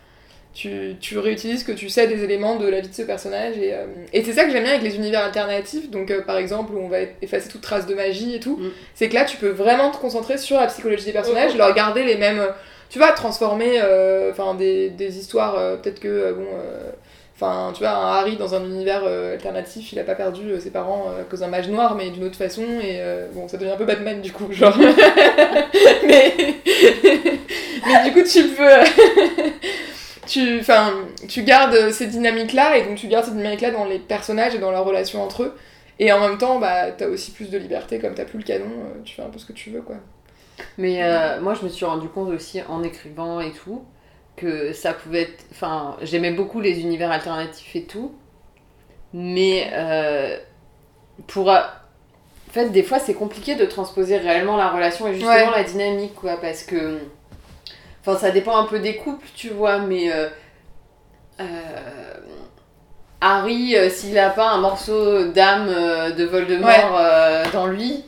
tu, 0.55 0.97
tu 1.01 1.19
réutilises 1.19 1.65
que 1.65 1.73
tu 1.73 1.89
sais 1.89 2.07
des 2.07 2.23
éléments 2.25 2.57
de 2.57 2.69
la 2.69 2.81
vie 2.81 2.89
de 2.89 2.95
ce 2.95 3.03
personnage. 3.03 3.57
Et, 3.59 3.73
euh, 3.73 3.87
et 4.13 4.23
c'est 4.23 4.33
ça 4.33 4.45
que 4.45 4.51
j'aime 4.51 4.65
bien 4.65 4.73
avec 4.73 4.85
les 4.85 4.97
univers 4.97 5.25
alternatifs, 5.25 5.91
donc 5.91 6.11
euh, 6.11 6.21
par 6.23 6.37
exemple, 6.37 6.73
où 6.75 6.79
on 6.79 6.89
va 6.89 6.99
effacer 7.23 7.49
toute 7.49 7.63
trace 7.63 7.87
de 7.87 7.95
magie 7.95 8.35
et 8.35 8.41
tout, 8.41 8.57
Mm. 8.57 8.71
c'est 8.95 9.09
que 9.09 9.15
là, 9.15 9.25
tu 9.25 9.37
peux 9.39 9.49
vraiment 9.49 9.91
te 9.91 9.97
concentrer 9.97 10.37
sur 10.39 10.59
la 10.61 10.67
psychologie 10.67 11.05
des 11.07 11.13
personnages, 11.13 11.53
Mhm. 11.53 11.59
leur 11.59 11.75
garder 11.75 12.05
les 12.05 12.17
mêmes. 12.17 12.47
Tu 12.91 12.99
vois, 12.99 13.13
transformer 13.13 13.81
euh, 13.83 14.31
enfin 14.33 14.55
des, 14.55 14.91
des 14.91 15.17
histoires, 15.19 15.57
euh, 15.59 15.77
peut-être 15.77 16.01
que, 16.01 16.09
euh, 16.09 16.33
bon. 16.33 16.43
euh, 16.55 16.91
Enfin, 17.35 17.73
tu 17.75 17.81
vois, 17.83 17.91
un 17.91 18.13
Harry 18.19 18.37
dans 18.37 18.55
un 18.55 18.63
univers 18.65 19.03
euh, 19.05 19.33
alternatif, 19.33 19.93
il 19.93 19.99
a 19.99 20.05
pas 20.05 20.15
perdu 20.15 20.43
euh, 20.53 20.61
ses 20.61 20.71
parents 20.71 21.07
euh, 21.09 21.23
à 21.23 21.25
cause 21.25 21.41
d'un 21.41 21.49
mage 21.49 21.67
noir, 21.69 21.97
mais 21.97 22.11
d'une 22.11 22.23
autre 22.25 22.37
façon, 22.37 22.63
et 22.63 22.99
euh, 23.01 23.27
bon, 23.33 23.49
ça 23.49 23.57
devient 23.57 23.73
un 23.73 23.77
peu 23.77 23.85
Batman 23.87 24.21
du 24.21 24.31
coup, 24.31 24.53
genre. 24.53 24.77
mais... 26.07 26.35
mais 27.87 28.05
du 28.05 28.13
coup, 28.13 28.23
tu 28.23 28.45
peux. 28.49 29.62
Tu, 31.29 31.43
gardes 31.43 31.91
ces 31.91 32.07
dynamiques-là, 32.07 32.77
et 32.79 32.85
donc 32.85 32.97
tu 32.97 33.09
gardes 33.09 33.27
ces 33.27 33.33
dynamiques-là 33.33 33.71
dans 33.71 33.85
les 33.85 33.99
personnages 33.99 34.55
et 34.55 34.59
dans 34.59 34.71
leurs 34.71 34.85
relations 34.85 35.23
entre 35.23 35.43
eux. 35.45 35.57
Et 35.99 36.11
en 36.13 36.21
même 36.21 36.39
temps, 36.39 36.59
bah, 36.59 36.91
t'as 36.91 37.07
aussi 37.07 37.31
plus 37.33 37.51
de 37.51 37.59
liberté, 37.59 37.99
comme 37.99 38.15
t'as 38.15 38.25
plus 38.25 38.39
le 38.39 38.45
canon, 38.45 38.67
euh, 38.67 39.01
tu 39.05 39.15
fais 39.15 39.23
un 39.23 39.29
peu 39.29 39.39
ce 39.39 39.47
que 39.47 39.53
tu 39.53 39.71
veux, 39.71 39.83
quoi. 39.83 39.97
Mais 40.79 41.03
euh, 41.03 41.41
moi, 41.41 41.55
je 41.55 41.65
me 41.65 41.69
suis 41.69 41.85
rendu 41.85 42.09
compte 42.09 42.31
aussi 42.31 42.61
en 42.69 42.83
écrivant 42.83 43.41
et 43.41 43.53
tout 43.53 43.85
que 44.37 44.73
ça 44.73 44.93
pouvait 44.95 45.23
être. 45.23 45.45
Enfin, 45.51 45.97
j'aimais 46.03 46.31
beaucoup 46.33 46.61
les 46.61 46.81
univers 46.81 47.11
alternatifs 47.11 47.77
et 47.77 47.85
tout, 47.85 48.15
mais 49.13 49.71
euh, 49.73 50.39
pour. 51.27 51.49
En 51.49 52.53
fait, 52.53 52.69
des 52.71 52.83
fois, 52.83 52.99
c'est 52.99 53.15
compliqué 53.15 53.55
de 53.55 53.65
transposer 53.65 54.19
réellement 54.19 54.57
la 54.57 54.71
relation 54.71 55.07
et 55.09 55.15
justement 55.15 55.33
Ouais. 55.33 55.51
la 55.57 55.65
dynamique, 55.65 56.15
quoi, 56.15 56.37
parce 56.39 56.65
que. 56.65 56.99
Enfin, 58.05 58.19
ça 58.19 58.31
dépend 58.33 58.57
un 58.57 58.65
peu 58.65 58.79
des 58.81 58.97
couples, 58.97 59.27
tu 59.35 59.49
vois, 59.51 59.79
mais. 59.79 60.13
euh, 60.13 60.29
euh, 61.41 61.45
Harry, 63.21 63.77
euh, 63.77 63.89
s'il 63.89 64.19
a 64.19 64.31
pas 64.31 64.51
un 64.51 64.59
morceau 64.61 65.25
d'âme 65.29 65.69
euh, 65.69 66.11
de 66.11 66.25
Voldemort 66.25 66.69
Ouais. 66.69 66.85
euh, 67.01 67.45
dans 67.53 67.67
lui, 67.69 68.05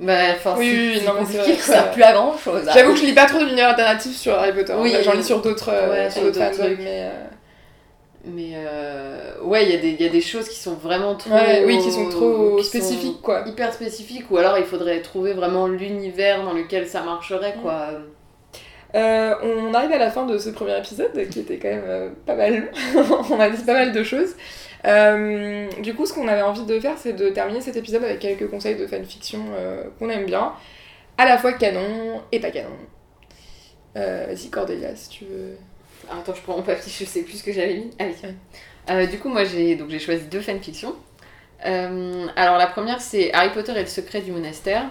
bah, 0.00 0.14
enfin, 0.34 0.54
Oui, 0.56 0.94
c'est 0.98 1.10
oui, 1.10 1.16
compliqué, 1.18 1.54
ça 1.56 1.72
sert 1.72 1.90
plus 1.90 2.02
à 2.02 2.12
grand 2.12 2.36
chose. 2.38 2.62
J'avoue 2.72 2.92
que 2.94 2.98
je 3.00 3.04
lis 3.04 3.12
pas 3.12 3.26
trop 3.26 3.38
d'univers 3.38 3.68
alternatifs 3.68 4.16
sur 4.16 4.32
Harry 4.34 4.52
Potter, 4.54 4.72
Oui, 4.78 4.94
j'en 5.02 5.12
lis 5.12 5.24
sur 5.24 5.42
d'autres 5.42 5.70
ouais, 5.70 6.10
sur 6.10 6.22
d'autres 6.22 6.38
fandoms, 6.40 6.76
mais. 6.78 7.02
euh, 7.02 7.10
Mais 8.24 8.52
euh, 8.54 9.34
ouais, 9.42 9.64
il 9.66 9.70
y, 9.70 9.74
a 9.74 9.78
des- 9.78 9.90
il 9.90 10.02
y 10.02 10.06
a 10.06 10.10
des 10.10 10.20
choses 10.22 10.48
qui 10.48 10.58
sont 10.58 10.74
vraiment 10.74 11.14
trop. 11.16 11.30
Ouais, 11.34 11.62
oui, 11.66 11.78
qui 11.78 11.92
sont 11.92 12.08
trop 12.08 12.56
qui 12.56 12.64
sont 12.64 12.68
spécifiques, 12.70 13.20
quoi. 13.22 13.44
hyper 13.46 13.72
spécifiques, 13.74 14.30
ou 14.30 14.38
alors 14.38 14.56
il 14.58 14.64
faudrait 14.64 15.00
trouver 15.02 15.32
vraiment 15.34 15.66
l'univers 15.68 16.42
dans 16.42 16.52
lequel 16.54 16.88
ça 16.88 17.02
marcherait, 17.02 17.54
Mm. 17.62 17.62
Euh, 18.94 19.34
on 19.42 19.74
arrive 19.74 19.92
à 19.92 19.98
la 19.98 20.10
fin 20.10 20.26
de 20.26 20.38
ce 20.38 20.50
premier 20.50 20.78
épisode 20.78 21.28
qui 21.28 21.40
était 21.40 21.58
quand 21.58 21.68
même 21.68 21.84
euh, 21.86 22.10
pas 22.24 22.34
mal 22.34 22.70
long. 22.94 23.24
on 23.30 23.40
a 23.40 23.50
dit 23.50 23.62
pas 23.64 23.74
mal 23.74 23.92
de 23.92 24.02
choses. 24.02 24.34
Euh, 24.86 25.68
du 25.82 25.94
coup, 25.94 26.06
ce 26.06 26.12
qu'on 26.12 26.28
avait 26.28 26.42
envie 26.42 26.64
de 26.64 26.78
faire, 26.78 26.96
c'est 26.96 27.12
de 27.12 27.28
terminer 27.30 27.60
cet 27.60 27.76
épisode 27.76 28.04
avec 28.04 28.20
quelques 28.20 28.48
conseils 28.48 28.76
de 28.76 28.86
fanfiction 28.86 29.40
qu'on 29.98 30.08
aime 30.08 30.26
bien, 30.26 30.52
à 31.18 31.24
la 31.24 31.38
fois 31.38 31.52
canon 31.54 32.22
et 32.30 32.38
pas 32.38 32.50
canon. 32.50 32.70
Vas-y, 33.94 34.50
Cordelia, 34.50 34.94
si 34.94 35.08
tu 35.08 35.24
veux. 35.24 35.56
Ah, 36.08 36.18
Attends, 36.20 36.34
je 36.34 36.42
prends 36.42 36.56
mon 36.56 36.62
papier, 36.62 36.92
je 36.96 37.04
sais 37.04 37.22
plus 37.22 37.38
ce 37.38 37.42
que 37.42 37.52
j'avais 37.52 37.74
mis. 37.74 37.90
Ah 38.86 38.98
oui. 38.98 39.08
Du 39.08 39.18
coup, 39.18 39.28
moi 39.28 39.44
j'ai 39.44 39.98
choisi 39.98 40.26
deux 40.26 40.40
fanfictions. 40.40 40.94
Alors 41.64 42.58
la 42.58 42.68
première 42.68 43.00
c'est 43.00 43.32
Harry 43.32 43.50
Potter 43.50 43.72
et 43.72 43.80
le 43.80 43.86
secret 43.86 44.20
du 44.20 44.30
monastère. 44.30 44.84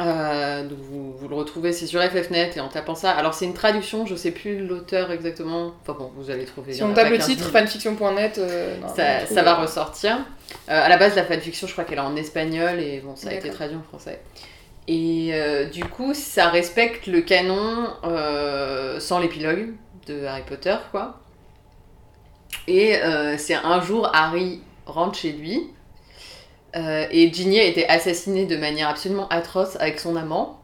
Euh, 0.00 0.62
donc 0.62 0.78
vous, 0.78 1.12
vous 1.12 1.28
le 1.28 1.34
retrouvez, 1.34 1.72
c'est 1.72 1.86
sur 1.86 2.00
FFnet 2.00 2.52
et 2.54 2.60
en 2.60 2.68
tapant 2.68 2.94
ça. 2.94 3.10
Alors 3.10 3.34
c'est 3.34 3.46
une 3.46 3.54
traduction, 3.54 4.06
je 4.06 4.14
sais 4.14 4.30
plus 4.30 4.64
l'auteur 4.64 5.10
exactement. 5.10 5.72
Enfin 5.82 5.96
bon, 5.98 6.12
vous 6.16 6.30
allez 6.30 6.44
trouver. 6.44 6.72
Si 6.72 6.82
on 6.84 6.94
tape 6.94 7.10
le 7.10 7.16
15 7.16 7.26
titre 7.26 7.50
000. 7.50 7.58
fanfiction.net, 7.58 8.38
euh, 8.38 8.76
ça, 8.94 9.26
ça 9.26 9.42
va 9.42 9.54
ressortir. 9.54 10.18
Euh, 10.68 10.84
à 10.84 10.88
la 10.88 10.96
base, 10.98 11.16
la 11.16 11.24
fanfiction, 11.24 11.66
je 11.66 11.72
crois 11.72 11.84
qu'elle 11.84 11.98
est 11.98 12.02
en 12.02 12.14
espagnol 12.14 12.78
et 12.78 13.00
bon, 13.00 13.16
ça 13.16 13.30
a 13.30 13.34
été 13.34 13.50
traduit 13.50 13.76
en 13.76 13.82
français. 13.82 14.20
Et 14.86 15.30
euh, 15.32 15.66
du 15.66 15.84
coup, 15.84 16.14
ça 16.14 16.48
respecte 16.48 17.08
le 17.08 17.20
canon 17.20 17.88
sans 19.00 19.18
l'épilogue 19.18 19.74
de 20.06 20.24
Harry 20.24 20.42
Potter, 20.46 20.76
quoi. 20.92 21.18
Et 22.68 22.94
c'est 23.36 23.54
un 23.54 23.80
jour, 23.80 24.08
Harry 24.14 24.62
rentre 24.86 25.18
chez 25.18 25.32
lui 25.32 25.70
euh, 26.76 27.06
et 27.10 27.32
Ginny 27.32 27.58
a 27.58 27.64
été 27.64 27.88
assassinée 27.88 28.46
de 28.46 28.56
manière 28.56 28.88
absolument 28.88 29.28
atroce 29.28 29.76
avec 29.80 30.00
son 30.00 30.16
amant, 30.16 30.60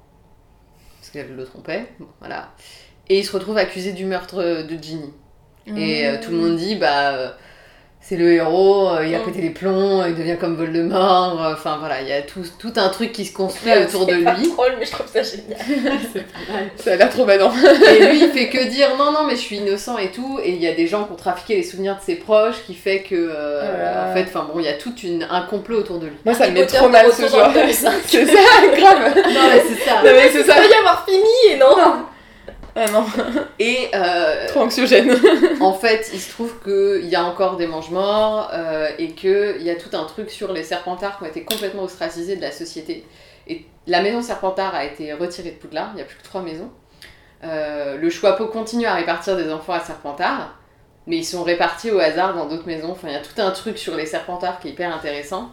parce 1.01 1.11
qu'elle 1.11 1.35
le 1.35 1.45
trompait, 1.45 1.87
bon, 1.99 2.07
voilà. 2.21 2.53
Et 3.09 3.19
il 3.19 3.25
se 3.25 3.33
retrouve 3.33 3.59
accusé 3.59 3.93
du 3.93 4.05
meurtre 4.05 4.63
de 4.63 4.83
Ginny. 4.83 5.13
Et 5.67 6.07
euh, 6.07 6.21
tout 6.23 6.31
le 6.31 6.37
monde 6.37 6.57
dit, 6.57 6.77
bah, 6.77 7.15
euh, 7.15 7.31
c'est 8.07 8.17
le 8.17 8.33
héros, 8.35 8.91
euh, 8.91 9.07
il 9.07 9.15
a 9.15 9.19
Mm. 9.19 9.23
pété 9.25 9.41
les 9.41 9.49
plombs, 9.51 10.05
il 10.07 10.15
devient 10.15 10.37
comme 10.39 10.57
Voldemort. 10.57 11.43
euh, 11.43 11.53
Enfin 11.55 11.77
voilà, 11.81 12.03
il 12.03 12.09
y 12.09 12.13
a 12.13 12.21
tout, 12.21 12.43
tout 12.59 12.73
un 12.77 12.91
truc 12.91 13.13
qui 13.13 13.25
se 13.25 13.33
construit 13.33 13.73
autour 13.89 14.05
de 14.05 14.13
c'est 14.13 14.23
pas 14.25 14.35
lui. 14.35 14.51
drôle, 14.51 14.75
mais 14.79 14.85
je 14.85 14.91
trouve 14.93 15.07
ça 15.07 15.23
génial. 15.23 15.59
Ça 16.77 16.93
a 16.93 16.97
l'air 16.97 17.09
trop 17.09 17.25
badant. 17.25 17.51
et 17.55 18.07
lui, 18.07 18.25
il 18.25 18.29
fait 18.31 18.49
que 18.51 18.63
dire 18.69 18.91
non, 18.99 19.11
non, 19.13 19.25
mais 19.27 19.37
je 19.37 19.41
suis 19.41 19.57
innocent 19.57 19.97
et 19.97 20.11
tout. 20.11 20.39
Et 20.45 20.51
il 20.51 20.63
y 20.63 20.67
a 20.67 20.73
des 20.75 20.87
gens 20.87 21.05
qui 21.05 21.13
ont 21.13 21.17
trafiqué 21.17 21.57
les 21.57 21.63
souvenirs 21.63 21.97
de 21.97 22.03
ses 22.05 22.17
proches, 22.17 22.57
qui 22.67 22.75
fait 22.75 23.01
que, 23.01 23.15
euh, 23.15 23.63
Oh 24.07 24.11
en 24.11 24.15
fait, 24.15 24.25
enfin 24.29 24.47
bon, 24.53 24.61
il 24.61 24.67
y 24.67 24.69
a 24.69 24.75
tout 24.75 24.95
une, 25.03 25.27
un 25.31 25.41
complot 25.43 25.79
autour 25.79 25.99
de 25.99 26.07
lui. 26.07 26.17
Moi, 26.27 26.35
ça 26.35 26.45
me 26.49 26.51
Harry 26.51 26.61
met 26.61 26.67
trop 26.67 26.89
mal 26.91 27.07
ce 27.13 27.23
genre. 27.27 27.51
c'est 28.07 28.27
ça, 28.27 28.37
grave. 28.77 29.15
Non, 29.17 29.41
mais 29.51 29.63
c'est 29.67 29.83
ça. 29.83 29.95
Non, 30.05 30.11
mais 30.15 30.29
c'est 30.31 30.45
Ça 30.45 30.55
ça. 30.57 30.61
peut 30.61 30.69
y 30.71 30.75
avoir 30.75 31.07
fini 31.09 31.53
et 31.55 31.57
non 31.57 31.75
Ah 32.77 32.91
non, 32.91 33.07
Et 33.61 33.89
euh, 33.95 34.49
trop 34.49 34.61
anxiogène. 34.61 35.17
en 35.61 35.75
fait, 35.75 36.11
il 36.13 36.21
se 36.21 36.31
trouve 36.31 36.55
qu'il 36.63 37.09
y 37.09 37.15
a 37.15 37.25
encore 37.25 37.57
des 37.57 37.69
mange-morts 37.69 38.51
euh, 38.53 38.89
et 38.99 39.13
qu'il 39.13 39.63
y 39.63 39.71
a 39.71 39.77
tout 39.77 39.97
un 39.97 40.05
truc 40.05 40.29
sur 40.29 40.53
les 40.53 40.65
serpentards 40.65 41.19
qui 41.19 41.25
ont 41.25 41.29
été 41.29 41.45
complètement 41.45 41.85
ostracisés 41.85 42.35
de 42.35 42.41
la 42.41 42.51
société. 42.51 43.05
Et 43.47 43.67
la 43.87 44.03
maison 44.03 44.23
Serpentard 44.23 44.75
a 44.75 44.85
été 44.85 45.13
retirée 45.13 45.51
de 45.51 45.57
Poudlard, 45.57 45.91
il 45.93 45.97
n'y 45.97 46.03
a 46.03 46.05
plus 46.05 46.17
que 46.17 46.25
trois 46.25 46.43
maisons. 46.43 46.71
Euh, 47.45 47.97
le 47.99 48.11
Choixpeau 48.11 48.47
continue 48.47 48.87
à 48.87 48.95
répartir 48.95 49.37
des 49.37 49.53
enfants 49.53 49.75
à 49.75 49.81
Serpentard, 49.81 50.59
mais 51.07 51.19
ils 51.19 51.25
sont 51.25 51.43
répartis 51.43 51.91
au 51.91 51.99
hasard 51.99 52.35
dans 52.35 52.47
d'autres 52.47 52.67
maisons. 52.67 52.93
Enfin, 52.93 53.09
il 53.09 53.13
y 53.13 53.17
a 53.17 53.21
tout 53.21 53.41
un 53.41 53.51
truc 53.51 53.79
sur 53.79 53.95
les 53.97 54.07
Serpentards 54.07 54.59
qui 54.61 54.69
est 54.69 54.71
hyper 54.73 54.95
intéressant. 54.95 55.51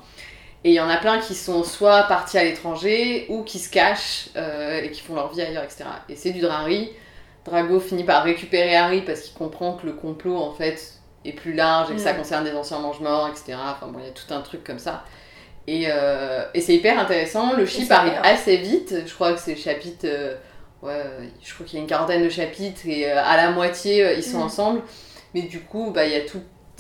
Et 0.64 0.70
il 0.70 0.76
y 0.76 0.80
en 0.80 0.90
a 0.90 0.98
plein 0.98 1.20
qui 1.20 1.34
sont 1.34 1.64
soit 1.64 2.04
partis 2.04 2.38
à 2.38 2.44
l'étranger 2.44 3.26
ou 3.30 3.44
qui 3.44 3.60
se 3.60 3.70
cachent 3.70 4.30
euh, 4.36 4.82
et 4.82 4.92
qui 4.92 5.02
font 5.02 5.16
leur 5.16 5.34
vie 5.34 5.42
ailleurs, 5.42 5.64
etc. 5.64 5.86
Et 6.08 6.16
c'est 6.16 6.32
du 6.32 6.40
Drari. 6.40 6.92
Drago 7.46 7.80
finit 7.80 8.04
par 8.04 8.24
récupérer 8.24 8.76
Harry 8.76 9.02
parce 9.02 9.22
qu'il 9.22 9.34
comprend 9.34 9.74
que 9.74 9.86
le 9.86 9.94
complot 9.94 10.38
en 10.38 10.54
fait 10.54 10.94
est 11.26 11.34
plus 11.34 11.54
large 11.54 11.92
et 11.92 11.96
que 11.96 12.02
ça 12.02 12.14
Mm. 12.14 12.18
concerne 12.18 12.44
des 12.46 12.54
anciens 12.54 12.80
mange-morts, 12.80 13.30
etc. 13.30 13.58
Enfin 13.72 13.88
bon, 13.88 14.00
il 14.00 14.06
y 14.06 14.10
a 14.10 14.12
tout 14.12 14.32
un 14.34 14.42
truc 14.42 14.64
comme 14.64 14.80
ça. 14.80 15.04
Et, 15.68 15.86
euh, 15.88 16.44
et 16.54 16.62
c'est 16.62 16.74
hyper 16.76 16.98
intéressant. 17.00 17.54
Le 17.56 17.66
chip 17.66 17.92
arrive 17.92 18.14
assez 18.24 18.58
vite. 18.58 18.96
Je 19.06 19.14
crois 19.14 19.34
que 19.34 19.40
c'est 19.40 19.54
le 19.56 19.60
chapitre. 19.60 20.06
euh, 20.06 20.36
ouais, 20.82 20.94
euh, 20.94 21.26
je 21.44 21.54
crois 21.54 21.66
qu'il 21.66 21.78
y 21.78 21.80
a 21.80 21.84
une 21.84 21.88
quarantaine 21.90 22.24
de 22.24 22.30
chapitres 22.30 22.82
et 22.86 23.12
euh, 23.12 23.22
à 23.24 23.38
la 23.38 23.52
moitié 23.52 24.16
ils 24.18 24.24
sont 24.24 24.40
Mm. 24.40 24.44
ensemble. 24.44 24.82
Mais 25.34 25.44
du 25.44 25.62
coup, 25.62 25.92
bah, 25.92 26.06
il 26.06 26.12
y 26.14 26.16
a 26.16 26.20
a 26.20 26.22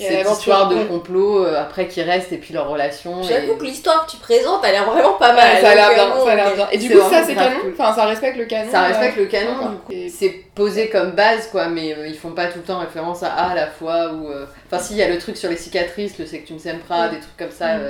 cette 0.01 0.29
histoire 0.31 0.67
de 0.69 0.83
complot 0.85 1.45
euh, 1.45 1.59
après 1.61 1.87
qui 1.87 2.01
reste 2.01 2.31
et 2.31 2.37
puis 2.37 2.53
leur 2.53 2.67
relation. 2.69 3.21
J'avoue 3.23 3.53
et- 3.53 3.57
que 3.57 3.63
l'histoire 3.63 4.05
que 4.05 4.11
tu 4.11 4.17
présentes 4.17 4.63
a 4.65 4.71
l'air 4.71 4.85
vraiment 4.89 5.13
pas 5.13 5.33
mal. 5.33 5.55
Ouais, 5.55 5.61
ça 5.61 5.69
a 5.69 5.75
l'air 5.75 5.93
bien, 5.93 6.07
euh, 6.07 6.13
bon, 6.15 6.25
ça 6.25 6.31
a 6.31 6.35
l'air 6.35 6.47
ok. 6.47 6.55
bien. 6.55 6.67
Et 6.71 6.77
du 6.77 6.89
coup, 6.89 6.97
ça 7.09 7.23
c'est 7.23 7.35
canon? 7.35 7.57
Enfin, 7.73 7.93
ça 7.93 8.05
respecte 8.05 8.37
le 8.37 8.45
canon. 8.45 8.71
Ça 8.71 8.83
euh, 8.83 8.87
respecte 8.87 9.17
le 9.17 9.25
canon, 9.25 9.55
coup. 9.85 9.91
Et- 9.91 10.09
C'est 10.09 10.29
posé 10.55 10.89
comme 10.89 11.11
base, 11.11 11.47
quoi, 11.47 11.67
mais 11.67 11.95
euh, 11.95 12.07
ils 12.07 12.17
font 12.17 12.31
pas 12.31 12.47
tout 12.47 12.57
le 12.59 12.63
temps 12.63 12.79
référence 12.79 13.23
à 13.23 13.29
A 13.33 13.51
à 13.51 13.55
la 13.55 13.67
fois. 13.67 14.11
Ou, 14.13 14.27
euh, 14.29 14.45
Enfin, 14.71 14.81
si, 14.83 14.93
il 14.93 14.97
y 14.97 15.03
a 15.03 15.07
le 15.09 15.17
truc 15.17 15.37
sur 15.37 15.49
les 15.49 15.57
cicatrices, 15.57 16.17
le 16.19 16.25
Sectum 16.25 16.59
Sempra, 16.59 17.07
Mm. 17.07 17.11
des 17.11 17.19
trucs 17.19 17.37
comme 17.37 17.51
ça, 17.51 17.75
Mm. 17.77 17.81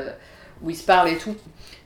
où 0.63 0.69
ils 0.69 0.75
se 0.77 0.85
parlent 0.85 1.09
et 1.09 1.17
tout. 1.17 1.35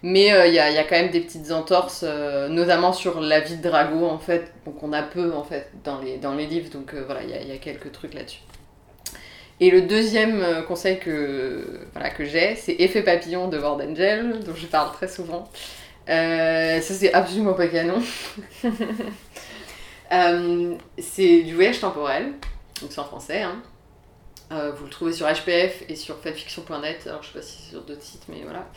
Mais 0.03 0.25
il 0.47 0.53
y, 0.53 0.59
a, 0.59 0.69
y 0.69 0.77
a 0.77 0.83
quand 0.83 0.95
même 0.97 1.09
des 1.09 1.21
petites 1.21 1.51
entorses, 1.51 2.03
notamment 2.49 2.93
sur 2.93 3.21
la 3.21 3.39
vie 3.39 3.55
de 3.57 3.67
Drago, 3.67 4.05
en 4.05 4.19
fait. 4.19 4.51
Donc, 4.65 4.75
on 4.83 4.93
a 4.93 5.01
peu, 5.01 5.33
en 5.33 5.43
fait, 5.43 5.71
dans 5.83 5.99
les, 5.99 6.17
dans 6.17 6.33
les 6.35 6.45
livres. 6.45 6.69
Donc, 6.71 6.93
voilà, 6.93 7.21
il 7.23 7.31
y 7.31 7.33
a, 7.33 7.41
il 7.41 7.47
y 7.47 7.51
a 7.53 7.57
quelques 7.57 7.91
trucs 7.91 8.13
là-dessus. 8.13 8.39
Et 9.61 9.69
le 9.71 9.83
deuxième 9.83 10.41
euh, 10.41 10.61
conseil 10.63 10.99
que, 10.99 11.79
voilà, 11.93 12.09
que 12.09 12.25
j'ai, 12.25 12.55
c'est 12.55 12.73
Effet 12.79 13.03
papillon 13.03 13.47
de 13.47 13.57
Ward 13.57 13.81
Angel, 13.81 14.39
dont 14.43 14.53
je 14.55 14.65
parle 14.65 14.91
très 14.91 15.07
souvent. 15.07 15.49
Euh, 16.09 16.81
ça, 16.81 16.93
c'est 16.93 17.13
absolument 17.13 17.53
pas 17.53 17.67
canon. 17.67 18.01
Euh, 20.13 20.75
c'est 20.99 21.41
du 21.41 21.55
voyage 21.55 21.79
temporel, 21.79 22.33
donc 22.79 22.91
c'est 22.91 22.99
en 22.99 23.05
français. 23.05 23.41
hein. 23.41 23.59
Euh, 24.51 24.71
vous 24.71 24.83
le 24.83 24.89
trouvez 24.91 25.11
sur 25.11 25.25
HPF 25.25 25.83
et 25.89 25.95
sur 25.95 26.19
fanfiction.net. 26.19 27.07
Alors, 27.07 27.23
je 27.23 27.29
sais 27.29 27.33
pas 27.33 27.41
si 27.41 27.57
c'est 27.57 27.71
sur 27.71 27.81
d'autres 27.81 28.03
sites, 28.03 28.21
mais 28.29 28.43
voilà. 28.43 28.69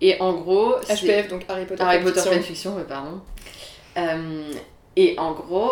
Et 0.00 0.18
en 0.22 0.32
gros, 0.32 0.76
HPF, 0.88 1.28
donc 1.28 1.44
Harry 1.50 1.66
Potter. 1.66 1.82
Harry 1.82 2.02
Potter 2.02 2.20
fanfiction. 2.20 2.32
fanfiction, 2.32 2.76
ouais, 2.76 2.84
pardon. 2.84 3.20
Et 4.96 5.14
en 5.18 5.32
gros, 5.32 5.70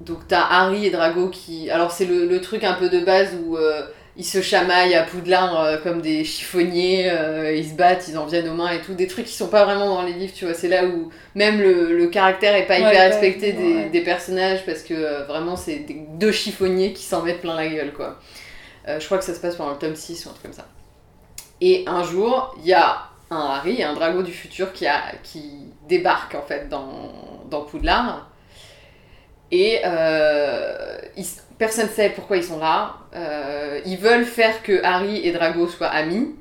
donc 0.00 0.26
t'as 0.28 0.42
Harry 0.42 0.86
et 0.86 0.90
Drago 0.90 1.28
qui. 1.28 1.70
Alors, 1.70 1.90
c'est 1.92 2.04
le, 2.06 2.26
le 2.26 2.40
truc 2.40 2.64
un 2.64 2.74
peu 2.74 2.88
de 2.88 3.00
base 3.00 3.30
où 3.46 3.56
euh, 3.56 3.82
ils 4.16 4.24
se 4.24 4.42
chamaillent 4.42 4.94
à 4.94 5.02
Poudlard 5.04 5.58
euh, 5.60 5.76
comme 5.78 6.00
des 6.02 6.24
chiffonniers, 6.24 7.10
euh, 7.10 7.54
ils 7.54 7.68
se 7.68 7.74
battent, 7.74 8.06
ils 8.08 8.18
en 8.18 8.26
viennent 8.26 8.48
aux 8.48 8.54
mains 8.54 8.70
et 8.72 8.80
tout. 8.80 8.94
Des 8.94 9.06
trucs 9.06 9.26
qui 9.26 9.32
sont 9.34 9.48
pas 9.48 9.64
vraiment 9.64 9.88
dans 9.94 10.02
les 10.02 10.12
livres, 10.12 10.32
tu 10.34 10.44
vois. 10.44 10.54
C'est 10.54 10.68
là 10.68 10.84
où 10.86 11.10
même 11.34 11.60
le, 11.60 11.96
le 11.96 12.06
caractère 12.08 12.54
est 12.54 12.66
pas 12.66 12.80
Ouais, 12.80 12.88
hyper 12.90 13.10
respecté 13.10 13.52
des, 13.52 13.74
ouais. 13.74 13.88
des 13.90 14.00
personnages 14.02 14.64
parce 14.66 14.82
que 14.82 15.26
vraiment, 15.26 15.56
c'est 15.56 15.86
deux 16.18 16.32
chiffonniers 16.32 16.92
qui 16.92 17.02
s'en 17.02 17.22
mettent 17.22 17.40
plein 17.40 17.56
la 17.56 17.68
gueule, 17.68 17.92
quoi. 17.92 18.18
Je 18.86 19.04
crois 19.06 19.16
que 19.18 19.24
ça 19.24 19.34
se 19.34 19.40
passe 19.40 19.56
pendant 19.56 19.70
le 19.72 19.78
tome 19.78 19.96
6 19.96 20.26
ou 20.26 20.28
un 20.28 20.32
truc 20.32 20.42
comme 20.42 20.52
ça. 20.52 20.66
Et 21.60 21.84
un 21.86 22.02
jour, 22.02 22.54
il 22.60 22.66
y 22.66 22.74
a 22.74 23.08
un 23.30 23.38
Harry, 23.38 23.82
un 23.82 23.94
drago 23.94 24.22
du 24.22 24.32
futur 24.32 24.72
qui, 24.72 24.86
a, 24.86 25.00
qui 25.22 25.72
débarque 25.88 26.34
en 26.34 26.42
fait 26.42 26.68
dans, 26.68 27.12
dans 27.50 27.62
Poudlard. 27.62 28.28
Et 29.50 29.80
euh, 29.84 30.98
personne 31.58 31.86
ne 31.86 31.90
sait 31.90 32.10
pourquoi 32.10 32.36
ils 32.38 32.44
sont 32.44 32.58
là. 32.58 32.94
Euh, 33.14 33.80
ils 33.86 33.98
veulent 33.98 34.24
faire 34.24 34.62
que 34.62 34.82
Harry 34.84 35.26
et 35.26 35.32
Drago 35.32 35.68
soient 35.68 35.88
amis. 35.88 36.34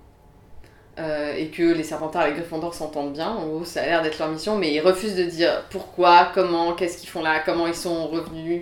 euh, 0.99 1.33
et 1.35 1.47
que 1.47 1.63
les 1.63 1.83
Serpentards 1.83 2.27
et 2.27 2.29
les 2.29 2.35
Gryffondors 2.35 2.73
s'entendent 2.73 3.13
bien. 3.13 3.29
En 3.29 3.45
gros, 3.47 3.65
ça 3.65 3.81
a 3.81 3.85
l'air 3.85 4.01
d'être 4.03 4.19
leur 4.19 4.29
mission, 4.29 4.57
mais 4.57 4.71
ils 4.73 4.79
refusent 4.79 5.15
de 5.15 5.23
dire 5.23 5.63
pourquoi, 5.71 6.29
comment, 6.33 6.73
qu'est-ce 6.73 6.97
qu'ils 6.99 7.09
font 7.09 7.23
là, 7.23 7.39
comment 7.43 7.65
ils 7.67 7.73
sont 7.75 8.07
revenus, 8.07 8.61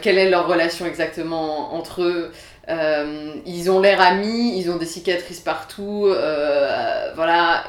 quelle 0.00 0.16
est 0.16 0.30
leur 0.30 0.48
relation 0.48 0.86
exactement 0.86 1.74
entre 1.74 2.02
eux. 2.02 2.32
Ils 3.46 3.70
ont 3.70 3.80
l'air 3.80 4.00
amis, 4.00 4.58
ils 4.58 4.70
ont 4.70 4.76
des 4.76 4.86
cicatrices 4.86 5.40
partout, 5.40 6.06
voilà. 7.14 7.64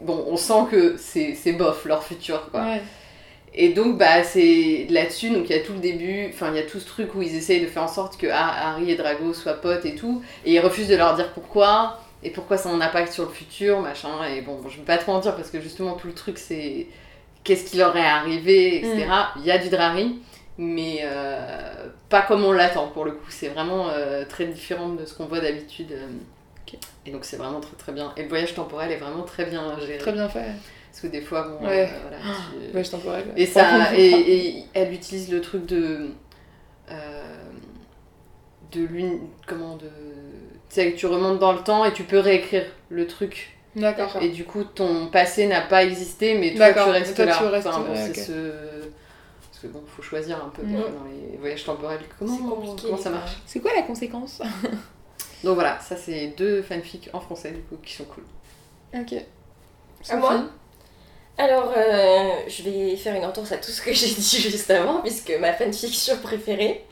Bon, 0.00 0.24
on 0.28 0.36
sent 0.38 0.64
que 0.70 0.96
c'est 0.98 1.52
bof 1.52 1.84
leur 1.84 2.02
futur, 2.02 2.50
quoi. 2.50 2.62
Ouais. 2.62 2.82
Et 3.54 3.70
donc, 3.74 3.98
bah, 3.98 4.24
c'est 4.24 4.86
là-dessus, 4.88 5.30
donc 5.30 5.50
il 5.50 5.54
y 5.56 5.58
a 5.58 5.62
tout 5.62 5.74
le 5.74 5.78
début, 5.78 6.28
enfin, 6.32 6.50
il 6.50 6.56
y 6.56 6.58
a 6.58 6.62
tout 6.62 6.80
ce 6.80 6.86
truc 6.86 7.14
où 7.14 7.20
ils 7.22 7.34
essayent 7.36 7.60
de 7.60 7.66
faire 7.66 7.82
en 7.82 7.88
sorte 7.88 8.16
que 8.16 8.26
Har- 8.26 8.56
Harry 8.68 8.90
et 8.90 8.96
Drago 8.96 9.34
soient 9.34 9.54
potes 9.60 9.84
et 9.84 9.94
tout, 9.94 10.22
et 10.46 10.52
ils 10.54 10.60
refusent 10.60 10.88
de 10.88 10.96
leur 10.96 11.14
dire 11.16 11.32
pourquoi, 11.34 12.00
et 12.22 12.30
pourquoi 12.30 12.56
ça 12.56 12.70
a 12.70 12.72
un 12.72 12.80
impact 12.80 13.12
sur 13.12 13.24
le 13.24 13.30
futur, 13.30 13.80
machin, 13.80 14.24
et 14.24 14.40
bon, 14.40 14.58
je 14.68 14.78
vais 14.78 14.84
pas 14.84 14.96
trop 14.96 15.12
en 15.12 15.18
dire 15.20 15.36
parce 15.36 15.50
que 15.50 15.60
justement, 15.60 15.94
tout 15.94 16.06
le 16.06 16.14
truc, 16.14 16.38
c'est 16.38 16.86
qu'est-ce 17.44 17.70
qui 17.70 17.76
leur 17.76 17.94
est 17.96 18.00
arrivé, 18.06 18.76
etc. 18.78 19.32
Il 19.36 19.44
y 19.44 19.50
a 19.50 19.58
du 19.58 19.68
Drari, 19.68 20.20
mais 20.56 21.00
euh, 21.04 21.88
pas 22.08 22.22
comme 22.22 22.44
on 22.44 22.52
l'attend 22.52 22.88
pour 22.88 23.04
le 23.04 23.12
coup, 23.12 23.30
c'est 23.30 23.48
vraiment 23.48 23.88
euh, 23.90 24.24
très 24.26 24.46
différent 24.46 24.90
de 24.90 25.04
ce 25.04 25.14
qu'on 25.14 25.26
voit 25.26 25.40
d'habitude. 25.40 25.92
euh. 25.92 26.06
Et 27.04 27.10
donc, 27.10 27.24
c'est 27.24 27.36
vraiment 27.36 27.60
très 27.60 27.76
très 27.76 27.92
bien. 27.92 28.12
Et 28.16 28.22
le 28.22 28.28
voyage 28.28 28.54
temporel 28.54 28.90
est 28.92 28.96
vraiment 28.96 29.24
très 29.24 29.44
bien 29.44 29.78
géré. 29.80 29.98
Très 29.98 30.12
bien 30.12 30.28
fait. 30.28 30.46
Parce 30.92 31.00
que 31.00 31.06
des 31.08 31.22
fois, 31.22 31.48
bon, 31.48 31.66
Ouais. 31.66 31.88
euh, 31.90 31.98
voilà, 32.02 32.18
tu- 32.18 32.66
Voyage 32.70 32.90
temporel. 32.90 33.24
et, 33.36 33.46
ça, 33.46 33.94
et, 33.96 34.10
et 34.58 34.64
elle 34.74 34.92
utilise 34.92 35.30
le 35.30 35.40
truc 35.40 35.64
de. 35.66 36.10
euh, 36.90 37.22
de 38.72 38.82
l'une. 38.84 39.20
Comment 39.46 39.76
de. 39.76 39.86
Tu 39.88 40.76
sais, 40.76 40.92
que 40.92 40.96
tu 40.98 41.06
remontes 41.06 41.38
dans 41.38 41.52
le 41.52 41.60
temps 41.60 41.84
et 41.84 41.92
tu 41.92 42.04
peux 42.04 42.18
réécrire 42.18 42.64
le 42.90 43.06
truc. 43.06 43.56
D'accord. 43.76 44.16
Et 44.20 44.28
du 44.28 44.44
coup, 44.44 44.64
ton 44.64 45.06
passé 45.08 45.46
n'a 45.46 45.62
pas 45.62 45.82
existé, 45.84 46.34
mais 46.38 46.54
toi, 46.54 46.72
tu 46.74 46.78
restes 46.90 47.16
toi, 47.16 47.24
là. 47.24 47.36
tu 47.38 47.44
restes- 47.44 47.66
Enfin, 47.66 47.80
bon, 47.80 47.92
ouais, 47.92 48.14
ce. 48.14 48.52
Parce 49.50 49.62
que 49.62 49.66
bon, 49.68 49.82
faut 49.86 50.02
choisir 50.02 50.44
un 50.44 50.48
peu 50.50 50.62
fois, 50.62 50.90
dans 50.90 51.04
les 51.30 51.36
voyages 51.38 51.64
temporels. 51.64 52.00
Comment, 52.18 52.36
comment 52.82 52.96
ça 52.98 53.10
marche 53.10 53.36
C'est 53.46 53.60
quoi 53.60 53.70
la 53.74 53.82
conséquence 53.82 54.42
Donc 55.44 55.54
voilà, 55.54 55.78
ça 55.80 55.96
c'est 55.96 56.34
deux 56.36 56.62
fanfics 56.62 57.08
en 57.12 57.20
français 57.20 57.50
du 57.52 57.60
coup 57.62 57.76
qui 57.82 57.94
sont 57.94 58.04
cool. 58.04 58.24
Ok. 58.94 59.14
À 60.10 60.16
moi 60.16 60.44
Alors, 61.38 61.72
euh, 61.76 62.28
je 62.46 62.62
vais 62.62 62.96
faire 62.96 63.14
une 63.14 63.24
entorse 63.24 63.52
à 63.52 63.56
tout 63.56 63.70
ce 63.70 63.82
que 63.82 63.92
j'ai 63.92 64.08
dit 64.08 64.38
juste 64.40 64.70
avant, 64.70 65.00
puisque 65.00 65.32
ma 65.40 65.52
fanfiction 65.52 66.16
préférée, 66.22 66.84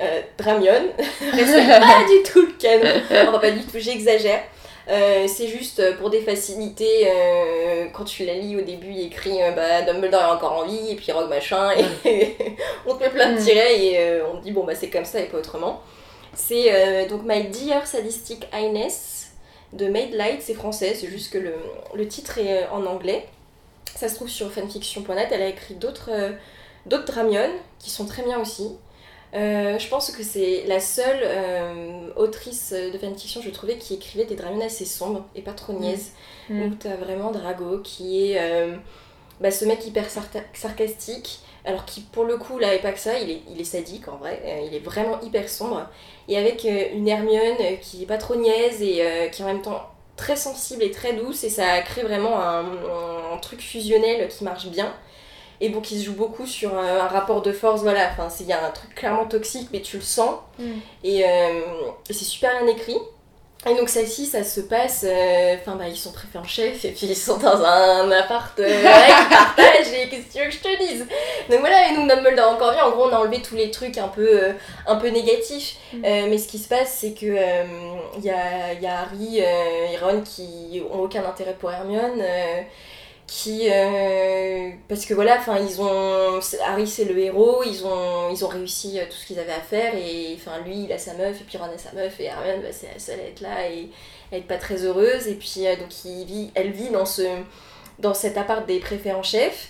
euh, 0.00 0.22
Dramion, 0.38 0.72
respecte 1.32 1.68
pas 1.80 2.04
du 2.08 2.22
tout 2.32 2.46
le 2.46 2.52
canon. 2.58 3.02
Enfin, 3.28 3.38
pas 3.38 3.50
du 3.50 3.60
tout, 3.62 3.78
j'exagère. 3.78 4.40
Euh, 4.88 5.28
c'est 5.28 5.46
juste 5.46 5.96
pour 5.98 6.10
des 6.10 6.22
facilités, 6.22 7.06
euh, 7.06 7.86
quand 7.92 8.04
tu 8.04 8.24
la 8.24 8.34
lis 8.34 8.56
au 8.56 8.62
début, 8.62 8.90
il 8.90 9.06
écrit 9.06 9.40
euh, 9.40 9.52
bah, 9.52 9.82
Dumbledore 9.82 10.22
est 10.22 10.32
encore 10.32 10.54
en 10.54 10.64
vie, 10.64 10.90
et 10.90 10.96
puis 10.96 11.12
Rogue 11.12 11.28
machin, 11.28 11.70
et 12.04 12.36
on 12.86 12.96
te 12.96 13.04
met 13.04 13.10
plein 13.10 13.32
de 13.32 13.38
Mm. 13.38 13.44
tirets, 13.44 13.84
et 13.84 14.22
on 14.22 14.38
te 14.38 14.42
dit 14.42 14.50
bon 14.50 14.64
bah 14.64 14.74
c'est 14.74 14.88
comme 14.90 15.04
ça 15.04 15.20
et 15.20 15.26
pas 15.26 15.38
autrement. 15.38 15.80
C'est 16.34 17.06
donc 17.08 17.22
My 17.24 17.44
Dear 17.44 17.86
Sadistic 17.86 18.48
Highness 18.52 19.28
de 19.72 19.86
Made 19.86 20.14
Light, 20.14 20.40
c'est 20.42 20.54
français, 20.54 20.94
c'est 20.98 21.06
juste 21.08 21.32
que 21.32 21.38
le, 21.38 21.54
le 21.94 22.08
titre 22.08 22.38
est 22.38 22.66
en 22.72 22.84
anglais. 22.86 23.24
Ça 23.94 24.08
se 24.08 24.14
trouve 24.14 24.28
sur 24.28 24.50
fanfiction.net, 24.50 25.28
elle 25.30 25.42
a 25.42 25.48
écrit 25.48 25.74
d'autres 25.74 26.10
euh, 26.10 26.32
d'autres 26.86 27.04
Dramion 27.04 27.50
qui 27.78 27.90
sont 27.90 28.06
très 28.06 28.22
bien 28.22 28.38
aussi. 28.40 28.68
Euh, 29.34 29.78
je 29.78 29.88
pense 29.88 30.10
que 30.10 30.22
c'est 30.22 30.64
la 30.66 30.78
seule 30.78 31.20
euh, 31.22 32.08
autrice 32.16 32.72
de 32.72 32.98
fanfiction, 32.98 33.40
je 33.42 33.50
trouvais, 33.50 33.78
qui 33.78 33.94
écrivait 33.94 34.26
des 34.26 34.36
Dramion 34.36 34.64
assez 34.64 34.84
sombres 34.84 35.24
et 35.34 35.42
pas 35.42 35.52
trop 35.52 35.72
niaises. 35.72 36.12
Mm. 36.50 36.62
Où 36.62 36.74
t'as 36.74 36.96
vraiment 36.96 37.30
Drago 37.30 37.78
qui 37.78 38.32
est 38.32 38.38
euh, 38.38 38.76
bah, 39.40 39.50
ce 39.50 39.64
mec 39.64 39.86
hyper 39.86 40.06
sarcastique, 40.10 41.40
alors 41.64 41.84
qui 41.84 42.00
pour 42.00 42.24
le 42.24 42.36
coup 42.36 42.58
là 42.58 42.74
est 42.74 42.80
pas 42.80 42.92
que 42.92 42.98
ça, 42.98 43.18
il 43.18 43.30
est, 43.30 43.40
il 43.48 43.60
est 43.60 43.64
sadique 43.64 44.08
en 44.08 44.16
vrai, 44.16 44.66
il 44.66 44.74
est 44.74 44.80
vraiment 44.80 45.20
hyper 45.22 45.48
sombre. 45.48 45.88
Et 46.28 46.36
avec 46.36 46.64
une 46.64 47.08
Hermione 47.08 47.78
qui 47.80 48.02
est 48.02 48.06
pas 48.06 48.18
trop 48.18 48.34
niaise 48.34 48.82
et 48.82 49.30
qui 49.32 49.42
en 49.42 49.46
même 49.46 49.62
temps 49.62 49.91
très 50.16 50.36
sensible 50.36 50.82
et 50.82 50.90
très 50.90 51.14
douce, 51.14 51.44
et 51.44 51.50
ça 51.50 51.80
crée 51.82 52.02
vraiment 52.02 52.40
un, 52.40 52.64
un 53.34 53.38
truc 53.38 53.60
fusionnel 53.60 54.28
qui 54.28 54.44
marche 54.44 54.66
bien. 54.66 54.92
Et 55.60 55.68
bon, 55.68 55.80
qui 55.80 55.98
se 56.00 56.04
joue 56.06 56.14
beaucoup 56.14 56.44
sur 56.46 56.76
un, 56.76 56.98
un 56.98 57.06
rapport 57.06 57.40
de 57.40 57.52
force, 57.52 57.82
voilà, 57.82 58.08
enfin, 58.10 58.28
c'est- 58.28 58.42
il 58.44 58.50
y 58.50 58.52
a 58.52 58.66
un 58.66 58.70
truc 58.70 58.94
clairement 58.96 59.26
toxique, 59.26 59.68
mais 59.72 59.80
tu 59.80 59.96
le 59.96 60.02
sens. 60.02 60.40
Mm. 60.58 60.64
Et, 61.04 61.24
euh, 61.24 61.60
et 62.10 62.12
c'est 62.12 62.24
super 62.24 62.50
bien 62.62 62.74
écrit. 62.74 62.96
Et 63.70 63.76
donc 63.76 63.88
celle-ci, 63.88 64.26
ça 64.26 64.42
se 64.42 64.60
passe, 64.60 65.04
euh, 65.08 65.54
enfin 65.60 65.76
bah 65.76 65.86
ils 65.86 65.96
sont 65.96 66.10
préfets 66.10 66.38
en 66.38 66.44
chef 66.44 66.84
et 66.84 66.90
puis 66.90 67.06
ils 67.06 67.14
sont 67.14 67.36
dans 67.36 67.62
un 67.64 68.10
appart 68.10 68.58
euh, 68.58 68.66
qui 68.82 69.28
partagent 69.30 69.92
et 69.94 70.08
qu'est-ce 70.08 70.26
que 70.26 70.32
tu 70.32 70.38
veux 70.40 70.46
que 70.46 70.50
je 70.50 70.58
te 70.58 70.78
dise? 70.84 71.06
Donc 71.48 71.60
voilà, 71.60 71.88
et 71.88 71.92
nous 71.96 72.08
Dumbledore 72.08 72.54
encore 72.54 72.72
vu, 72.72 72.80
en 72.80 72.90
gros 72.90 73.04
on 73.08 73.12
a 73.12 73.18
enlevé 73.18 73.40
tous 73.40 73.54
les 73.54 73.70
trucs 73.70 73.98
un 73.98 74.08
peu, 74.08 74.26
euh, 74.28 74.52
un 74.86 74.96
peu 74.96 75.08
négatifs, 75.08 75.76
Mm. 75.92 76.04
Euh, 76.04 76.26
mais 76.30 76.38
ce 76.38 76.48
qui 76.48 76.58
se 76.58 76.68
passe 76.68 76.96
c'est 77.00 77.12
que 77.12 77.26
euh, 77.26 77.64
il 78.16 78.24
y, 78.24 78.30
a, 78.30 78.72
y 78.72 78.86
a 78.86 79.00
Harry 79.00 79.38
et 79.38 79.96
Ron 79.98 80.22
qui 80.22 80.82
ont 80.90 81.00
aucun 81.02 81.24
intérêt 81.24 81.54
pour 81.58 81.70
Hermione, 81.70 82.20
euh, 82.20 82.62
qui... 83.26 83.68
euh, 83.70 84.70
parce 84.88 85.06
que 85.06 85.14
voilà, 85.14 85.36
enfin 85.38 85.58
ils 85.58 85.80
ont... 85.80 86.40
Harry 86.66 86.86
c'est 86.86 87.04
le 87.04 87.18
héros, 87.18 87.62
ils 87.64 87.84
ont, 87.86 88.30
ils 88.30 88.44
ont 88.44 88.48
réussi 88.48 88.98
euh, 88.98 89.04
tout 89.06 89.16
ce 89.16 89.26
qu'ils 89.26 89.38
avaient 89.38 89.52
à 89.52 89.60
faire 89.60 89.94
et 89.94 90.36
enfin 90.36 90.60
lui 90.66 90.84
il 90.84 90.92
a 90.92 90.98
sa 90.98 91.14
meuf 91.14 91.40
et 91.40 91.44
puis 91.44 91.56
Ron 91.58 91.66
a 91.66 91.78
sa 91.78 91.92
meuf 91.92 92.18
et 92.20 92.24
Hermione 92.24 92.62
bah, 92.62 92.68
c'est 92.72 92.92
la 92.92 92.98
seule 92.98 93.20
à 93.20 93.24
être 93.24 93.40
là 93.40 93.68
et 93.70 93.88
à 94.32 94.36
être 94.36 94.46
pas 94.46 94.58
très 94.58 94.84
heureuse 94.84 95.28
et 95.28 95.34
puis 95.34 95.66
euh, 95.66 95.76
donc 95.76 96.04
il 96.04 96.24
vit, 96.26 96.50
elle 96.54 96.72
vit 96.72 96.90
dans, 96.90 97.06
ce, 97.06 97.22
dans 97.98 98.14
cet 98.14 98.36
appart 98.36 98.66
des 98.66 98.80
préfets 98.80 99.12
en 99.12 99.22
chef 99.22 99.68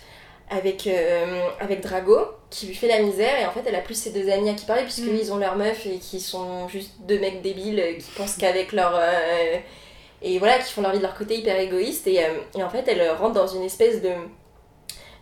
avec, 0.50 0.86
euh, 0.86 1.48
avec 1.60 1.80
Drago 1.82 2.18
qui 2.50 2.66
lui 2.66 2.74
fait 2.74 2.88
la 2.88 3.00
misère 3.00 3.38
et 3.40 3.46
en 3.46 3.52
fait 3.52 3.62
elle 3.66 3.76
a 3.76 3.80
plus 3.80 3.94
ses 3.94 4.10
deux 4.10 4.28
amis 4.30 4.50
à 4.50 4.54
qui 4.54 4.66
parler 4.66 4.82
puisqu'ils 4.82 5.12
Mm. 5.12 5.18
ils 5.20 5.32
ont 5.32 5.38
leur 5.38 5.56
meuf 5.56 5.86
et 5.86 5.98
qui 5.98 6.20
sont 6.20 6.68
juste 6.68 6.92
deux 7.06 7.18
mecs 7.18 7.42
débiles 7.42 7.96
qui 7.98 8.10
pensent 8.16 8.36
qu'avec 8.36 8.72
leur... 8.72 9.00
et 10.22 10.38
voilà, 10.38 10.58
qui 10.58 10.72
font 10.72 10.82
leur 10.82 10.92
vie 10.92 10.98
de 10.98 11.02
leur 11.02 11.14
côté 11.14 11.36
hyper 11.38 11.58
égoïste 11.58 12.06
et, 12.06 12.24
euh, 12.24 12.28
et 12.56 12.62
en 12.62 12.70
fait 12.70 12.84
elle 12.88 13.10
rentre 13.12 13.34
dans 13.34 13.46
une 13.46 13.62
espèce 13.62 14.00
de 14.02 14.10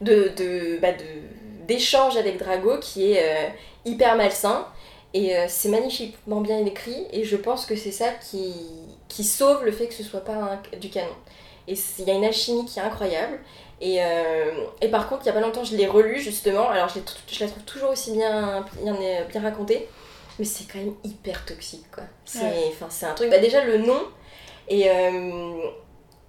de, 0.00 0.32
de, 0.36 0.78
bah, 0.80 0.92
de- 0.92 1.66
d'échange 1.66 2.16
avec 2.16 2.38
Drago 2.38 2.78
qui 2.80 3.12
est 3.12 3.22
euh, 3.22 3.48
hyper 3.84 4.16
malsain 4.16 4.66
et 5.12 5.36
euh, 5.36 5.44
c'est 5.48 5.68
magnifiquement 5.68 6.40
bien 6.40 6.64
écrit 6.64 7.06
et 7.12 7.24
je 7.24 7.36
pense 7.36 7.66
que 7.66 7.76
c'est 7.76 7.92
ça 7.92 8.10
qui, 8.30 8.54
qui 9.08 9.24
sauve 9.24 9.64
le 9.64 9.72
fait 9.72 9.88
que 9.88 9.94
ce 9.94 10.02
soit 10.02 10.24
pas 10.24 10.34
un- 10.34 10.76
du 10.78 10.88
canon 10.88 11.08
et 11.68 11.74
il 11.98 12.04
y 12.06 12.10
a 12.10 12.14
une 12.14 12.24
alchimie 12.24 12.64
qui 12.64 12.78
est 12.78 12.82
incroyable 12.82 13.38
et, 13.80 13.98
euh, 14.02 14.50
et 14.80 14.88
par 14.88 15.08
contre 15.08 15.22
il 15.24 15.26
y 15.26 15.30
a 15.30 15.32
pas 15.32 15.40
longtemps 15.40 15.64
je 15.64 15.76
l'ai 15.76 15.86
relu 15.86 16.18
justement 16.20 16.68
alors 16.68 16.88
je, 16.88 16.98
la 17.44 17.48
trouve 17.50 17.62
toujours 17.64 17.90
aussi 17.90 18.12
bien, 18.12 18.64
bien, 18.82 18.96
bien 19.28 19.40
racontée 19.42 19.86
mais 20.38 20.44
c'est 20.44 20.64
quand 20.64 20.78
même 20.78 20.94
hyper 21.04 21.44
toxique 21.44 21.84
quoi 21.92 22.04
c'est 22.24 22.38
Ouais. 22.40 22.72
un 23.02 23.14
truc 23.14 23.30
bah 23.30 23.38
déjà 23.38 23.62
le 23.64 23.78
nom 23.78 24.00
et 24.70 24.88
euh, 24.88 25.60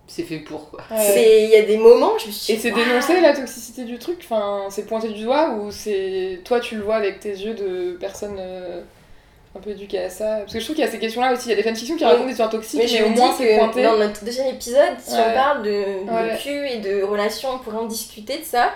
C'est 0.07 0.23
fait 0.23 0.39
pour 0.39 0.69
quoi. 0.71 0.81
Ouais. 0.91 0.97
c'est 0.99 1.43
il 1.45 1.49
y 1.51 1.55
a 1.55 1.61
des 1.61 1.77
moments 1.77 2.17
je 2.17 2.27
me 2.27 2.31
suis 2.31 2.51
Et 2.51 2.55
dit, 2.57 2.61
c'est 2.61 2.71
Waouh. 2.71 2.83
dénoncé 2.83 3.21
la 3.21 3.33
toxicité 3.33 3.85
du 3.85 3.97
truc? 3.97 4.19
Enfin, 4.23 4.65
c'est 4.69 4.85
pointé 4.85 5.07
du 5.09 5.23
doigt 5.23 5.51
ou 5.51 5.71
c'est 5.71 6.41
toi 6.43 6.59
tu 6.59 6.75
le 6.75 6.83
vois 6.83 6.95
avec 6.95 7.19
tes 7.21 7.29
yeux 7.29 7.53
de 7.53 7.97
personne 7.99 8.35
euh, 8.39 8.81
un 9.55 9.59
peu 9.59 9.69
éduquée 9.71 9.99
à 9.99 10.09
ça? 10.09 10.37
Parce 10.39 10.53
que 10.53 10.59
je 10.59 10.63
trouve 10.65 10.75
qu'il 10.75 10.83
y 10.85 10.87
a 10.87 10.91
ces 10.91 10.99
questions-là 10.99 11.31
aussi. 11.33 11.47
Il 11.47 11.51
y 11.51 11.53
a 11.53 11.55
des 11.57 11.63
fanfictions 11.63 11.95
qui 11.95 12.03
racontent 12.03 12.25
des 12.25 12.31
histoires 12.31 12.49
toxiques, 12.49 12.81
Mais 12.81 12.99
mais, 12.99 13.03
au 13.05 13.09
moins 13.09 13.33
c'est 13.37 13.57
pointé. 13.57 13.83
dans 13.83 13.97
notre 13.97 14.23
deuxième 14.25 14.47
épisode, 14.47 14.97
si 14.99 15.13
Ouais. 15.13 15.21
on 15.29 15.33
parle 15.33 15.63
de, 15.63 15.69
de 16.05 16.11
Ouais. 16.31 16.37
cul 16.41 16.67
et 16.67 16.77
de 16.77 17.03
relations, 17.03 17.49
on 17.53 17.59
pourrait 17.59 17.77
en 17.77 17.85
discuter 17.85 18.37
de 18.39 18.43
ça. 18.43 18.71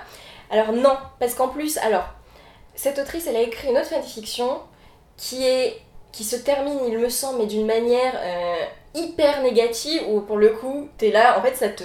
Alors 0.52 0.72
non, 0.74 0.96
parce 1.20 1.34
qu'en 1.34 1.48
plus, 1.48 1.78
alors, 1.80 2.06
cette 2.76 3.00
autrice, 3.00 3.26
elle 3.28 3.36
a 3.38 3.42
écrit 3.42 3.70
une 3.70 3.78
autre 3.78 3.88
fanfiction 3.88 4.60
qui 5.18 5.44
est 5.46 5.78
qui 6.12 6.24
se 6.24 6.36
termine, 6.38 6.78
il 6.88 6.98
me 6.98 7.10
semble, 7.10 7.40
mais 7.40 7.46
d'une 7.46 7.66
manière 7.66 8.14
euh, 8.24 8.56
hyper 8.96 9.42
négative, 9.44 10.02
où 10.10 10.22
pour 10.22 10.38
le 10.38 10.50
coup, 10.50 10.90
t'es 10.98 11.12
là, 11.12 11.38
en 11.38 11.44
fait, 11.44 11.56
ça 11.56 11.70
te... 11.70 11.84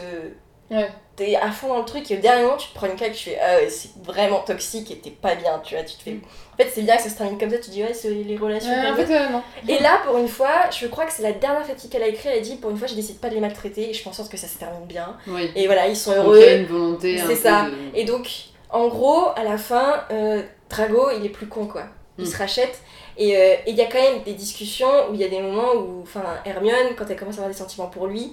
Ouais. 0.70 0.88
T'es 1.16 1.34
à 1.36 1.50
fond 1.50 1.68
dans 1.68 1.78
le 1.80 1.84
truc 1.84 2.10
et 2.10 2.16
au 2.16 2.20
dernier 2.20 2.44
moment, 2.44 2.56
tu 2.56 2.68
te 2.68 2.74
prends 2.74 2.86
une 2.86 2.94
claque, 2.96 3.12
tu 3.12 3.30
fais 3.30 3.38
«Ah 3.42 3.56
ouais, 3.56 3.68
c'est 3.68 3.90
vraiment 4.02 4.38
toxique 4.38 4.90
et 4.90 4.96
t'es 5.00 5.10
pas 5.10 5.34
bien», 5.34 5.58
tu 5.64 5.74
vois, 5.74 5.84
tu 5.84 5.96
te 5.96 6.02
fais... 6.02 6.16
En 6.54 6.56
fait, 6.56 6.70
c'est 6.72 6.80
bien 6.82 6.96
que 6.96 7.02
ça 7.02 7.10
se 7.10 7.18
termine 7.18 7.36
comme 7.38 7.50
ça, 7.50 7.56
tu 7.58 7.64
te 7.64 7.70
dis 7.72 7.82
«Ouais, 7.84 7.92
c'est 7.92 8.08
les 8.08 8.36
relations 8.38 8.70
Ouais, 8.70 8.82
comme 8.86 8.94
en 8.94 8.96
ça. 8.96 9.04
fait, 9.06 9.16
euh, 9.18 9.28
non. 9.28 9.42
Et 9.68 9.78
là, 9.82 10.00
pour 10.06 10.16
une 10.16 10.28
fois, 10.28 10.70
je 10.70 10.86
crois 10.86 11.04
que 11.04 11.12
c'est 11.12 11.22
la 11.24 11.32
dernière 11.32 11.66
fatigue 11.66 11.90
qu'elle 11.90 12.04
a 12.04 12.06
écrite. 12.08 12.26
Elle 12.32 12.38
a 12.38 12.40
dit 12.40 12.56
Pour 12.56 12.70
une 12.70 12.76
fois, 12.78 12.86
je 12.86 12.94
décide 12.94 13.18
pas 13.20 13.28
de 13.28 13.34
les 13.34 13.40
maltraiter 13.40 13.90
et 13.90 13.92
je 13.92 14.00
fais 14.02 14.08
en 14.08 14.12
sorte 14.14 14.30
que 14.30 14.38
ça 14.38 14.46
se 14.46 14.56
termine 14.56 14.86
bien. 14.86 15.16
Oui. 15.26 15.50
Et 15.56 15.66
voilà, 15.66 15.88
ils 15.88 15.96
sont 15.96 16.14
Donc 16.14 16.34
il 16.36 16.40
y 16.40 16.44
a 16.44 16.46
heureux. 16.52 16.58
une 16.60 16.66
volonté 16.66 17.18
C'est 17.18 17.34
ça. 17.36 17.66
de- 17.66 17.98
Et 17.98 18.04
donc, 18.04 18.30
en 18.70 18.86
gros, 18.88 19.24
à 19.36 19.42
la 19.44 19.58
fin, 19.58 20.04
euh, 20.12 20.42
Drago, 20.70 21.10
il 21.18 21.26
est 21.26 21.30
plus 21.30 21.48
con 21.48 21.66
quoi. 21.66 21.82
Il 22.18 22.24
Mm. 22.24 22.28
se 22.28 22.36
rachète. 22.38 22.80
Et 23.20 23.36
euh, 23.36 23.54
et 23.66 23.70
il 23.70 23.76
y 23.76 23.80
a 23.82 23.86
quand 23.86 24.00
même 24.02 24.22
des 24.24 24.32
discussions 24.32 25.08
où 25.10 25.14
il 25.14 25.20
y 25.20 25.24
a 25.24 25.28
des 25.28 25.40
moments 25.40 25.74
où, 25.74 26.00
enfin, 26.02 26.24
Hermione, 26.44 26.96
quand 26.96 27.04
elle 27.08 27.16
commence 27.16 27.34
à 27.36 27.42
avoir 27.42 27.52
des 27.52 27.56
sentiments 27.58 27.86
pour 27.88 28.06
lui, 28.08 28.32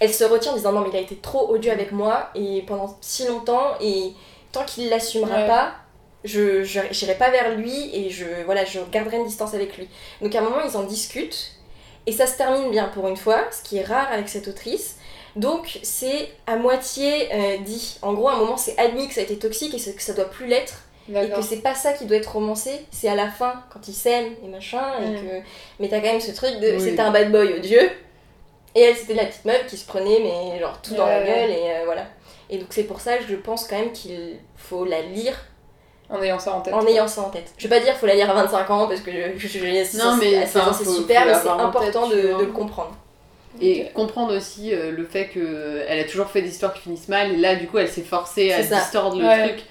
elle 0.00 0.14
se 0.14 0.24
retient 0.24 0.52
en 0.52 0.56
disant 0.56 0.72
Non, 0.72 0.80
mais 0.80 0.88
il 0.92 0.96
a 0.96 1.00
été 1.00 1.16
trop 1.16 1.50
odieux 1.50 1.72
avec 1.72 1.92
moi 1.92 2.30
et 2.34 2.62
pendant 2.66 2.96
si 3.02 3.26
longtemps. 3.26 3.74
Et 3.82 4.12
tant 4.52 4.64
qu'il 4.64 4.88
l'assumera 4.88 5.40
Ouais. 5.40 5.46
pas, 5.46 5.74
je 6.24 6.62
j'irai 6.62 7.14
pas 7.16 7.30
vers 7.30 7.54
lui 7.56 7.90
et 7.94 8.08
je 8.10 8.24
voilà 8.46 8.64
je 8.64 8.80
garderai 8.90 9.18
une 9.18 9.26
distance 9.26 9.54
avec 9.54 9.76
lui 9.78 9.88
donc 10.20 10.34
à 10.34 10.38
un 10.40 10.42
moment 10.42 10.60
ils 10.68 10.76
en 10.76 10.82
discutent 10.82 11.52
et 12.06 12.12
ça 12.12 12.26
se 12.26 12.36
termine 12.36 12.70
bien 12.72 12.88
pour 12.88 13.06
une 13.06 13.16
fois 13.16 13.44
ce 13.52 13.62
qui 13.62 13.76
est 13.78 13.84
rare 13.84 14.08
avec 14.12 14.28
cette 14.28 14.48
autrice 14.48 14.96
donc 15.36 15.78
c'est 15.84 16.28
à 16.48 16.56
moitié 16.56 17.32
euh, 17.32 17.56
dit 17.58 17.98
en 18.02 18.14
gros 18.14 18.28
à 18.28 18.32
un 18.32 18.38
moment 18.38 18.56
c'est 18.56 18.76
admis 18.78 19.06
que 19.06 19.14
ça 19.14 19.20
a 19.20 19.24
été 19.24 19.38
toxique 19.38 19.74
et 19.74 19.92
que 19.92 20.02
ça 20.02 20.12
doit 20.12 20.28
plus 20.28 20.46
l'être 20.46 20.82
et 21.08 21.30
que 21.30 21.42
c'est 21.42 21.62
pas 21.62 21.74
ça 21.74 21.92
qui 21.92 22.04
doit 22.06 22.16
être 22.18 22.32
romancé 22.32 22.70
c'est 22.90 23.08
à 23.08 23.14
la 23.14 23.28
fin 23.28 23.62
quand 23.72 23.88
ils 23.88 23.94
s'aiment 23.94 24.32
et 24.44 24.48
machin 24.48 24.82
et 25.02 25.06
Mm. 25.08 25.14
que 25.16 25.46
mais 25.80 25.88
t'as 25.88 26.00
quand 26.00 26.12
même 26.12 26.20
ce 26.20 26.32
truc 26.32 26.58
de 26.60 26.72
Oui. 26.72 26.80
c'était 26.80 27.00
un 27.00 27.10
bad 27.10 27.30
boy 27.32 27.54
odieux 27.54 27.90
et 28.74 28.80
elle 28.82 28.94
c'était 28.96 29.14
la 29.14 29.24
petite 29.24 29.44
meuf 29.44 29.66
qui 29.66 29.76
se 29.76 29.86
prenait 29.86 30.18
mais 30.22 30.60
genre 30.60 30.80
tout 30.82 30.94
dans 30.94 31.06
la 31.06 31.20
gueule 31.24 31.50
et 31.50 31.70
euh, 31.70 31.82
voilà 31.86 32.04
et 32.50 32.58
donc 32.58 32.68
c'est 32.70 32.84
pour 32.84 33.00
ça 33.00 33.16
que 33.18 33.24
je 33.28 33.36
pense 33.36 33.66
quand 33.66 33.78
même 33.78 33.92
qu'il 33.92 34.36
faut 34.56 34.84
la 34.84 35.00
lire 35.02 35.34
En 36.10 36.22
ayant 36.22 36.38
ça 36.38 36.52
en 36.54 36.60
tête. 36.62 36.72
en 36.74 36.86
ayant 36.86 37.06
ça 37.08 37.20
en 37.22 37.28
tête. 37.30 37.52
Je 37.58 37.68
vais 37.68 37.78
pas 37.78 37.84
dire 37.84 37.94
faut 37.96 38.06
la 38.06 38.14
lire 38.14 38.30
à 38.30 38.34
25 38.34 38.70
ans 38.70 38.86
parce 38.88 39.00
que 39.00 39.10
je, 39.12 39.36
je, 39.36 39.46
je- 39.48 39.98
Non, 39.98 40.16
mais, 40.16 40.36
à 40.36 40.46
16 40.46 40.56
ans, 40.56 40.60
enfin, 40.68 40.72
c'est 40.72 40.84
faut- 40.84 40.94
super, 40.94 41.26
mais 41.26 41.34
c'est 41.34 41.48
important 41.48 42.08
tête, 42.08 42.16
de, 42.16 42.28
le 42.40 42.46
comprendre. 42.46 42.96
Et 43.60 43.88
comprendre 43.92 44.34
aussi 44.36 44.72
euh, 44.74 44.90
le 44.92 45.04
fait 45.04 45.28
qu'elle 45.28 45.98
a 46.00 46.04
toujours 46.04 46.28
fait 46.28 46.40
des 46.40 46.48
histoires 46.48 46.72
qui 46.72 46.80
finissent 46.80 47.08
mal, 47.08 47.32
et 47.32 47.36
là, 47.36 47.56
du 47.56 47.66
coup, 47.66 47.76
elle 47.78 47.88
s'est 47.88 48.00
forcée 48.02 48.52
à 48.52 48.62
distordre 48.62 49.18
le 49.20 49.26
Ouais. 49.26 49.48
truc. 49.48 49.64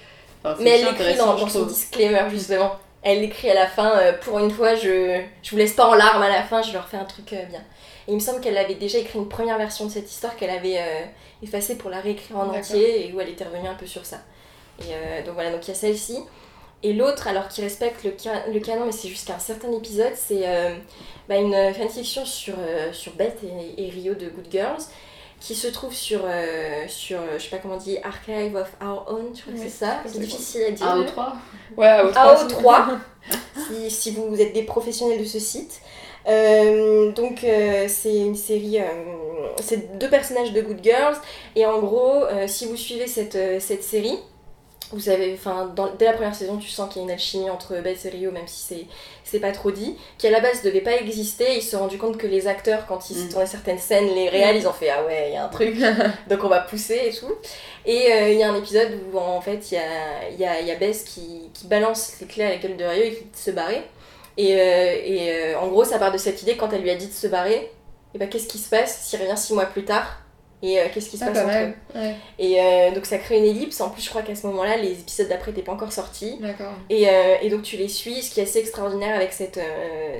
Enfin, 0.52 0.62
Mais 0.62 0.80
elle 0.80 0.86
l'écrit 0.86 1.16
dans, 1.16 1.48
son 1.48 1.66
disclaimer 1.66 2.24
justement. 2.30 2.72
Elle 3.02 3.20
l'écrit 3.20 3.48
à 3.50 3.54
la 3.54 3.66
fin, 3.66 3.96
euh, 3.98 4.12
pour 4.20 4.38
une 4.40 4.50
fois, 4.50 4.74
je, 4.74 5.20
je 5.42 5.50
vous 5.50 5.56
laisse 5.56 5.72
pas 5.72 5.86
en 5.86 5.94
larmes 5.94 6.22
à 6.22 6.28
la 6.28 6.42
fin, 6.42 6.62
je 6.62 6.72
leur 6.72 6.88
fais 6.88 6.96
un 6.96 7.04
truc 7.04 7.32
euh, 7.32 7.44
bien. 7.44 7.60
Et 8.08 8.12
il 8.12 8.14
me 8.14 8.20
semble 8.20 8.40
qu'elle 8.40 8.58
avait 8.58 8.74
déjà 8.74 8.98
écrit 8.98 9.18
une 9.18 9.28
première 9.28 9.56
version 9.56 9.84
de 9.86 9.90
cette 9.90 10.10
histoire 10.10 10.36
qu'elle 10.36 10.50
avait 10.50 10.78
euh, 10.78 11.04
effacée 11.42 11.76
pour 11.78 11.90
la 11.90 12.00
réécrire 12.00 12.36
en 12.38 12.48
entier 12.48 13.08
et 13.08 13.12
où 13.12 13.20
elle 13.20 13.28
était 13.28 13.44
revenue 13.44 13.68
un 13.68 13.74
peu 13.74 13.86
sur 13.86 14.04
ça. 14.04 14.16
Et 14.80 15.22
donc 15.24 15.34
voilà, 15.34 15.50
donc 15.52 15.64
il 15.66 15.68
y 15.68 15.72
a 15.72 15.74
celle-ci. 15.74 16.18
Et 16.82 16.92
l'autre, 16.92 17.26
alors 17.28 17.48
qui 17.48 17.60
respecte 17.60 18.04
le, 18.04 18.12
ca- 18.16 18.46
le 18.52 18.60
canon, 18.60 18.86
mais 18.86 18.92
c'est 18.92 19.08
jusqu'à 19.08 19.34
un 19.34 19.38
certain 19.40 19.72
épisode, 19.72 20.12
c'est 20.14 20.44
bah, 21.28 21.36
une 21.36 21.74
fanfiction 21.74 22.24
sur, 22.24 22.54
sur 22.92 23.12
Beth 23.14 23.38
et, 23.42 23.84
et 23.86 23.90
Rio 23.90 24.14
de 24.14 24.28
Good 24.28 24.46
Girls, 24.50 24.82
qui 25.40 25.54
se 25.54 25.68
trouve 25.68 25.94
sur, 25.94 26.20
euh, 26.24 26.84
sur 26.88 27.18
je 27.36 27.42
sais 27.42 27.50
pas 27.50 27.58
comment 27.58 27.74
on 27.74 27.78
dit, 27.78 27.98
Archive 28.02 28.56
of 28.56 28.70
Our 28.82 29.04
Own, 29.08 29.34
je 29.34 29.42
crois 29.42 29.52
que 29.52 29.58
c'est 29.58 29.68
ça. 29.68 30.00
C'est 30.06 30.18
difficile 30.20 30.62
à 30.62 30.70
dire. 30.72 30.86
AO3 30.86 31.32
Ouais, 31.76 31.86
à 31.86 32.04
O3. 32.04 32.46
AO3, 32.46 32.98
si, 33.68 33.90
si 33.90 34.10
vous 34.12 34.40
êtes 34.40 34.52
des 34.52 34.62
professionnels 34.64 35.20
de 35.20 35.24
ce 35.24 35.38
site. 35.38 35.80
Euh, 36.26 37.10
donc 37.12 37.42
euh, 37.44 37.86
c'est 37.88 38.14
une 38.16 38.34
série, 38.34 38.80
euh, 38.80 38.84
c'est 39.62 39.98
deux 39.98 40.10
personnages 40.10 40.52
de 40.52 40.60
Good 40.60 40.80
Girls 40.82 41.16
et 41.56 41.64
en 41.64 41.78
gros 41.78 42.24
euh, 42.24 42.46
si 42.46 42.66
vous 42.66 42.76
suivez 42.76 43.06
cette, 43.06 43.36
euh, 43.36 43.60
cette 43.60 43.82
série, 43.82 44.18
vous 44.92 45.08
avez, 45.08 45.32
enfin 45.32 45.72
dès 45.98 46.04
la 46.04 46.12
première 46.12 46.34
saison 46.34 46.58
tu 46.58 46.68
sens 46.68 46.92
qu'il 46.92 47.00
y 47.00 47.04
a 47.04 47.06
une 47.06 47.12
alchimie 47.12 47.48
entre 47.48 47.80
Beth 47.80 48.04
et 48.04 48.08
Rio 48.10 48.30
même 48.30 48.46
si 48.46 48.60
c'est 48.60 48.86
c'est 49.30 49.40
pas 49.40 49.52
trop 49.52 49.70
dit, 49.70 49.96
qui 50.18 50.26
à 50.26 50.30
la 50.30 50.40
base 50.40 50.62
devait 50.62 50.80
pas 50.80 50.96
exister, 50.96 51.54
ils 51.56 51.62
se 51.62 51.72
sont 51.72 51.80
rendu 51.80 51.98
compte 51.98 52.16
que 52.16 52.26
les 52.26 52.46
acteurs 52.46 52.86
quand 52.86 53.10
ils 53.10 53.24
Mm. 53.24 53.28
tournaient 53.28 53.46
certaines 53.46 53.78
scènes, 53.78 54.08
les 54.14 54.28
réels 54.28 54.56
ils 54.56 54.66
ont 54.68 54.72
fait 54.72 54.88
ah 54.90 55.04
ouais 55.04 55.28
il 55.28 55.34
y 55.34 55.36
a 55.36 55.44
un 55.44 55.48
truc 55.48 55.76
donc 56.28 56.44
on 56.44 56.48
va 56.48 56.60
pousser 56.60 57.00
et 57.06 57.12
tout. 57.14 57.32
Et 57.86 58.12
euh, 58.12 58.30
il 58.30 58.38
y 58.38 58.42
a 58.42 58.50
un 58.50 58.56
épisode 58.56 58.90
où 59.12 59.18
en 59.18 59.40
fait 59.40 59.70
il 59.70 59.74
y 59.74 59.78
a, 59.78 60.28
il 60.30 60.38
y, 60.40 60.44
a, 60.44 60.60
y 60.60 60.70
a 60.70 60.76
Bess 60.76 61.02
qui, 61.04 61.50
qui 61.54 61.66
balance 61.66 62.14
les 62.20 62.26
clés 62.26 62.44
à 62.44 62.48
la 62.50 62.56
gueule 62.56 62.76
de 62.76 62.84
Rio 62.84 63.02
et 63.04 63.10
qui 63.14 63.24
dit 63.24 63.30
de 63.30 63.36
se 63.36 63.50
barrer. 63.50 63.82
Et, 64.36 64.54
euh, 64.54 64.94
et 65.04 65.30
euh, 65.54 65.58
en 65.58 65.68
gros 65.68 65.84
ça 65.84 65.98
part 65.98 66.12
de 66.12 66.18
cette 66.18 66.42
idée 66.42 66.56
quand 66.56 66.72
elle 66.72 66.82
lui 66.82 66.90
a 66.90 66.94
dit 66.96 67.08
de 67.08 67.12
se 67.12 67.26
barrer, 67.26 67.70
et 68.14 68.18
ben 68.18 68.28
qu'est-ce 68.28 68.46
qui 68.48 68.58
se 68.58 68.68
passe 68.70 69.02
s'il 69.04 69.20
revient 69.20 69.36
six 69.36 69.52
mois 69.52 69.66
plus 69.66 69.84
tard 69.84 70.20
et 70.62 70.80
euh, 70.80 70.84
qu'est-ce 70.92 71.08
qui 71.10 71.16
se 71.18 71.24
Ah, 71.24 71.28
passe 71.28 71.38
pas 71.44 71.44
entre 71.46 71.58
eux. 71.68 72.00
Ouais, 72.00 72.14
Et 72.38 72.60
euh, 72.60 72.90
donc 72.92 73.06
ça 73.06 73.18
crée 73.18 73.38
une 73.38 73.44
ellipse, 73.44 73.80
en 73.80 73.90
plus 73.90 74.02
je 74.02 74.10
crois 74.10 74.22
qu'à 74.22 74.34
ce 74.34 74.46
moment-là 74.48 74.76
les 74.76 74.92
épisodes 74.92 75.28
d'après 75.28 75.52
n'étaient 75.52 75.62
pas 75.62 75.72
encore 75.72 75.92
sortis. 75.92 76.38
d'accord. 76.40 76.72
Et, 76.90 77.08
euh, 77.08 77.36
et 77.42 77.48
donc 77.50 77.62
tu 77.62 77.76
les 77.76 77.88
suis. 77.88 78.22
Ce 78.22 78.30
qui 78.32 78.40
est 78.40 78.44
assez 78.44 78.58
extraordinaire 78.58 79.14
avec 79.14 79.32
cette, 79.32 79.60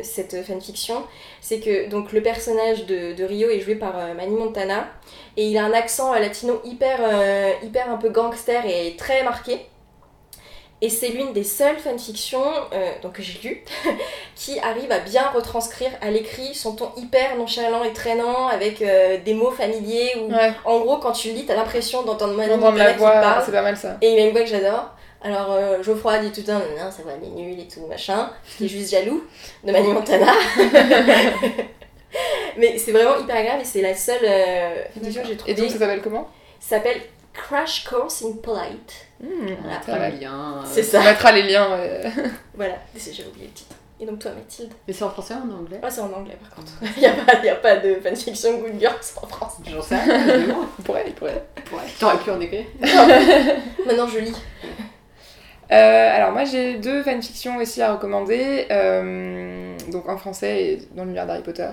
cette 0.03 0.45
fanfiction, 0.45 1.03
c'est 1.41 1.59
que 1.61 1.89
donc, 1.89 2.13
le 2.13 2.23
personnage 2.23 2.87
de, 2.87 3.15
de 3.15 3.25
Rio 3.25 3.49
est 3.51 3.61
joué 3.61 3.75
par 3.75 3.95
Manny 4.15 4.37
Montana. 4.37 4.89
Et 5.37 5.47
il 5.47 5.57
a 5.57 5.65
un 5.65 5.73
accent 5.73 6.13
latino 6.15 6.61
hyper, 6.65 6.99
hyper 7.63 7.91
un 7.91 7.97
peu 7.97 8.09
gangster 8.11 8.65
et 8.67 8.97
très 8.97 9.23
marqué. 9.23 9.61
Et 10.81 10.91
c'est 10.91 11.09
l'une 11.09 11.33
des 11.33 11.43
seules 11.43 11.79
fanfictions 11.79 12.45
euh, 12.73 12.93
donc, 13.03 13.15
que 13.15 13.23
j'ai 13.23 13.41
lues 13.43 13.65
qui 14.37 14.61
arrive 14.61 14.93
à 14.93 15.01
bien 15.01 15.27
retranscrire 15.35 15.91
à 16.01 16.11
l'écrit 16.11 16.55
son 16.55 16.77
ton 16.77 16.93
hyper 16.97 17.37
nonchalant 17.37 17.83
et 17.83 17.93
traînant 17.93 18.47
avec 18.47 18.81
euh, 18.81 19.17
des 19.25 19.35
mots 19.35 19.51
familiers. 19.51 20.13
Ouais, 20.31 20.53
En 20.65 20.79
gros, 20.79 20.99
quand 20.99 21.11
tu 21.13 21.29
le 21.29 21.35
lis, 21.35 21.47
t'as 21.47 21.57
l'impression 21.57 22.05
d'entendre 22.05 22.35
Montana 22.35 22.85
la 22.85 22.93
qui 22.93 22.99
voix, 22.99 23.11
parle. 23.11 23.43
c'est 23.45 23.51
pas 23.51 23.63
mal 23.63 23.77
ça. 23.77 23.97
Et 24.03 24.13
il 24.13 24.19
a 24.21 24.27
une 24.27 24.31
voix 24.31 24.43
que 24.43 24.47
j'adore. 24.47 24.91
Alors, 25.21 25.51
euh, 25.51 25.83
Geoffroy 25.83 26.19
dit 26.19 26.31
tout 26.31 26.43
le 26.43 26.47
temps, 26.47 26.61
non, 26.79 26.93
sa 26.93 27.03
voix 27.03 27.13
elle 27.21 27.27
est 27.27 27.33
nulle 27.33 27.59
et 27.59 27.67
tout, 27.67 27.85
machin. 27.89 28.31
Il 28.61 28.67
est 28.67 28.69
juste 28.69 28.93
jaloux 28.93 29.25
de 29.65 29.73
Manu 29.73 29.89
Montana. 29.89 30.33
Mais 32.57 32.79
c'est 32.79 32.93
vraiment 32.93 33.19
hyper 33.19 33.35
agréable 33.35 33.63
et 33.63 33.65
c'est 33.65 33.83
la 33.83 33.97
seule 33.97 34.25
fanfiction 34.95 35.23
que 35.23 35.29
j'ai 35.29 35.37
trouvée. 35.37 35.53
Et 35.53 35.57
donc 35.57 35.71
ça 35.71 35.79
s'appelle 35.79 36.03
comment? 36.03 36.29
Ça 36.61 36.77
s'appelle 36.77 37.01
Crash 37.33 37.85
Course 37.85 38.23
in 38.23 38.33
Polite. 38.43 39.07
Mmh, 39.21 39.27
On 39.65 39.69
mettra 39.69 39.99
mal. 39.99 40.13
le 40.13 40.19
lien. 40.21 40.55
euh. 40.59 40.63
C'est 40.65 40.81
On 40.81 40.85
ça. 40.85 41.03
mettra 41.03 41.33
les 41.33 41.43
liens. 41.43 41.69
euh. 41.73 42.03
Voilà, 42.55 42.75
j'ai 42.95 43.25
oublié 43.27 43.47
le 43.47 43.53
titre. 43.53 43.75
Et 44.01 44.07
donc 44.07 44.21
toi 44.21 44.31
Mathilde? 44.31 44.73
Mais 44.87 44.93
c'est 44.95 45.03
en 45.03 45.11
français 45.11 45.35
ou 45.35 45.39
en 45.53 45.59
anglais? 45.59 45.81
Ah 45.83 45.91
c'est 45.91 46.01
en 46.01 46.13
anglais 46.13 46.37
par 46.41 46.51
contre. 46.55 46.71
Il 46.97 47.01
n'y 47.01 47.07
a, 47.07 47.13
pas- 47.13 47.45
y 47.45 47.49
a 47.49 47.57
pas 47.57 47.77
de 47.79 47.95
fanfiction 47.97 48.59
Good 48.59 48.79
Girls 48.79 48.95
en 49.21 49.27
France. 49.27 49.55
J'en 49.69 49.83
sais 49.83 49.97
rien. 49.97 50.37
Il 50.37 50.55
pourrait, 50.85 51.05
il 51.09 51.15
pourrait. 51.15 51.45
ouais. 51.73 51.79
T'aurais 51.99 52.19
pu 52.19 52.31
en 52.31 52.41
écrire. 52.41 52.65
Maintenant 53.87 54.07
je 54.07 54.19
lis. 54.21 54.37
Euh, 55.71 56.17
alors 56.17 56.31
moi 56.33 56.45
j'ai 56.45 56.77
deux 56.77 57.03
fanfictions 57.03 57.57
aussi 57.59 57.83
à 57.83 57.93
recommander, 57.93 58.67
euh, 58.71 59.77
donc 59.93 60.09
en 60.09 60.17
français 60.17 60.63
et 60.63 60.89
dans 60.95 61.03
l'univers 61.03 61.27
d'Harry 61.27 61.43
Potter. 61.43 61.69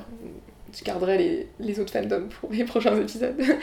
Je 0.78 0.84
garderai 0.84 1.18
les, 1.18 1.48
les 1.60 1.80
autres 1.80 1.94
fandoms 1.94 2.28
pour 2.42 2.52
les 2.52 2.64
prochains 2.74 2.96
épisodes. 3.00 3.36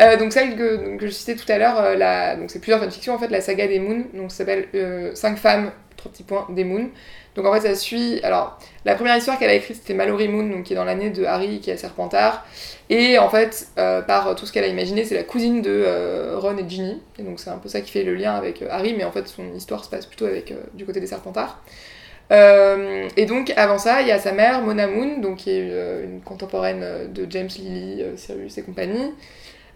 Euh, 0.00 0.16
donc 0.16 0.32
celle 0.32 0.56
que, 0.56 0.96
que 0.96 1.06
je 1.06 1.12
citais 1.12 1.34
tout 1.36 1.50
à 1.52 1.58
l'heure, 1.58 1.78
euh, 1.78 1.94
la- 1.96 2.36
donc 2.36 2.50
c'est 2.50 2.60
plusieurs 2.60 2.80
fanfictions 2.80 3.14
en 3.14 3.18
fait, 3.18 3.28
la 3.28 3.40
saga 3.42 3.66
des 3.66 3.78
Moons, 3.78 4.04
donc 4.14 4.30
ça 4.30 4.38
s'appelle 4.38 4.68
5 5.14 5.36
femmes, 5.38 5.70
trois 5.96 6.10
petits 6.10 6.22
points, 6.22 6.46
des 6.50 6.64
Moons. 6.64 6.88
Donc 7.34 7.46
en 7.46 7.52
fait 7.52 7.60
ça 7.60 7.74
suit, 7.74 8.20
alors 8.22 8.58
la 8.84 8.94
première 8.94 9.16
histoire 9.16 9.38
qu'elle 9.38 9.50
a 9.50 9.54
écrite 9.54 9.76
c'était 9.76 9.94
Mallory 9.94 10.28
Moon, 10.28 10.44
donc 10.48 10.64
qui 10.64 10.72
est 10.72 10.76
dans 10.76 10.84
l'année 10.84 11.10
de 11.10 11.24
Harry 11.24 11.60
qui 11.60 11.70
est 11.70 11.74
à 11.74 11.76
Serpentard. 11.76 12.46
Et 12.90 13.18
en 13.18 13.28
fait, 13.30 13.68
euh, 13.78 14.02
par 14.02 14.34
tout 14.34 14.44
ce 14.46 14.52
qu'elle 14.52 14.64
a 14.64 14.68
imaginé, 14.68 15.04
c'est 15.04 15.14
la 15.14 15.22
cousine 15.24 15.62
de 15.62 15.70
euh, 15.86 16.38
Ron 16.38 16.56
et 16.58 16.68
Ginny. 16.68 17.00
Et 17.18 17.22
donc 17.22 17.40
c'est 17.40 17.50
un 17.50 17.56
peu 17.58 17.68
ça 17.68 17.80
qui 17.80 17.90
fait 17.90 18.02
le 18.04 18.14
lien 18.14 18.34
avec 18.34 18.60
euh, 18.62 18.66
Harry, 18.70 18.94
mais 18.96 19.04
en 19.04 19.12
fait 19.12 19.26
son 19.28 19.52
histoire 19.54 19.84
se 19.84 19.90
passe 19.90 20.06
plutôt 20.06 20.26
avec, 20.26 20.52
euh, 20.52 20.56
du 20.74 20.84
côté 20.84 21.00
des 21.00 21.06
Serpentards. 21.06 21.62
Euh, 22.32 23.08
et 23.16 23.26
donc 23.26 23.52
avant 23.56 23.78
ça, 23.78 24.00
il 24.00 24.08
y 24.08 24.10
a 24.10 24.18
sa 24.18 24.32
mère, 24.32 24.62
Mona 24.62 24.86
Moon, 24.86 25.18
donc, 25.20 25.38
qui 25.38 25.50
est 25.50 25.68
euh, 25.70 26.04
une 26.04 26.20
contemporaine 26.20 26.82
euh, 26.82 27.06
de 27.06 27.26
James 27.28 27.48
Lily, 27.58 28.02
euh, 28.02 28.16
Sirius 28.16 28.56
et 28.58 28.62
compagnie. 28.62 29.12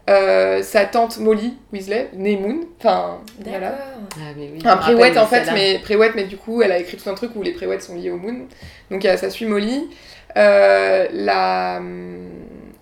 Euh, 0.09 0.63
sa 0.63 0.85
tante 0.85 1.19
Molly 1.19 1.55
Weasley, 1.73 2.11
née 2.15 2.37
Moon. 2.37 2.61
Enfin, 2.79 3.19
voilà. 3.45 3.77
Ah, 4.15 4.33
mais 4.37 4.51
oui. 4.53 4.61
Un 4.65 4.77
de 4.77 5.19
en 5.19 5.27
fait, 5.27 5.51
mais 5.53 5.81
préwet, 5.81 6.13
mais 6.15 6.25
du 6.25 6.37
coup, 6.37 6.63
elle 6.63 6.71
a 6.71 6.79
écrit 6.79 6.97
tout 6.97 7.11
un 7.11 7.15
truc 7.15 7.33
où 7.35 7.43
les 7.43 7.53
préwets 7.53 7.81
sont 7.81 7.97
liés 7.97 8.11
au 8.11 8.17
Moon. 8.17 8.47
Donc 8.91 9.03
ça 9.03 9.31
suit 9.31 9.47
Molly. 9.47 9.89
Euh, 10.37 11.07
la, 11.13 11.81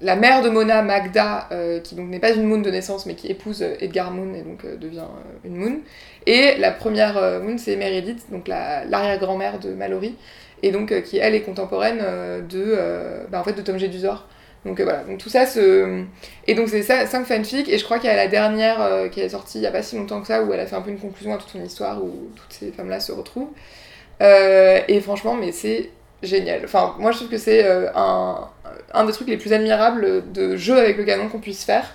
la 0.00 0.16
mère 0.16 0.42
de 0.42 0.48
Mona, 0.50 0.82
Magda, 0.82 1.48
euh, 1.52 1.80
qui 1.80 1.94
donc 1.94 2.08
n'est 2.08 2.18
pas 2.18 2.32
une 2.32 2.44
Moon 2.44 2.58
de 2.58 2.70
naissance, 2.70 3.06
mais 3.06 3.14
qui 3.14 3.28
épouse 3.28 3.62
euh, 3.62 3.74
Edgar 3.80 4.10
Moon 4.10 4.34
et 4.34 4.42
donc 4.42 4.64
euh, 4.64 4.76
devient 4.76 5.04
une 5.44 5.56
Moon. 5.56 5.78
Et 6.26 6.56
la 6.58 6.70
première 6.70 7.14
Moon, 7.42 7.58
c'est 7.58 7.76
Meredith, 7.76 8.30
donc 8.30 8.48
la- 8.48 8.84
l'arrière-grand-mère 8.84 9.58
de 9.58 9.70
Mallory, 9.74 10.14
et 10.62 10.70
donc 10.72 11.02
qui 11.02 11.18
elle 11.18 11.34
est 11.34 11.42
contemporaine 11.42 11.98
de, 12.48 12.78
bah, 13.30 13.40
en 13.40 13.44
fait, 13.44 13.52
de 13.52 13.62
Tom 13.62 13.78
Jedusor. 13.78 14.26
Donc 14.64 14.80
euh, 14.80 14.84
voilà, 14.84 15.04
donc 15.04 15.18
tout 15.18 15.28
ça 15.28 15.44
se... 15.44 16.02
Et 16.46 16.54
donc 16.54 16.68
c'est 16.70 16.82
ça, 16.82 17.04
5 17.06 17.26
fanfics, 17.26 17.68
et 17.68 17.76
je 17.76 17.84
crois 17.84 17.98
qu'il 17.98 18.08
y 18.08 18.12
a 18.12 18.16
la 18.16 18.28
dernière 18.28 19.10
qui 19.10 19.20
est 19.20 19.28
sortie 19.28 19.58
il 19.58 19.62
y 19.62 19.66
a 19.66 19.70
pas 19.70 19.82
si 19.82 19.96
longtemps 19.96 20.20
que 20.22 20.26
ça, 20.26 20.42
où 20.42 20.52
elle 20.54 20.60
a 20.60 20.66
fait 20.66 20.76
un 20.76 20.80
peu 20.80 20.90
une 20.90 20.98
conclusion 20.98 21.34
à 21.34 21.36
toute 21.36 21.50
son 21.50 21.62
histoire, 21.62 22.02
où 22.02 22.30
toutes 22.34 22.52
ces 22.52 22.72
femmes-là 22.72 23.00
se 23.00 23.12
retrouvent. 23.12 23.50
Et 24.20 25.00
franchement, 25.02 25.34
mais 25.34 25.52
c'est 25.52 25.90
génial. 26.22 26.62
Enfin, 26.64 26.94
moi 26.98 27.10
je 27.12 27.18
trouve 27.18 27.28
que 27.28 27.36
c'est 27.38 27.66
un, 27.94 28.48
un 28.92 29.04
des 29.04 29.12
trucs 29.12 29.28
les 29.28 29.36
plus 29.36 29.52
admirables 29.52 30.32
de 30.32 30.56
jeu 30.56 30.78
avec 30.78 30.96
le 30.96 31.04
canon 31.04 31.28
qu'on 31.28 31.40
puisse 31.40 31.64
faire. 31.64 31.94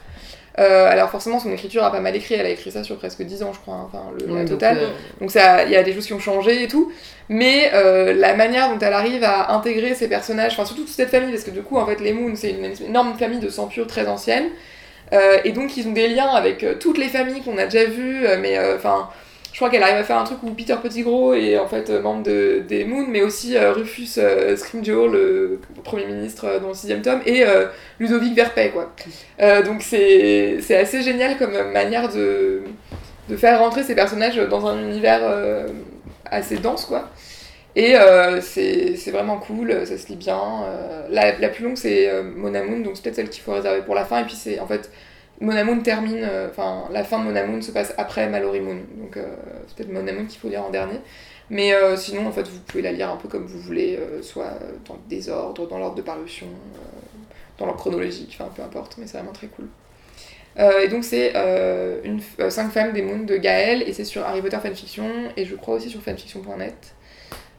Euh, 0.58 0.90
alors 0.90 1.10
forcément, 1.10 1.40
son 1.40 1.52
écriture 1.54 1.84
a 1.86 1.92
pas 1.92 2.02
mal 2.02 2.14
écrit, 2.18 2.34
elle 2.36 2.46
a 2.46 2.50
écrit 2.50 2.70
ça 2.72 2.84
sur 2.84 2.98
presque 2.98 3.22
10 3.22 3.44
ans, 3.44 3.54
je 3.54 3.60
crois, 3.60 3.76
hein, 3.76 3.88
enfin 3.88 4.04
le 4.20 4.26
Ouais, 4.26 4.34
la 4.34 4.40
donc, 4.42 4.50
totale. 4.50 4.78
euh, 4.80 4.88
Donc 5.22 5.32
ça, 5.32 5.64
il 5.64 5.72
y 5.72 5.78
a 5.78 5.84
des 5.84 5.94
choses 5.94 6.06
qui 6.06 6.12
ont 6.14 6.20
changé 6.20 6.64
et 6.64 6.68
tout, 6.68 6.92
mais 7.30 7.72
euh, 7.74 8.14
la 8.14 8.34
manière 8.36 8.70
dont 8.70 8.80
elle 8.80 8.92
arrive 8.92 9.24
à 9.24 9.54
intégrer 9.54 9.96
ces 9.96 10.10
personnages, 10.10 10.54
enfin 10.54 10.66
surtout 10.66 10.82
toute 10.82 10.92
cette 10.94 11.12
famille, 11.12 11.32
parce 11.32 11.46
que 11.46 11.52
du 11.52 11.62
coup 11.62 11.78
en 11.78 11.86
fait 11.86 12.02
les 12.02 12.12
Moons 12.12 12.36
c'est 12.36 12.50
une 12.52 12.66
énorme 12.88 13.14
famille 13.18 13.40
de 13.40 13.48
sang 13.50 13.68
pur 13.68 13.88
très 13.88 14.08
ancienne, 14.08 14.48
et 15.44 15.52
donc 15.54 15.78
ils 15.78 15.88
ont 15.88 15.92
des 15.94 16.08
liens 16.10 16.30
avec 16.30 16.64
toutes 16.80 16.98
les 16.98 17.08
familles 17.08 17.42
qu'on 17.42 17.58
a 17.58 17.66
déjà 17.66 17.86
vues, 17.86 18.28
mais 18.42 18.60
enfin 18.76 19.10
je 19.52 19.58
crois 19.58 19.70
qu'elle 19.70 19.84
arrive 19.84 19.98
à 19.98 20.04
faire 20.04 20.18
un 20.18 20.24
truc 20.24 20.42
où 20.44 20.52
Peter 20.52 20.76
Pettigrew 20.82 21.34
est 21.34 21.58
en 21.58 21.68
fait 21.68 21.90
euh, 21.90 22.02
membre 22.02 22.24
de, 22.24 22.64
des 22.68 22.86
Moons, 22.86 23.08
mais 23.08 23.22
aussi 23.22 23.58
euh, 23.58 23.74
Rufus 23.74 24.18
euh, 24.18 24.56
Scrimgeour, 24.56 25.08
le 25.08 25.60
premier 25.84 26.06
ministre 26.06 26.46
euh, 26.46 26.60
dans 26.60 26.70
le 26.70 26.74
sixième 26.74 27.02
tome, 27.02 27.22
et 27.26 27.44
Ludovic 28.00 28.36
Verpey 28.36 28.72
quoi. 28.72 28.94
Donc 29.66 29.82
c'est 29.82 30.76
assez 30.76 31.02
génial 31.02 31.38
comme 31.38 31.72
manière 31.72 32.10
de 32.14 32.64
de 33.28 33.38
faire 33.38 33.60
rentrer 33.60 33.84
ces 33.84 33.96
personnages 33.96 34.38
dans 34.38 34.66
un 34.66 34.82
univers 34.82 35.22
assez 36.26 36.58
dense, 36.58 36.86
quoi. 36.86 37.10
Et 37.76 37.96
c'est 38.42 38.96
c'est 38.98 39.12
vraiment 39.12 39.38
cool, 39.38 39.86
ça 39.86 39.98
se 39.98 40.08
lit 40.08 40.16
bien. 40.16 40.42
La, 41.10 41.38
la 41.38 41.50
plus 41.50 41.64
longue, 41.64 41.78
c'est 41.78 42.12
Mona 42.36 42.64
Moon, 42.64 42.80
donc 42.80 42.96
c'est 42.96 43.04
peut-être 43.04 43.16
celle 43.16 43.30
qu'il 43.30 43.44
faut 43.44 43.54
réserver 43.54 43.82
pour 43.82 43.96
la 43.96 44.06
fin. 44.06 44.22
Et 44.22 44.26
puis 44.26 44.36
c'est 44.36 44.60
en 44.60 44.68
fait, 44.68 44.90
Mona 45.42 45.64
Moon 45.64 45.80
termine, 45.80 46.22
euh, 46.24 46.50
enfin, 46.50 46.84
la 46.92 47.04
fin 47.04 47.20
de 47.20 47.24
Mona 47.26 47.46
Moon 47.46 47.62
se 47.62 47.72
passe 47.72 47.94
après 47.98 48.28
Mallory 48.28 48.60
Moon. 48.60 48.80
Donc 48.98 49.18
euh, 49.18 49.26
c'est 49.68 49.78
peut-être 49.78 49.92
Mona 49.94 50.12
Moon 50.12 50.26
qu'il 50.26 50.40
faut 50.40 50.50
lire 50.50 50.64
en 50.64 50.70
dernier. 50.70 51.00
Mais 51.50 51.74
euh, 51.74 51.96
sinon, 51.96 52.28
en 52.28 52.32
fait, 52.32 52.48
vous 52.48 52.60
pouvez 52.60 52.84
la 52.84 52.92
lire 52.92 53.10
un 53.10 53.18
peu 53.18 53.28
comme 53.28 53.46
vous 53.46 53.60
voulez, 53.60 53.98
soit 54.22 54.54
dans 54.88 54.96
le 54.96 55.00
désordre, 55.10 55.68
dans 55.68 55.80
l'ordre 55.80 55.96
de 55.96 56.02
parution, 56.02 56.48
dans 57.58 57.66
l'ordre 57.66 57.80
chronologique, 57.80 58.38
enfin 58.40 58.52
peu 58.56 58.62
importe, 58.62 58.98
mais 59.00 59.08
c'est 59.08 59.18
vraiment 59.18 59.32
très 59.34 59.48
cool. 59.48 59.68
Et 60.58 60.90
donc 60.90 61.06
c'est 61.06 61.32
euh, 61.36 62.02
une 62.04 62.20
f- 62.20 62.24
euh, 62.42 62.50
cinq 62.50 62.70
femmes 62.70 62.92
des 62.92 63.02
Moons 63.02 63.24
de 63.24 63.38
Gaël 63.38 63.82
et 63.88 63.94
c'est 63.94 64.04
sur 64.04 64.24
Harry 64.26 64.42
Potter 64.42 64.58
fanfiction 64.62 65.08
et 65.38 65.46
je 65.46 65.56
crois 65.56 65.76
aussi 65.76 65.90
sur 65.90 66.02
fanfiction.net. 66.02 66.76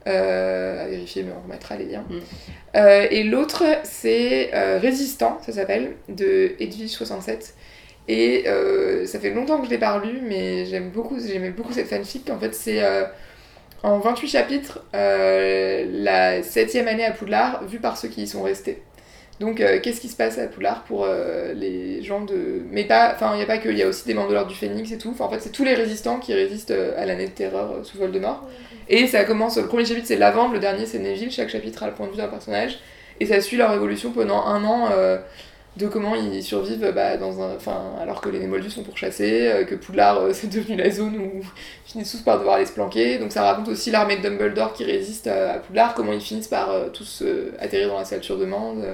Euh, 0.06 0.84
à 0.84 0.88
vérifier, 0.88 1.22
mais 1.22 1.32
on 1.38 1.42
remettra 1.42 1.76
les 1.76 1.84
liens. 1.86 2.04
Mm. 2.08 2.18
Euh, 2.76 3.06
et 3.10 3.22
l'autre 3.24 3.64
c'est 3.84 4.50
euh, 4.54 4.78
Résistant, 4.78 5.38
ça 5.44 5.52
s'appelle, 5.52 5.92
de 6.08 6.52
Edwige67. 6.60 7.52
Et 8.12 8.42
euh, 8.48 9.06
ça 9.06 9.20
fait 9.20 9.30
longtemps 9.30 9.60
que 9.60 9.66
je 9.66 9.70
l'ai 9.70 9.78
pas 9.78 9.96
lu, 10.02 10.18
mais 10.20 10.66
j'aime 10.66 10.90
beaucoup, 10.90 11.16
j'aimais 11.24 11.50
beaucoup 11.50 11.72
cette 11.72 11.86
fanfic. 11.86 12.28
En 12.28 12.40
fait, 12.40 12.56
c'est 12.56 12.82
euh, 12.82 13.04
en 13.84 14.00
28 14.00 14.26
chapitres 14.26 14.84
euh, 14.96 15.84
la 15.88 16.42
septième 16.42 16.88
année 16.88 17.04
à 17.04 17.12
Poudlard, 17.12 17.64
vue 17.68 17.78
par 17.78 17.96
ceux 17.96 18.08
qui 18.08 18.22
y 18.22 18.26
sont 18.26 18.42
restés. 18.42 18.82
Donc, 19.38 19.56
qu'est-ce 19.82 20.00
qui 20.00 20.08
se 20.08 20.16
passe 20.16 20.38
à 20.38 20.48
Poudlard 20.48 20.82
pour 20.82 21.06
les 21.54 22.02
gens 22.02 22.20
de. 22.20 22.62
Mais 22.70 22.84
pas. 22.84 23.12
Enfin, 23.14 23.30
il 23.34 23.36
n'y 23.36 23.42
a 23.42 23.46
pas 23.46 23.56
que. 23.56 23.70
Il 23.70 23.78
y 23.78 23.82
a 23.82 23.86
aussi 23.86 24.04
des 24.06 24.12
membres 24.12 24.28
de 24.28 24.34
l'ordre 24.34 24.50
du 24.50 24.56
Phénix 24.56 24.92
et 24.92 24.98
tout. 24.98 25.10
Enfin, 25.12 25.24
en 25.24 25.30
fait, 25.30 25.40
c'est 25.40 25.52
tous 25.52 25.64
les 25.64 25.72
résistants 25.72 26.18
qui 26.18 26.34
résistent 26.34 26.74
à 26.96 27.06
l'année 27.06 27.26
de 27.26 27.30
terreur 27.30 27.76
sous 27.84 27.96
Voldemort. 27.96 28.46
Et 28.90 29.06
ça 29.06 29.24
commence. 29.24 29.56
Le 29.56 29.66
premier 29.66 29.86
chapitre, 29.86 30.08
c'est 30.08 30.16
Lavande, 30.16 30.52
le 30.52 30.58
dernier, 30.58 30.84
c'est 30.84 30.98
Neville. 30.98 31.30
Chaque 31.30 31.48
chapitre 31.48 31.84
a 31.84 31.86
le 31.86 31.94
point 31.94 32.06
de 32.06 32.10
vue 32.10 32.18
d'un 32.18 32.28
personnage. 32.28 32.80
Et 33.18 33.24
ça 33.24 33.40
suit 33.40 33.56
leur 33.56 33.72
évolution 33.72 34.10
pendant 34.10 34.44
un 34.44 34.62
an. 34.64 34.90
De 35.76 35.86
comment 35.86 36.14
ils 36.14 36.42
survivent 36.42 36.92
bah, 36.94 37.16
dans 37.16 37.40
un, 37.40 37.54
enfin, 37.54 37.92
alors 38.00 38.20
que 38.20 38.28
les 38.28 38.40
Némoldus 38.40 38.70
sont 38.70 38.82
pourchassés, 38.82 39.48
euh, 39.48 39.64
que 39.64 39.76
Poudlard 39.76 40.18
euh, 40.18 40.30
c'est 40.34 40.48
devenu 40.48 40.76
la 40.76 40.90
zone 40.90 41.16
où 41.16 41.40
ils 41.40 41.90
finissent 41.90 42.10
tous 42.12 42.22
par 42.22 42.38
devoir 42.38 42.56
aller 42.56 42.66
se 42.66 42.72
planquer. 42.72 43.18
Donc 43.18 43.32
ça 43.32 43.42
raconte 43.42 43.68
aussi 43.68 43.90
l'armée 43.90 44.16
de 44.16 44.22
Dumbledore 44.22 44.72
qui 44.72 44.84
résiste 44.84 45.26
à, 45.26 45.54
à 45.54 45.58
Poudlard, 45.58 45.94
comment 45.94 46.12
ils 46.12 46.20
finissent 46.20 46.48
par 46.48 46.70
euh, 46.70 46.88
tous 46.88 47.22
euh, 47.22 47.54
atterrir 47.60 47.88
dans 47.88 47.98
la 47.98 48.04
salle 48.04 48.22
sur 48.22 48.36
demande. 48.38 48.84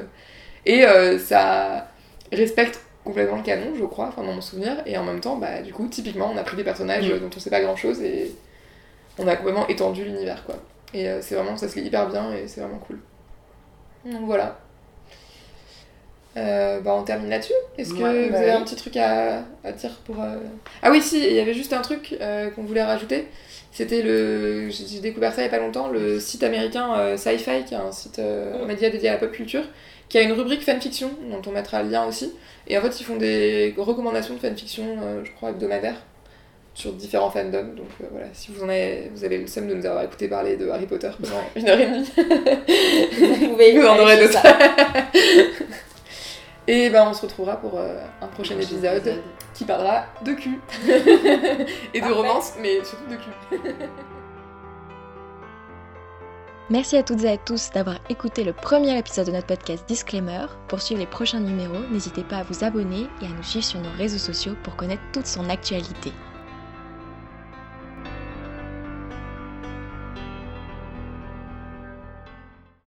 Et 0.67 0.85
ça 1.21 1.87
respecte 2.33 2.81
complètement 3.05 3.37
le 3.37 3.43
canon, 3.45 3.73
je 3.79 3.85
crois, 3.85 4.07
enfin 4.09 4.25
dans 4.25 4.33
mon 4.33 4.41
souvenir. 4.41 4.83
Et 4.85 4.99
en 4.99 5.05
même 5.05 5.21
temps, 5.21 5.37
bah, 5.37 5.63
du 5.63 5.73
coup, 5.73 5.87
typiquement, 5.87 6.29
on 6.35 6.37
a 6.37 6.43
pris 6.43 6.57
des 6.57 6.65
personnages 6.65 7.09
dont 7.09 7.31
on 7.35 7.39
sait 7.39 7.51
pas 7.51 7.61
grand 7.61 7.77
chose 7.77 8.03
et 8.03 8.33
on 9.17 9.29
a 9.29 9.37
complètement 9.37 9.69
étendu 9.69 10.05
l'univers, 10.05 10.45
quoi. 10.45 10.57
Et 10.93 11.09
c'est 11.21 11.37
vraiment, 11.37 11.57
ça 11.57 11.69
se 11.69 11.79
lit 11.79 11.87
hyper 11.87 12.09
bien 12.09 12.33
et 12.33 12.49
c'est 12.49 12.63
vraiment 12.63 12.79
cool. 12.79 12.99
Donc 14.05 14.23
voilà. 14.25 14.59
Euh, 16.37 16.81
bah 16.81 16.95
on 16.95 17.03
termine 17.03 17.31
là-dessus. 17.31 17.53
Est-ce 17.79 17.95
que 17.95 18.03
Ouais, 18.03 18.27
vous 18.27 18.33
bah 18.33 18.39
avez 18.39 18.47
oui. 18.51 18.57
un 18.57 18.63
petit 18.63 18.77
truc 18.77 18.97
à, 18.99 19.43
à 19.65 19.73
dire 19.73 19.91
pour... 20.05 20.23
euh, 20.23 20.37
Ah 20.83 20.91
oui, 20.91 21.01
si, 21.01 21.19
il 21.19 21.33
y 21.33 21.41
avait 21.41 21.55
juste 21.55 21.73
un 21.73 21.81
truc 21.81 22.15
euh, 22.21 22.51
qu'on 22.51 22.63
voulait 22.65 22.83
rajouter. 22.83 23.27
C'était 23.73 24.03
le... 24.03 24.69
J'ai 24.71 25.01
découvert 25.01 25.33
ça 25.35 25.43
il 25.43 25.45
y 25.45 25.49
a 25.49 25.51
pas 25.51 25.59
longtemps, 25.59 25.89
le 25.89 26.19
site 26.21 26.43
américain 26.43 27.17
Sci-Fi, 27.17 27.65
qui 27.67 27.75
est 27.75 27.79
un 27.79 27.93
site, 27.93 28.19
un 28.21 28.65
média 28.67 28.89
dédié 28.91 29.09
à 29.11 29.13
la 29.13 29.19
pop 29.19 29.31
culture, 29.33 29.65
qui 30.09 30.17
a 30.19 30.23
une 30.23 30.33
rubrique 30.33 30.63
fanfiction, 30.65 31.11
dont 31.31 31.43
on 31.47 31.53
mettra 31.53 31.83
le 31.83 31.91
lien 31.91 32.07
aussi. 32.07 32.33
Et 32.69 32.79
en 32.79 32.81
fait, 32.81 33.01
ils 33.01 33.05
font 33.05 33.17
des 33.17 33.75
recommandations 33.77 34.33
de 34.35 34.39
fanfiction, 34.39 34.85
je 35.25 35.31
crois, 35.33 35.51
hebdomadaires, 35.51 36.03
sur 36.73 36.93
différents 36.95 37.31
fandoms. 37.31 37.75
Donc 37.77 37.87
voilà, 38.11 38.29
si 38.33 38.51
vous 38.51 38.65
en 38.65 38.69
avez, 38.71 39.11
vous 39.15 39.25
avez 39.25 39.37
le 39.39 39.47
seum 39.47 39.69
de 39.69 39.75
nous 39.75 39.85
avoir 39.85 40.05
écouté 40.05 40.29
parler 40.29 40.57
de 40.57 40.71
Harry 40.71 40.87
Potter 40.87 41.11
pendant 41.23 41.43
une 41.55 41.69
heure 41.69 41.79
et 41.81 41.87
demie, 41.87 42.11
Vous 43.41 43.49
pouvez 43.51 43.73
vous 43.79 43.87
en 43.87 43.99
aurez 43.99 44.17
d'autres. 44.19 44.43
Et 46.69 46.91
ben 46.91 47.07
on 47.09 47.15
se 47.15 47.23
retrouvera 47.23 47.57
pour 47.57 47.79
euh, 47.79 48.01
un 48.21 48.27
prochain 48.27 48.59
épisode 48.59 49.23
qui 49.55 49.65
parlera 49.65 50.07
de 50.25 50.33
cul. 50.33 50.61
et 51.95 52.01
de 52.01 52.13
romance, 52.13 52.55
mais 52.61 52.83
surtout 52.85 53.07
de 53.09 53.17
cul. 53.17 53.31
Merci 56.69 56.97
à 56.97 57.05
toutes 57.05 57.23
et 57.23 57.31
à 57.31 57.37
tous 57.37 57.71
d'avoir 57.71 57.99
écouté 58.09 58.43
le 58.43 58.53
premier 58.53 58.99
épisode 58.99 59.29
de 59.29 59.33
notre 59.33 59.47
podcast 59.47 59.85
Disclaimer. 59.87 60.47
Pour 60.67 60.83
suivre 60.83 60.99
les 60.99 61.07
prochains 61.07 61.39
numéros, 61.39 61.87
n'hésitez 61.93 62.25
pas 62.25 62.39
à 62.39 62.43
vous 62.43 62.65
abonner 62.65 63.07
et 63.23 63.27
à 63.27 63.29
nous 63.29 63.45
suivre 63.45 63.65
sur 63.65 63.81
nos 63.81 63.93
réseaux 63.97 64.19
sociaux 64.19 64.57
pour 64.65 64.75
connaître 64.75 65.03
toute 65.13 65.29
son 65.29 65.49
actualité. 65.49 66.13